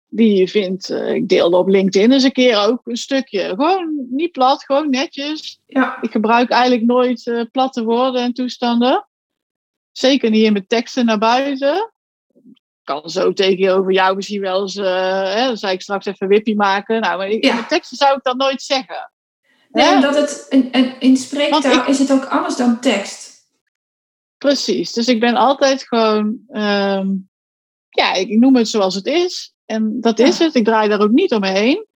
die 0.08 0.36
je 0.36 0.48
vindt. 0.48 0.90
ik 0.90 1.28
deelde 1.28 1.56
op 1.56 1.68
LinkedIn 1.68 2.12
eens 2.12 2.22
een 2.22 2.32
keer 2.32 2.58
ook 2.58 2.80
een 2.84 2.96
stukje. 2.96 3.40
Gewoon 3.48 4.06
niet 4.10 4.32
plat, 4.32 4.64
gewoon 4.64 4.90
netjes. 4.90 5.60
Ja. 5.66 5.98
Ik 6.02 6.10
gebruik 6.10 6.50
eigenlijk 6.50 6.84
nooit 6.84 7.46
platte 7.52 7.84
woorden 7.84 8.22
en 8.22 8.32
toestanden. 8.32 9.08
Zeker 9.92 10.30
niet 10.30 10.44
in 10.44 10.52
mijn 10.52 10.66
teksten 10.66 11.04
naar 11.04 11.18
buiten 11.18 11.92
kan 12.88 13.10
zo 13.10 13.32
tegenover 13.32 13.92
jou 13.92 14.16
misschien 14.16 14.40
wel 14.40 14.60
eens, 14.60 14.74
hè, 14.74 15.46
dan 15.46 15.56
zei 15.56 15.72
ik 15.72 15.82
straks 15.82 16.06
even 16.06 16.28
wippie 16.28 16.56
maken. 16.56 17.00
Nou, 17.00 17.18
maar 17.18 17.28
in 17.28 17.40
Ja. 17.40 17.54
mijn 17.54 17.66
teksten 17.66 17.96
zou 17.96 18.16
ik 18.16 18.22
dat 18.22 18.36
nooit 18.36 18.62
zeggen. 18.62 19.12
Hè? 19.80 19.94
omdat 19.94 20.14
het 20.16 20.46
in, 20.48 20.72
in, 20.72 21.00
in 21.00 21.16
spreektaal 21.16 21.72
ik- 21.72 21.86
is 21.86 21.98
het 21.98 22.12
ook 22.12 22.24
anders 22.24 22.56
dan 22.56 22.80
tekst. 22.80 23.26
Precies, 24.38 24.92
dus 24.92 25.06
ik 25.08 25.20
ben 25.20 25.34
altijd 25.34 25.82
gewoon, 25.82 26.38
ehm, 26.48 27.06
ja, 27.88 28.12
ik 28.14 28.28
noem 28.28 28.56
het 28.56 28.68
zoals 28.68 28.94
het 28.94 29.06
is. 29.06 29.54
En 29.66 30.00
dat 30.00 30.18
is 30.18 30.38
het, 30.38 30.54
ik 30.54 30.64
draai 30.64 30.88
daar 30.88 31.00
ook 31.00 31.10
niet 31.10 31.32
omheen. 31.32 31.86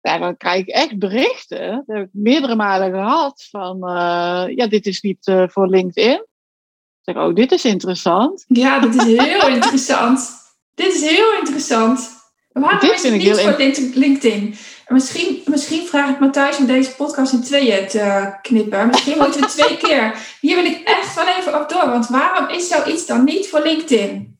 Ja, 0.00 0.18
dan 0.18 0.36
krijg 0.36 0.60
ik 0.60 0.68
echt 0.68 0.98
berichten, 0.98 1.82
dat 1.86 1.96
heb 1.96 2.04
ik 2.06 2.10
meerdere 2.12 2.54
malen 2.56 2.90
gehad, 2.90 3.46
van 3.50 3.74
eh, 3.88 4.44
ja, 4.56 4.66
dit 4.68 4.86
is 4.86 5.00
niet 5.00 5.26
eh, 5.26 5.44
voor 5.48 5.68
LinkedIn. 5.68 6.14
Ik 6.14 7.14
zeg, 7.14 7.16
oh, 7.16 7.34
dit 7.34 7.52
is 7.52 7.64
interessant. 7.64 8.44
Ja, 8.48 8.78
dit 8.80 8.94
is 8.94 9.04
heel 9.26 9.48
interessant. 9.48 10.30
Dit 10.74 10.94
is 10.94 11.00
heel 11.10 11.32
interessant. 11.38 12.10
Waarom 12.52 12.80
Dit 12.80 12.92
is 12.92 13.02
het 13.02 13.12
niet 13.12 13.40
voor 13.40 13.54
Link- 13.58 13.94
LinkedIn? 13.94 14.54
En 14.94 15.00
Misschien, 15.00 15.42
misschien 15.46 15.86
vraag 15.86 16.10
ik 16.10 16.20
Matthijs 16.20 16.58
om 16.58 16.66
deze 16.66 16.94
podcast 16.94 17.32
in 17.32 17.42
tweeën 17.42 17.88
te 17.88 18.36
knippen. 18.42 18.86
Misschien 18.86 19.18
moeten 19.18 19.40
we 19.40 19.46
twee 19.46 19.76
keer. 19.76 20.36
Hier 20.40 20.56
wil 20.56 20.64
ik 20.64 20.88
echt 20.88 21.06
van 21.06 21.26
even 21.26 21.60
op 21.60 21.68
door. 21.68 21.90
Want 21.90 22.06
waarom 22.06 22.48
is 22.48 22.68
zoiets 22.68 23.06
dan 23.06 23.24
niet 23.24 23.48
voor 23.48 23.62
LinkedIn? 23.62 24.38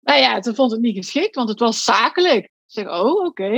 Nou 0.00 0.20
ja, 0.20 0.40
toen 0.40 0.54
vond 0.54 0.70
het 0.70 0.80
niet 0.80 0.96
geschikt, 0.96 1.34
want 1.34 1.48
het 1.48 1.58
was 1.58 1.84
zakelijk. 1.84 2.44
Ik 2.44 2.50
zeg, 2.66 2.86
oh, 2.86 3.24
oké, 3.24 3.50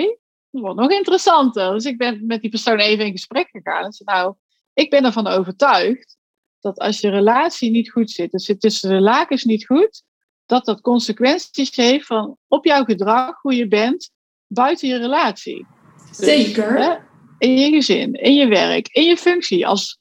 dat 0.51 0.63
wordt 0.63 0.81
nog 0.81 0.91
interessanter. 0.91 1.73
Dus 1.73 1.85
ik 1.85 1.99
ben 1.99 2.27
met 2.27 2.41
die 2.41 2.51
persoon 2.51 2.79
even 2.79 3.05
in 3.05 3.13
gesprek 3.13 3.49
gegaan. 3.51 3.85
En 3.85 3.93
zei, 3.93 4.19
nou, 4.19 4.35
ik 4.75 4.91
ben 4.91 5.05
ervan 5.05 5.27
overtuigd 5.27 6.17
dat 6.61 6.79
als 6.79 7.01
je 7.01 7.11
relatie 7.11 7.71
niet 7.71 7.91
goed 7.91 8.11
zit, 8.11 8.33
het 8.33 8.43
zit 8.43 8.61
tussen 8.61 8.91
de 8.91 9.01
lakens 9.01 9.45
niet 9.45 9.67
goed, 9.67 10.03
dat 10.47 10.65
dat 10.65 10.81
consequenties 10.81 11.77
heeft 11.77 12.07
van 12.07 12.37
op 12.49 12.65
jouw 12.65 12.85
gedrag, 12.85 13.41
hoe 13.41 13.55
je 13.55 13.69
bent, 13.69 14.11
buiten 14.47 14.89
je 14.89 14.97
relatie. 14.97 15.67
Zeker. 16.11 17.05
in 17.39 17.59
je 17.59 17.71
gezin, 17.71 18.13
in 18.13 18.35
je 18.35 18.47
werk, 18.47 18.89
in 18.89 19.05
je 19.05 19.17
functie 19.17 19.67
als, 19.67 19.99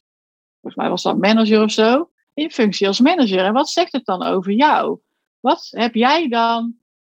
volgens 0.61 0.81
mij 0.81 0.89
was 0.89 1.03
dat 1.03 1.17
manager 1.17 1.63
of 1.63 1.71
zo, 1.71 2.09
in 2.33 2.43
je 2.43 2.49
functie 2.51 2.87
als 2.87 2.99
manager. 2.99 3.39
En 3.39 3.53
wat 3.53 3.69
zegt 3.69 3.91
het 3.91 4.05
dan 4.05 4.23
over 4.23 4.51
jou? 4.51 4.99
Wat 5.39 5.67
heb 5.69 5.93
jij 5.95 6.27
dan 6.27 6.75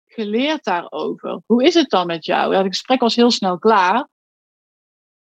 geleerd 0.06 0.64
daarover? 0.64 1.42
Hoe 1.46 1.64
is 1.64 1.74
het 1.74 1.90
dan 1.90 2.08
met 2.08 2.26
jou? 2.26 2.52
Ja, 2.52 2.58
het 2.58 2.68
gesprek 2.68 3.00
was 3.00 3.16
heel 3.16 3.32
snel 3.32 3.60
klaar. 3.60 4.08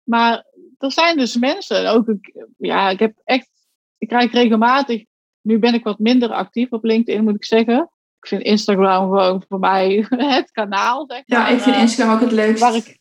Maar 0.02 0.44
er 0.78 0.92
zijn 0.92 1.16
dus 1.16 1.36
mensen, 1.36 1.90
ook 1.90 2.08
ik, 2.08 2.46
ja, 2.56 2.90
ik 2.90 2.98
heb 2.98 3.20
echt, 3.24 3.50
ik 3.98 4.08
krijg 4.08 4.32
regelmatig, 4.32 5.04
nu 5.40 5.58
ben 5.58 5.74
ik 5.74 5.84
wat 5.84 5.98
minder 5.98 6.30
actief 6.30 6.70
op 6.70 6.84
LinkedIn, 6.84 7.24
moet 7.24 7.34
ik 7.34 7.44
zeggen. 7.44 7.90
Ik 8.20 8.26
vind 8.26 8.42
Instagram 8.42 9.02
gewoon 9.02 9.44
voor 9.48 9.58
mij 9.58 10.06
het 10.38 10.50
kanaal, 10.50 11.04
zeg 11.08 11.22
Ja, 11.26 11.38
maar, 11.42 11.52
ik 11.52 11.60
vind 11.60 11.76
eh, 11.76 11.82
Instagram 11.82 12.14
ook 12.14 12.20
het 12.20 12.32
leukst. 12.32 12.60
waar 12.62 12.74
ik, 12.74 12.95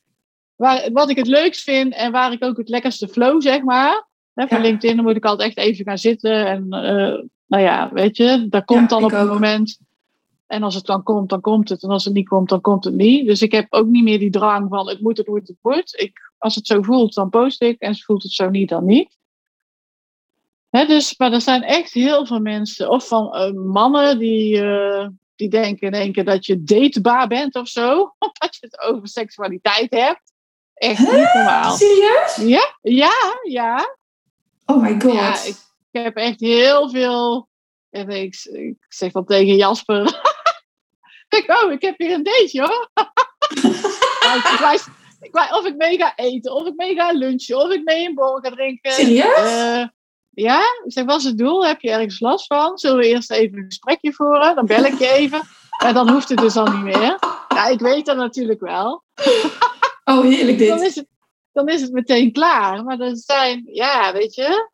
waar, 0.56 0.92
wat 0.92 1.10
ik 1.10 1.18
het 1.18 1.28
leukst 1.28 1.62
vind 1.62 1.94
en 1.94 2.12
waar 2.12 2.32
ik 2.32 2.44
ook 2.44 2.58
het 2.58 2.70
lekkerste 2.70 3.08
flow, 3.08 3.42
zeg 3.42 3.62
maar. 3.62 4.08
Hè, 4.34 4.46
Ja. 4.50 4.58
LinkedIn 4.58 4.96
dan 4.96 5.06
moet 5.06 5.16
ik 5.16 5.26
altijd 5.26 5.50
echt 5.50 5.68
even 5.68 5.86
gaan 5.86 5.98
zitten. 5.98 6.46
En 6.46 6.72
eh, 6.72 7.24
nou 7.48 7.64
ja, 7.64 7.90
weet 7.94 8.18
je, 8.18 8.46
dat 8.50 8.66
komt 8.66 8.82
Ja, 8.82 8.88
dan 8.88 9.04
op 9.04 9.12
een 9.12 9.28
moment. 9.28 9.80
En 10.48 10.64
als 10.64 10.76
het 10.76 10.86
dan 10.86 11.04
komt, 11.04 11.30
dan 11.30 11.42
komt 11.42 11.70
het. 11.70 11.84
En 11.84 11.90
als 11.90 12.06
het 12.06 12.14
niet 12.14 12.28
komt, 12.28 12.50
dan 12.50 12.62
komt 12.62 12.84
het 12.84 12.94
niet. 12.94 13.28
Dus 13.28 13.42
ik 13.42 13.52
heb 13.52 13.66
ook 13.70 13.88
niet 13.88 14.04
meer 14.04 14.20
die 14.20 14.30
drang 14.30 14.70
van 14.70 14.90
het 14.90 15.02
moet, 15.02 15.18
het 15.18 15.28
moet, 15.28 15.48
het 15.48 15.58
moet. 15.62 16.00
Ik, 16.00 16.32
als 16.38 16.56
het 16.56 16.68
zo 16.68 16.82
voelt, 16.82 17.14
dan 17.14 17.30
post 17.30 17.62
ik. 17.62 17.80
En 17.80 17.98
voelt 17.98 18.24
het 18.24 18.32
zo 18.32 18.50
niet, 18.50 18.70
dan 18.70 18.86
niet. 18.86 19.18
Hè, 20.70 20.86
dus, 20.86 21.18
maar 21.18 21.34
er 21.34 21.42
zijn 21.42 21.64
echt 21.64 21.94
heel 21.94 22.26
veel 22.26 22.40
mensen, 22.40 22.90
of 22.90 23.08
van 23.08 23.34
eh, 23.34 23.52
mannen 23.52 24.20
die, 24.20 24.62
eh, 24.62 25.08
die 25.36 25.50
denken 25.50 25.88
in 25.88 25.94
één 25.94 26.12
keer 26.12 26.26
dat 26.26 26.46
je 26.46 26.64
datebaar 26.64 27.28
bent 27.28 27.56
of 27.56 27.68
zo. 27.68 27.94
Omdat 28.20 28.58
je 28.60 28.68
het 28.70 28.82
over 28.82 29.08
seksualiteit 29.08 29.94
hebt. 29.94 30.34
Echt 30.76 31.00
niet 31.00 31.34
normaal. 31.34 31.76
Serieus? 31.76 32.36
Ja, 32.36 32.76
ja, 32.82 33.14
ja. 33.42 33.98
Oh 34.66 34.82
my 34.82 35.02
god. 35.02 35.14
Ja, 35.14 35.44
ik, 35.44 35.56
ik 35.92 36.04
heb 36.04 36.16
echt 36.16 36.40
heel 36.40 36.90
veel. 36.90 37.50
En 37.90 38.10
ik, 38.10 38.36
ik 38.44 38.86
zeg 38.90 39.12
dan 39.12 39.26
tegen 39.26 39.56
Jasper. 39.56 40.04
ik, 41.38 41.62
oh, 41.64 41.72
ik 41.72 41.82
heb 41.82 41.98
hier 41.98 42.12
een 42.12 42.24
date, 42.24 42.62
hoor. 42.62 42.90
Nou, 45.32 45.60
of 45.60 45.66
ik 45.66 45.76
mee 45.76 45.98
ga 45.98 46.14
eten, 46.16 46.54
of 46.54 46.68
ik 46.68 46.76
mee 46.76 46.96
ga 46.96 47.12
lunchen, 47.12 47.58
of 47.58 47.70
ik 47.70 47.84
mee 47.84 48.08
een 48.08 48.14
borrel 48.14 48.40
ga 48.42 48.50
drinken. 48.50 48.92
Serieus? 48.92 49.36
Eh, 49.36 49.84
ja, 50.30 50.60
ik 50.86 50.92
zeg, 50.92 51.06
wat 51.06 51.20
is 51.20 51.24
het 51.24 51.38
doel? 51.38 51.66
Heb 51.66 51.82
je 51.82 51.92
ergens 51.92 52.20
last 52.20 52.46
van? 52.46 52.78
Zullen 52.78 52.98
we 52.98 53.08
eerst 53.08 53.32
even 53.32 53.58
een 53.58 53.66
gesprekje 53.66 54.14
voeren? 54.14 54.56
Dan 54.56 54.66
bel 54.66 54.84
ik 54.84 55.00
je 55.00 55.08
even. 55.08 55.42
En 55.78 55.94
dan 55.94 56.10
hoeft 56.10 56.30
het 56.30 56.38
dus 56.38 56.56
al 56.56 56.68
niet 56.68 56.84
meer. 56.84 57.20
Ja, 57.48 57.68
ik 57.68 57.80
weet 57.80 58.06
dat 58.06 58.18
natuurlijk 58.18 58.60
wel. 58.60 59.04
oh, 60.06 60.22
heerlijk 60.22 60.60
Dan 60.60 60.78
dit. 60.78 60.88
is 60.88 60.96
het, 60.96 61.08
dan 61.52 61.68
is 61.70 61.82
het 61.82 61.92
meteen 61.92 62.32
klaar. 62.32 62.84
Maar 62.84 63.00
er 63.00 63.18
zijn, 63.18 63.62
ja, 63.66 64.14
weet 64.14 64.36
je. 64.36 64.70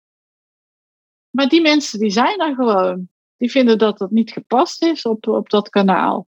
Maar 1.29 1.47
die 1.47 1.61
mensen 1.61 1.99
die 1.99 2.11
zijn 2.11 2.39
er 2.39 2.55
gewoon. 2.55 3.09
Die 3.38 3.51
vinden 3.51 3.77
dat 3.77 3.97
dat 3.97 4.11
niet 4.11 4.32
gepast 4.32 4.84
is 4.84 5.01
op, 5.03 5.27
op 5.27 5.49
dat 5.49 5.69
kanaal. 5.69 6.27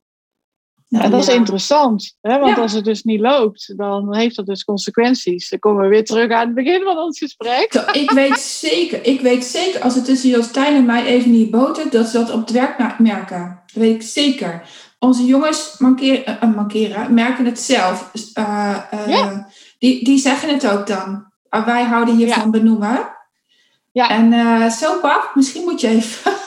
Nou, 0.88 1.06
En 1.06 1.12
dat 1.12 1.20
is 1.28 1.36
interessant. 1.36 2.18
Hè? 2.22 2.39
Want 2.39 2.56
Ja. 2.56 2.62
als 2.62 2.72
het 2.74 2.86
dus 2.86 3.04
niet 3.04 3.20
loopt, 3.20 3.78
dan 3.78 4.16
heeft 4.16 4.36
dat 4.36 4.45
dus 4.45 4.64
consequenties. 4.64 5.49
Dan 5.49 5.60
komen 5.60 5.84
we 5.84 5.88
weer 5.89 6.06
terug 6.06 6.32
aan 6.32 6.45
het 6.45 6.56
begin 6.56 6.84
van 6.84 6.97
ons 6.97 7.18
gesprek. 7.20 7.72
Zo, 7.74 7.80
Ik 7.91 8.12
weet 8.12 8.39
zeker, 8.39 9.06
ik 9.06 9.22
weet 9.22 9.43
zeker 9.43 9.82
als 9.82 9.95
het 9.95 10.06
tussen 10.06 10.30
Jostijn 10.30 10.76
en 10.76 10.86
mij 10.86 11.06
even 11.06 11.32
niet 11.32 11.51
botert, 11.51 11.91
dat 11.91 12.08
ze 12.08 12.18
dat 12.18 12.32
op 12.32 12.39
het 12.39 12.51
werk 12.51 12.99
merken. 12.99 13.62
Dat 13.66 13.76
weet 13.82 13.95
ik 13.95 14.01
zeker. 14.01 14.70
Onze 15.04 15.26
jongens 15.26 15.76
mankeren, 15.78 16.26
eh, 16.41 16.56
mankeren 16.56 17.14
merken 17.14 17.45
het 17.45 17.60
zelf. 17.60 18.10
Eh, 18.34 18.76
eh, 18.91 19.08
Ja. 19.08 19.47
die, 19.80 20.04
die 20.04 20.18
zeggen 20.18 20.49
het 20.49 20.68
ook 20.68 20.88
dan. 20.88 21.32
Ah, 21.49 21.66
wij 21.66 21.84
houden 21.84 22.16
hiervan 22.16 22.51
benoemen. 22.51 23.08
Ja. 23.91 24.10
En 24.10 24.34
eh, 24.34 24.70
zo 24.70 24.99
pap, 24.99 25.32
misschien 25.36 25.64
moet 25.64 25.82
je 25.82 25.88
even. 25.88 26.32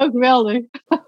Ook 0.00 0.10
geweldig. 0.10 0.62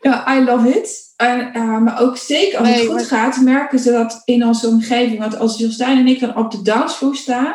Ja, 0.00 0.36
I 0.36 0.44
love 0.44 0.68
it. 0.68 1.12
En, 1.16 1.52
eh, 1.52 1.78
maar 1.78 2.00
ook 2.00 2.16
zeker 2.16 2.58
als 2.58 2.68
Nee, 2.68 2.76
het 2.76 2.86
goed 2.86 2.94
maar- 2.94 3.04
gaat, 3.04 3.36
merken 3.40 3.78
ze 3.78 3.90
dat 3.90 4.22
in 4.24 4.46
onze 4.46 4.66
omgeving. 4.66 5.18
Want 5.18 5.38
als 5.38 5.58
Jostijn 5.58 5.98
en 5.98 6.06
ik 6.06 6.20
dan 6.20 6.36
op 6.36 6.50
de 6.50 6.62
dansvloer 6.62 7.16
staan, 7.16 7.54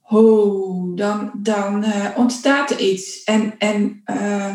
ho, 0.00 0.92
dan, 0.94 1.30
dan 1.34 1.82
eh, 1.84 2.06
ontstaat 2.16 2.70
er 2.70 2.78
iets. 2.80 3.24
En, 3.24 3.54
en 3.58 4.00
eh, 4.04 4.54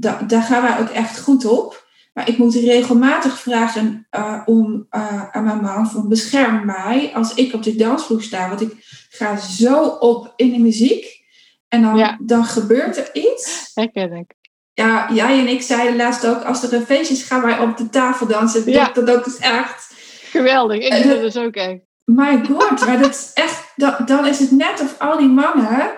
da- 0.00 0.22
daar 0.26 0.42
gaan 0.42 0.62
wij 0.62 0.78
ook 0.80 0.88
echt 0.88 1.20
goed 1.20 1.44
op. 1.44 1.86
Maar 2.14 2.28
ik 2.28 2.38
moet 2.38 2.54
regelmatig 2.54 3.38
vragen 3.38 4.06
eh, 4.10 4.42
om, 4.44 4.86
eh, 4.90 5.28
aan 5.30 5.44
mijn 5.44 5.60
man 5.60 5.90
van 5.90 6.08
bescherm 6.08 6.66
mij 6.66 7.10
als 7.14 7.34
ik 7.34 7.54
op 7.54 7.62
de 7.62 7.76
dansvloer 7.76 8.22
sta. 8.22 8.48
Want 8.48 8.60
ik 8.60 8.72
ga 9.10 9.36
zo 9.36 9.84
op 9.86 10.32
in 10.36 10.52
de 10.52 10.58
muziek. 10.58 11.16
En 11.68 11.82
dan, 11.82 11.96
Ja. 11.96 12.18
dan 12.20 12.44
gebeurt 12.44 12.96
er 12.96 13.10
iets. 13.12 13.70
Herken 13.74 14.12
ik. 14.12 14.34
Ja, 14.74 15.12
jij 15.12 15.38
en 15.38 15.48
ik 15.48 15.62
zeiden 15.62 15.96
laatst 15.96 16.26
ook, 16.26 16.42
als 16.42 16.62
er 16.62 16.72
een 16.72 16.86
feestje 16.86 17.14
is, 17.14 17.22
gaan 17.22 17.42
wij 17.42 17.58
op 17.58 17.76
de 17.76 17.88
tafel 17.88 18.26
dansen. 18.26 18.70
Ja. 18.70 18.90
Dat, 18.92 19.06
dat 19.06 19.16
ook 19.16 19.26
is 19.26 19.36
echt, 19.38 19.94
Geweldig. 20.30 20.78
Ik 20.78 20.90
doe 20.92 21.02
dat- 21.02 21.22
dat 21.22 21.32
dus 21.32 21.42
ook 21.42 21.54
echt. 21.54 21.80
my 22.04 22.40
god, 22.44 22.86
maar 22.86 22.98
dat 22.98 23.10
is 23.10 23.30
echt, 23.34 23.72
dan, 23.76 23.94
dan 24.06 24.26
is 24.26 24.38
het 24.38 24.50
net 24.50 24.80
of 24.80 24.98
al 24.98 25.18
die 25.18 25.28
mannen 25.28 25.90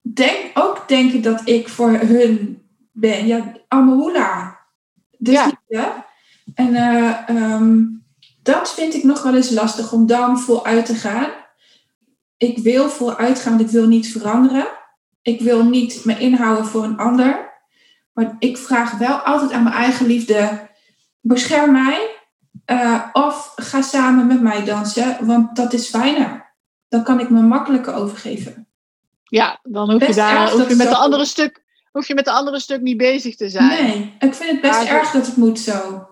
denk, 0.00 0.38
ook 0.54 0.88
denken 0.88 1.22
dat 1.22 1.40
ik 1.44 1.68
voor 1.68 1.90
hun 1.90 2.62
ben. 3.00 3.26
Ja, 3.26 3.52
Amahula. 3.68 4.58
Dus 5.18 5.34
Ja. 5.34 5.52
ja. 5.68 6.06
En 6.54 6.74
eh, 6.74 7.28
ehm, 7.28 7.84
dat 8.42 8.74
vind 8.74 8.94
ik 8.94 9.04
nog 9.04 9.22
wel 9.22 9.34
eens 9.36 9.50
lastig 9.50 9.92
om 9.92 10.06
dan 10.06 10.38
voluit 10.38 10.86
te 10.86 10.94
gaan. 10.94 11.30
Ik 12.36 12.58
wil 12.58 12.88
voluit 12.88 13.40
gaan, 13.40 13.56
want 13.56 13.64
ik 13.64 13.74
wil 13.74 13.86
niet 13.86 14.12
veranderen. 14.12 14.66
Ik 15.22 15.40
wil 15.40 15.64
niet 15.64 16.04
me 16.04 16.18
inhouden 16.18 16.66
voor 16.66 16.84
een 16.84 16.96
ander. 16.98 17.46
Maar 18.12 18.36
ik 18.38 18.58
vraag 18.58 18.98
wel 18.98 19.16
altijd 19.16 19.52
aan 19.52 19.62
mijn 19.62 19.74
eigen 19.74 20.06
liefde: 20.06 20.68
bescherm 21.20 21.72
mij. 21.72 22.16
eh, 22.64 23.02
of 23.12 23.52
ga 23.56 23.82
samen 23.82 24.26
met 24.26 24.40
mij 24.40 24.64
dansen, 24.64 25.26
want 25.26 25.56
dat 25.56 25.72
is 25.72 25.88
fijner. 25.88 26.54
Dan 26.88 27.02
kan 27.02 27.20
ik 27.20 27.30
me 27.30 27.40
makkelijker 27.40 27.94
overgeven. 27.94 28.68
Ja, 29.24 29.58
dan 29.62 29.90
hoef 29.90 30.00
je, 30.00 30.06
Best 30.06 30.18
daar, 30.18 30.50
hoef 30.50 30.68
je 30.68 30.74
met 30.74 30.88
de 30.88 30.96
andere 30.96 31.24
stuk 31.24 31.62
hoef 31.98 32.08
je 32.08 32.14
met 32.14 32.24
de 32.24 32.30
andere 32.30 32.60
stuk 32.60 32.80
niet 32.80 32.96
bezig 32.96 33.36
te 33.36 33.48
zijn. 33.48 33.68
Nee, 33.84 34.16
ik 34.18 34.34
vind 34.34 34.50
het 34.50 34.60
best 34.60 34.78
Maar- 34.78 34.86
erg 34.86 35.10
dat 35.10 35.26
het 35.26 35.36
moet 35.36 35.58
zo. 35.58 36.06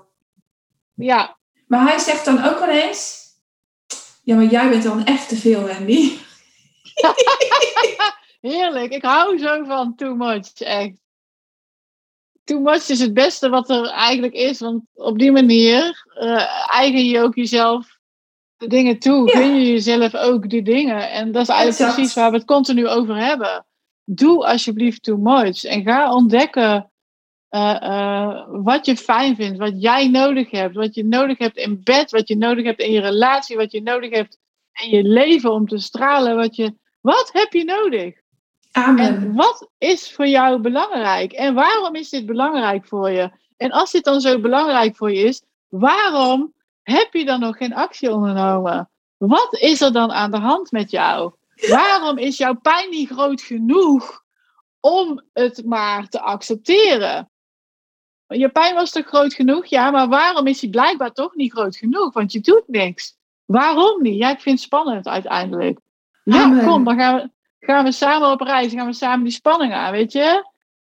Ja, 0.94 1.36
Maar 1.66 1.88
hij 1.88 1.98
zegt 1.98 2.24
dan 2.24 2.44
ook 2.44 2.58
wel 2.58 2.68
eens: 2.68 3.24
Ja, 4.22 4.34
maar 4.34 4.44
jij 4.44 4.68
bent 4.68 4.82
dan 4.82 5.04
echt 5.04 5.28
te 5.28 5.36
veel, 5.36 5.62
Wendy. 5.62 6.12
Heerlijk. 8.40 8.92
Ik 8.92 9.02
hou 9.02 9.38
zo 9.38 9.64
van 9.64 9.94
too 9.94 10.14
much, 10.14 10.52
echt. 10.52 10.92
Too 12.44 12.60
much 12.60 12.88
is 12.88 13.00
het 13.00 13.14
beste 13.14 13.48
wat 13.48 13.70
er 13.70 13.86
eigenlijk 13.86 14.34
is. 14.34 14.58
Want 14.60 14.82
op 14.94 15.18
die 15.18 15.32
manier 15.32 16.06
uh, 16.20 16.74
eigen 16.74 17.04
je 17.04 17.20
ook 17.20 17.34
jezelf 17.34 17.98
de 18.56 18.66
dingen 18.66 18.98
toe. 18.98 19.26
Ja. 19.30 19.38
Gun 19.38 19.56
je 19.56 19.70
jezelf 19.72 20.14
ook 20.14 20.50
die 20.50 20.62
dingen. 20.62 21.10
En 21.10 21.32
dat 21.32 21.42
is 21.42 21.48
eigenlijk 21.48 21.78
Exact. 21.78 21.94
precies 21.94 22.14
waar 22.14 22.30
we 22.30 22.36
het 22.36 22.46
continu 22.46 22.88
over 22.88 23.16
hebben. 23.16 23.66
Doe 24.08 24.46
alsjeblieft 24.46 25.02
too 25.02 25.16
much. 25.16 25.64
En 25.64 25.82
ga 25.82 26.14
ontdekken 26.14 26.90
eh, 27.48 27.82
eh, 27.82 28.46
wat 28.48 28.86
je 28.86 28.96
fijn 28.96 29.36
vindt. 29.36 29.58
Wat 29.58 29.82
jij 29.82 30.08
nodig 30.08 30.50
hebt. 30.50 30.74
Wat 30.74 30.94
je 30.94 31.04
nodig 31.04 31.38
hebt 31.38 31.56
in 31.56 31.80
bed. 31.82 32.10
Wat 32.10 32.28
je 32.28 32.36
nodig 32.36 32.64
hebt 32.64 32.80
in 32.80 32.92
je 32.92 33.00
relatie. 33.00 33.56
Wat 33.56 33.72
je 33.72 33.82
nodig 33.82 34.10
hebt 34.10 34.38
in 34.72 34.88
je 34.88 35.02
leven 35.02 35.52
om 35.52 35.68
te 35.68 35.78
stralen. 35.78 36.36
Wat, 36.36 36.56
je, 36.56 36.74
wat 37.00 37.30
heb 37.32 37.52
je 37.52 37.64
nodig? 37.64 38.14
Amen. 38.72 39.06
En 39.06 39.34
wat 39.34 39.70
is 39.78 40.12
voor 40.12 40.26
jou 40.26 40.60
belangrijk? 40.60 41.32
En 41.32 41.54
waarom 41.54 41.94
is 41.94 42.08
dit 42.08 42.26
belangrijk 42.26 42.86
voor 42.86 43.10
je? 43.10 43.30
En 43.56 43.70
als 43.70 43.92
dit 43.92 44.04
dan 44.04 44.20
zo 44.20 44.40
belangrijk 44.40 44.96
voor 44.96 45.12
je 45.12 45.22
is, 45.22 45.42
waarom 45.68 46.52
heb 46.82 47.08
je 47.12 47.24
dan 47.24 47.40
nog 47.40 47.56
geen 47.56 47.74
actie 47.74 48.12
ondernomen? 48.12 48.90
Wat 49.16 49.56
is 49.60 49.80
er 49.80 49.92
dan 49.92 50.12
aan 50.12 50.30
de 50.30 50.38
hand 50.38 50.70
met 50.70 50.90
jou? 50.90 51.32
Waarom 51.68 52.18
is 52.18 52.36
jouw 52.36 52.54
pijn 52.54 52.90
niet 52.90 53.10
groot 53.10 53.42
genoeg 53.42 54.22
om 54.80 55.22
het 55.32 55.64
maar 55.64 56.08
te 56.08 56.20
accepteren? 56.20 57.30
Je 58.26 58.48
pijn 58.48 58.74
was 58.74 58.90
toch 58.90 59.06
groot 59.06 59.34
genoeg? 59.34 59.66
Ja, 59.66 59.90
maar 59.90 60.08
waarom 60.08 60.46
is 60.46 60.60
die 60.60 60.70
blijkbaar 60.70 61.12
toch 61.12 61.34
niet 61.34 61.52
groot 61.52 61.76
genoeg? 61.76 62.12
Want 62.12 62.32
je 62.32 62.40
doet 62.40 62.64
niks. 62.66 63.16
Waarom 63.44 64.02
niet? 64.02 64.18
Ja, 64.18 64.30
ik 64.30 64.40
vind 64.40 64.54
het 64.58 64.64
spannend 64.64 65.06
uiteindelijk. 65.06 65.78
Ja, 66.24 66.42
Amen. 66.42 66.64
kom, 66.64 66.84
dan 66.84 66.98
gaan 66.98 67.16
we, 67.16 67.30
gaan 67.66 67.84
we 67.84 67.92
samen 67.92 68.30
op 68.30 68.40
reis. 68.40 68.72
Gaan 68.72 68.86
we 68.86 68.92
samen 68.92 69.24
die 69.24 69.32
spanning 69.32 69.72
aan, 69.72 69.92
weet 69.92 70.12
je? 70.12 70.50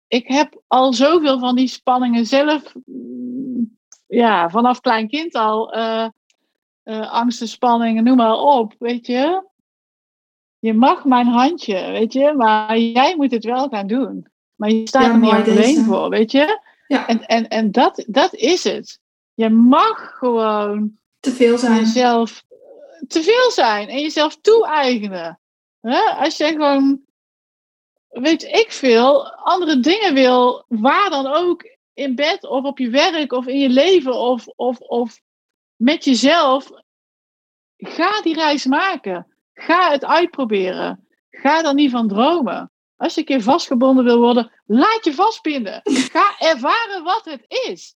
Ik 0.07 0.27
heb 0.27 0.61
al 0.67 0.93
zoveel 0.93 1.39
van 1.39 1.55
die 1.55 1.67
spanningen 1.67 2.25
zelf, 2.25 2.73
mm, 2.85 3.77
ja, 4.07 4.49
vanaf 4.49 4.81
klein 4.81 5.07
kind 5.07 5.35
al, 5.35 5.71
eh, 5.71 6.07
angsten, 7.11 7.47
spanningen, 7.47 8.03
noem 8.03 8.17
maar 8.17 8.37
op, 8.37 8.75
weet 8.79 9.05
je? 9.05 9.43
Je 10.67 10.73
mag 10.73 11.05
mijn 11.05 11.27
handje, 11.27 11.91
weet 11.91 12.13
je, 12.13 12.33
maar 12.33 12.77
jij 12.77 13.15
moet 13.15 13.31
het 13.31 13.43
wel 13.43 13.69
gaan 13.69 13.87
doen. 13.87 14.27
Maar 14.55 14.69
je 14.69 14.87
staat 14.87 15.03
Ja, 15.03 15.09
er 15.11 15.17
niet 15.17 15.49
alleen 15.49 15.85
voor, 15.85 16.09
weet 16.09 16.31
je? 16.31 16.59
Ja. 16.87 17.07
En, 17.07 17.25
en, 17.25 17.47
en 17.47 17.71
dat, 17.71 18.03
dat 18.07 18.33
is 18.33 18.63
het. 18.63 18.99
Je 19.33 19.49
mag 19.49 20.17
gewoon 20.17 20.97
Te 21.19 21.31
veel 21.31 21.57
zijn. 21.57 21.79
jezelf 21.79 22.43
te 23.07 23.23
veel 23.23 23.51
zijn 23.51 23.87
en 23.87 24.01
jezelf 24.01 24.37
toe-eigenen. 24.41 25.39
Als 26.17 26.37
je 26.37 26.45
gewoon, 26.45 27.01
weet 28.07 28.43
ik 28.43 28.71
veel, 28.71 29.31
andere 29.31 29.79
dingen 29.79 30.13
wil, 30.13 30.65
waar 30.67 31.09
dan 31.09 31.27
ook, 31.27 31.77
in 31.93 32.15
bed 32.15 32.43
of 32.47 32.63
op 32.63 32.77
je 32.77 32.89
werk 32.89 33.31
of 33.31 33.47
in 33.47 33.59
je 33.59 33.69
leven 33.69 34.13
of, 34.13 34.47
of, 34.47 34.79
of 34.79 35.21
met 35.75 36.03
jezelf, 36.03 36.71
ga 37.77 38.21
die 38.21 38.33
reis 38.33 38.65
maken. 38.65 39.36
Ga 39.57 39.91
het 39.91 40.05
uitproberen. 40.05 41.07
Ga 41.31 41.63
er 41.63 41.73
niet 41.73 41.91
van 41.91 42.07
dromen. 42.07 42.71
Als 42.97 43.13
je 43.13 43.19
een 43.19 43.25
keer 43.25 43.41
vastgebonden 43.41 44.03
wil 44.03 44.19
worden, 44.19 44.51
laat 44.65 44.99
je 45.05 45.13
vastbinden. 45.13 45.81
Ga 45.83 46.35
ervaren 46.39 47.03
wat 47.03 47.25
het 47.25 47.45
is. 47.47 47.95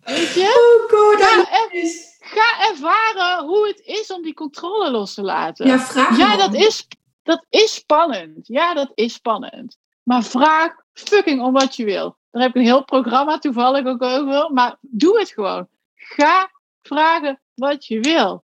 Weet 0.00 0.32
je? 0.34 0.80
Oh 0.80 0.98
god, 0.98 1.22
Ga, 1.22 1.38
er- 1.38 1.92
ga 2.18 2.68
ervaren 2.70 3.46
hoe 3.46 3.66
het 3.66 3.80
is 3.84 4.12
om 4.12 4.22
die 4.22 4.34
controle 4.34 4.90
los 4.90 5.14
te 5.14 5.22
laten. 5.22 5.66
Ja, 5.66 5.78
vraag 5.78 6.16
Ja, 6.18 6.36
dat 6.36 6.54
is, 6.54 6.86
dat 7.22 7.46
is 7.50 7.74
spannend. 7.74 8.46
Ja, 8.46 8.74
dat 8.74 8.90
is 8.94 9.12
spannend. 9.12 9.76
Maar 10.02 10.22
vraag 10.22 10.74
fucking 10.92 11.42
om 11.42 11.52
wat 11.52 11.76
je 11.76 11.84
wil. 11.84 12.16
Daar 12.30 12.42
heb 12.42 12.50
ik 12.50 12.56
een 12.56 12.68
heel 12.68 12.84
programma 12.84 13.38
toevallig 13.38 13.86
ook 13.86 14.02
over. 14.02 14.52
Maar 14.52 14.76
doe 14.80 15.18
het 15.18 15.30
gewoon. 15.30 15.68
Ga 15.94 16.50
vragen 16.82 17.40
wat 17.54 17.86
je 17.86 18.00
wil. 18.00 18.44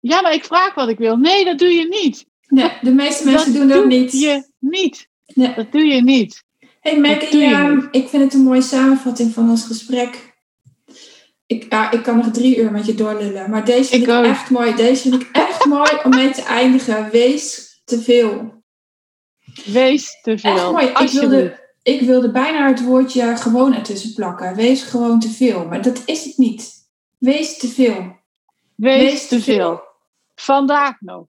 Ja, 0.00 0.20
maar 0.20 0.34
ik 0.34 0.44
vraag 0.44 0.74
wat 0.74 0.88
ik 0.88 0.98
wil. 0.98 1.16
Nee, 1.16 1.44
dat 1.44 1.58
doe 1.58 1.68
je 1.68 1.86
niet. 1.88 2.26
Nee, 2.46 2.70
de 2.80 2.92
meeste 2.92 3.24
mensen 3.24 3.52
dat 3.52 3.60
doen 3.60 3.68
dat 3.68 3.78
doe 3.78 3.86
niet. 3.86 4.12
je 4.12 4.44
niet. 4.58 5.08
Nee. 5.26 5.54
Dat 5.54 5.72
doe 5.72 5.84
je 5.84 6.02
niet. 6.02 6.46
Hey 6.80 7.18
ja, 7.30 7.68
niet. 7.68 7.88
ik 7.90 8.08
vind 8.08 8.22
het 8.22 8.34
een 8.34 8.42
mooie 8.42 8.62
samenvatting 8.62 9.32
van 9.32 9.50
ons 9.50 9.64
gesprek. 9.64 10.36
Ik, 11.46 11.66
ja, 11.68 11.90
ik 11.90 12.02
kan 12.02 12.16
nog 12.16 12.30
drie 12.30 12.56
uur 12.56 12.70
met 12.70 12.86
je 12.86 12.94
doorlullen, 12.94 13.50
maar 13.50 13.64
deze 13.64 13.88
vind 13.88 14.02
Ik 14.02 14.08
echt 14.08 14.50
mooi. 14.50 14.74
Deze 14.74 15.02
vind 15.02 15.22
ik 15.22 15.28
echt 15.32 15.64
mooi 15.76 15.90
om 16.04 16.10
mee 16.10 16.30
te 16.30 16.42
eindigen. 16.42 17.10
Wees 17.10 17.80
te 17.84 18.00
veel. 18.00 18.62
Wees 19.64 20.20
te 20.22 20.38
veel. 20.38 20.52
Echt 20.52 20.70
mooi. 20.70 20.86
Ik 20.86 21.10
wilde, 21.10 21.60
ik 21.82 22.00
wilde 22.00 22.30
bijna 22.30 22.68
het 22.68 22.84
woordje 22.84 23.36
gewoon 23.36 23.74
ertussen 23.74 24.14
plakken. 24.14 24.54
Wees 24.54 24.82
gewoon 24.82 25.20
te 25.20 25.30
veel, 25.30 25.66
maar 25.66 25.82
dat 25.82 26.02
is 26.04 26.24
het 26.24 26.36
niet. 26.36 26.72
Wees 27.18 27.58
te 27.58 27.68
veel. 27.68 28.16
Wees, 28.74 29.28
te 29.28 29.40
veel. 29.40 29.87
Vandaag 30.40 31.00
nog. 31.00 31.26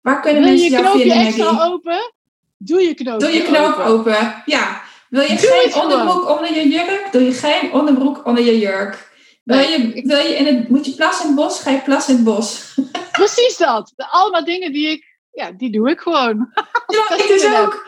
Waar 0.00 0.20
kunnen 0.20 0.42
Wil 0.42 0.52
je 0.52 0.58
mensen 0.58 0.76
je 0.78 0.82
jou 0.82 0.82
knoopje 0.84 1.10
vinden, 1.10 1.26
extra 1.26 1.66
open? 1.66 2.12
Doe 2.56 2.80
je 2.80 2.94
knoopje 2.94 3.26
Doe 3.26 3.36
je 3.36 3.42
knoop 3.42 3.72
open. 3.72 3.84
open. 3.86 4.42
Ja. 4.46 4.82
Wil 5.08 5.22
je 5.22 5.28
Doe 5.28 5.38
geen 5.38 5.72
gewoon. 5.72 5.92
onderbroek 5.92 6.28
onder 6.28 6.54
je 6.54 6.68
jurk? 6.68 7.08
Doe 7.12 7.22
je 7.22 7.32
geen 7.32 7.72
onderbroek 7.72 8.26
onder 8.26 8.44
je 8.44 8.58
jurk. 8.58 9.06
Wil 9.44 9.58
je, 9.58 10.02
wil 10.04 10.18
je 10.18 10.36
in 10.36 10.46
het, 10.56 10.68
moet 10.68 10.86
je 10.86 10.94
plassen 10.94 11.28
in 11.28 11.36
het 11.36 11.44
bos? 11.44 11.60
Ga 11.60 11.70
je 11.70 11.80
plassen 11.80 12.10
in 12.12 12.24
het 12.24 12.34
bos. 12.34 12.74
Precies 13.12 13.56
dat. 13.56 13.92
Allemaal 13.96 14.44
dingen 14.44 14.72
die 14.72 14.88
ik, 14.90 15.18
ja, 15.30 15.50
die 15.52 15.70
doe 15.70 15.90
ik 15.90 16.00
gewoon. 16.00 16.52
Ja, 16.86 17.16
ik 17.16 17.26
dus 17.28 17.44
ook. 17.60 17.86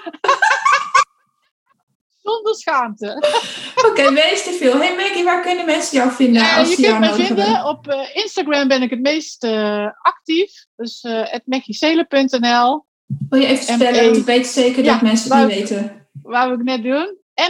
Zonder 2.31 2.55
schaamte. 2.55 3.23
Oké, 3.89 4.13
wees 4.13 4.45
te 4.45 4.53
veel. 4.53 4.79
Hey 4.81 4.97
Maggie, 4.97 5.25
waar 5.25 5.43
kunnen 5.43 5.67
mensen 5.67 5.97
jou 5.99 6.11
vinden 6.11 6.43
Ja, 6.43 6.59
als 6.59 6.75
je 6.77 6.83
kunt 6.83 6.99
me 6.99 7.13
vinden 7.15 7.45
hebben? 7.45 7.69
op 7.69 7.89
eh, 7.89 8.17
Instagram 8.17 8.69
ben 8.69 8.83
ik 8.83 8.91
het 8.91 9.01
meest 9.01 9.45
eh, 9.45 9.87
actief. 10.03 10.51
Dus 10.77 11.03
uh. 11.03 11.13
Wil 13.29 13.41
je 13.41 13.47
even 13.47 13.77
M.E. 13.79 13.85
spellen? 13.87 14.05
Want 14.05 14.17
ik 14.17 14.25
weet 14.25 14.47
zeker 14.47 14.85
Ja, 14.85 14.93
dat 14.93 15.03
mensen 15.03 15.29
het 15.31 15.39
wou 15.39 15.47
niet 15.47 15.57
ik- 15.59 15.69
weten. 15.69 16.07
Waar 16.23 16.49
we 16.51 16.55
het 16.55 16.65
net 16.65 16.83
doen. 16.83 17.19
E 17.35 17.43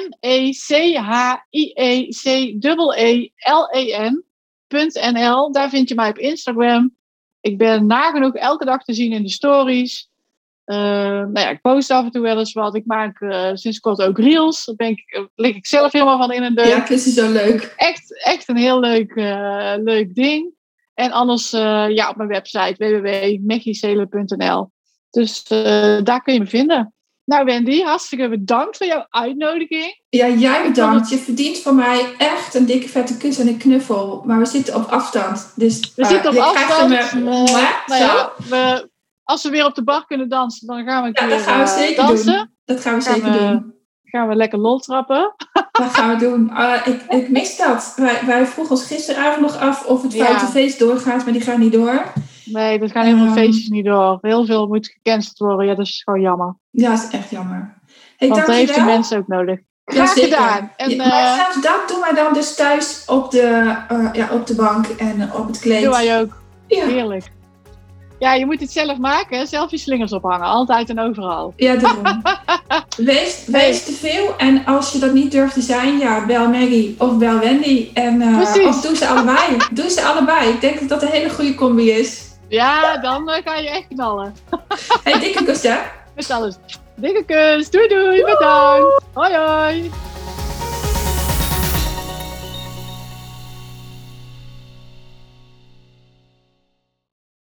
M-E-C-H-I-E-C-E-L-E-N.nl. 4.21 5.53
Daar 5.53 5.69
vind 5.71 5.89
je 5.89 5.95
mij 5.95 6.09
op 6.09 6.19
Instagram. 6.19 6.97
Ik 7.41 7.59
ben 7.59 7.87
nagenoeg 7.87 8.35
elke 8.35 8.65
dag 8.65 8.85
te 8.85 8.93
zien 8.95 9.13
in 9.13 9.23
de 9.23 9.31
stories. 9.31 10.10
Eh, 10.71 10.77
nou 10.77 11.41
ja, 11.41 11.49
ik 11.49 11.61
post 11.61 11.91
af 11.91 12.05
en 12.05 12.11
toe 12.11 12.23
wel 12.23 12.39
eens 12.39 12.53
wat. 12.53 12.75
Ik 12.75 12.87
maak 12.87 13.21
eh, 13.21 13.51
sinds 13.53 13.81
kort 13.81 14.03
ook 14.03 14.19
reels. 14.19 14.65
Daar 14.65 14.75
ben 14.75 14.89
ik, 14.89 15.03
eh, 15.07 15.23
lig 15.35 15.57
ik 15.57 15.67
zelf 15.67 15.93
helemaal 15.93 16.19
van 16.19 16.33
in 16.33 16.43
een 16.43 16.55
deuk. 16.55 16.89
Ja, 16.89 16.99
ze 16.99 17.11
zo 17.11 17.33
leuk. 17.33 17.75
echt, 17.77 18.25
echt 18.25 18.49
een 18.49 18.57
heel 18.57 18.81
leuk, 18.81 19.11
eh, 19.15 19.75
leuk 19.77 20.15
ding. 20.15 20.51
En 20.95 21.11
anders 21.11 21.51
ja, 21.51 22.09
op 22.09 22.17
mijn 22.17 22.29
website 22.29 22.75
www.meggieselen.nl. 22.77 24.71
Dus 25.11 25.45
daar 26.03 26.23
kun 26.23 26.35
je 26.35 26.41
me 26.41 26.47
vinden. 26.47 26.95
Nou 27.25 27.45
Wendy, 27.45 27.83
hartstikke 27.83 28.29
bedankt 28.29 28.77
voor 28.77 28.87
jouw 28.87 29.07
uitnodiging. 29.11 30.01
Ja, 30.09 30.29
jij 30.29 30.63
bedankt. 30.63 31.11
Je 31.11 31.17
verdient 31.19 31.59
van 31.59 31.75
mij 31.77 32.15
echt 32.19 32.55
een 32.55 32.67
dikke 32.67 32.89
vette 32.89 33.17
kus 33.17 33.39
en 33.39 33.49
een 33.49 33.59
knuffel. 33.59 34.23
Maar 34.27 34.39
we 34.39 34.47
zitten 34.47 34.75
op 34.75 34.85
afstand. 34.85 35.53
Dus 35.57 35.93
We 35.97 36.05
zitten 36.05 36.31
op 36.31 36.37
afstand. 36.37 36.93
eh, 36.93 37.13
nou 37.87 38.01
ja, 38.01 38.33
we, 38.49 38.90
als 39.31 39.43
we 39.43 39.51
weer 39.51 39.65
op 39.67 39.75
de 39.75 39.85
bar 39.85 40.07
kunnen 40.07 40.29
dansen, 40.29 40.67
dan 40.67 40.85
gaan 40.85 41.03
we 41.03 41.09
een 41.09 41.15
Ja, 41.21 41.27
keer 41.27 41.37
dat 41.37 41.47
gaan 41.47 41.59
we 41.59 41.71
eh, 41.71 41.77
zeker 41.77 42.07
dansen. 42.07 42.33
doen. 42.35 42.51
Dat 42.65 42.81
gaan 42.81 42.95
we 42.99 43.03
Gaan 43.03 43.15
zeker 43.15 43.33
we- 43.33 43.39
doen. 43.39 43.75
Gaan 44.05 44.29
we 44.29 44.35
lekker 44.35 44.59
lol 44.59 44.79
trappen. 44.79 45.35
Dat 45.73 45.95
gaan 45.95 46.09
we 46.11 46.17
doen. 46.17 46.51
Ah, 46.51 46.87
ik, 46.87 47.03
ik 47.09 47.31
mis 47.31 47.57
dat. 47.57 47.93
Wij, 47.97 48.21
wij 48.27 48.47
vroegen 48.47 48.75
ons 48.77 48.87
gisteravond 48.87 49.41
nog 49.41 49.57
af 49.59 49.87
of 49.87 50.03
het 50.03 50.13
Ja. 50.13 50.25
foute 50.25 50.47
feest 50.47 50.79
doorgaat, 50.79 51.25
maar 51.25 51.33
die 51.33 51.43
gaat 51.43 51.59
niet 51.59 51.73
door. 51.73 52.03
Nee, 52.45 52.79
dat 52.79 52.91
gaan 52.91 53.05
heel 53.05 53.17
veel 53.17 53.25
Ehm. 53.27 53.35
feestjes 53.35 53.69
niet 53.69 53.85
door. 53.85 54.19
Heel 54.21 54.45
veel 54.47 54.67
moet 54.67 54.87
gecanceld 55.03 55.39
worden. 55.39 55.67
Ja, 55.67 55.75
dat 55.75 55.87
is 55.87 56.03
gewoon 56.05 56.21
jammer. 56.21 56.57
Ja, 56.71 56.91
dat 56.91 56.99
is 56.99 57.09
echt 57.19 57.31
jammer. 57.31 57.75
Hey, 58.17 58.29
Want 58.29 58.47
dat 58.47 58.55
heeft 58.57 58.75
de 58.75 58.81
mensen 58.81 59.19
ook 59.19 59.27
nodig. 59.29 59.59
Ja, 59.85 60.07
Graag 60.07 60.13
gedaan. 60.25 60.73
En 60.77 60.91
Ja, 60.91 61.03
eh 61.05 61.09
maar 61.11 61.35
zelfs 61.37 61.61
dat 61.63 61.89
doen 61.89 62.01
wij 62.01 62.15
dan 62.25 62.33
dus 62.33 62.55
thuis 62.55 63.03
op 63.07 63.31
de, 63.31 63.75
eh, 63.89 64.09
ja, 64.13 64.29
op 64.33 64.47
de 64.47 64.55
bank 64.55 64.87
en 64.87 65.21
eh, 65.21 65.39
op 65.41 65.47
het 65.47 65.59
kleed. 65.59 65.83
doe 65.83 65.91
wij 65.93 66.21
ook. 66.21 66.43
Ja, 66.67 66.85
Heerlijk. 66.87 67.31
Ja, 68.21 68.35
je 68.35 68.47
moet 68.47 68.61
het 68.61 68.71
zelf 68.71 68.99
maken. 68.99 69.47
Zelf 69.47 69.71
je 69.71 69.79
slingers 69.79 70.13
ophangen. 70.13 70.47
Altijd 70.47 70.89
en 70.89 70.99
overal. 71.01 71.53
ja 71.57 71.77
daarom. 71.77 72.23
wees, 72.97 73.45
wees 73.47 73.85
te 73.85 73.93
veel 73.93 74.37
en 74.37 74.65
als 74.65 74.93
je 74.93 74.99
dat 74.99 75.13
niet 75.13 75.31
durft 75.31 75.55
te 75.55 75.61
zijn, 75.61 75.99
ja, 75.99 76.27
bel 76.27 76.49
Maggie 76.49 76.95
of 76.99 77.17
bel 77.19 77.39
Wendy. 77.39 77.91
En, 77.95 78.21
eh, 78.21 78.37
Precies. 78.37 78.67
of 78.67 78.81
doe 78.81 78.97
ze 78.97 79.07
allebei. 79.07 79.57
doe 79.73 79.91
ze 79.91 80.03
allebei. 80.03 80.49
Ik 80.49 80.61
denk 80.61 80.81
dat 80.81 80.89
dat 80.89 81.03
een 81.03 81.09
hele 81.09 81.31
goede 81.31 81.55
combi 81.55 81.91
is. 81.91 82.29
Ja, 82.49 82.97
dan 82.97 83.29
eh, 83.31 83.43
ga 83.45 83.57
je 83.57 83.69
echt 83.69 83.87
knallen. 83.89 84.35
Hey, 85.05 85.21
dikke 85.21 85.45
kus 85.45 85.63
hè? 85.63 85.77
Met 86.15 86.31
alles. 86.31 86.55
Dikke 86.97 87.25
kus. 87.25 87.71
Doei 87.71 87.89
doei. 87.89 88.25
Bedankt. 88.25 89.03
Hoi 89.13 89.35
hoi. 89.35 89.91